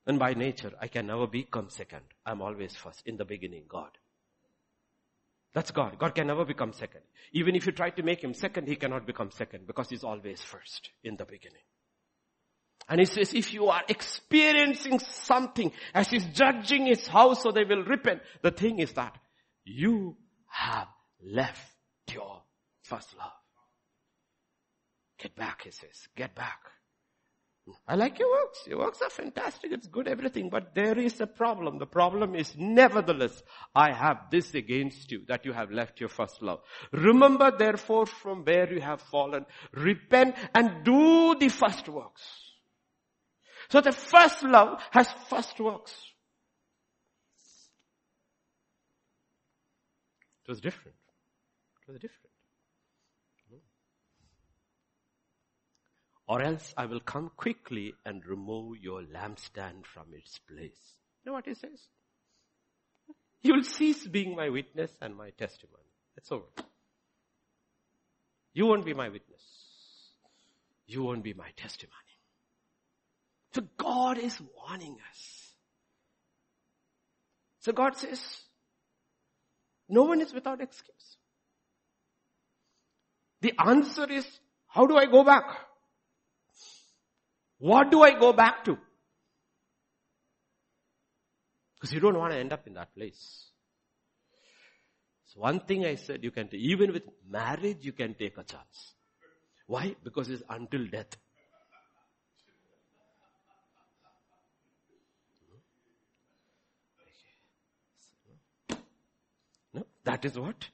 And 0.06 0.18
by 0.18 0.34
nature, 0.34 0.72
I 0.80 0.88
can 0.88 1.06
never 1.06 1.26
become 1.26 1.70
second. 1.70 2.02
I'm 2.26 2.42
always 2.42 2.74
first. 2.74 3.02
In 3.06 3.16
the 3.16 3.24
beginning, 3.24 3.64
God. 3.68 3.90
That's 5.52 5.70
God. 5.70 5.98
God 5.98 6.14
can 6.14 6.26
never 6.26 6.44
become 6.44 6.72
second. 6.72 7.02
Even 7.32 7.54
if 7.54 7.66
you 7.66 7.72
try 7.72 7.90
to 7.90 8.02
make 8.02 8.22
him 8.22 8.34
second, 8.34 8.68
he 8.68 8.76
cannot 8.76 9.06
become 9.06 9.30
second 9.30 9.66
because 9.66 9.88
he's 9.88 10.04
always 10.04 10.42
first 10.42 10.90
in 11.02 11.16
the 11.16 11.24
beginning. 11.24 11.62
And 12.88 12.98
he 12.98 13.06
says, 13.06 13.34
if 13.34 13.52
you 13.52 13.68
are 13.68 13.82
experiencing 13.88 14.98
something 14.98 15.70
as 15.94 16.08
he's 16.08 16.24
judging 16.26 16.86
his 16.86 17.06
house 17.06 17.42
so 17.42 17.52
they 17.52 17.64
will 17.64 17.84
repent, 17.84 18.20
the 18.42 18.50
thing 18.50 18.80
is 18.80 18.92
that 18.94 19.16
you 19.64 20.16
have 20.46 20.88
left 21.24 21.60
your 22.12 22.42
first 22.82 23.16
love. 23.16 23.30
Get 25.18 25.36
back, 25.36 25.62
he 25.62 25.70
says. 25.70 26.08
Get 26.16 26.34
back. 26.34 26.58
I 27.86 27.94
like 27.94 28.18
your 28.18 28.30
works. 28.30 28.66
Your 28.66 28.78
works 28.78 29.00
are 29.02 29.10
fantastic. 29.10 29.72
It's 29.72 29.86
good, 29.86 30.08
everything. 30.08 30.48
But 30.50 30.74
there 30.74 30.98
is 30.98 31.20
a 31.20 31.26
problem. 31.26 31.78
The 31.78 31.86
problem 31.86 32.34
is 32.34 32.54
nevertheless, 32.56 33.42
I 33.74 33.92
have 33.92 34.30
this 34.30 34.54
against 34.54 35.10
you, 35.10 35.24
that 35.28 35.44
you 35.44 35.52
have 35.52 35.70
left 35.70 36.00
your 36.00 36.08
first 36.08 36.42
love. 36.42 36.60
Remember 36.92 37.52
therefore 37.56 38.06
from 38.06 38.44
where 38.44 38.72
you 38.72 38.80
have 38.80 39.00
fallen. 39.02 39.46
Repent 39.72 40.36
and 40.54 40.84
do 40.84 41.36
the 41.38 41.48
first 41.48 41.88
works. 41.88 42.22
So 43.70 43.80
the 43.80 43.92
first 43.92 44.42
love 44.42 44.80
has 44.90 45.08
first 45.28 45.58
works. 45.60 45.94
It 50.44 50.50
was 50.50 50.60
different. 50.60 50.96
It 51.86 51.92
was 51.92 52.00
different. 52.00 52.19
Or 56.30 56.40
else 56.42 56.72
I 56.76 56.86
will 56.86 57.00
come 57.00 57.32
quickly 57.36 57.92
and 58.06 58.24
remove 58.24 58.78
your 58.80 59.02
lampstand 59.02 59.84
from 59.84 60.14
its 60.14 60.38
place. 60.38 60.94
You 61.24 61.26
know 61.26 61.32
what 61.32 61.44
he 61.44 61.54
says? 61.54 61.80
You 63.42 63.54
will 63.54 63.64
cease 63.64 64.06
being 64.06 64.36
my 64.36 64.48
witness 64.48 64.92
and 65.00 65.16
my 65.16 65.30
testimony. 65.30 65.90
That's 66.14 66.30
over. 66.30 66.44
You 68.54 68.66
won't 68.66 68.84
be 68.84 68.94
my 68.94 69.08
witness. 69.08 69.42
You 70.86 71.02
won't 71.02 71.24
be 71.24 71.32
my 71.34 71.48
testimony. 71.56 71.96
So 73.52 73.62
God 73.76 74.16
is 74.16 74.40
warning 74.56 74.98
us. 75.10 75.52
So 77.58 77.72
God 77.72 77.96
says, 77.96 78.20
no 79.88 80.04
one 80.04 80.20
is 80.20 80.32
without 80.32 80.60
excuse. 80.60 81.16
The 83.40 83.52
answer 83.58 84.08
is, 84.08 84.24
how 84.68 84.86
do 84.86 84.96
I 84.96 85.06
go 85.06 85.24
back? 85.24 85.66
What 87.60 87.90
do 87.90 88.02
I 88.02 88.18
go 88.18 88.32
back 88.32 88.64
to? 88.64 88.78
Because 91.74 91.92
you 91.92 92.00
don't 92.00 92.18
want 92.18 92.32
to 92.32 92.38
end 92.38 92.52
up 92.52 92.66
in 92.66 92.74
that 92.74 92.94
place. 92.94 93.50
So 95.26 95.40
one 95.40 95.60
thing 95.60 95.84
I 95.84 95.94
said, 95.94 96.24
you 96.24 96.30
can, 96.30 96.48
even 96.52 96.92
with 96.92 97.02
marriage, 97.28 97.78
you 97.82 97.92
can 97.92 98.14
take 98.14 98.38
a 98.38 98.44
chance. 98.44 98.94
Why? 99.66 99.94
Because 100.02 100.30
it's 100.30 100.42
until 100.48 100.86
death. 100.86 101.16
No, 109.74 109.86
that 110.04 110.24
is 110.24 110.38
what 110.38 110.66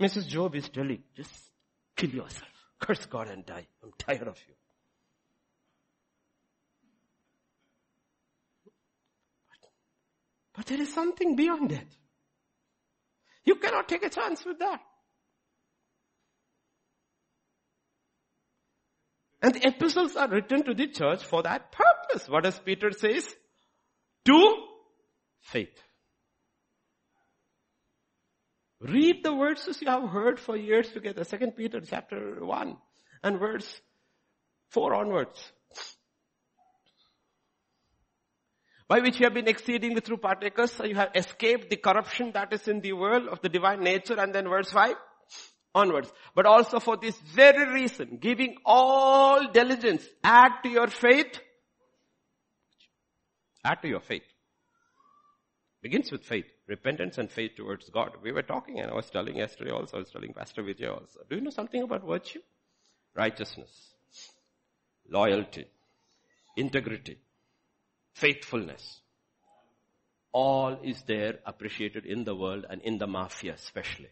Mrs. 0.00 0.26
Job 0.26 0.56
is 0.56 0.68
telling. 0.68 1.02
Just 1.16 1.30
kill 1.96 2.10
yourself. 2.10 2.50
Curse 2.80 3.06
God 3.06 3.28
and 3.28 3.46
die. 3.46 3.66
I'm 3.82 3.92
tired 3.96 4.26
of 4.26 4.36
you. 4.48 4.54
But 10.54 10.66
there 10.66 10.80
is 10.80 10.92
something 10.92 11.36
beyond 11.36 11.70
that. 11.70 11.86
You 13.44 13.56
cannot 13.56 13.88
take 13.88 14.04
a 14.04 14.10
chance 14.10 14.44
with 14.44 14.58
that. 14.58 14.80
And 19.42 19.54
the 19.54 19.66
epistles 19.66 20.16
are 20.16 20.28
written 20.28 20.64
to 20.64 20.74
the 20.74 20.88
church 20.88 21.24
for 21.24 21.42
that 21.42 21.72
purpose. 21.72 22.28
What 22.28 22.44
does 22.44 22.58
Peter 22.58 22.90
says? 22.92 23.34
To 24.26 24.54
faith. 25.40 25.82
Read 28.80 29.22
the 29.22 29.34
verses 29.34 29.80
you 29.80 29.88
have 29.88 30.08
heard 30.08 30.38
for 30.38 30.56
years 30.56 30.90
together. 30.90 31.24
Second 31.24 31.52
Peter 31.56 31.80
chapter 31.80 32.44
1 32.44 32.76
and 33.22 33.38
verse 33.38 33.80
4 34.70 34.94
onwards. 34.94 35.52
By 38.90 38.98
which 38.98 39.20
you 39.20 39.24
have 39.26 39.34
been 39.34 39.46
exceedingly 39.46 40.00
through 40.00 40.16
partakers, 40.16 40.72
so 40.72 40.84
you 40.84 40.96
have 40.96 41.12
escaped 41.14 41.70
the 41.70 41.76
corruption 41.76 42.32
that 42.32 42.52
is 42.52 42.66
in 42.66 42.80
the 42.80 42.92
world 42.92 43.28
of 43.28 43.40
the 43.40 43.48
divine 43.48 43.84
nature, 43.84 44.18
and 44.18 44.34
then 44.34 44.48
verse 44.48 44.68
5 44.72 44.96
onwards. 45.76 46.12
But 46.34 46.44
also 46.44 46.80
for 46.80 46.96
this 46.96 47.16
very 47.20 47.72
reason, 47.72 48.18
giving 48.20 48.56
all 48.64 49.46
diligence, 49.52 50.04
add 50.24 50.54
to 50.64 50.68
your 50.68 50.88
faith, 50.88 51.38
add 53.64 53.80
to 53.82 53.88
your 53.88 54.00
faith. 54.00 54.24
Begins 55.82 56.10
with 56.10 56.24
faith, 56.24 56.46
repentance 56.66 57.16
and 57.16 57.30
faith 57.30 57.52
towards 57.56 57.88
God. 57.90 58.16
We 58.24 58.32
were 58.32 58.42
talking 58.42 58.80
and 58.80 58.90
I 58.90 58.94
was 58.94 59.08
telling 59.08 59.36
yesterday 59.36 59.70
also, 59.70 59.98
I 59.98 60.00
was 60.00 60.10
telling 60.10 60.34
Pastor 60.34 60.64
Vijay 60.64 60.92
also. 60.92 61.20
Do 61.30 61.36
you 61.36 61.42
know 61.42 61.50
something 61.50 61.80
about 61.80 62.04
virtue? 62.04 62.40
Righteousness, 63.14 63.94
loyalty, 65.08 65.68
integrity, 66.56 67.18
faithfulness. 68.14 69.00
All 70.32 70.78
is 70.82 71.02
there 71.06 71.38
appreciated 71.44 72.06
in 72.06 72.24
the 72.24 72.34
world 72.34 72.64
and 72.68 72.80
in 72.82 72.98
the 72.98 73.06
mafia 73.06 73.54
especially. 73.54 74.10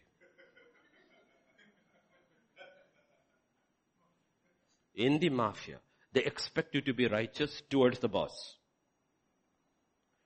In 4.95 5.19
the 5.19 5.29
mafia, 5.29 5.79
they 6.11 6.23
expect 6.23 6.75
you 6.75 6.81
to 6.81 6.93
be 6.93 7.07
righteous 7.07 7.61
towards 7.69 7.99
the 7.99 8.09
boss. 8.09 8.57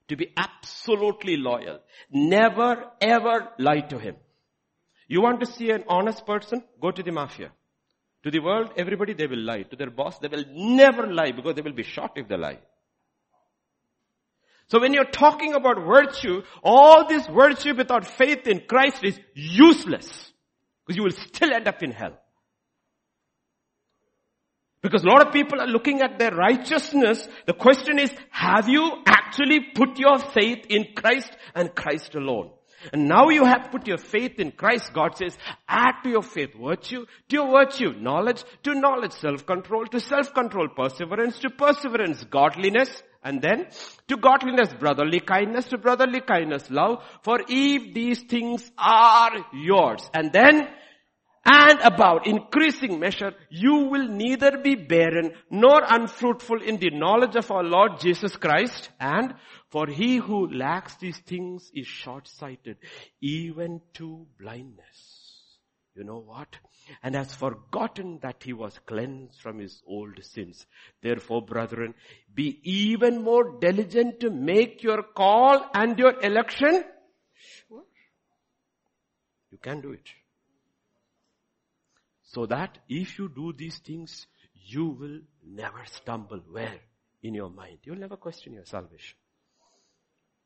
To 0.08 0.16
be 0.16 0.34
absolutely 0.36 1.38
loyal. 1.38 1.80
Never 2.10 2.86
ever 3.00 3.50
lie 3.60 3.82
to 3.82 4.00
him. 4.00 4.16
You 5.08 5.22
want 5.22 5.41
to 5.41 5.45
see 5.45 5.70
an 5.70 5.84
honest 5.88 6.26
person? 6.26 6.64
Go 6.82 6.91
to 6.91 7.04
the 7.04 7.12
mafia. 7.12 7.52
To 8.24 8.32
the 8.32 8.40
world, 8.40 8.72
everybody 8.78 9.14
they 9.14 9.28
will 9.28 9.44
lie. 9.44 9.64
To 9.64 9.76
their 9.76 9.91
boss, 9.91 10.18
they 10.18 10.28
will 10.28 10.45
never 10.52 11.06
lie 11.06 11.32
because 11.34 11.56
they 11.56 11.62
will 11.62 11.74
be 11.74 11.84
shot 11.84 12.14
if 12.16 12.28
they 12.28 12.38
lie. 12.38 12.60
So 14.74 14.80
when 14.80 14.91
you're 14.91 15.06
talking 15.06 15.54
about 15.54 15.86
virtue, 15.86 16.41
all 16.64 17.08
this 17.08 17.28
virtue 17.28 17.76
without 17.76 18.08
faith 18.08 18.48
in 18.48 18.64
Christ 18.68 19.04
is 19.04 19.20
useless. 19.36 20.08
Because 20.84 20.98
you 20.98 21.04
will 21.04 21.12
still 21.12 21.54
end 21.54 21.68
up 21.68 21.84
in 21.84 21.91
hell. 21.91 22.18
Because 24.82 25.04
a 25.04 25.08
lot 25.08 25.28
of 25.28 25.32
people 25.32 25.62
are 25.62 25.68
looking 25.68 26.02
at 26.02 26.18
their 26.18 26.32
righteousness. 26.32 27.28
The 27.45 27.54
question 27.54 28.00
is, 28.00 28.12
have 28.32 28.68
you 28.68 29.04
actually 29.06 29.60
put 29.76 30.00
your 30.00 30.18
faith 30.18 30.66
in 30.68 30.88
Christ 30.95 31.32
and 31.54 31.76
Christ 31.76 32.16
alone? 32.16 32.50
And 32.91 33.08
now 33.08 33.30
you 33.30 33.45
have 33.45 33.70
put 33.70 33.86
your 33.86 34.00
faith 34.00 34.40
in 34.40 34.54
Christ. 34.54 34.91
God 34.91 35.16
says, 35.16 35.38
add 35.70 36.02
to 36.04 36.10
your 36.10 36.24
faith 36.24 36.56
virtue, 36.60 37.06
to 37.30 37.36
your 37.36 37.52
virtue 37.52 37.94
knowledge, 37.94 38.44
to 38.64 38.74
knowledge 38.74 39.12
self-control, 39.12 39.86
to 39.91 40.00
self-control 40.00 40.70
perseverance, 40.70 41.38
to 41.41 41.52
perseverance 41.52 42.24
godliness, 42.24 43.04
and 43.24 43.41
then 43.41 43.68
to 44.08 44.18
godliness 44.18 44.74
brotherly 44.80 45.20
kindness, 45.20 45.66
to 45.66 45.78
brotherly 45.78 46.22
kindness 46.22 46.70
love. 46.70 47.04
For 47.24 47.40
if 47.48 47.94
these 47.94 48.22
things 48.24 48.72
are 48.78 49.45
yours, 49.54 50.10
and 50.14 50.32
then 50.32 50.68
and 51.45 51.80
about 51.82 52.26
increasing 52.26 53.00
measure, 53.00 53.34
you 53.50 53.90
will 53.90 54.08
neither 54.08 54.60
be 54.60 54.76
barren 54.76 55.34
nor 55.50 55.82
unfruitful 55.86 56.62
in 56.62 56.78
the 56.78 56.90
knowledge 56.91 57.36
of 57.36 57.52
our 57.52 57.64
Lord 57.64 58.00
Jesus 58.00 58.38
Christ. 58.38 58.90
And 58.98 59.34
for 59.70 59.88
he 59.88 60.18
who 60.18 60.48
lacks 60.54 60.95
these 60.95 61.18
things 61.18 61.70
is 61.74 61.86
short-sighted, 61.86 62.78
even 63.20 63.82
to 63.95 64.26
blindness. 64.40 65.12
You 65.95 66.03
know 66.03 66.24
what? 66.26 66.48
And 67.03 67.15
has 67.15 67.34
forgotten 67.34 68.20
that 68.24 68.41
he 68.44 68.53
was 68.53 68.80
cleansed 68.88 69.40
from 69.40 69.60
his 69.60 69.84
old 69.86 70.24
sins. 70.24 70.65
Therefore, 71.02 71.44
brethren, 71.44 71.94
be 72.34 72.60
even 72.64 73.22
more 73.24 73.60
diligent 73.60 74.20
to 74.22 74.32
make 74.32 74.82
your 74.82 75.03
call 75.03 75.65
and 75.74 75.98
your 75.99 76.20
election 76.24 76.84
sure. 77.68 77.84
You 79.52 79.57
can 79.60 79.82
do 79.82 79.91
it. 79.91 80.10
So 82.24 82.48
that 82.48 82.80
if 82.90 83.20
you 83.20 83.30
do 83.30 83.53
these 83.53 83.78
things, 83.78 84.26
you 84.56 84.88
will 84.88 85.20
never 85.45 85.84
stumble. 85.86 86.41
Where? 86.49 86.80
In 87.22 87.36
your 87.36 87.49
mind. 87.49 87.78
You'll 87.84 87.99
never 87.99 88.18
question 88.18 88.53
your 88.53 88.65
salvation. 88.65 89.15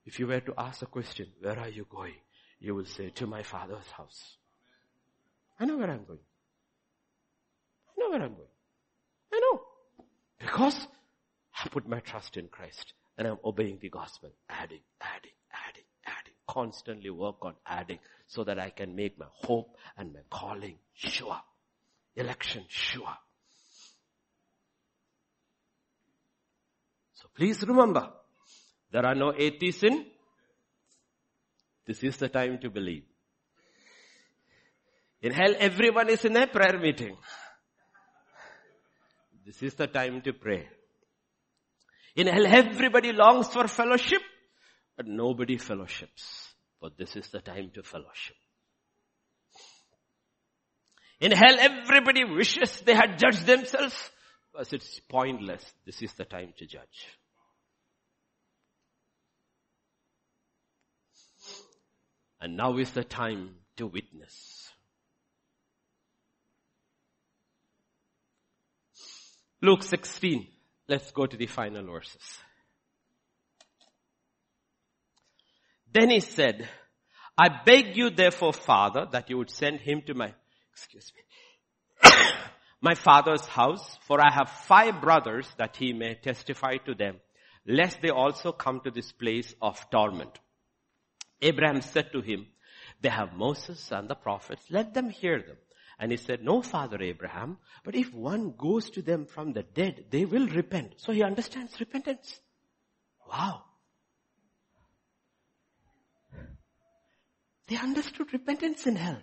If 0.06 0.20
you 0.20 0.28
were 0.28 0.42
to 0.42 0.54
ask 0.58 0.82
a 0.82 0.88
question, 0.88 1.28
where 1.40 1.58
are 1.58 1.70
you 1.70 1.86
going? 1.90 2.16
You 2.60 2.76
will 2.76 2.86
say, 2.86 3.10
to 3.12 3.28
my 3.28 3.44
father's 3.44 3.90
house. 3.96 4.37
I 5.60 5.66
know 5.66 5.78
where 5.78 5.90
I'm 5.90 6.06
going. 6.06 6.20
I 7.90 8.00
know 8.00 8.10
where 8.10 8.22
I'm 8.22 8.36
going. 8.36 8.48
I 9.34 9.40
know. 9.40 9.62
Because 10.40 10.88
I 11.64 11.70
put 11.70 11.88
my 11.88 12.00
trust 12.00 12.38
in 12.38 12.48
Christ 12.48 12.94
and 13.18 13.28
I'm 13.28 13.38
obeying 13.44 13.80
the 13.82 13.90
gospel. 13.90 14.30
Adding, 14.50 14.82
adding, 15.02 15.32
adding, 15.52 15.84
adding. 16.06 16.34
Constantly 16.48 17.10
work 17.10 17.38
on 17.42 17.56
adding 17.66 18.00
so 18.28 18.44
that 18.44 18.60
I 18.60 18.70
can 18.70 18.96
make 18.96 19.18
my 19.18 19.26
hope 19.32 19.76
and 19.98 20.14
my 20.14 20.20
calling 20.30 20.76
sure. 20.94 21.40
Election 22.16 22.66
sure. 22.68 23.18
So 27.14 27.28
please 27.36 27.64
remember, 27.68 28.12
there 28.92 29.06
are 29.06 29.16
no 29.16 29.34
atheists 29.36 29.84
in. 29.84 30.06
This 31.86 32.04
is 32.04 32.18
the 32.18 32.30
time 32.30 32.60
to 32.60 32.70
believe. 32.70 33.04
In 35.22 35.32
hell, 35.32 35.56
everyone 35.60 36.10
is 36.10 36.24
in 36.26 36.38
a 36.38 36.48
prayer 36.48 36.80
meeting. 36.80 37.18
This 39.46 39.64
is 39.64 39.74
the 39.74 39.88
time 39.88 40.22
to 40.22 40.34
pray. 40.34 40.68
In 42.16 42.28
hell, 42.28 42.46
everybody 42.46 43.14
longs 43.14 43.48
for 43.48 43.68
fellowship, 43.68 44.22
but 44.96 45.08
nobody 45.08 45.58
fellowships. 45.58 46.54
But 46.82 46.98
this 46.98 47.16
is 47.16 47.28
the 47.30 47.40
time 47.40 47.72
to 47.74 47.84
fellowship. 47.84 48.36
In 51.20 51.32
hell, 51.32 51.58
everybody 51.60 52.24
wishes 52.26 52.82
they 52.82 52.94
had 52.94 53.18
judged 53.18 53.46
themselves, 53.46 53.96
but 54.54 54.72
it's 54.72 55.00
pointless. 55.10 55.64
This 55.86 56.02
is 56.04 56.14
the 56.14 56.26
time 56.26 56.54
to 56.58 56.66
judge. 56.68 57.08
And 62.40 62.56
now 62.56 62.78
is 62.78 62.92
the 62.92 63.04
time 63.04 63.56
to 63.78 63.88
witness. 63.88 64.57
Luke 69.62 69.84
16. 69.84 70.48
Let's 70.88 71.12
go 71.12 71.26
to 71.26 71.36
the 71.36 71.48
final 71.48 71.86
verses. 71.86 72.38
Then 75.92 76.10
he 76.10 76.20
said, 76.20 76.68
I 77.38 77.50
beg 77.66 77.98
you 77.98 78.10
therefore, 78.10 78.54
Father, 78.54 79.08
that 79.12 79.30
you 79.30 79.38
would 79.38 79.50
send 79.50 79.80
him 79.80 80.02
to 80.08 80.14
my, 80.14 80.34
excuse 80.72 81.12
me, 81.16 82.12
my 82.82 82.94
father's 82.94 83.46
house, 83.46 83.98
for 84.08 84.20
I 84.22 84.32
have 84.32 84.50
five 84.50 85.02
brothers 85.02 85.48
that 85.58 85.76
he 85.76 85.94
may 85.94 86.16
testify 86.16 86.78
to 86.86 86.94
them, 86.94 87.18
lest 87.66 88.02
they 88.02 88.10
also 88.10 88.52
come 88.52 88.82
to 88.84 88.92
this 88.92 89.12
place 89.12 89.54
of 89.62 89.90
torment. 89.90 90.38
Abraham 91.42 91.82
said 91.82 92.12
to 92.12 92.22
him, 92.22 92.48
they 93.02 93.10
have 93.10 93.34
Moses 93.34 93.92
and 93.92 94.10
the 94.10 94.16
prophets, 94.16 94.64
let 94.70 94.94
them 94.94 95.10
hear 95.10 95.40
them. 95.40 95.58
And 96.00 96.12
he 96.12 96.18
said, 96.18 96.44
no 96.44 96.62
father 96.62 97.02
Abraham, 97.02 97.58
but 97.84 97.96
if 97.96 98.14
one 98.14 98.54
goes 98.56 98.90
to 98.92 99.02
them 99.02 99.26
from 99.26 99.54
the 99.54 99.64
dead, 99.64 100.06
they 100.12 100.26
will 100.26 100.48
repent. 100.48 100.94
So 100.98 101.12
he 101.12 101.24
understands 101.24 101.80
repentance. 101.80 102.40
Wow. 103.28 103.64
They 107.68 107.78
understood 107.78 108.32
repentance 108.32 108.86
in 108.86 108.96
hell. 108.96 109.18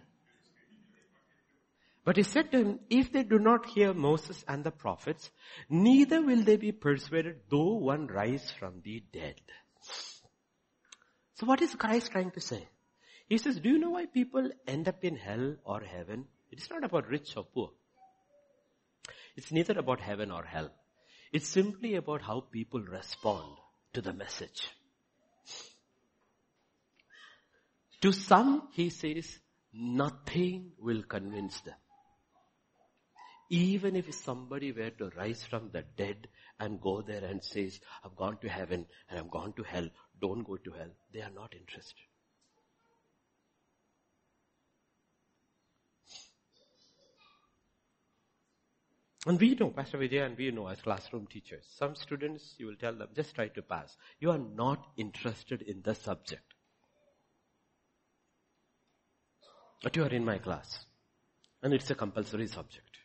But 2.05 2.19
he 2.19 2.23
said 2.23 2.51
to 2.53 2.59
him, 2.59 2.81
if 2.91 3.13
they 3.13 3.23
do 3.23 3.39
not 3.39 3.67
hear 3.67 3.95
Moses 3.95 4.45
and 4.47 4.63
the 4.63 4.71
prophets, 4.71 5.31
neither 5.71 6.21
will 6.21 6.43
they 6.43 6.57
be 6.57 6.73
persuaded 6.73 7.37
though 7.51 7.75
one 7.75 8.09
rise 8.09 8.51
from 8.59 8.83
the 8.85 9.03
dead. 9.13 9.41
So 11.37 11.47
what 11.47 11.63
is 11.63 11.75
Christ 11.75 12.11
trying 12.13 12.33
to 12.33 12.41
say? 12.41 12.69
He 13.27 13.39
says, 13.39 13.59
do 13.59 13.71
you 13.71 13.79
know 13.79 13.91
why 13.91 14.05
people 14.05 14.51
end 14.67 14.87
up 14.87 15.03
in 15.03 15.17
hell 15.17 15.57
or 15.65 15.81
heaven? 15.81 16.27
It's 16.57 16.71
not 16.71 16.85
about 16.85 17.09
rich 17.09 17.37
or 17.37 17.45
poor. 17.45 17.71
It's 19.37 19.51
neither 19.51 19.77
about 19.77 20.01
heaven 20.01 20.31
or 20.31 20.45
hell. 20.45 20.71
It's 21.33 21.49
simply 21.49 21.97
about 21.97 22.23
how 22.23 22.43
people 22.43 22.81
respond 22.81 23.57
to 23.93 24.01
the 24.01 24.13
message. 24.13 24.69
To 28.03 28.13
some, 28.13 28.69
he 28.73 28.91
says, 28.91 29.37
nothing 29.73 30.71
will 30.79 31.03
convince 31.03 31.61
them. 31.63 31.75
Even 33.51 33.97
if 33.97 34.15
somebody 34.15 34.71
were 34.71 34.91
to 34.91 35.11
rise 35.17 35.43
from 35.43 35.71
the 35.73 35.83
dead 35.97 36.29
and 36.61 36.81
go 36.81 37.03
there 37.03 37.25
and 37.25 37.43
says, 37.43 37.81
I've 38.05 38.15
gone 38.15 38.39
to 38.43 38.49
heaven 38.49 38.87
and 39.11 39.19
I've 39.19 39.31
gone 39.31 39.55
to 39.55 39.65
hell, 39.65 39.89
don't 40.21 40.45
go 40.45 40.57
to 40.57 40.71
hell, 40.71 40.91
they 41.13 41.21
are 41.21 41.35
not 41.35 41.53
interested. 41.53 41.99
And 49.27 49.41
we 49.41 49.55
know, 49.55 49.71
Pastor 49.71 49.99
Vijay 49.99 50.27
and 50.27 50.37
we 50.37 50.51
know 50.51 50.67
as 50.69 50.83
classroom 50.83 51.27
teachers, 51.27 51.65
some 51.79 51.95
students, 51.95 52.55
you 52.59 52.67
will 52.67 52.77
tell 52.77 52.93
them, 52.93 53.09
just 53.17 53.35
try 53.35 53.49
to 53.49 53.63
pass. 53.63 53.97
You 54.21 54.31
are 54.31 54.39
not 54.39 54.87
interested 54.99 55.63
in 55.63 55.81
the 55.83 55.95
subject. 55.95 56.43
But 59.83 59.97
you 59.97 60.05
are 60.05 60.13
in 60.13 60.25
my 60.25 60.39
class. 60.39 60.85
And 61.63 61.73
it's 61.73 61.91
a 61.91 61.95
compulsory 61.95 62.49
subject. 62.49 62.99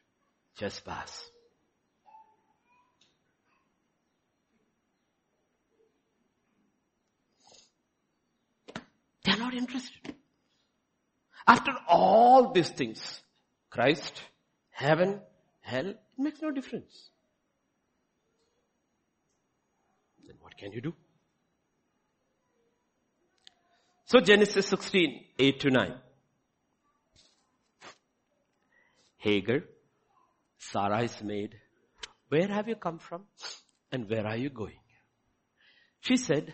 Just 0.57 0.83
pass. 0.83 1.29
They 9.23 9.31
are 9.31 9.37
not 9.37 9.53
interested. 9.53 10.15
After 11.47 11.71
all 11.87 12.51
these 12.51 12.69
things, 12.69 13.21
Christ, 13.69 14.21
heaven, 14.71 15.21
hell, 15.61 15.93
it 16.19 16.23
makes 16.23 16.41
no 16.41 16.51
difference. 16.51 17.11
Then 20.27 20.35
what 20.41 20.57
can 20.57 20.73
you 20.73 20.81
do? 20.81 20.93
So 24.05 24.19
Genesis 24.19 24.67
16, 24.67 25.23
8 25.39 25.59
to 25.61 25.69
9. 25.69 25.93
Hagar, 29.17 29.61
Sarai's 30.57 31.21
maid, 31.23 31.55
where 32.27 32.47
have 32.47 32.67
you 32.67 32.75
come 32.75 32.99
from 32.99 33.23
and 33.91 34.09
where 34.09 34.25
are 34.25 34.37
you 34.37 34.49
going? 34.49 34.79
She 36.01 36.17
said, 36.17 36.53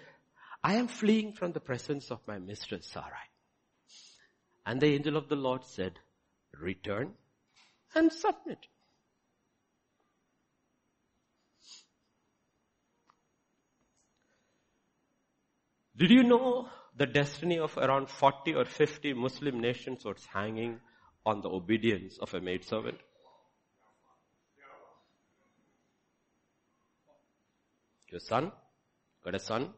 I 0.64 0.76
am 0.76 0.88
fleeing 0.88 1.34
from 1.34 1.54
the 1.54 1.60
presence 1.60 2.12
of 2.12 2.20
my 2.28 2.38
mistress 2.40 2.88
Sarai. 2.88 3.30
And 4.66 4.82
the 4.82 4.88
angel 4.88 5.16
of 5.16 5.30
the 5.30 5.36
Lord 5.36 5.64
said, 5.64 5.94
return 6.60 7.14
and 7.94 8.12
submit. 8.12 8.60
Did 15.98 16.12
you 16.12 16.24
know 16.24 16.68
the 16.98 17.06
destiny 17.06 17.58
of 17.60 17.78
around 17.78 18.10
40 18.10 18.54
or 18.56 18.66
50 18.66 19.14
Muslim 19.14 19.60
nations 19.62 20.04
was 20.04 20.26
hanging 20.34 20.80
on 21.26 21.42
the 21.42 21.50
obedience 21.50 22.18
of 22.20 22.34
a 22.34 22.42
maidservant? 22.42 22.98
Your 28.10 28.20
son, 28.20 28.52
got 29.24 29.36
a 29.36 29.40
son, 29.40 29.70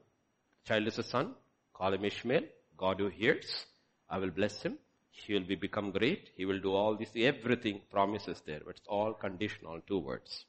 child 0.66 0.88
is 0.88 0.98
a 1.00 1.04
son, 1.04 1.34
call 1.74 1.94
him 1.94 2.04
Ishmael, 2.04 2.44
God 2.78 3.00
who 3.00 3.08
hears, 3.08 3.66
I 4.10 4.18
will 4.20 4.32
bless 4.32 4.62
him. 4.62 4.78
He 5.10 5.34
will 5.34 5.46
be 5.46 5.56
become 5.56 5.92
great. 5.92 6.30
He 6.36 6.46
will 6.46 6.60
do 6.60 6.74
all 6.74 6.96
this. 6.96 7.10
Everything 7.16 7.82
promises 7.92 8.42
there, 8.46 8.62
but 8.64 8.76
it's 8.78 8.88
all 8.88 9.14
conditional. 9.14 9.82
Two 9.88 10.00
words. 10.00 10.46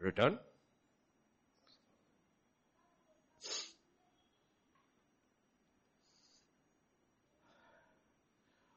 Return. 0.00 0.38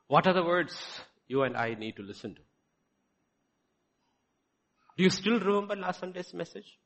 What 0.07 0.27
are 0.27 0.33
the 0.33 0.43
words 0.43 0.75
you 1.27 1.43
and 1.43 1.55
I 1.57 1.73
need 1.73 1.97
to 1.97 2.03
listen 2.03 2.35
to? 2.35 2.41
Do 4.97 5.03
you 5.03 5.09
still 5.09 5.39
remember 5.39 5.75
last 5.75 5.99
Sunday's 5.99 6.33
message? 6.33 6.79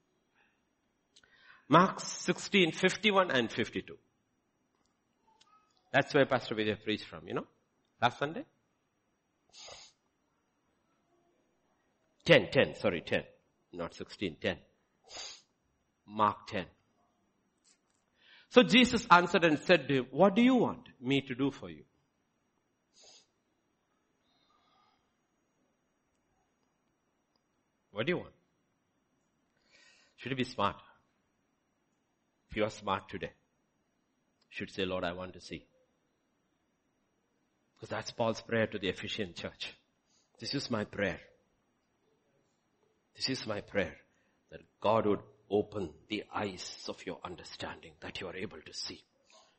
Mark 1.70 2.02
16, 2.02 2.74
51 2.74 3.32
and 3.32 3.50
52. 3.50 3.96
That's 5.94 6.14
where 6.14 6.26
Pastor 6.26 6.56
Vijay 6.56 6.84
preached 6.84 7.06
from, 7.06 7.28
you 7.28 7.34
know, 7.34 7.46
last 8.02 8.20
Sunday. 8.20 8.46
10, 12.26 12.50
10, 12.52 12.76
sorry, 12.76 13.02
10. 13.02 13.24
Not 13.74 13.94
16, 13.94 14.38
10. 14.42 14.58
Mark 16.08 16.48
10. 16.48 16.66
So 18.50 18.64
Jesus 18.64 19.08
answered 19.10 19.46
and 19.46 19.60
said 19.60 19.88
to 19.88 20.00
him, 20.00 20.08
what 20.12 20.36
do 20.36 20.42
you 20.42 20.56
want 20.56 20.90
me 21.00 21.22
to 21.22 21.36
do 21.36 21.52
for 21.52 21.70
you? 21.70 21.84
What 27.92 28.06
do 28.06 28.12
you 28.12 28.18
want? 28.18 28.34
Should 30.18 30.32
you 30.32 30.36
be 30.38 30.44
smart? 30.44 30.76
If 32.50 32.58
you 32.58 32.64
are 32.64 32.70
smart 32.70 33.10
today, 33.10 33.32
should 34.50 34.70
say, 34.70 34.86
Lord, 34.86 35.04
I 35.04 35.14
want 35.14 35.34
to 35.34 35.42
see. 35.42 35.66
Because 37.76 37.90
that's 37.90 38.12
Paul's 38.12 38.42
prayer 38.42 38.68
to 38.68 38.78
the 38.78 38.90
Ephesian 38.90 39.34
church. 39.34 39.74
This 40.40 40.54
is 40.54 40.70
my 40.70 40.84
prayer. 40.84 41.20
This 43.16 43.30
is 43.30 43.48
my 43.48 43.62
prayer 43.62 43.96
that 44.52 44.62
God 44.82 45.06
would 45.06 45.22
open 45.50 45.90
the 46.10 46.24
eyes 46.34 46.86
of 46.88 47.06
your 47.06 47.20
understanding 47.24 47.94
that 48.02 48.22
you 48.22 48.28
are 48.28 48.36
able 48.36 48.62
to 48.66 48.74
see. 48.74 49.04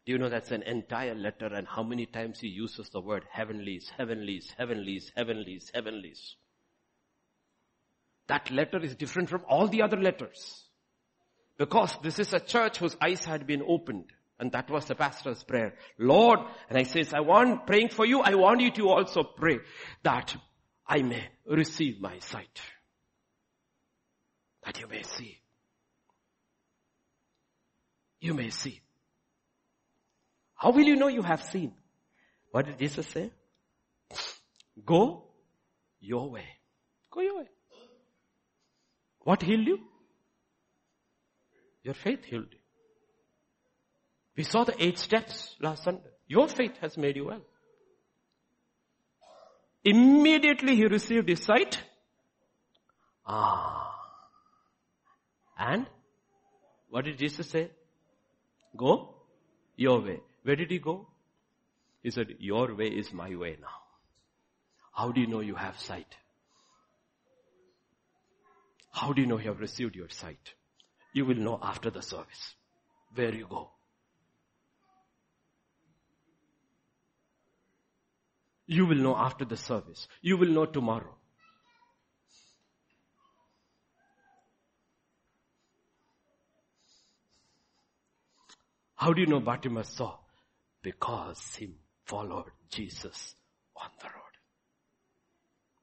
Do 0.04 0.12
you 0.12 0.18
know 0.18 0.28
that's 0.28 0.50
an 0.50 0.62
entire 0.62 1.14
letter 1.14 1.46
and 1.46 1.66
how 1.66 1.82
many 1.82 2.06
times 2.06 2.40
he 2.40 2.48
uses 2.48 2.88
the 2.90 3.00
word 3.00 3.24
heavenlies, 3.30 3.90
heavenlies, 3.96 4.52
heavenlies, 4.56 5.12
heavenlies, 5.16 5.70
heavenlies. 5.74 6.36
That 8.32 8.50
letter 8.50 8.78
is 8.78 8.94
different 8.94 9.28
from 9.28 9.42
all 9.46 9.68
the 9.68 9.82
other 9.82 9.98
letters. 9.98 10.64
Because 11.58 11.94
this 12.02 12.18
is 12.18 12.32
a 12.32 12.40
church 12.40 12.78
whose 12.78 12.96
eyes 12.98 13.22
had 13.22 13.46
been 13.46 13.62
opened. 13.68 14.06
And 14.38 14.50
that 14.52 14.70
was 14.70 14.86
the 14.86 14.94
pastor's 14.94 15.44
prayer. 15.44 15.74
Lord, 15.98 16.38
and 16.70 16.78
I 16.78 16.84
says, 16.84 17.12
I 17.12 17.20
want 17.20 17.66
praying 17.66 17.90
for 17.90 18.06
you. 18.06 18.22
I 18.22 18.34
want 18.34 18.62
you 18.62 18.70
to 18.70 18.88
also 18.88 19.22
pray 19.22 19.58
that 20.02 20.34
I 20.86 21.02
may 21.02 21.28
receive 21.46 22.00
my 22.00 22.20
sight. 22.20 22.58
That 24.64 24.80
you 24.80 24.88
may 24.88 25.02
see. 25.02 25.36
You 28.22 28.32
may 28.32 28.48
see. 28.48 28.80
How 30.54 30.70
will 30.70 30.86
you 30.86 30.96
know 30.96 31.08
you 31.08 31.20
have 31.20 31.42
seen? 31.42 31.74
What 32.50 32.64
did 32.64 32.78
Jesus 32.78 33.06
say? 33.08 33.30
Go 34.86 35.24
your 36.00 36.30
way. 36.30 36.46
Go 37.10 37.20
your 37.20 37.36
way. 37.36 37.48
What 39.24 39.42
healed 39.42 39.66
you? 39.66 39.78
Your 41.82 41.94
faith 41.94 42.24
healed 42.24 42.48
you. 42.50 42.58
We 44.36 44.44
saw 44.44 44.64
the 44.64 44.74
eight 44.82 44.98
steps 44.98 45.56
last 45.60 45.84
Sunday. 45.84 46.10
Your 46.26 46.48
faith 46.48 46.78
has 46.80 46.96
made 46.96 47.16
you 47.16 47.26
well. 47.26 47.42
Immediately 49.84 50.76
he 50.76 50.86
received 50.86 51.28
his 51.28 51.42
sight. 51.42 51.82
Ah. 53.26 53.94
And 55.58 55.86
what 56.88 57.04
did 57.04 57.18
Jesus 57.18 57.48
say? 57.48 57.70
Go 58.76 59.14
your 59.76 60.00
way. 60.00 60.20
Where 60.42 60.56
did 60.56 60.70
he 60.70 60.78
go? 60.78 61.08
He 62.02 62.10
said, 62.10 62.36
your 62.38 62.74
way 62.74 62.88
is 62.88 63.12
my 63.12 63.34
way 63.34 63.56
now. 63.60 63.68
How 64.92 65.12
do 65.12 65.20
you 65.20 65.26
know 65.26 65.40
you 65.40 65.54
have 65.54 65.78
sight? 65.78 66.16
How 68.92 69.12
do 69.12 69.22
you 69.22 69.26
know 69.26 69.38
you 69.38 69.48
have 69.48 69.60
received 69.60 69.96
your 69.96 70.08
sight? 70.10 70.54
You 71.12 71.24
will 71.24 71.36
know 71.36 71.58
after 71.62 71.90
the 71.90 72.02
service 72.02 72.54
where 73.14 73.34
you 73.34 73.46
go. 73.48 73.70
You 78.66 78.86
will 78.86 78.96
know 78.96 79.16
after 79.16 79.44
the 79.44 79.56
service. 79.56 80.06
You 80.20 80.36
will 80.36 80.48
know 80.48 80.66
tomorrow. 80.66 81.16
How 88.94 89.12
do 89.12 89.20
you 89.20 89.26
know 89.26 89.40
Bartimaeus 89.40 89.88
saw? 89.88 90.18
Because 90.82 91.56
he 91.58 91.74
followed 92.06 92.50
Jesus 92.70 93.34
on 93.76 93.90
the 94.00 94.06
road. 94.06 94.34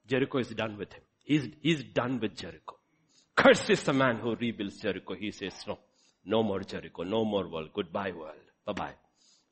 Jericho 0.06 0.38
is 0.38 0.48
done 0.48 0.78
with 0.78 0.92
him. 0.92 1.02
He's, 1.22 1.48
he's 1.60 1.84
done 1.84 2.18
with 2.18 2.34
Jericho. 2.34 2.79
Cursed 3.40 3.70
is 3.70 3.82
the 3.84 3.92
man 3.94 4.18
who 4.18 4.34
rebuilds 4.34 4.76
Jericho. 4.76 5.14
He 5.14 5.30
says, 5.30 5.54
no, 5.66 5.78
no 6.26 6.42
more 6.42 6.60
Jericho, 6.60 7.04
no 7.04 7.24
more 7.24 7.48
world. 7.48 7.70
Goodbye 7.74 8.12
world. 8.12 8.34
Bye 8.66 8.72
bye. 8.72 8.94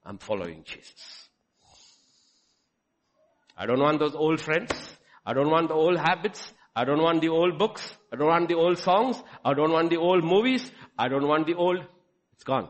I'm 0.05 0.19
following 0.19 0.63
Jesus. 0.65 1.29
I 3.57 3.65
don't 3.65 3.81
want 3.81 3.99
those 3.99 4.15
old 4.15 4.41
friends. 4.41 4.73
I 5.25 5.33
don't 5.33 5.51
want 5.51 5.69
the 5.69 5.75
old 5.75 5.99
habits. 5.99 6.53
I 6.77 6.85
don't 6.85 7.03
want 7.03 7.23
the 7.23 7.31
old 7.31 7.59
books. 7.59 7.91
I 8.13 8.17
don't 8.17 8.29
want 8.29 8.49
the 8.49 8.55
old 8.55 8.79
songs. 8.79 9.17
I 9.45 9.55
don't 9.55 9.73
want 9.73 9.91
the 9.91 9.97
old 9.97 10.23
movies. 10.23 10.71
I 10.99 11.09
don't 11.09 11.27
want 11.27 11.47
the 11.47 11.55
old. 11.55 11.85
It's 12.35 12.45
gone. 12.45 12.69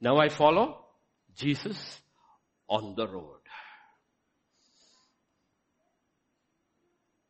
Now 0.00 0.16
I 0.16 0.28
follow 0.30 0.78
Jesus 1.36 2.00
on 2.68 2.94
the 2.96 3.06
road. 3.06 3.40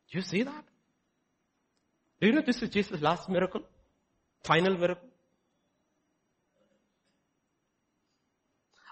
Do 0.09 0.17
you 0.17 0.23
see 0.23 0.43
that? 0.43 0.63
Do 2.23 2.29
you 2.29 2.35
know 2.35 2.41
this 2.41 2.61
is 2.61 2.69
Jesus' 2.69 3.01
last 3.01 3.27
miracle? 3.27 3.63
Final 4.45 4.77
miracle? 4.77 5.09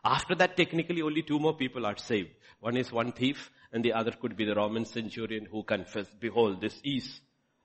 After 0.04 0.36
that, 0.36 0.58
technically 0.58 1.02
only 1.02 1.22
two 1.22 1.40
more 1.40 1.56
people 1.56 1.86
are 1.86 1.96
saved. 1.96 2.32
One 2.60 2.76
is 2.76 2.92
one 2.92 3.14
thief 3.14 3.50
and 3.72 3.86
the 3.86 3.94
other 3.94 4.12
could 4.12 4.36
be 4.36 4.44
the 4.44 4.54
Roman 4.54 4.84
centurion 4.84 5.46
who 5.46 5.64
confessed, 5.64 6.20
behold, 6.20 6.60
this 6.60 6.82
is 6.84 7.22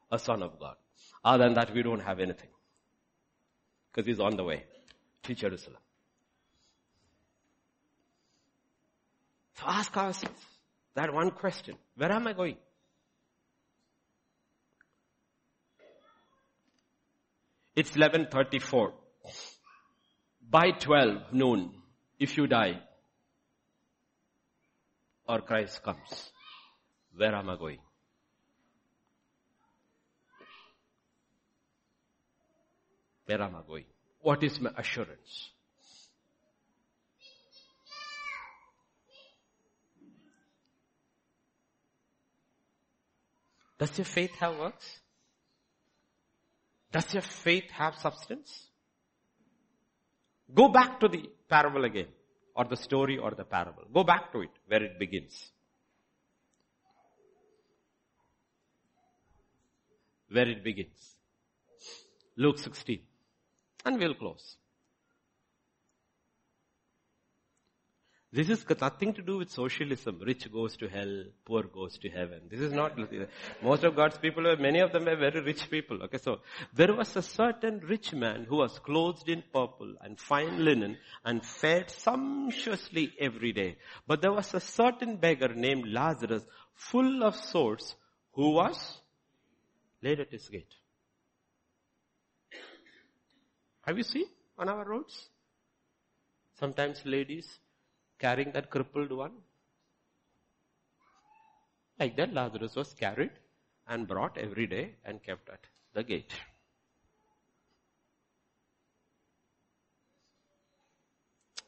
a 0.09 0.21
son 0.21 0.45
of 0.45 0.57
God. 0.61 0.77
Other 1.25 1.47
than 1.47 1.55
that, 1.55 1.75
we 1.75 1.83
don't 1.83 1.99
have 1.99 2.21
anything. 2.21 2.51
Because 3.91 4.07
he's 4.07 4.21
on 4.21 4.37
the 4.37 4.45
way 4.45 4.63
to 5.25 5.35
Jerusalem. 5.35 5.83
So 9.59 9.65
ask 9.67 9.97
ourselves 9.97 10.45
that 10.95 11.13
one 11.13 11.33
question. 11.33 11.75
Where 11.97 12.13
am 12.13 12.29
I 12.29 12.35
going? 12.35 12.57
It's 17.77 17.91
11.34. 17.91 18.93
By 20.49 20.71
12 20.71 21.35
noon, 21.35 21.73
if 22.19 22.39
you 22.39 22.47
die, 22.47 22.81
or 25.29 25.43
Christ 25.43 25.83
comes, 25.83 26.31
where 27.15 27.35
am 27.35 27.51
I 27.51 27.57
going? 27.57 27.79
Where 33.27 33.43
am 33.43 33.57
I 33.57 33.61
going? 33.67 33.85
What 34.23 34.43
is 34.43 34.59
my 34.59 34.71
assurance? 34.79 35.51
Does 43.79 43.99
your 43.99 44.07
faith 44.07 44.35
have 44.37 44.57
works? 44.57 45.01
Does 46.97 47.13
your 47.13 47.23
faith 47.23 47.71
have 47.73 47.95
substance? 47.97 48.69
Go 50.55 50.69
back 50.69 50.99
to 51.01 51.09
the 51.09 51.29
parable 51.47 51.85
again, 51.85 52.07
or 52.55 52.65
the 52.65 52.77
story 52.77 53.19
or 53.19 53.33
the 53.33 53.45
parable. 53.45 53.83
Go 53.93 54.03
back 54.03 54.33
to 54.33 54.41
it, 54.41 54.55
where 54.67 54.83
it 54.83 54.99
begins. 54.99 55.51
Where 60.31 60.49
it 60.49 60.65
begins. 60.65 61.17
Luke 62.37 62.59
16. 62.59 63.01
And 63.85 63.99
we'll 63.99 64.15
close. 64.15 64.57
This 68.33 68.51
is 68.51 68.67
nothing 68.81 69.15
to 69.15 69.23
do 69.23 69.39
with 69.39 69.51
socialism. 69.51 70.21
Rich 70.21 70.53
goes 70.53 70.77
to 70.79 70.89
hell, 70.89 71.25
poor 71.45 71.63
goes 71.63 71.97
to 71.99 72.09
heaven. 72.11 72.43
This 72.51 72.61
is 72.61 72.73
not, 72.73 72.99
most 73.63 73.85
of 73.85 73.95
God's 73.95 74.19
people, 74.19 74.43
many 74.59 74.81
of 74.81 74.93
them 74.93 75.09
are 75.09 75.17
very 75.17 75.41
rich 75.41 75.71
people. 75.71 76.03
Okay, 76.03 76.19
so 76.19 76.41
there 76.75 76.93
was 76.95 77.15
a 77.17 77.23
certain 77.23 77.81
rich 77.81 78.13
man 78.13 78.45
who 78.49 78.57
was 78.57 78.79
clothed 78.81 79.29
in 79.29 79.45
purple 79.53 79.95
and 80.01 80.19
fine 80.19 80.65
linen 80.65 80.99
and 81.25 81.47
fed 81.47 81.89
sumptuously 81.89 83.13
every 83.21 83.53
day. 83.53 83.77
But 84.07 84.23
there 84.23 84.33
was 84.33 84.53
a 84.55 84.61
certain 84.61 85.17
beggar 85.17 85.55
named 85.55 85.87
Lazarus, 85.87 86.43
full 86.75 87.23
of 87.23 87.37
sores, 87.37 87.95
who 88.33 88.51
was 88.51 89.01
laid 90.03 90.21
at 90.21 90.33
his 90.33 90.49
gate. 90.49 90.75
Have 93.83 93.97
you 93.97 94.03
seen 94.03 94.27
on 94.59 94.69
our 94.69 94.85
roads? 94.85 95.29
Sometimes 96.59 97.01
ladies 97.05 97.61
carrying 98.19 98.53
that 98.53 98.71
crippled 98.71 99.13
one. 99.13 99.33
Like 101.99 102.17
that 102.17 102.33
Lazarus 102.33 102.77
was 102.77 102.93
carried 102.95 103.31
and 103.87 104.07
brought 104.07 104.37
every 104.37 104.67
day 104.67 104.95
and 105.05 105.23
kept 105.23 105.49
at 105.49 105.61
the 105.95 106.03
gate. 106.03 106.33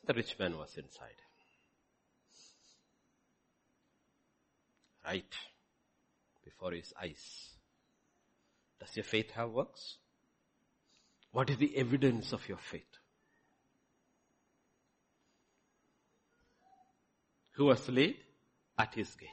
The 0.04 0.14
rich 0.14 0.38
man 0.38 0.56
was 0.56 0.76
inside. 0.76 1.20
Right 5.04 5.34
before 6.44 6.72
his 6.72 6.92
eyes. 7.00 7.50
Does 8.80 8.96
your 8.96 9.04
faith 9.04 9.30
have 9.32 9.50
works? 9.50 9.96
What 11.32 11.50
is 11.50 11.58
the 11.58 11.76
evidence 11.76 12.32
of 12.32 12.48
your 12.48 12.58
faith? 12.58 12.97
Who 17.58 17.64
was 17.64 17.88
laid 17.88 18.16
at 18.78 18.94
his 18.94 19.12
gate. 19.16 19.28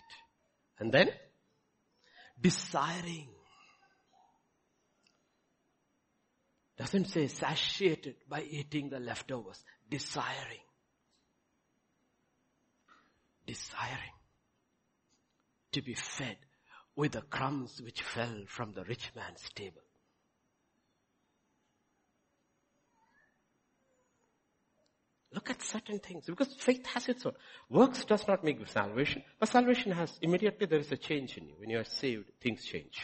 And 0.80 0.92
then, 0.92 1.10
desiring. 2.42 3.30
Doesn't 6.76 7.06
say 7.06 7.28
satiated 7.28 8.16
by 8.28 8.42
eating 8.42 8.90
the 8.90 9.00
leftovers. 9.00 9.64
Desiring. 9.88 10.66
Desiring 13.46 14.16
to 15.74 15.82
be 15.84 15.94
fed 15.94 16.38
with 16.96 17.12
the 17.12 17.22
crumbs 17.22 17.80
which 17.80 18.02
fell 18.02 18.44
from 18.48 18.74
the 18.74 18.84
rich 18.86 19.12
man's 19.16 19.48
table. 19.54 19.85
Look 25.36 25.49
at 25.49 25.62
certain 25.62 25.99
things 25.99 26.28
because 26.28 26.56
faith 26.57 26.86
has 26.86 27.10
its 27.10 27.26
own. 27.26 27.34
Works 27.70 28.06
does 28.06 28.26
not 28.26 28.45
make 28.45 28.66
salvation, 28.70 29.22
but 29.38 29.49
salvation 29.49 29.91
has 29.91 30.18
immediately 30.22 30.66
there 30.66 30.80
is 30.80 30.94
a 30.94 30.98
change 30.98 31.38
in 31.38 31.49
you. 31.49 31.56
When 31.57 31.70
you 31.70 31.80
are 31.80 31.84
saved, 31.84 32.32
things 32.41 32.64
change. 32.64 33.02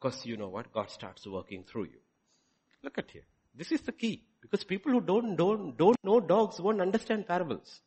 Because 0.00 0.24
you 0.24 0.38
know 0.38 0.48
what? 0.48 0.72
God 0.72 0.90
starts 0.90 1.26
working 1.26 1.62
through 1.62 1.84
you. 1.84 2.00
Look 2.82 2.96
at 2.96 3.10
here. 3.10 3.26
This 3.54 3.70
is 3.70 3.82
the 3.82 3.92
key. 3.92 4.22
Because 4.40 4.64
people 4.64 4.92
who 4.92 5.02
don't, 5.02 5.36
don't, 5.36 5.76
don't 5.76 6.02
know 6.02 6.20
dogs 6.20 6.58
won't 6.58 6.80
understand 6.80 7.26
parables. 7.26 7.80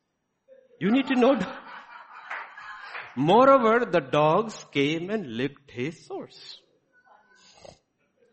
You 0.79 0.91
need 0.91 1.07
to 1.07 1.15
know. 1.15 1.39
Moreover, 3.15 3.83
the 3.91 4.01
dogs 4.01 4.63
came 4.71 5.09
and 5.09 5.37
licked 5.37 5.71
his 5.71 6.05
sores. 6.05 6.61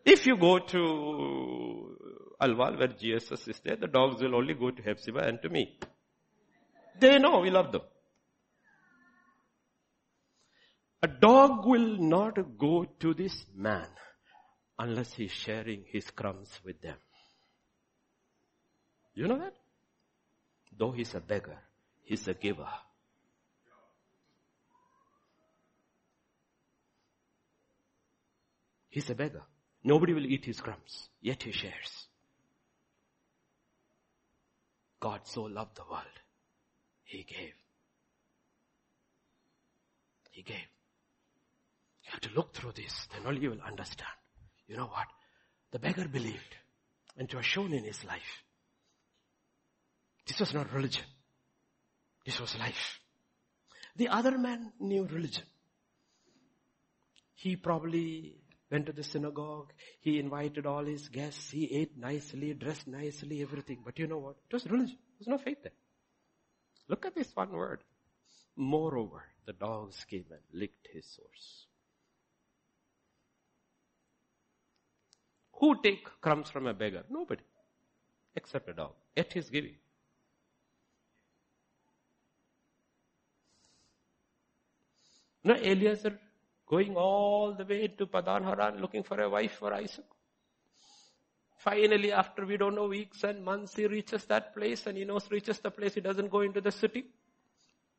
If 0.05 0.27
you 0.27 0.37
go 0.37 0.59
to 0.59 1.97
Alwal 2.41 2.77
where 2.77 2.87
Jesus 2.87 3.47
is 3.47 3.59
there, 3.63 3.75
the 3.75 3.87
dogs 3.87 4.21
will 4.21 4.35
only 4.35 4.53
go 4.53 4.71
to 4.71 4.81
Hepzibah 4.81 5.27
and 5.27 5.41
to 5.41 5.49
me. 5.49 5.77
They 6.99 7.17
know 7.19 7.39
we 7.39 7.49
love 7.49 7.71
them. 7.71 7.81
A 11.01 11.07
dog 11.07 11.65
will 11.65 11.97
not 11.97 12.57
go 12.57 12.85
to 12.99 13.13
this 13.13 13.45
man 13.55 13.87
unless 14.79 15.13
he's 15.13 15.31
sharing 15.31 15.83
his 15.87 16.09
crumbs 16.09 16.59
with 16.65 16.81
them. 16.81 16.97
You 19.13 19.27
know 19.27 19.37
that? 19.37 19.53
Though 20.77 20.91
he's 20.91 21.13
a 21.15 21.19
beggar, 21.19 21.57
he's 22.03 22.27
a 22.27 22.33
giver. 22.33 22.67
He's 28.89 29.09
a 29.09 29.15
beggar. 29.15 29.43
Nobody 29.83 30.13
will 30.13 30.25
eat 30.25 30.45
his 30.45 30.59
crumbs, 30.59 31.09
yet 31.21 31.43
he 31.43 31.51
shares. 31.51 32.07
God 35.05 35.21
so 35.25 35.43
loved 35.43 35.75
the 35.75 35.83
world. 35.83 36.17
He 37.03 37.19
gave. 37.23 37.53
He 40.31 40.41
gave. 40.41 40.67
You 42.03 42.09
have 42.09 42.21
to 42.21 42.29
look 42.35 42.55
through 42.55 42.71
this, 42.71 43.07
then 43.13 43.21
only 43.27 43.41
you 43.41 43.51
will 43.51 43.61
understand. 43.61 44.17
You 44.67 44.77
know 44.77 44.87
what? 44.87 45.05
The 45.71 45.77
beggar 45.77 46.07
believed, 46.07 46.55
and 47.15 47.29
it 47.29 47.35
was 47.35 47.45
shown 47.45 47.71
in 47.71 47.83
his 47.83 48.03
life. 48.03 48.41
This 50.25 50.39
was 50.39 50.55
not 50.55 50.73
religion. 50.73 51.05
This 52.25 52.39
was 52.39 52.57
life. 52.57 52.99
The 53.97 54.07
other 54.07 54.39
man 54.39 54.71
knew 54.79 55.05
religion. 55.05 55.45
He 57.35 57.55
probably 57.57 58.37
went 58.71 58.85
to 58.87 58.91
the 58.91 59.03
synagogue. 59.03 59.71
He 60.01 60.19
invited 60.19 60.65
all 60.65 60.85
his 60.85 61.09
guests. 61.09 61.51
He 61.51 61.65
ate 61.73 61.97
nicely, 61.97 62.53
dressed 62.53 62.87
nicely, 62.87 63.41
everything. 63.41 63.79
But 63.83 63.99
you 63.99 64.07
know 64.07 64.17
what? 64.17 64.35
It 64.49 64.53
was 64.53 64.65
religion. 64.65 64.97
There's 65.19 65.27
no 65.27 65.37
faith 65.37 65.61
there. 65.63 65.71
Look 66.87 67.05
at 67.05 67.15
this 67.15 67.35
one 67.35 67.51
word. 67.51 67.81
Moreover, 68.55 69.23
the 69.45 69.53
dogs 69.53 70.05
came 70.09 70.25
and 70.31 70.41
licked 70.59 70.87
his 70.91 71.05
sores. 71.05 71.65
Who 75.59 75.81
take 75.81 76.03
crumbs 76.21 76.49
from 76.49 76.67
a 76.67 76.73
beggar? 76.73 77.03
Nobody. 77.09 77.43
Except 78.35 78.69
a 78.69 78.73
dog. 78.73 78.93
Yet 79.15 79.31
he's 79.33 79.49
giving. 79.49 79.75
No, 85.43 85.53
Eliezer 85.53 86.19
going 86.67 86.95
all 86.95 87.53
the 87.53 87.65
way 87.65 87.87
to 87.87 88.05
Padan 88.07 88.43
Haran 88.43 88.81
looking 88.81 89.03
for 89.03 89.19
a 89.21 89.29
wife 89.29 89.53
for 89.59 89.73
Isaac. 89.73 90.05
Finally, 91.57 92.11
after 92.11 92.45
we 92.45 92.57
don't 92.57 92.75
know 92.75 92.87
weeks 92.87 93.23
and 93.23 93.43
months, 93.43 93.75
he 93.75 93.87
reaches 93.87 94.25
that 94.25 94.53
place 94.53 94.85
and 94.87 94.97
he 94.97 95.05
knows 95.05 95.29
reaches 95.31 95.59
the 95.59 95.71
place. 95.71 95.93
He 95.93 96.01
doesn't 96.01 96.29
go 96.29 96.41
into 96.41 96.61
the 96.61 96.71
city. 96.71 97.05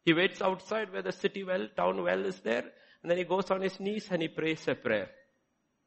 He 0.05 0.13
waits 0.13 0.41
outside 0.41 0.93
where 0.93 1.03
the 1.03 1.13
city 1.13 1.43
well, 1.43 1.67
town 1.77 2.03
well 2.03 2.25
is 2.25 2.41
there. 2.41 2.65
And 3.03 3.11
then 3.11 3.19
he 3.19 3.25
goes 3.25 3.51
on 3.51 3.61
his 3.61 3.81
knees 3.81 4.09
and 4.11 4.23
he 4.23 4.29
prays 4.29 4.67
a 4.69 4.75
prayer. 4.75 5.11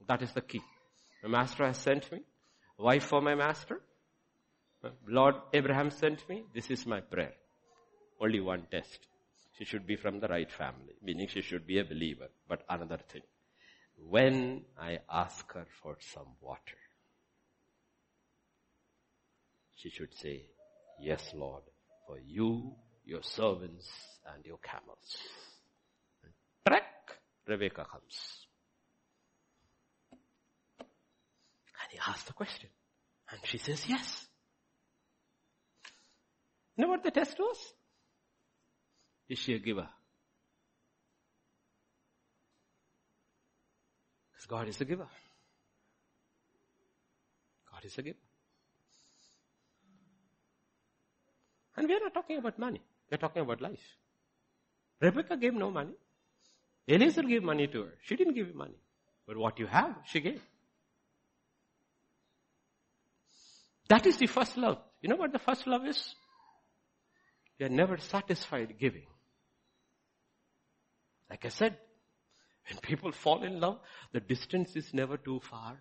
That 0.07 0.21
is 0.21 0.33
the 0.33 0.41
key. 0.41 0.61
My 1.23 1.29
master 1.29 1.65
has 1.65 1.77
sent 1.77 2.11
me. 2.11 2.21
Wife 2.77 3.05
for 3.05 3.21
my 3.21 3.35
master. 3.35 3.81
Lord 5.07 5.35
Abraham 5.53 5.91
sent 5.91 6.27
me. 6.29 6.43
This 6.53 6.71
is 6.71 6.85
my 6.85 7.01
prayer. 7.01 7.33
Only 8.19 8.39
one 8.39 8.67
test. 8.71 8.99
She 9.59 9.65
should 9.65 9.85
be 9.85 9.97
from 9.97 10.21
the 10.21 10.29
right 10.29 10.49
family, 10.49 10.95
meaning 11.03 11.27
she 11.27 11.41
should 11.41 11.67
be 11.67 11.79
a 11.79 11.83
believer. 11.83 12.29
But 12.47 12.63
another 12.69 12.97
thing, 13.11 13.23
when 13.97 14.63
I 14.79 14.99
ask 15.11 15.51
her 15.51 15.67
for 15.83 15.97
some 15.99 16.37
water, 16.39 16.77
she 19.75 19.89
should 19.89 20.13
say, 20.13 20.45
yes 21.01 21.33
Lord, 21.35 21.63
for 22.07 22.17
you, 22.17 22.73
your 23.03 23.21
servants 23.21 23.91
and 24.33 24.45
your 24.45 24.59
camels. 24.59 25.17
And 26.23 26.31
trek, 26.65 27.19
Rebecca 27.45 27.85
comes. 27.91 28.47
And 31.81 31.91
he 31.91 31.99
asks 31.99 32.23
the 32.23 32.33
question. 32.33 32.69
And 33.29 33.41
she 33.43 33.57
says 33.57 33.83
yes. 33.89 34.25
You 36.77 36.85
know 36.85 36.91
what 36.91 37.03
the 37.03 37.11
test 37.11 37.37
was? 37.37 37.73
Is 39.29 39.37
she 39.37 39.53
a 39.53 39.59
giver? 39.59 39.87
Because 44.31 44.47
God 44.47 44.67
is 44.67 44.81
a 44.81 44.85
giver. 44.85 45.07
God 47.71 47.85
is 47.85 47.97
a 47.97 48.01
giver. 48.01 48.17
And 51.77 51.87
we 51.87 51.93
are 51.95 51.99
not 51.99 52.13
talking 52.13 52.37
about 52.37 52.57
money. 52.57 52.81
We 53.09 53.15
are 53.15 53.19
talking 53.19 53.43
about 53.43 53.61
life. 53.61 53.79
Rebecca 54.99 55.37
gave 55.37 55.53
no 55.53 55.69
money. 55.71 55.93
Eliezer 56.87 57.23
gave 57.23 57.43
money 57.43 57.67
to 57.67 57.83
her. 57.83 57.93
She 58.03 58.15
didn't 58.15 58.33
give 58.33 58.53
money. 58.55 58.75
But 59.27 59.37
what 59.37 59.59
you 59.59 59.67
have, 59.67 59.95
she 60.05 60.19
gave. 60.19 60.41
That 63.87 64.05
is 64.07 64.17
the 64.17 64.27
first 64.27 64.57
love. 64.57 64.79
You 65.01 65.09
know 65.09 65.15
what 65.15 65.31
the 65.31 65.39
first 65.39 65.67
love 65.67 65.85
is? 65.85 66.15
You 67.59 67.67
are 67.67 67.69
never 67.69 67.97
satisfied 67.97 68.75
giving. 68.79 69.05
Like 71.29 71.45
I 71.45 71.49
said, 71.49 71.77
when 72.67 72.79
people 72.79 73.11
fall 73.11 73.43
in 73.43 73.59
love, 73.59 73.79
the 74.11 74.19
distance 74.19 74.75
is 74.75 74.93
never 74.93 75.17
too 75.17 75.39
far. 75.39 75.77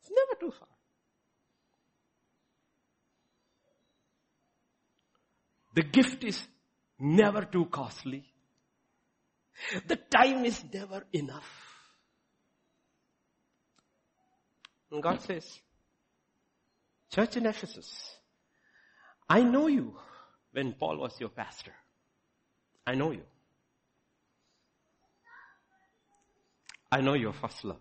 It's 0.00 0.10
never 0.10 0.40
too 0.40 0.58
far. 0.58 0.68
The 5.74 5.82
gift 5.82 6.24
is 6.24 6.46
never 6.98 7.44
too 7.44 7.66
costly. 7.66 8.24
The 9.86 9.96
time 9.96 10.44
is 10.44 10.62
never 10.72 11.06
enough. 11.12 11.50
And 14.90 15.02
God 15.02 15.22
says, 15.22 15.46
Church 17.10 17.36
in 17.36 17.46
Ephesus, 17.46 18.16
I 19.28 19.42
know 19.42 19.66
you 19.66 19.96
when 20.52 20.72
Paul 20.72 20.98
was 20.98 21.18
your 21.18 21.28
pastor. 21.28 21.72
I 22.86 22.94
know 22.94 23.10
you. 23.10 23.22
I 26.90 27.00
know 27.00 27.14
your 27.14 27.32
first 27.32 27.64
love. 27.64 27.80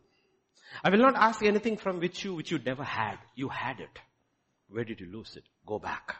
I 0.83 0.89
will 0.89 0.99
not 0.99 1.15
ask 1.15 1.43
anything 1.43 1.77
from 1.77 1.99
which 1.99 2.23
you, 2.23 2.33
which 2.35 2.51
you 2.51 2.59
never 2.59 2.83
had. 2.83 3.17
You 3.35 3.49
had 3.49 3.79
it. 3.79 3.99
Where 4.69 4.85
did 4.85 5.01
you 5.01 5.07
lose 5.11 5.35
it? 5.35 5.43
Go 5.65 5.79
back. 5.79 6.15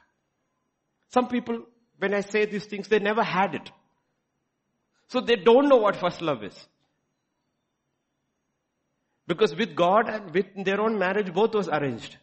Some 1.14 1.30
people, 1.30 1.64
when 1.98 2.14
I 2.14 2.22
say 2.22 2.46
these 2.46 2.66
things, 2.66 2.90
they 2.90 3.00
never 3.00 3.24
had 3.24 3.56
it. 3.56 3.72
So 5.08 5.22
they 5.22 5.38
don't 5.38 5.70
know 5.70 5.78
what 5.78 5.96
first 5.96 6.22
love 6.22 6.44
is. 6.44 6.68
Because 9.26 9.56
with 9.56 9.76
God 9.76 10.10
and 10.10 10.34
with 10.34 10.48
their 10.66 10.82
own 10.82 11.00
marriage, 11.00 11.34
both 11.34 11.54
was 11.54 11.70
arranged. 11.70 12.18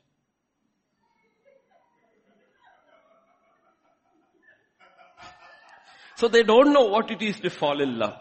So 6.18 6.26
they 6.26 6.42
don't 6.42 6.72
know 6.72 6.86
what 6.86 7.12
it 7.12 7.22
is 7.22 7.38
to 7.40 7.48
fall 7.48 7.80
in 7.80 7.96
love. 7.96 8.16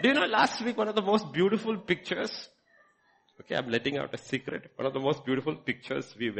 Do 0.00 0.08
you 0.08 0.14
know 0.14 0.26
last 0.26 0.62
week 0.62 0.76
one 0.78 0.86
of 0.86 0.94
the 0.94 1.02
most 1.02 1.32
beautiful 1.32 1.76
pictures? 1.76 2.48
Okay, 3.40 3.56
I'm 3.56 3.68
letting 3.68 3.98
out 3.98 4.14
a 4.14 4.18
secret. 4.18 4.70
One 4.76 4.86
of 4.86 4.92
the 4.92 5.00
most 5.00 5.24
beautiful 5.24 5.56
pictures 5.56 6.14
we 6.16 6.32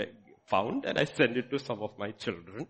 found 0.46 0.84
and 0.84 0.96
I 0.96 1.04
sent 1.04 1.36
it 1.36 1.50
to 1.50 1.58
some 1.58 1.82
of 1.82 1.98
my 1.98 2.12
children. 2.12 2.68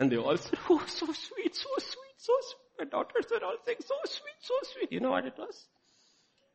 And 0.00 0.10
they 0.10 0.16
all 0.16 0.36
said, 0.36 0.58
oh, 0.68 0.82
so 0.88 1.06
sweet, 1.12 1.54
so 1.54 1.68
sweet, 1.78 2.16
so 2.16 2.32
sweet. 2.40 2.80
My 2.80 2.86
daughters 2.86 3.26
were 3.30 3.44
all 3.46 3.58
saying, 3.64 3.78
so 3.86 3.94
sweet, 4.04 4.40
so 4.40 4.54
sweet. 4.72 4.90
You 4.90 4.98
know 4.98 5.10
what 5.10 5.26
it 5.26 5.34
was? 5.38 5.66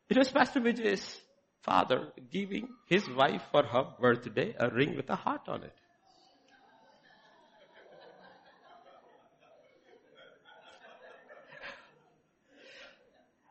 It 0.10 0.18
was 0.18 0.30
Pastor 0.30 0.60
Vijay's 0.60 1.22
father 1.62 2.10
giving 2.30 2.68
his 2.88 3.10
wife 3.10 3.44
for 3.54 3.64
her 3.64 3.86
birthday 4.02 4.54
a 4.60 4.70
ring 4.70 4.98
with 4.98 5.10
a 5.10 5.16
heart 5.16 5.48
on 5.48 5.64
it. 5.64 5.76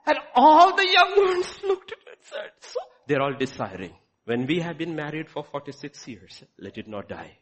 And 0.06 0.18
all 0.34 0.76
the 0.76 0.86
young 0.86 1.26
ones 1.26 1.58
looked 1.62 1.92
at 1.92 1.98
it 1.98 2.08
and 2.08 2.18
said, 2.20 2.50
so 2.60 2.80
they're 3.06 3.22
all 3.22 3.34
desiring. 3.34 3.94
When 4.24 4.46
we 4.46 4.60
have 4.60 4.78
been 4.78 4.94
married 4.94 5.28
for 5.28 5.44
46 5.44 6.08
years, 6.08 6.42
let 6.58 6.78
it 6.78 6.88
not 6.88 7.08
die. 7.08 7.38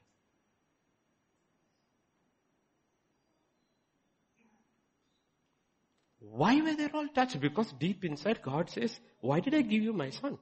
Why 6.18 6.60
were 6.60 6.74
they 6.74 6.88
all 6.88 7.08
touched? 7.08 7.40
Because 7.40 7.72
deep 7.78 8.04
inside 8.04 8.40
God 8.42 8.70
says, 8.70 8.98
why 9.20 9.40
did 9.40 9.54
I 9.54 9.62
give 9.62 9.82
you 9.82 9.92
my 9.92 10.10
son? 10.10 10.38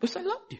Because 0.00 0.16
I 0.16 0.22
loved 0.22 0.52
you. 0.52 0.58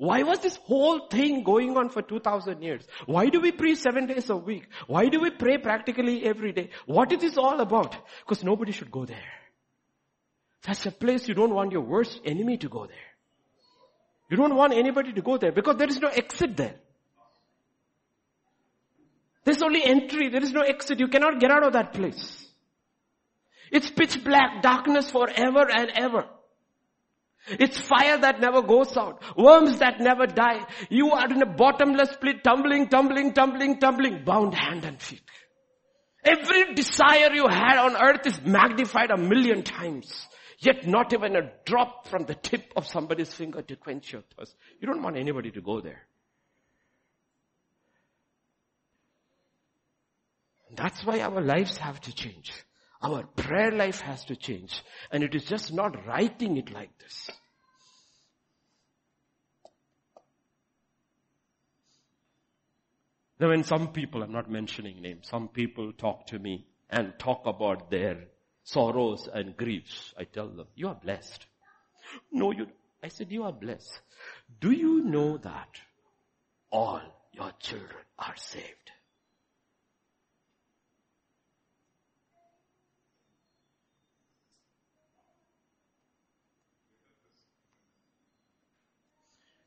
Why 0.00 0.22
was 0.22 0.38
this 0.38 0.56
whole 0.56 1.08
thing 1.08 1.42
going 1.44 1.76
on 1.76 1.90
for 1.90 2.00
2000 2.00 2.62
years? 2.62 2.82
Why 3.04 3.26
do 3.26 3.38
we 3.38 3.52
pray 3.52 3.74
seven 3.74 4.06
days 4.06 4.30
a 4.30 4.36
week? 4.36 4.66
Why 4.86 5.10
do 5.10 5.20
we 5.20 5.28
pray 5.28 5.58
practically 5.58 6.24
every 6.24 6.52
day? 6.52 6.70
What 6.86 7.12
is 7.12 7.20
this 7.20 7.36
all 7.36 7.60
about? 7.60 7.94
Because 8.20 8.42
nobody 8.42 8.72
should 8.72 8.90
go 8.90 9.04
there. 9.04 9.32
That's 10.62 10.86
a 10.86 10.90
place 10.90 11.28
you 11.28 11.34
don't 11.34 11.52
want 11.52 11.72
your 11.72 11.82
worst 11.82 12.18
enemy 12.24 12.56
to 12.56 12.68
go 12.70 12.86
there. 12.86 13.10
You 14.30 14.38
don't 14.38 14.54
want 14.54 14.72
anybody 14.72 15.12
to 15.12 15.20
go 15.20 15.36
there 15.36 15.52
because 15.52 15.76
there 15.76 15.90
is 15.90 16.00
no 16.00 16.08
exit 16.08 16.56
there. 16.56 16.76
There's 19.44 19.60
only 19.60 19.84
entry. 19.84 20.30
There 20.30 20.42
is 20.42 20.54
no 20.54 20.62
exit. 20.62 20.98
You 20.98 21.08
cannot 21.08 21.40
get 21.40 21.50
out 21.50 21.66
of 21.66 21.74
that 21.74 21.92
place. 21.92 22.46
It's 23.70 23.90
pitch 23.90 24.24
black 24.24 24.62
darkness 24.62 25.10
forever 25.10 25.70
and 25.70 25.90
ever. 25.94 26.24
It's 27.48 27.80
fire 27.80 28.18
that 28.18 28.40
never 28.40 28.62
goes 28.62 28.96
out. 28.96 29.22
Worms 29.36 29.78
that 29.78 30.00
never 30.00 30.26
die. 30.26 30.66
You 30.88 31.12
are 31.12 31.28
in 31.30 31.42
a 31.42 31.46
bottomless 31.46 32.16
pit, 32.20 32.44
tumbling, 32.44 32.88
tumbling, 32.88 33.32
tumbling, 33.32 33.78
tumbling, 33.78 34.24
bound 34.24 34.54
hand 34.54 34.84
and 34.84 35.00
feet. 35.00 35.22
Every 36.22 36.74
desire 36.74 37.32
you 37.32 37.48
had 37.48 37.78
on 37.78 37.96
earth 37.96 38.26
is 38.26 38.40
magnified 38.42 39.10
a 39.10 39.16
million 39.16 39.62
times. 39.62 40.28
Yet 40.58 40.86
not 40.86 41.14
even 41.14 41.36
a 41.36 41.50
drop 41.64 42.06
from 42.08 42.24
the 42.26 42.34
tip 42.34 42.72
of 42.76 42.86
somebody's 42.86 43.32
finger 43.32 43.62
to 43.62 43.76
quench 43.76 44.12
your 44.12 44.22
thirst. 44.36 44.54
You 44.78 44.86
don't 44.86 45.02
want 45.02 45.16
anybody 45.16 45.50
to 45.52 45.60
go 45.62 45.80
there. 45.80 46.02
That's 50.76 51.04
why 51.04 51.20
our 51.20 51.40
lives 51.40 51.78
have 51.78 52.00
to 52.02 52.14
change. 52.14 52.52
Our 53.02 53.24
prayer 53.24 53.70
life 53.70 54.00
has 54.00 54.24
to 54.26 54.36
change. 54.36 54.82
And 55.10 55.22
it 55.22 55.34
is 55.34 55.44
just 55.44 55.72
not 55.72 56.06
writing 56.06 56.56
it 56.56 56.70
like 56.72 56.90
this. 56.98 57.30
Now 63.38 63.48
when 63.48 63.64
some 63.64 63.88
people, 63.88 64.22
I'm 64.22 64.32
not 64.32 64.50
mentioning 64.50 65.00
names, 65.00 65.28
some 65.28 65.48
people 65.48 65.92
talk 65.92 66.26
to 66.26 66.38
me 66.38 66.66
and 66.90 67.14
talk 67.18 67.46
about 67.46 67.90
their 67.90 68.24
sorrows 68.64 69.28
and 69.32 69.56
griefs, 69.56 70.12
I 70.18 70.24
tell 70.24 70.48
them, 70.48 70.66
you 70.74 70.88
are 70.88 70.94
blessed. 70.94 71.46
No, 72.30 72.52
you, 72.52 72.66
I 73.02 73.08
said, 73.08 73.32
you 73.32 73.44
are 73.44 73.52
blessed. 73.52 74.00
Do 74.60 74.72
you 74.72 75.04
know 75.04 75.38
that 75.38 75.68
all 76.70 77.00
your 77.32 77.52
children 77.60 78.04
are 78.18 78.36
saved? 78.36 78.89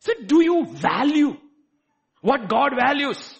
So 0.04 0.14
do 0.26 0.44
you 0.44 0.66
value 0.66 1.38
what 2.22 2.50
God 2.50 2.74
values? 2.78 3.40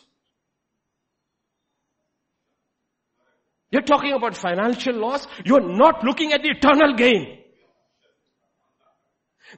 You're 3.70 3.82
talking 3.82 4.14
about 4.14 4.36
financial 4.36 4.96
loss. 4.96 5.28
You're 5.44 5.68
not 5.76 6.04
looking 6.04 6.32
at 6.32 6.42
the 6.44 6.50
eternal 6.50 6.96
gain. 6.96 7.40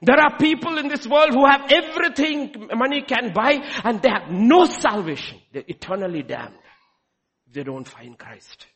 There 0.02 0.18
are 0.18 0.36
people 0.36 0.78
in 0.78 0.88
this 0.88 1.06
world 1.06 1.30
who 1.30 1.46
have 1.46 1.70
everything 1.70 2.68
money 2.74 3.02
can 3.02 3.32
buy 3.32 3.58
and 3.84 4.02
they 4.02 4.08
have 4.08 4.30
no 4.30 4.64
salvation. 4.66 5.38
They're 5.52 5.64
eternally 5.66 6.22
damned 6.22 6.56
they 7.52 7.62
don't 7.62 7.88
find 7.88 8.18
Christ. 8.18 8.66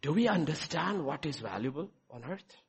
Do 0.00 0.12
we 0.12 0.28
understand 0.28 1.04
what 1.04 1.26
is 1.26 1.38
valuable 1.38 1.90
on 2.10 2.24
earth? 2.24 2.63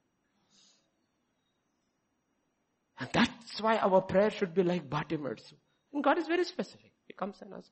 And 3.00 3.10
that's 3.12 3.62
why 3.62 3.78
our 3.78 4.02
prayer 4.02 4.30
should 4.30 4.54
be 4.54 4.64
like 4.64 4.90
Bartimaeus. 4.90 5.54
And 5.94 6.04
God 6.04 6.18
is 6.18 6.28
very 6.28 6.46
specific. 6.46 6.92
He 7.08 7.14
comes 7.14 7.38
and 7.42 7.54
asks. 7.54 7.70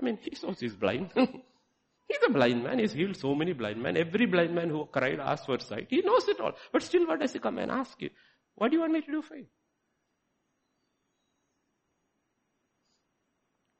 I 0.00 0.04
mean, 0.04 0.18
he 0.22 0.32
knows 0.42 0.58
he's 0.58 0.74
blind. 0.74 1.10
he's 1.14 2.18
a 2.26 2.30
blind 2.30 2.64
man. 2.64 2.78
He's 2.78 2.92
healed 2.92 3.16
so 3.16 3.34
many 3.34 3.52
blind 3.52 3.82
men. 3.82 3.96
Every 3.96 4.26
blind 4.26 4.54
man 4.54 4.70
who 4.70 4.86
cried 4.86 5.20
asked 5.20 5.46
for 5.46 5.58
sight. 5.60 5.86
He 5.90 6.00
knows 6.00 6.26
it 6.28 6.40
all. 6.40 6.52
But 6.72 6.82
still, 6.82 7.06
what 7.06 7.20
does 7.20 7.32
he 7.32 7.38
come 7.38 7.58
and 7.58 7.70
ask 7.70 8.00
you? 8.00 8.10
What 8.54 8.70
do 8.70 8.76
you 8.76 8.80
want 8.80 8.92
me 8.92 9.00
to 9.02 9.10
do 9.10 9.22
for 9.22 9.36
you? 9.36 9.46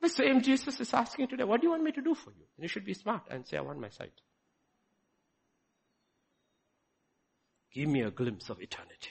The 0.00 0.08
same 0.08 0.40
Jesus 0.40 0.80
is 0.80 0.94
asking 0.94 1.28
today, 1.28 1.44
what 1.44 1.60
do 1.60 1.66
you 1.66 1.70
want 1.70 1.82
me 1.82 1.92
to 1.92 2.00
do 2.00 2.14
for 2.14 2.30
you? 2.30 2.44
And 2.56 2.62
you 2.62 2.68
should 2.68 2.86
be 2.86 2.94
smart 2.94 3.24
and 3.30 3.46
say, 3.46 3.58
I 3.58 3.60
want 3.60 3.80
my 3.80 3.90
sight. 3.90 4.12
Give 7.72 7.88
me 7.88 8.02
a 8.02 8.10
glimpse 8.10 8.48
of 8.48 8.60
eternity. 8.60 9.10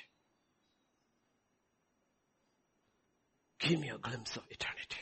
Give 3.60 3.80
me 3.80 3.90
a 3.90 3.98
glimpse 3.98 4.38
of 4.38 4.44
eternity. 4.49 5.02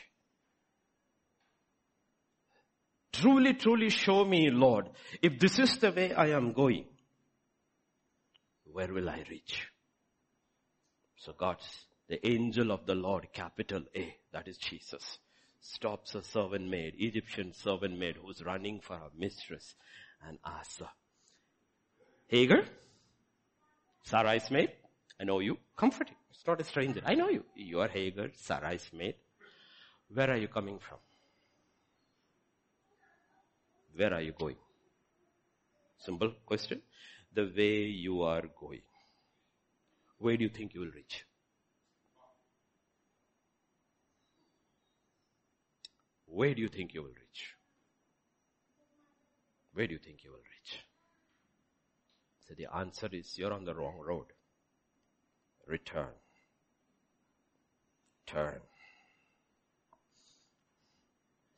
Truly, 3.12 3.54
truly 3.54 3.90
show 3.90 4.24
me, 4.24 4.50
Lord, 4.50 4.90
if 5.22 5.38
this 5.38 5.58
is 5.58 5.78
the 5.78 5.90
way 5.90 6.12
I 6.12 6.28
am 6.28 6.52
going, 6.52 6.84
where 8.64 8.92
will 8.92 9.08
I 9.08 9.24
reach? 9.28 9.68
So 11.16 11.32
God's, 11.32 11.66
the 12.08 12.24
angel 12.26 12.70
of 12.70 12.86
the 12.86 12.94
Lord, 12.94 13.28
capital 13.32 13.82
A, 13.96 14.14
that 14.32 14.46
is 14.46 14.56
Jesus, 14.56 15.18
stops 15.60 16.14
a 16.14 16.22
servant 16.22 16.68
maid, 16.68 16.94
Egyptian 16.98 17.52
servant 17.52 17.98
maid 17.98 18.16
who's 18.22 18.44
running 18.44 18.80
for 18.80 18.96
her 18.96 19.10
mistress 19.16 19.74
and 20.26 20.38
asks 20.44 20.78
her, 20.78 20.90
Hagar, 22.28 22.62
Sarai's 24.04 24.50
maid, 24.50 24.70
I 25.20 25.24
know 25.24 25.40
you. 25.40 25.58
Comforting. 25.76 26.14
It's 26.30 26.46
not 26.46 26.60
a 26.60 26.64
stranger. 26.64 27.00
I 27.04 27.14
know 27.14 27.28
you. 27.28 27.44
You 27.54 27.80
are 27.80 27.88
Hagar, 27.88 28.28
Sarai's 28.28 28.88
maid. 28.92 29.14
Where 30.12 30.30
are 30.30 30.36
you 30.36 30.48
coming 30.48 30.78
from? 30.78 30.98
Where 33.94 34.14
are 34.14 34.22
you 34.22 34.32
going? 34.38 34.56
Simple 35.98 36.32
question. 36.46 36.80
The 37.34 37.50
way 37.56 37.84
you 37.84 38.22
are 38.22 38.44
going. 38.60 38.82
Where 40.18 40.36
do 40.36 40.44
you 40.44 40.50
think 40.50 40.74
you 40.74 40.80
will 40.80 40.92
reach? 40.94 41.24
where 46.38 46.54
do 46.54 46.60
you 46.60 46.68
think 46.68 46.94
you 46.94 47.02
will 47.02 47.08
reach? 47.08 47.56
Where 49.72 49.86
do 49.86 49.94
you 49.94 49.98
think 49.98 50.22
you 50.22 50.30
will 50.30 50.38
reach? 50.38 50.84
So 52.46 52.54
the 52.54 52.72
answer 52.76 53.08
is 53.12 53.36
you're 53.36 53.52
on 53.52 53.64
the 53.64 53.74
wrong 53.74 53.98
road. 53.98 54.26
Return. 55.68 56.08
Turn. 58.26 58.60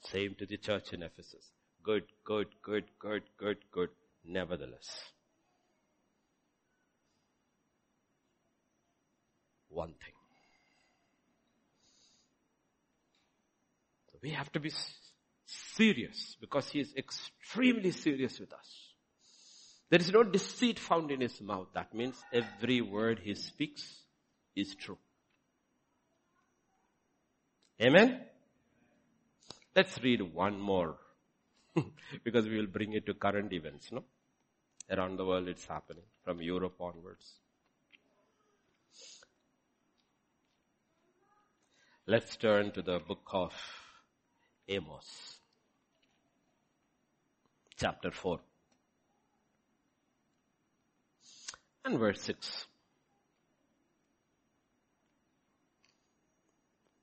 Same 0.01 0.35
to 0.39 0.47
the 0.47 0.57
church 0.57 0.93
in 0.93 1.05
Ephesus. 1.05 1.45
Good, 1.85 2.03
good, 2.25 2.49
good, 2.63 2.85
good, 2.99 3.23
good, 3.39 3.59
good. 3.71 3.91
Nevertheless, 4.25 4.89
one 9.69 9.95
thing. 9.95 10.13
We 14.23 14.33
have 14.33 14.53
to 14.53 14.61
be 14.61 14.71
serious 15.47 16.37
because 16.39 16.69
he 16.69 16.81
is 16.81 16.93
extremely 16.95 17.93
serious 17.93 18.39
with 18.39 18.53
us. 18.53 18.91
There 19.89 19.99
is 19.99 20.13
no 20.13 20.23
deceit 20.23 20.79
found 20.79 21.11
in 21.11 21.23
his 21.23 21.41
mouth. 21.41 21.69
That 21.75 21.95
means 21.95 22.23
every 22.31 22.83
word 22.83 23.21
he 23.25 23.35
speaks 23.35 24.00
is 24.57 24.75
true. 24.75 24.99
Amen? 27.81 28.21
Let's 29.75 30.03
read 30.03 30.21
one 30.23 30.61
more 30.61 30.97
because 32.25 32.47
we 32.47 32.57
will 32.57 32.67
bring 32.67 32.93
it 32.93 33.07
to 33.07 33.15
current 33.15 33.53
events, 33.53 33.91
no? 33.93 34.05
Around 34.91 35.19
the 35.19 35.25
world 35.25 35.49
it's 35.49 35.67
happening 35.67 36.05
from 36.25 36.43
Europe 36.43 36.75
onwards. 36.81 37.37
Let's 42.07 42.37
turn 42.37 42.73
to 42.73 42.83
the 42.83 42.99
book 42.99 43.23
of 43.33 43.53
Amos. 44.69 45.39
Chapter 47.77 48.11
4. 48.11 48.41
And 51.85 51.99
verse 51.99 52.21
6. 52.23 52.67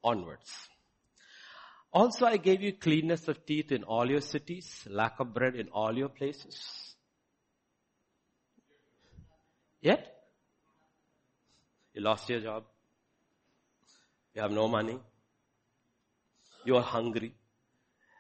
Onwards. 0.09 0.51
Also 1.91 2.25
I 2.25 2.37
gave 2.37 2.61
you 2.61 2.73
cleanness 2.73 3.27
of 3.27 3.45
teeth 3.45 3.71
in 3.71 3.83
all 3.83 4.09
your 4.09 4.21
cities, 4.21 4.87
lack 4.89 5.19
of 5.19 5.33
bread 5.33 5.55
in 5.55 5.69
all 5.69 5.97
your 5.97 6.09
places. 6.09 6.57
Yet? 9.81 10.13
You 11.93 12.01
lost 12.01 12.29
your 12.29 12.39
job. 12.41 12.63
You 14.33 14.41
have 14.43 14.51
no 14.51 14.67
money. 14.67 14.99
You 16.65 16.77
are 16.77 16.83
hungry. 16.83 17.33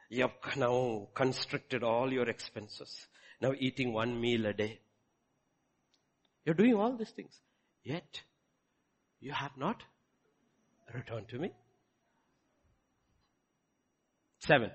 You 0.09 0.23
have 0.23 0.57
now 0.57 1.07
constricted 1.13 1.83
all 1.83 2.11
your 2.11 2.27
expenses. 2.27 3.07
Now 3.41 3.53
eating 3.57 3.93
one 3.93 4.19
meal 4.19 4.45
a 4.47 4.53
day. 4.53 4.79
You're 6.45 6.55
doing 6.55 6.75
all 6.75 6.95
these 6.97 7.11
things. 7.11 7.39
Yet, 7.83 8.21
you 9.19 9.31
have 9.31 9.57
not 9.57 9.83
returned 10.93 11.27
to 11.29 11.39
me. 11.39 11.51
Seven. 14.47 14.71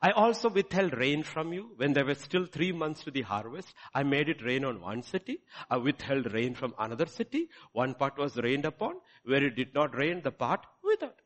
I 0.00 0.12
also 0.12 0.48
withheld 0.48 0.96
rain 0.96 1.22
from 1.24 1.52
you 1.52 1.72
when 1.76 1.92
there 1.92 2.04
were 2.04 2.14
still 2.14 2.46
three 2.46 2.70
months 2.72 3.02
to 3.04 3.10
the 3.10 3.22
harvest. 3.22 3.74
I 3.92 4.04
made 4.04 4.28
it 4.28 4.44
rain 4.44 4.64
on 4.64 4.80
one 4.80 5.02
city. 5.02 5.40
I 5.68 5.76
withheld 5.76 6.32
rain 6.32 6.54
from 6.54 6.74
another 6.78 7.06
city. 7.06 7.48
One 7.72 7.94
part 7.94 8.16
was 8.16 8.36
rained 8.36 8.64
upon. 8.64 8.94
Where 9.24 9.44
it 9.44 9.56
did 9.56 9.74
not 9.74 9.96
rain, 9.96 10.22
the 10.22 10.30
part 10.30 10.64
without. 10.84 11.16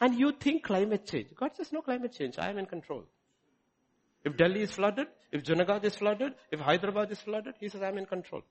And 0.00 0.18
you 0.18 0.32
think 0.32 0.64
climate 0.64 1.06
change. 1.06 1.28
God 1.36 1.52
says 1.56 1.72
no 1.72 1.80
climate 1.80 2.12
change. 2.12 2.38
I 2.38 2.50
am 2.50 2.58
in 2.58 2.66
control. 2.66 3.04
If 4.24 4.36
Delhi 4.36 4.62
is 4.62 4.72
flooded, 4.72 5.06
if 5.30 5.44
Junagadh 5.44 5.84
is 5.84 5.94
flooded, 5.94 6.34
if 6.50 6.60
Hyderabad 6.60 7.10
is 7.12 7.20
flooded, 7.20 7.54
he 7.60 7.68
says, 7.68 7.82
I'm 7.82 7.98
in 7.98 8.06
control. 8.06 8.42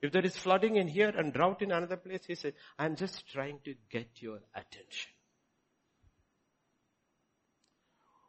If 0.00 0.12
there 0.12 0.24
is 0.24 0.36
flooding 0.36 0.76
in 0.76 0.86
here 0.86 1.08
and 1.08 1.32
drought 1.32 1.60
in 1.60 1.72
another 1.72 1.96
place, 1.96 2.24
he 2.26 2.36
says, 2.36 2.52
I'm 2.78 2.94
just 2.94 3.26
trying 3.32 3.58
to 3.64 3.74
get 3.90 4.08
your 4.20 4.38
attention. 4.54 5.10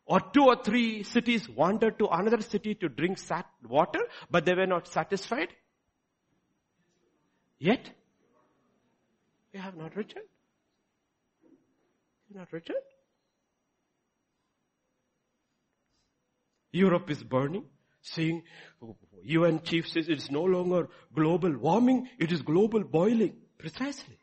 Or 0.10 0.20
two 0.34 0.46
or 0.46 0.56
three 0.64 1.04
cities 1.04 1.48
wandered 1.48 2.00
to 2.00 2.08
another 2.08 2.42
city 2.42 2.74
to 2.76 2.90
drink 2.90 3.20
sat- 3.20 3.46
water, 3.64 4.00
but 4.32 4.44
they 4.44 4.56
were 4.56 4.66
not 4.66 4.88
satisfied. 4.88 5.50
Yet, 7.60 7.92
they 9.54 9.60
have 9.60 9.76
not 9.76 9.96
returned. 9.96 10.26
They 11.44 12.40
have 12.40 12.48
not 12.48 12.54
returned. 12.54 12.88
Europe 16.72 17.12
is 17.12 17.22
burning, 17.22 17.66
saying, 18.02 18.42
UN 19.24 19.62
chief 19.62 19.88
says 19.88 20.10
it's 20.10 20.32
no 20.32 20.42
longer 20.42 20.90
global 21.14 21.56
warming, 21.56 22.10
it 22.18 22.32
is 22.32 22.42
global 22.42 22.84
boiling. 22.84 23.36
Precisely. 23.60 24.18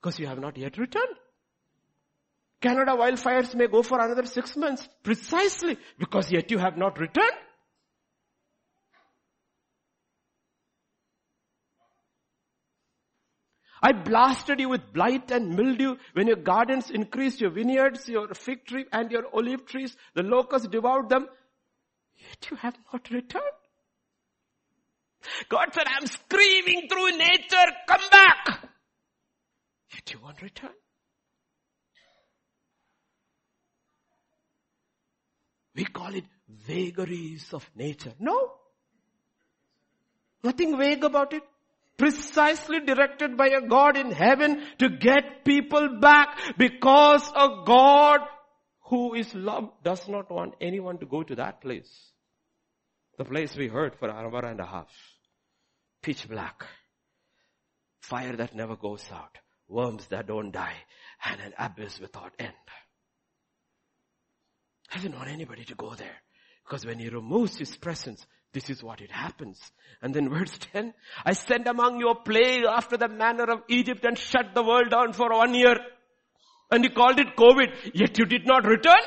Because 0.00 0.18
you 0.18 0.26
have 0.26 0.40
not 0.40 0.56
yet 0.56 0.76
returned. 0.76 1.16
Canada 2.66 2.92
wildfires 2.92 3.54
may 3.54 3.68
go 3.68 3.82
for 3.82 4.00
another 4.00 4.26
six 4.26 4.56
months. 4.56 4.88
Precisely. 5.04 5.78
Because 5.98 6.32
yet 6.32 6.50
you 6.50 6.58
have 6.58 6.76
not 6.76 6.98
returned. 6.98 7.30
I 13.80 13.92
blasted 13.92 14.58
you 14.58 14.68
with 14.68 14.92
blight 14.92 15.30
and 15.30 15.54
mildew 15.54 15.96
when 16.14 16.26
your 16.26 16.36
gardens 16.36 16.90
increased, 16.90 17.40
your 17.40 17.50
vineyards, 17.50 18.08
your 18.08 18.34
fig 18.34 18.66
tree 18.66 18.86
and 18.90 19.12
your 19.12 19.24
olive 19.32 19.64
trees, 19.66 19.96
the 20.14 20.24
locusts 20.24 20.66
devoured 20.66 21.08
them. 21.08 21.28
Yet 22.16 22.50
you 22.50 22.56
have 22.56 22.76
not 22.92 23.08
returned. 23.10 23.44
God 25.48 25.68
said, 25.72 25.84
I'm 25.86 26.06
screaming 26.06 26.88
through 26.88 27.16
nature, 27.16 27.66
come 27.86 28.10
back. 28.10 28.68
Yet 29.92 30.12
you 30.12 30.20
won't 30.20 30.42
return. 30.42 30.70
We 35.76 35.84
call 35.84 36.14
it 36.14 36.24
vagaries 36.48 37.52
of 37.52 37.68
nature. 37.76 38.14
No. 38.18 38.52
Nothing 40.42 40.78
vague 40.78 41.04
about 41.04 41.34
it. 41.34 41.42
Precisely 41.98 42.80
directed 42.80 43.36
by 43.36 43.48
a 43.48 43.66
God 43.66 43.96
in 43.96 44.10
heaven 44.10 44.62
to 44.78 44.88
get 44.88 45.44
people 45.44 45.98
back 46.00 46.38
because 46.58 47.30
a 47.34 47.62
God 47.66 48.20
who 48.88 49.14
is 49.14 49.34
love 49.34 49.70
does 49.82 50.06
not 50.08 50.30
want 50.30 50.54
anyone 50.60 50.98
to 50.98 51.06
go 51.06 51.22
to 51.22 51.34
that 51.36 51.60
place. 51.60 51.90
The 53.18 53.24
place 53.24 53.56
we 53.56 53.68
heard 53.68 53.96
for 53.98 54.08
an 54.08 54.16
hour 54.16 54.44
and 54.44 54.60
a 54.60 54.66
half. 54.66 54.92
Pitch 56.02 56.28
black. 56.28 56.64
Fire 58.00 58.36
that 58.36 58.54
never 58.54 58.76
goes 58.76 59.04
out. 59.12 59.38
Worms 59.68 60.06
that 60.08 60.26
don't 60.26 60.52
die. 60.52 60.76
And 61.24 61.40
an 61.40 61.54
abyss 61.58 61.98
without 61.98 62.32
end. 62.38 62.52
Didn't 64.96 65.16
want 65.16 65.30
anybody 65.30 65.64
to 65.64 65.74
go 65.74 65.94
there. 65.94 66.22
Because 66.64 66.84
when 66.84 66.98
he 66.98 67.08
removes 67.08 67.56
his 67.58 67.76
presence, 67.76 68.26
this 68.52 68.70
is 68.70 68.82
what 68.82 69.00
it 69.00 69.10
happens. 69.10 69.60
And 70.02 70.14
then 70.14 70.30
verse 70.30 70.58
10, 70.72 70.94
I 71.24 71.32
sent 71.32 71.68
among 71.68 72.00
you 72.00 72.08
a 72.08 72.14
plague 72.14 72.64
after 72.64 72.96
the 72.96 73.08
manner 73.08 73.44
of 73.44 73.60
Egypt 73.68 74.04
and 74.04 74.18
shut 74.18 74.54
the 74.54 74.62
world 74.62 74.90
down 74.90 75.12
for 75.12 75.30
one 75.30 75.54
year. 75.54 75.76
And 76.70 76.82
he 76.82 76.90
called 76.90 77.20
it 77.20 77.36
COVID, 77.36 77.92
yet 77.94 78.18
you 78.18 78.24
did 78.24 78.46
not 78.46 78.64
return. 78.64 79.02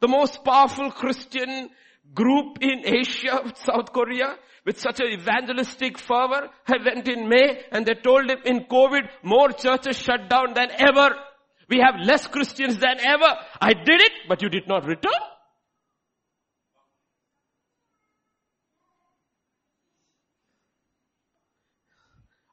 The 0.00 0.08
most 0.08 0.44
powerful 0.44 0.90
Christian 0.90 1.70
group 2.14 2.58
in 2.60 2.82
Asia, 2.84 3.52
South 3.54 3.92
Korea, 3.92 4.36
with 4.68 4.78
such 4.78 5.00
an 5.00 5.06
evangelistic 5.06 5.98
fervor, 5.98 6.50
I 6.66 6.76
went 6.84 7.08
in 7.08 7.26
May 7.26 7.62
and 7.72 7.86
they 7.86 7.94
told 7.94 8.30
him 8.30 8.40
in 8.44 8.66
COVID, 8.66 9.08
more 9.22 9.50
churches 9.52 9.96
shut 9.96 10.28
down 10.28 10.52
than 10.52 10.68
ever. 10.72 11.08
We 11.70 11.78
have 11.78 12.06
less 12.06 12.26
Christians 12.26 12.76
than 12.76 13.00
ever. 13.00 13.34
I 13.62 13.72
did 13.72 14.02
it, 14.02 14.12
but 14.28 14.42
you 14.42 14.50
did 14.50 14.68
not 14.68 14.84
return. 14.84 15.22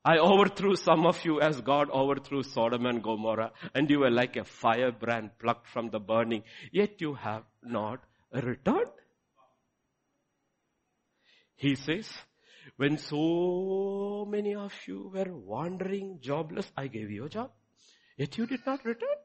I 0.05 0.17
overthrew 0.17 0.77
some 0.77 1.05
of 1.05 1.25
you 1.25 1.41
as 1.41 1.59
God 1.59 1.89
overthrew 1.89 2.43
Sodom 2.43 2.85
and 2.85 3.03
Gomorrah, 3.03 3.51
and 3.73 3.89
you 3.89 3.99
were 3.99 4.11
like 4.11 4.37
a 4.37 4.45
firebrand 4.45 5.31
plucked 5.37 5.67
from 5.67 5.89
the 5.89 5.99
burning, 5.99 6.43
yet 6.71 7.01
you 7.01 7.15
have 7.15 7.43
not 7.61 7.99
returned. 8.31 8.91
He 11.55 11.75
says, 11.75 12.09
when 12.77 12.97
so 12.97 14.27
many 14.29 14.55
of 14.55 14.73
you 14.87 15.11
were 15.13 15.33
wandering 15.33 16.19
jobless, 16.21 16.69
I 16.75 16.87
gave 16.87 17.09
you 17.09 17.25
a 17.25 17.29
job. 17.29 17.51
Yet 18.17 18.37
you 18.37 18.45
did 18.45 18.65
not 18.65 18.83
return. 18.83 19.17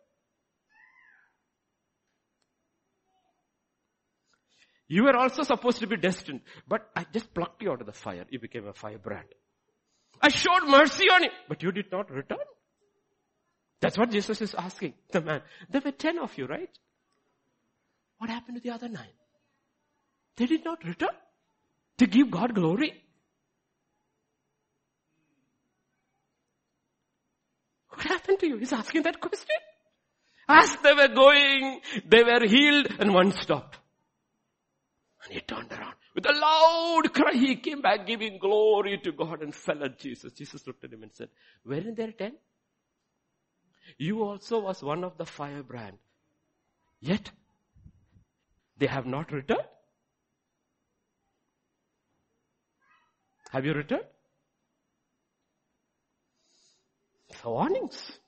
You 4.87 5.05
were 5.05 5.17
also 5.17 5.43
supposed 5.43 5.79
to 5.79 5.87
be 5.87 5.97
destined, 5.97 6.41
but 6.67 6.91
I 6.97 7.07
just 7.13 7.33
plucked 7.33 7.63
you 7.63 7.71
out 7.71 7.81
of 7.81 7.87
the 7.87 7.93
fire. 7.93 8.25
You 8.29 8.41
became 8.41 8.67
a 8.67 8.73
firebrand. 8.73 9.29
I 10.21 10.29
showed 10.29 10.67
mercy 10.67 11.05
on 11.05 11.23
you, 11.23 11.31
but 11.49 11.63
you 11.63 11.71
did 11.73 11.91
not 11.93 12.11
return. 12.11 12.39
That's 13.81 13.97
what 13.97 14.11
Jesus 14.11 14.41
is 14.43 14.55
asking 14.55 14.95
the 15.13 15.21
man. 15.21 15.43
There 15.71 15.81
were 15.85 15.93
ten 15.93 16.19
of 16.19 16.37
you, 16.37 16.47
right? 16.47 16.69
What 18.19 18.31
happened 18.31 18.57
to 18.57 18.63
the 18.63 18.75
other 18.75 18.89
nine? 18.89 19.15
They 20.37 20.47
did 20.47 20.65
not 20.65 20.85
return 20.85 21.17
to 22.01 22.07
give 22.07 22.31
God 22.31 22.55
glory. 22.55 22.95
What 27.91 28.07
happened 28.07 28.39
to 28.41 28.47
you? 28.49 28.57
He's 28.57 28.73
asking 28.73 29.03
that 29.03 29.21
question. 29.21 29.61
As 30.49 30.75
they 30.83 30.95
were 30.95 31.09
going, 31.09 31.81
they 32.07 32.23
were 32.23 32.47
healed 32.47 32.87
and 32.99 33.13
one 33.13 33.33
stopped. 33.33 33.77
And 35.25 35.35
he 35.35 35.41
turned 35.41 35.71
around. 35.71 35.95
With 36.15 36.25
a 36.25 36.33
loud 36.33 37.13
cry, 37.13 37.35
he 37.35 37.57
came 37.57 37.83
back 37.83 38.07
giving 38.07 38.39
glory 38.39 38.99
to 39.05 39.13
God 39.13 39.43
and 39.43 39.55
fell 39.55 39.85
at 39.85 39.99
Jesus. 39.99 40.33
Jesus 40.33 40.67
looked 40.67 40.83
at 40.85 40.95
him 40.95 41.03
and 41.03 41.13
said, 41.13 41.29
weren't 41.67 41.99
there 41.99 42.13
ten? 42.13 42.33
You 43.99 44.23
also 44.23 44.61
was 44.61 44.83
one 44.83 45.05
of 45.05 45.19
the 45.19 45.27
firebrand. 45.27 45.99
Yet, 46.99 47.31
they 48.79 48.87
have 48.87 49.05
not 49.05 49.31
returned. 49.33 49.69
Have 53.53 53.65
you 53.65 53.73
returned? 53.73 54.05
So 57.43 57.51
warnings. 57.51 58.19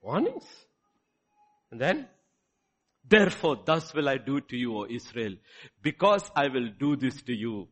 Warnings. 0.00 0.44
And 1.70 1.80
then, 1.80 2.06
therefore, 3.08 3.62
thus 3.64 3.92
will 3.94 4.08
I 4.08 4.18
do 4.18 4.40
to 4.40 4.56
you, 4.56 4.76
O 4.76 4.86
Israel, 4.88 5.34
because 5.82 6.30
I 6.36 6.48
will 6.48 6.68
do 6.78 6.94
this 6.94 7.20
to 7.22 7.32
you. 7.32 7.68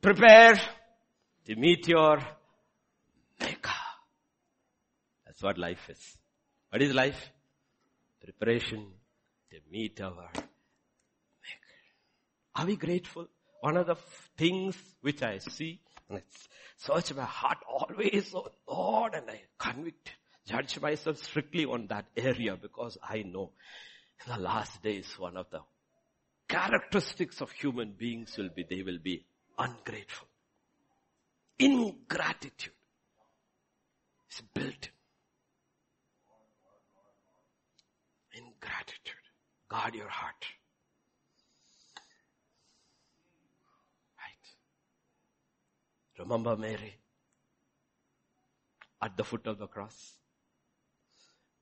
Prepare 0.00 0.60
to 1.46 1.56
meet 1.56 1.88
your 1.88 2.18
Maker. 3.40 3.70
That's 5.26 5.42
what 5.42 5.58
life 5.58 5.88
is. 5.88 6.18
What 6.70 6.82
is 6.82 6.94
life? 6.94 7.32
Preparation 8.22 8.86
to 9.50 9.56
meet 9.70 10.00
our 10.00 10.30
Maker. 10.34 10.50
Are 12.54 12.66
we 12.66 12.76
grateful? 12.76 13.26
One 13.62 13.76
of 13.76 13.86
the 13.86 13.94
things 14.36 14.76
which 15.02 15.22
I 15.22 15.38
see, 15.38 15.78
and 16.08 16.18
I 16.18 16.22
search 16.78 17.14
my 17.14 17.22
heart 17.22 17.58
always, 17.70 18.34
oh 18.34 18.48
Lord, 18.68 19.14
and 19.14 19.30
I 19.30 19.40
convict, 19.56 20.10
judge 20.44 20.80
myself 20.80 21.18
strictly 21.18 21.64
on 21.64 21.86
that 21.86 22.06
area 22.16 22.56
because 22.60 22.98
I 23.08 23.22
know 23.22 23.52
in 24.26 24.32
the 24.34 24.40
last 24.40 24.82
days 24.82 25.14
one 25.16 25.36
of 25.36 25.48
the 25.50 25.60
characteristics 26.48 27.40
of 27.40 27.52
human 27.52 27.92
beings 27.92 28.36
will 28.36 28.48
be 28.48 28.64
they 28.68 28.82
will 28.82 28.98
be 28.98 29.24
ungrateful. 29.56 30.26
Ingratitude 31.60 32.72
is 34.28 34.42
built 34.52 34.88
in. 38.34 38.42
Ingratitude. 38.42 39.22
Guard 39.68 39.94
your 39.94 40.08
heart. 40.08 40.46
Remember 46.22 46.56
Mary 46.56 46.94
at 49.02 49.16
the 49.16 49.24
foot 49.24 49.44
of 49.48 49.58
the 49.58 49.66
cross 49.66 50.18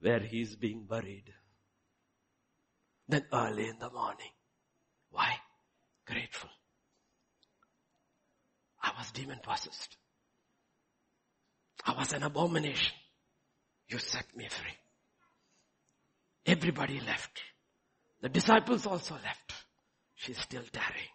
where 0.01 0.21
he 0.21 0.43
is 0.43 0.55
being 0.55 0.85
buried. 0.85 1.33
Then 3.09 3.25
early 3.33 3.69
in 3.69 3.79
the 3.79 3.89
morning. 3.89 4.33
Why? 5.11 5.35
Grateful. 6.07 6.51
I 8.83 8.93
was 8.99 9.11
demon 9.13 9.39
possessed. 9.43 9.97
I 11.87 11.95
was 11.95 12.13
an 12.13 12.23
abomination. 12.23 12.97
You 13.89 13.99
set 13.99 14.27
me 14.37 14.47
free. 14.51 14.77
Everybody 16.45 17.01
left. 17.01 17.41
The 18.21 18.29
disciples 18.29 18.87
also 18.87 19.15
left. 19.15 19.55
She's 20.17 20.39
still 20.39 20.65
tarrying. 20.71 21.15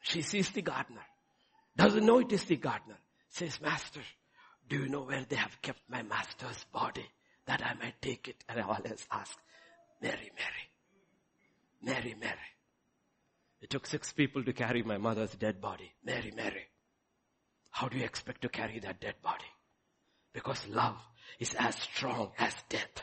She 0.00 0.22
sees 0.22 0.48
the 0.48 0.62
gardener. 0.62 1.04
Doesn't 1.78 2.04
know 2.04 2.18
it 2.18 2.32
is 2.32 2.44
the 2.44 2.56
gardener. 2.56 2.98
Says, 3.30 3.60
Master, 3.60 4.00
do 4.68 4.80
you 4.80 4.88
know 4.88 5.02
where 5.02 5.24
they 5.28 5.36
have 5.36 5.62
kept 5.62 5.80
my 5.88 6.02
master's 6.02 6.64
body? 6.72 7.06
That 7.46 7.64
I 7.64 7.74
might 7.74 8.02
take 8.02 8.26
it. 8.26 8.42
And 8.48 8.58
I 8.58 8.62
always 8.64 9.06
ask, 9.12 9.38
Mary, 10.02 10.32
Mary. 10.36 10.64
Mary, 11.80 12.16
Mary. 12.20 12.50
It 13.60 13.70
took 13.70 13.86
six 13.86 14.12
people 14.12 14.42
to 14.42 14.52
carry 14.52 14.82
my 14.82 14.98
mother's 14.98 15.30
dead 15.36 15.60
body. 15.60 15.92
Mary, 16.04 16.32
Mary. 16.34 16.66
How 17.70 17.88
do 17.88 17.96
you 17.96 18.04
expect 18.04 18.42
to 18.42 18.48
carry 18.48 18.80
that 18.80 19.00
dead 19.00 19.14
body? 19.22 19.44
Because 20.32 20.66
love 20.66 20.96
is 21.38 21.54
as 21.54 21.76
strong 21.76 22.32
as 22.38 22.54
death. 22.68 23.02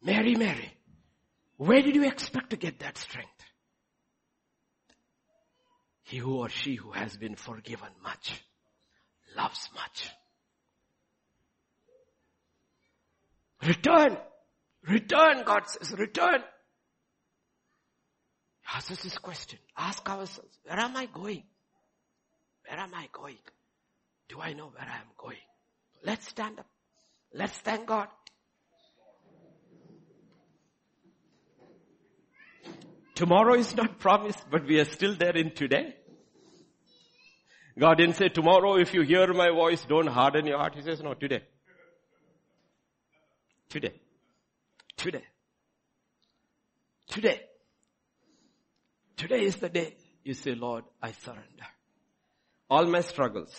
Mary, 0.00 0.36
Mary. 0.36 0.72
Where 1.56 1.82
did 1.82 1.96
you 1.96 2.04
expect 2.04 2.50
to 2.50 2.56
get 2.56 2.78
that 2.80 2.98
strength? 2.98 3.33
He 6.14 6.20
who 6.20 6.36
or 6.36 6.48
she 6.48 6.76
who 6.76 6.92
has 6.92 7.16
been 7.16 7.34
forgiven 7.34 7.88
much 8.00 8.40
loves 9.36 9.68
much. 9.74 10.08
Return. 13.66 14.16
Return, 14.88 15.42
God 15.44 15.68
says, 15.68 15.90
return. 15.98 16.44
Ask 18.72 18.92
us 18.92 19.02
this 19.02 19.18
question. 19.18 19.58
Ask 19.76 20.08
ourselves, 20.08 20.56
where 20.62 20.78
am 20.78 20.96
I 20.96 21.06
going? 21.06 21.42
Where 22.68 22.78
am 22.78 22.94
I 22.94 23.08
going? 23.10 23.42
Do 24.28 24.40
I 24.40 24.52
know 24.52 24.66
where 24.66 24.88
I 24.88 24.98
am 24.98 25.10
going? 25.18 25.44
Let's 26.04 26.28
stand 26.28 26.60
up. 26.60 26.66
Let's 27.32 27.58
thank 27.58 27.86
God. 27.86 28.06
Tomorrow 33.16 33.54
is 33.54 33.74
not 33.74 33.98
promised, 33.98 34.44
but 34.48 34.64
we 34.64 34.78
are 34.78 34.84
still 34.84 35.16
there 35.16 35.36
in 35.36 35.50
today. 35.56 35.96
God 37.78 37.98
didn't 37.98 38.14
say 38.14 38.28
tomorrow 38.28 38.76
if 38.76 38.94
you 38.94 39.02
hear 39.02 39.32
my 39.32 39.50
voice, 39.50 39.84
don't 39.84 40.06
harden 40.06 40.46
your 40.46 40.58
heart. 40.58 40.74
He 40.76 40.82
says 40.82 41.02
no, 41.02 41.14
today. 41.14 41.42
Today. 43.68 43.94
Today. 44.96 45.24
Today. 47.08 47.40
Today 49.16 49.44
is 49.44 49.56
the 49.56 49.68
day 49.68 49.96
you 50.22 50.34
say, 50.34 50.54
Lord, 50.54 50.84
I 51.02 51.12
surrender. 51.12 51.66
All 52.70 52.86
my 52.86 53.00
struggles, 53.00 53.54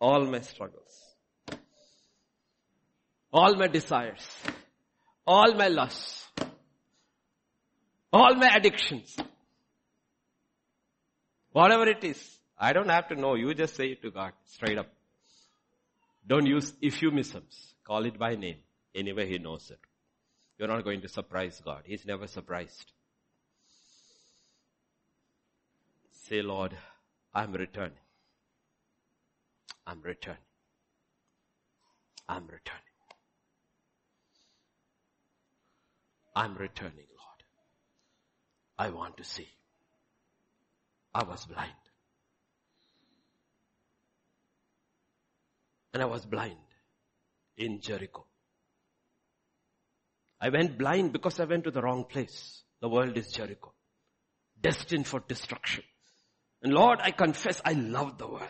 all 0.00 0.24
my 0.24 0.40
struggles, 0.40 0.90
all 3.32 3.54
my 3.54 3.68
desires, 3.68 4.26
all 5.26 5.54
my 5.54 5.68
lusts, 5.68 6.26
all 8.12 8.34
my 8.34 8.50
addictions, 8.56 9.16
whatever 11.52 11.86
it 11.88 12.02
is, 12.04 12.38
I 12.58 12.72
don't 12.72 12.88
have 12.88 13.08
to 13.08 13.16
know. 13.16 13.34
You 13.34 13.54
just 13.54 13.74
say 13.74 13.88
it 13.88 14.02
to 14.02 14.10
God 14.10 14.32
straight 14.44 14.78
up. 14.78 14.88
Don't 16.26 16.46
use 16.46 16.72
euphemisms. 16.80 17.74
Call 17.84 18.04
it 18.04 18.18
by 18.18 18.36
name. 18.36 18.58
Anyway, 18.94 19.28
He 19.28 19.38
knows 19.38 19.70
it. 19.70 19.80
You're 20.58 20.68
not 20.68 20.84
going 20.84 21.00
to 21.00 21.08
surprise 21.08 21.60
God. 21.64 21.82
He's 21.84 22.06
never 22.06 22.26
surprised. 22.26 22.92
Say, 26.12 26.42
Lord, 26.42 26.76
I'm 27.34 27.52
returning. 27.52 27.98
I'm 29.86 30.00
returning. 30.02 30.38
I'm 32.28 32.44
returning. 32.44 32.80
I'm 36.34 36.54
returning, 36.54 36.94
Lord. 36.94 37.42
I 38.78 38.90
want 38.90 39.16
to 39.16 39.24
see. 39.24 39.48
I 41.14 41.24
was 41.24 41.44
blind. 41.46 41.70
And 45.92 46.02
I 46.02 46.06
was 46.06 46.24
blind 46.24 46.56
in 47.56 47.80
Jericho. 47.80 48.26
I 50.40 50.48
went 50.48 50.78
blind 50.78 51.12
because 51.12 51.38
I 51.38 51.44
went 51.44 51.64
to 51.64 51.70
the 51.70 51.82
wrong 51.82 52.04
place. 52.04 52.62
The 52.80 52.88
world 52.88 53.16
is 53.16 53.30
Jericho. 53.30 53.72
Destined 54.60 55.06
for 55.06 55.20
destruction. 55.20 55.84
And 56.62 56.72
Lord, 56.72 57.00
I 57.02 57.10
confess 57.10 57.60
I 57.64 57.72
love 57.74 58.18
the 58.18 58.26
world. 58.26 58.48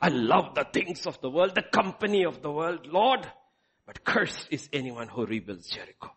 I 0.00 0.08
love 0.08 0.54
the 0.54 0.66
things 0.72 1.06
of 1.06 1.20
the 1.20 1.30
world, 1.30 1.54
the 1.54 1.62
company 1.62 2.24
of 2.24 2.42
the 2.42 2.50
world, 2.50 2.86
Lord. 2.86 3.26
But 3.86 4.04
cursed 4.04 4.48
is 4.50 4.68
anyone 4.72 5.08
who 5.08 5.26
rebuilds 5.26 5.68
Jericho. 5.68 6.10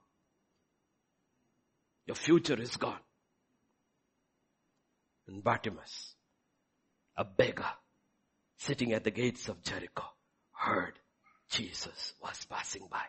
Your 2.06 2.15
future 2.15 2.60
is 2.61 2.76
gone. 2.77 2.99
And 5.27 5.43
Bartimaeus, 5.43 6.15
a 7.15 7.23
beggar, 7.23 7.69
sitting 8.57 8.93
at 8.93 9.03
the 9.03 9.11
gates 9.11 9.47
of 9.47 9.63
Jericho, 9.63 10.05
heard 10.51 10.93
Jesus 11.49 12.13
was 12.21 12.45
passing 12.49 12.87
by. 12.89 13.03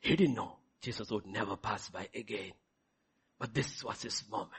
He 0.00 0.16
didn't 0.16 0.34
know 0.34 0.56
Jesus 0.80 1.10
would 1.10 1.26
never 1.26 1.56
pass 1.56 1.88
by 1.90 2.08
again. 2.14 2.52
But 3.38 3.54
this 3.54 3.84
was 3.84 4.02
his 4.02 4.24
moment. 4.30 4.52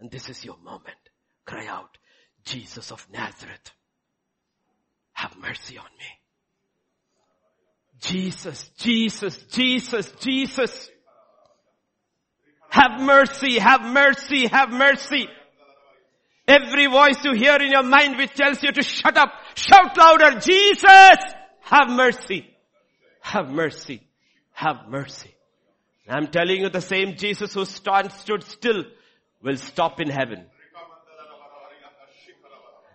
And 0.00 0.10
this 0.10 0.28
is 0.28 0.44
your 0.44 0.56
moment. 0.58 0.96
Cry 1.44 1.66
out, 1.66 1.98
Jesus 2.44 2.92
of 2.92 3.06
Nazareth, 3.10 3.72
have 5.12 5.36
mercy 5.38 5.78
on 5.78 5.84
me. 5.98 6.06
Jesus, 8.00 8.70
Jesus, 8.78 9.36
Jesus, 9.50 10.12
Jesus. 10.20 10.90
Have 12.70 13.00
mercy, 13.00 13.58
have 13.58 13.82
mercy, 13.82 14.46
have 14.46 14.70
mercy. 14.70 15.28
Every 16.46 16.86
voice 16.86 17.24
you 17.24 17.34
hear 17.34 17.56
in 17.56 17.70
your 17.72 17.82
mind 17.82 18.16
which 18.16 18.34
tells 18.34 18.62
you 18.62 18.72
to 18.72 18.82
shut 18.82 19.16
up, 19.16 19.30
shout 19.54 19.96
louder, 19.96 20.40
Jesus, 20.40 21.18
have 21.60 21.90
mercy, 21.90 22.46
have 23.20 23.50
mercy, 23.50 24.02
have 24.52 24.88
mercy. 24.88 25.34
I'm 26.08 26.28
telling 26.28 26.62
you 26.62 26.70
the 26.70 26.80
same 26.80 27.16
Jesus 27.16 27.52
who 27.52 27.66
stand, 27.66 28.12
stood 28.12 28.42
still 28.44 28.84
will 29.42 29.56
stop 29.56 30.00
in 30.00 30.08
heaven. 30.08 30.46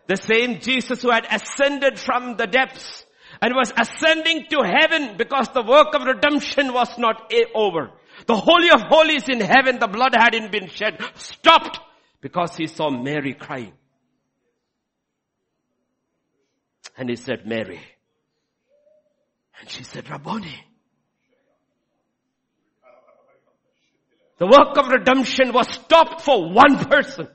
The 0.07 0.17
same 0.17 0.59
Jesus 0.59 1.01
who 1.01 1.11
had 1.11 1.25
ascended 1.29 1.99
from 1.99 2.35
the 2.35 2.47
depths 2.47 3.05
and 3.41 3.53
was 3.53 3.71
ascending 3.77 4.47
to 4.49 4.63
heaven 4.63 5.15
because 5.17 5.49
the 5.49 5.63
work 5.63 5.93
of 5.93 6.03
redemption 6.03 6.73
was 6.73 6.97
not 6.97 7.31
over. 7.53 7.91
The 8.25 8.35
Holy 8.35 8.69
of 8.69 8.81
Holies 8.81 9.27
in 9.27 9.39
heaven, 9.41 9.79
the 9.79 9.87
blood 9.87 10.15
hadn't 10.15 10.51
been 10.51 10.69
shed, 10.69 10.99
stopped 11.15 11.79
because 12.21 12.55
he 12.55 12.67
saw 12.67 12.89
Mary 12.89 13.33
crying. 13.33 13.73
And 16.97 17.09
he 17.09 17.15
said, 17.15 17.45
Mary. 17.45 17.81
And 19.59 19.69
she 19.69 19.83
said, 19.83 20.09
Rabboni. 20.09 20.63
The 24.37 24.45
work 24.45 24.77
of 24.77 24.87
redemption 24.87 25.53
was 25.53 25.69
stopped 25.69 26.21
for 26.21 26.51
one 26.51 26.77
person. 26.85 27.27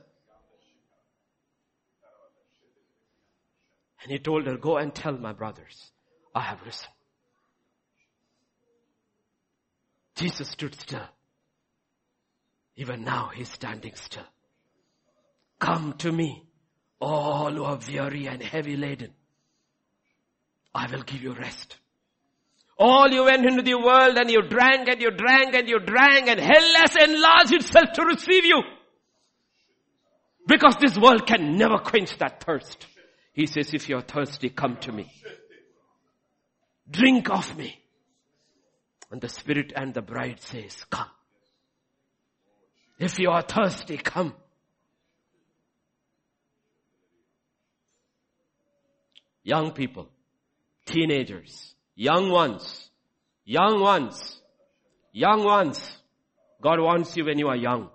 And 4.01 4.11
he 4.11 4.19
told 4.19 4.45
her, 4.47 4.57
go 4.57 4.77
and 4.77 4.93
tell 4.93 5.17
my 5.17 5.33
brothers, 5.33 5.91
I 6.33 6.41
have 6.41 6.61
risen. 6.65 6.87
Jesus 10.19 10.49
stood 10.49 10.75
still. 10.75 11.07
Even 12.75 13.05
now 13.05 13.31
he's 13.33 13.49
standing 13.49 13.93
still. 13.95 14.27
Come 15.59 15.93
to 15.99 16.11
me, 16.11 16.43
all 16.99 17.53
who 17.53 17.63
are 17.63 17.79
weary 17.87 18.27
and 18.27 18.43
heavy 18.43 18.75
laden. 18.75 19.13
I 20.75 20.91
will 20.91 21.03
give 21.03 21.23
you 21.23 21.33
rest. 21.33 21.77
All 22.77 23.09
you 23.09 23.23
went 23.25 23.45
into 23.45 23.61
the 23.61 23.75
world 23.75 24.17
and 24.17 24.29
you 24.29 24.41
drank 24.41 24.89
and 24.89 25.01
you 25.01 25.11
drank 25.11 25.55
and 25.55 25.69
you 25.69 25.79
drank 25.79 26.27
and 26.27 26.39
hell 26.39 26.73
has 26.75 26.95
enlarged 26.97 27.53
itself 27.53 27.93
to 27.93 28.03
receive 28.03 28.43
you. 28.43 28.61
Because 30.47 30.75
this 30.81 30.97
world 30.97 31.25
can 31.25 31.57
never 31.57 31.77
quench 31.77 32.17
that 32.17 32.43
thirst. 32.43 32.87
He 33.31 33.45
says, 33.45 33.73
if 33.73 33.87
you're 33.87 34.01
thirsty, 34.01 34.49
come 34.49 34.77
to 34.81 34.91
me. 34.91 35.11
Drink 36.89 37.29
of 37.29 37.57
me. 37.57 37.79
And 39.11 39.21
the 39.21 39.29
spirit 39.29 39.73
and 39.75 39.93
the 39.93 40.01
bride 40.01 40.41
says, 40.41 40.85
come. 40.89 41.07
If 42.99 43.17
you 43.17 43.29
are 43.29 43.41
thirsty, 43.41 43.97
come. 43.97 44.33
Young 49.43 49.71
people, 49.71 50.09
teenagers, 50.85 51.73
young 51.95 52.29
ones, 52.29 52.89
young 53.45 53.79
ones, 53.79 54.41
young 55.11 55.43
ones. 55.43 55.97
God 56.61 56.79
wants 56.79 57.15
you 57.15 57.25
when 57.25 57.39
you 57.39 57.47
are 57.47 57.55
young. 57.55 57.89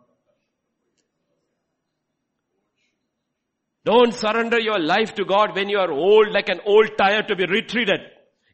Don't 3.85 4.15
surrender 4.15 4.59
your 4.59 4.81
life 4.81 5.15
to 5.17 5.27
God 5.27 5.55
when 5.55 5.69
you 5.69 5.79
are 5.79 5.93
old 5.93 6.33
like 6.33 6.49
an 6.49 6.61
old 6.65 6.97
tire 6.97 7.23
to 7.23 7.37
be 7.37 7.45
retreaded. 7.45 8.01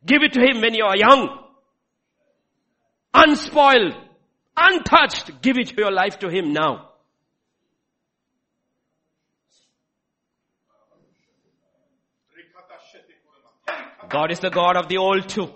Give 0.04 0.22
it 0.22 0.32
to 0.32 0.40
Him 0.40 0.60
when 0.60 0.74
you 0.74 0.84
are 0.84 0.96
young. 0.96 1.49
Unspoiled, 3.12 3.94
untouched. 4.56 5.42
Give 5.42 5.58
it 5.58 5.76
your 5.76 5.90
life 5.90 6.18
to 6.20 6.28
Him 6.28 6.52
now. 6.52 6.86
God 14.08 14.32
is 14.32 14.40
the 14.40 14.50
God 14.50 14.76
of 14.76 14.88
the 14.88 14.98
old 14.98 15.28
too. 15.28 15.48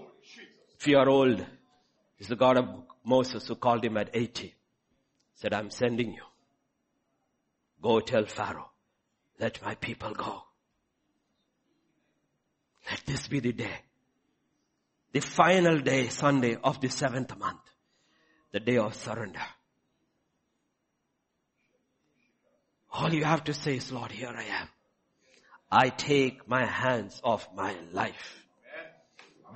If 0.78 0.86
you 0.86 0.98
are 0.98 1.08
old, 1.08 1.44
He's 2.16 2.28
the 2.28 2.36
God 2.36 2.56
of 2.56 2.68
Moses 3.04 3.46
who 3.48 3.56
called 3.56 3.84
him 3.84 3.96
at 3.96 4.10
80. 4.14 4.54
Said, 5.34 5.52
I'm 5.52 5.70
sending 5.70 6.12
you. 6.12 6.22
Go 7.82 8.00
tell 8.00 8.24
Pharaoh 8.24 8.70
let 9.38 9.62
my 9.62 9.74
people 9.74 10.12
go. 10.12 10.42
Let 12.90 13.02
this 13.06 13.28
be 13.28 13.40
the 13.40 13.52
day. 13.52 13.80
The 15.14 15.20
final 15.20 15.78
day, 15.78 16.08
Sunday 16.08 16.56
of 16.62 16.80
the 16.80 16.88
seventh 16.88 17.38
month. 17.38 17.60
The 18.52 18.60
day 18.60 18.76
of 18.76 18.94
surrender. 18.94 19.46
All 22.92 23.14
you 23.14 23.24
have 23.24 23.44
to 23.44 23.54
say 23.54 23.76
is, 23.76 23.90
Lord, 23.90 24.10
here 24.12 24.34
I 24.36 24.44
am. 24.44 24.68
I 25.70 25.88
take 25.88 26.46
my 26.46 26.66
hands 26.66 27.20
off 27.24 27.48
my 27.54 27.74
life. 27.92 28.44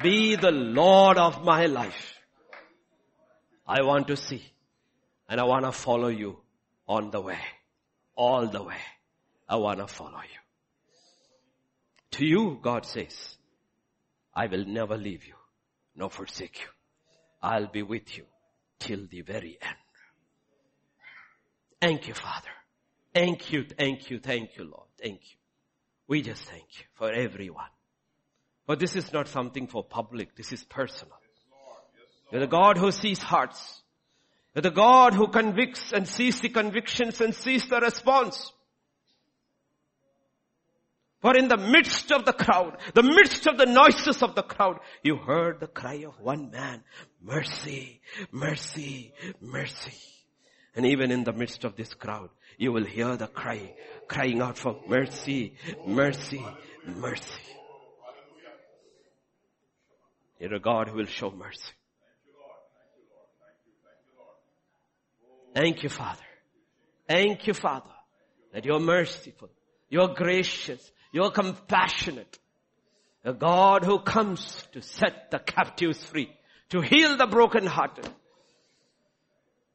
Be 0.02 0.36
the 0.36 0.50
Lord 0.50 1.18
of 1.18 1.44
my 1.44 1.66
life. 1.66 2.14
I 3.66 3.82
want 3.82 4.08
to 4.08 4.16
see 4.16 4.42
and 5.28 5.40
I 5.40 5.44
want 5.44 5.64
to 5.64 5.72
follow 5.72 6.08
you 6.08 6.38
on 6.86 7.10
the 7.10 7.20
way. 7.20 7.40
All 8.16 8.46
the 8.46 8.62
way. 8.62 8.80
I 9.48 9.56
want 9.56 9.80
to 9.80 9.86
follow 9.86 10.20
you. 10.20 10.40
To 12.12 12.24
you, 12.24 12.58
God 12.62 12.86
says, 12.86 13.36
I 14.34 14.46
will 14.46 14.64
never 14.64 14.96
leave 14.96 15.26
you, 15.26 15.34
nor 15.98 16.08
forsake 16.08 16.60
you. 16.60 16.68
I'll 17.42 17.66
be 17.66 17.82
with 17.82 18.16
you 18.16 18.24
till 18.78 19.06
the 19.10 19.20
very 19.22 19.58
end. 19.60 19.76
Thank 21.80 22.08
you, 22.08 22.14
Father. 22.14 22.48
Thank 23.12 23.52
you, 23.52 23.64
thank 23.64 24.10
you, 24.10 24.18
thank 24.18 24.56
you, 24.56 24.64
Lord. 24.64 24.86
Thank 25.02 25.20
you. 25.22 25.36
We 26.06 26.22
just 26.22 26.42
thank 26.44 26.66
you 26.78 26.84
for 26.94 27.12
everyone. 27.12 27.70
But 28.66 28.78
this 28.78 28.96
is 28.96 29.12
not 29.12 29.28
something 29.28 29.66
for 29.66 29.82
public. 29.82 30.36
This 30.36 30.52
is 30.52 30.62
personal. 30.64 31.18
You're 32.30 32.42
the 32.42 32.46
God 32.46 32.78
who 32.78 32.92
sees 32.92 33.18
hearts. 33.18 33.82
You're 34.54 34.62
the 34.62 34.70
God 34.70 35.14
who 35.14 35.28
convicts 35.28 35.92
and 35.92 36.06
sees 36.06 36.40
the 36.40 36.48
convictions 36.48 37.20
and 37.20 37.34
sees 37.34 37.66
the 37.68 37.80
response. 37.80 38.52
For 41.20 41.36
in 41.36 41.48
the 41.48 41.56
midst 41.56 42.12
of 42.12 42.24
the 42.24 42.32
crowd, 42.32 42.76
the 42.94 43.02
midst 43.02 43.46
of 43.46 43.58
the 43.58 43.66
noises 43.66 44.22
of 44.22 44.36
the 44.36 44.42
crowd, 44.42 44.78
you 45.02 45.16
heard 45.16 45.58
the 45.58 45.66
cry 45.66 46.04
of 46.06 46.20
one 46.20 46.50
man, 46.50 46.84
mercy, 47.20 48.00
mercy, 48.30 49.12
mercy. 49.40 49.98
And 50.76 50.86
even 50.86 51.10
in 51.10 51.24
the 51.24 51.32
midst 51.32 51.64
of 51.64 51.74
this 51.74 51.92
crowd, 51.92 52.30
you 52.56 52.72
will 52.72 52.84
hear 52.84 53.16
the 53.16 53.26
cry, 53.26 53.74
crying 54.06 54.40
out 54.40 54.58
for 54.58 54.80
mercy, 54.86 55.56
mercy, 55.84 56.44
mercy. 56.86 57.42
You're 60.38 60.54
a 60.54 60.60
God 60.60 60.88
who 60.88 60.98
will 60.98 61.06
show 61.06 61.32
mercy. 61.32 61.72
Thank 65.52 65.82
you, 65.82 65.88
Father. 65.88 66.22
Thank 67.08 67.48
you, 67.48 67.54
Father, 67.54 67.90
that 68.52 68.64
you're 68.64 68.78
merciful. 68.78 69.48
You're 69.90 70.14
gracious. 70.14 70.92
You're 71.12 71.30
compassionate. 71.30 72.38
A 73.24 73.32
God 73.32 73.84
who 73.84 73.98
comes 73.98 74.64
to 74.72 74.82
set 74.82 75.30
the 75.30 75.38
captives 75.38 76.02
free, 76.04 76.30
to 76.70 76.80
heal 76.80 77.16
the 77.16 77.26
brokenhearted. 77.26 78.08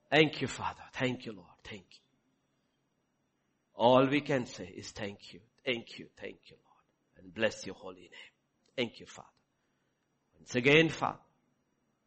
Thank 0.10 0.42
you, 0.42 0.48
Father. 0.48 0.82
Thank 0.94 1.26
you, 1.26 1.34
Lord. 1.34 1.48
Thank 1.64 1.84
you. 1.92 2.00
All 3.76 4.08
we 4.08 4.22
can 4.22 4.46
say 4.46 4.72
is 4.76 4.92
thank 4.92 5.34
you, 5.34 5.40
thank 5.66 5.98
you, 5.98 6.08
thank 6.20 6.38
you, 6.46 6.56
Lord. 6.56 7.24
And 7.24 7.34
bless 7.34 7.66
your 7.66 7.76
holy 7.76 8.02
name. 8.02 8.34
Thank 8.78 9.00
you, 9.00 9.06
Father. 9.08 9.28
Once 10.40 10.56
again, 10.56 10.90
Father, 10.90 11.18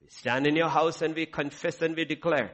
we 0.01 0.09
stand 0.09 0.47
in 0.47 0.57
your 0.57 0.69
house 0.69 1.03
and 1.03 1.15
we 1.15 1.27
confess 1.27 1.83
and 1.83 1.97
we 1.97 2.05
declare, 2.05 2.53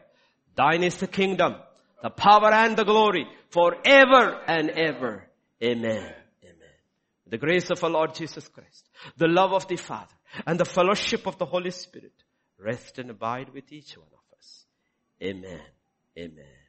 thine 0.57 0.83
is 0.83 0.97
the 0.97 1.07
kingdom, 1.07 1.57
the 2.03 2.11
power 2.11 2.53
and 2.53 2.77
the 2.77 2.85
glory 2.85 3.27
forever 3.51 4.41
and 4.47 4.71
ever. 4.71 5.25
Amen 5.63 6.15
the 7.33 7.39
grace 7.39 7.71
of 7.71 7.83
our 7.83 7.89
Lord 7.89 8.15
Jesus 8.15 8.47
Christ, 8.49 8.91
the 9.17 9.27
love 9.27 9.55
of 9.55 9.67
the 9.67 9.77
Father, 9.77 10.15
and 10.47 10.61
the 10.61 10.67
fellowship 10.67 11.27
of 11.27 11.39
the 11.39 11.47
Holy 11.47 11.71
Spirit 11.71 12.13
rest 12.59 12.99
and 12.99 13.09
abide 13.09 13.49
with 13.55 13.73
each 13.73 13.97
one 13.97 14.11
of 14.13 14.39
us. 14.39 14.67
Amen. 15.23 15.63
Amen. 16.19 16.62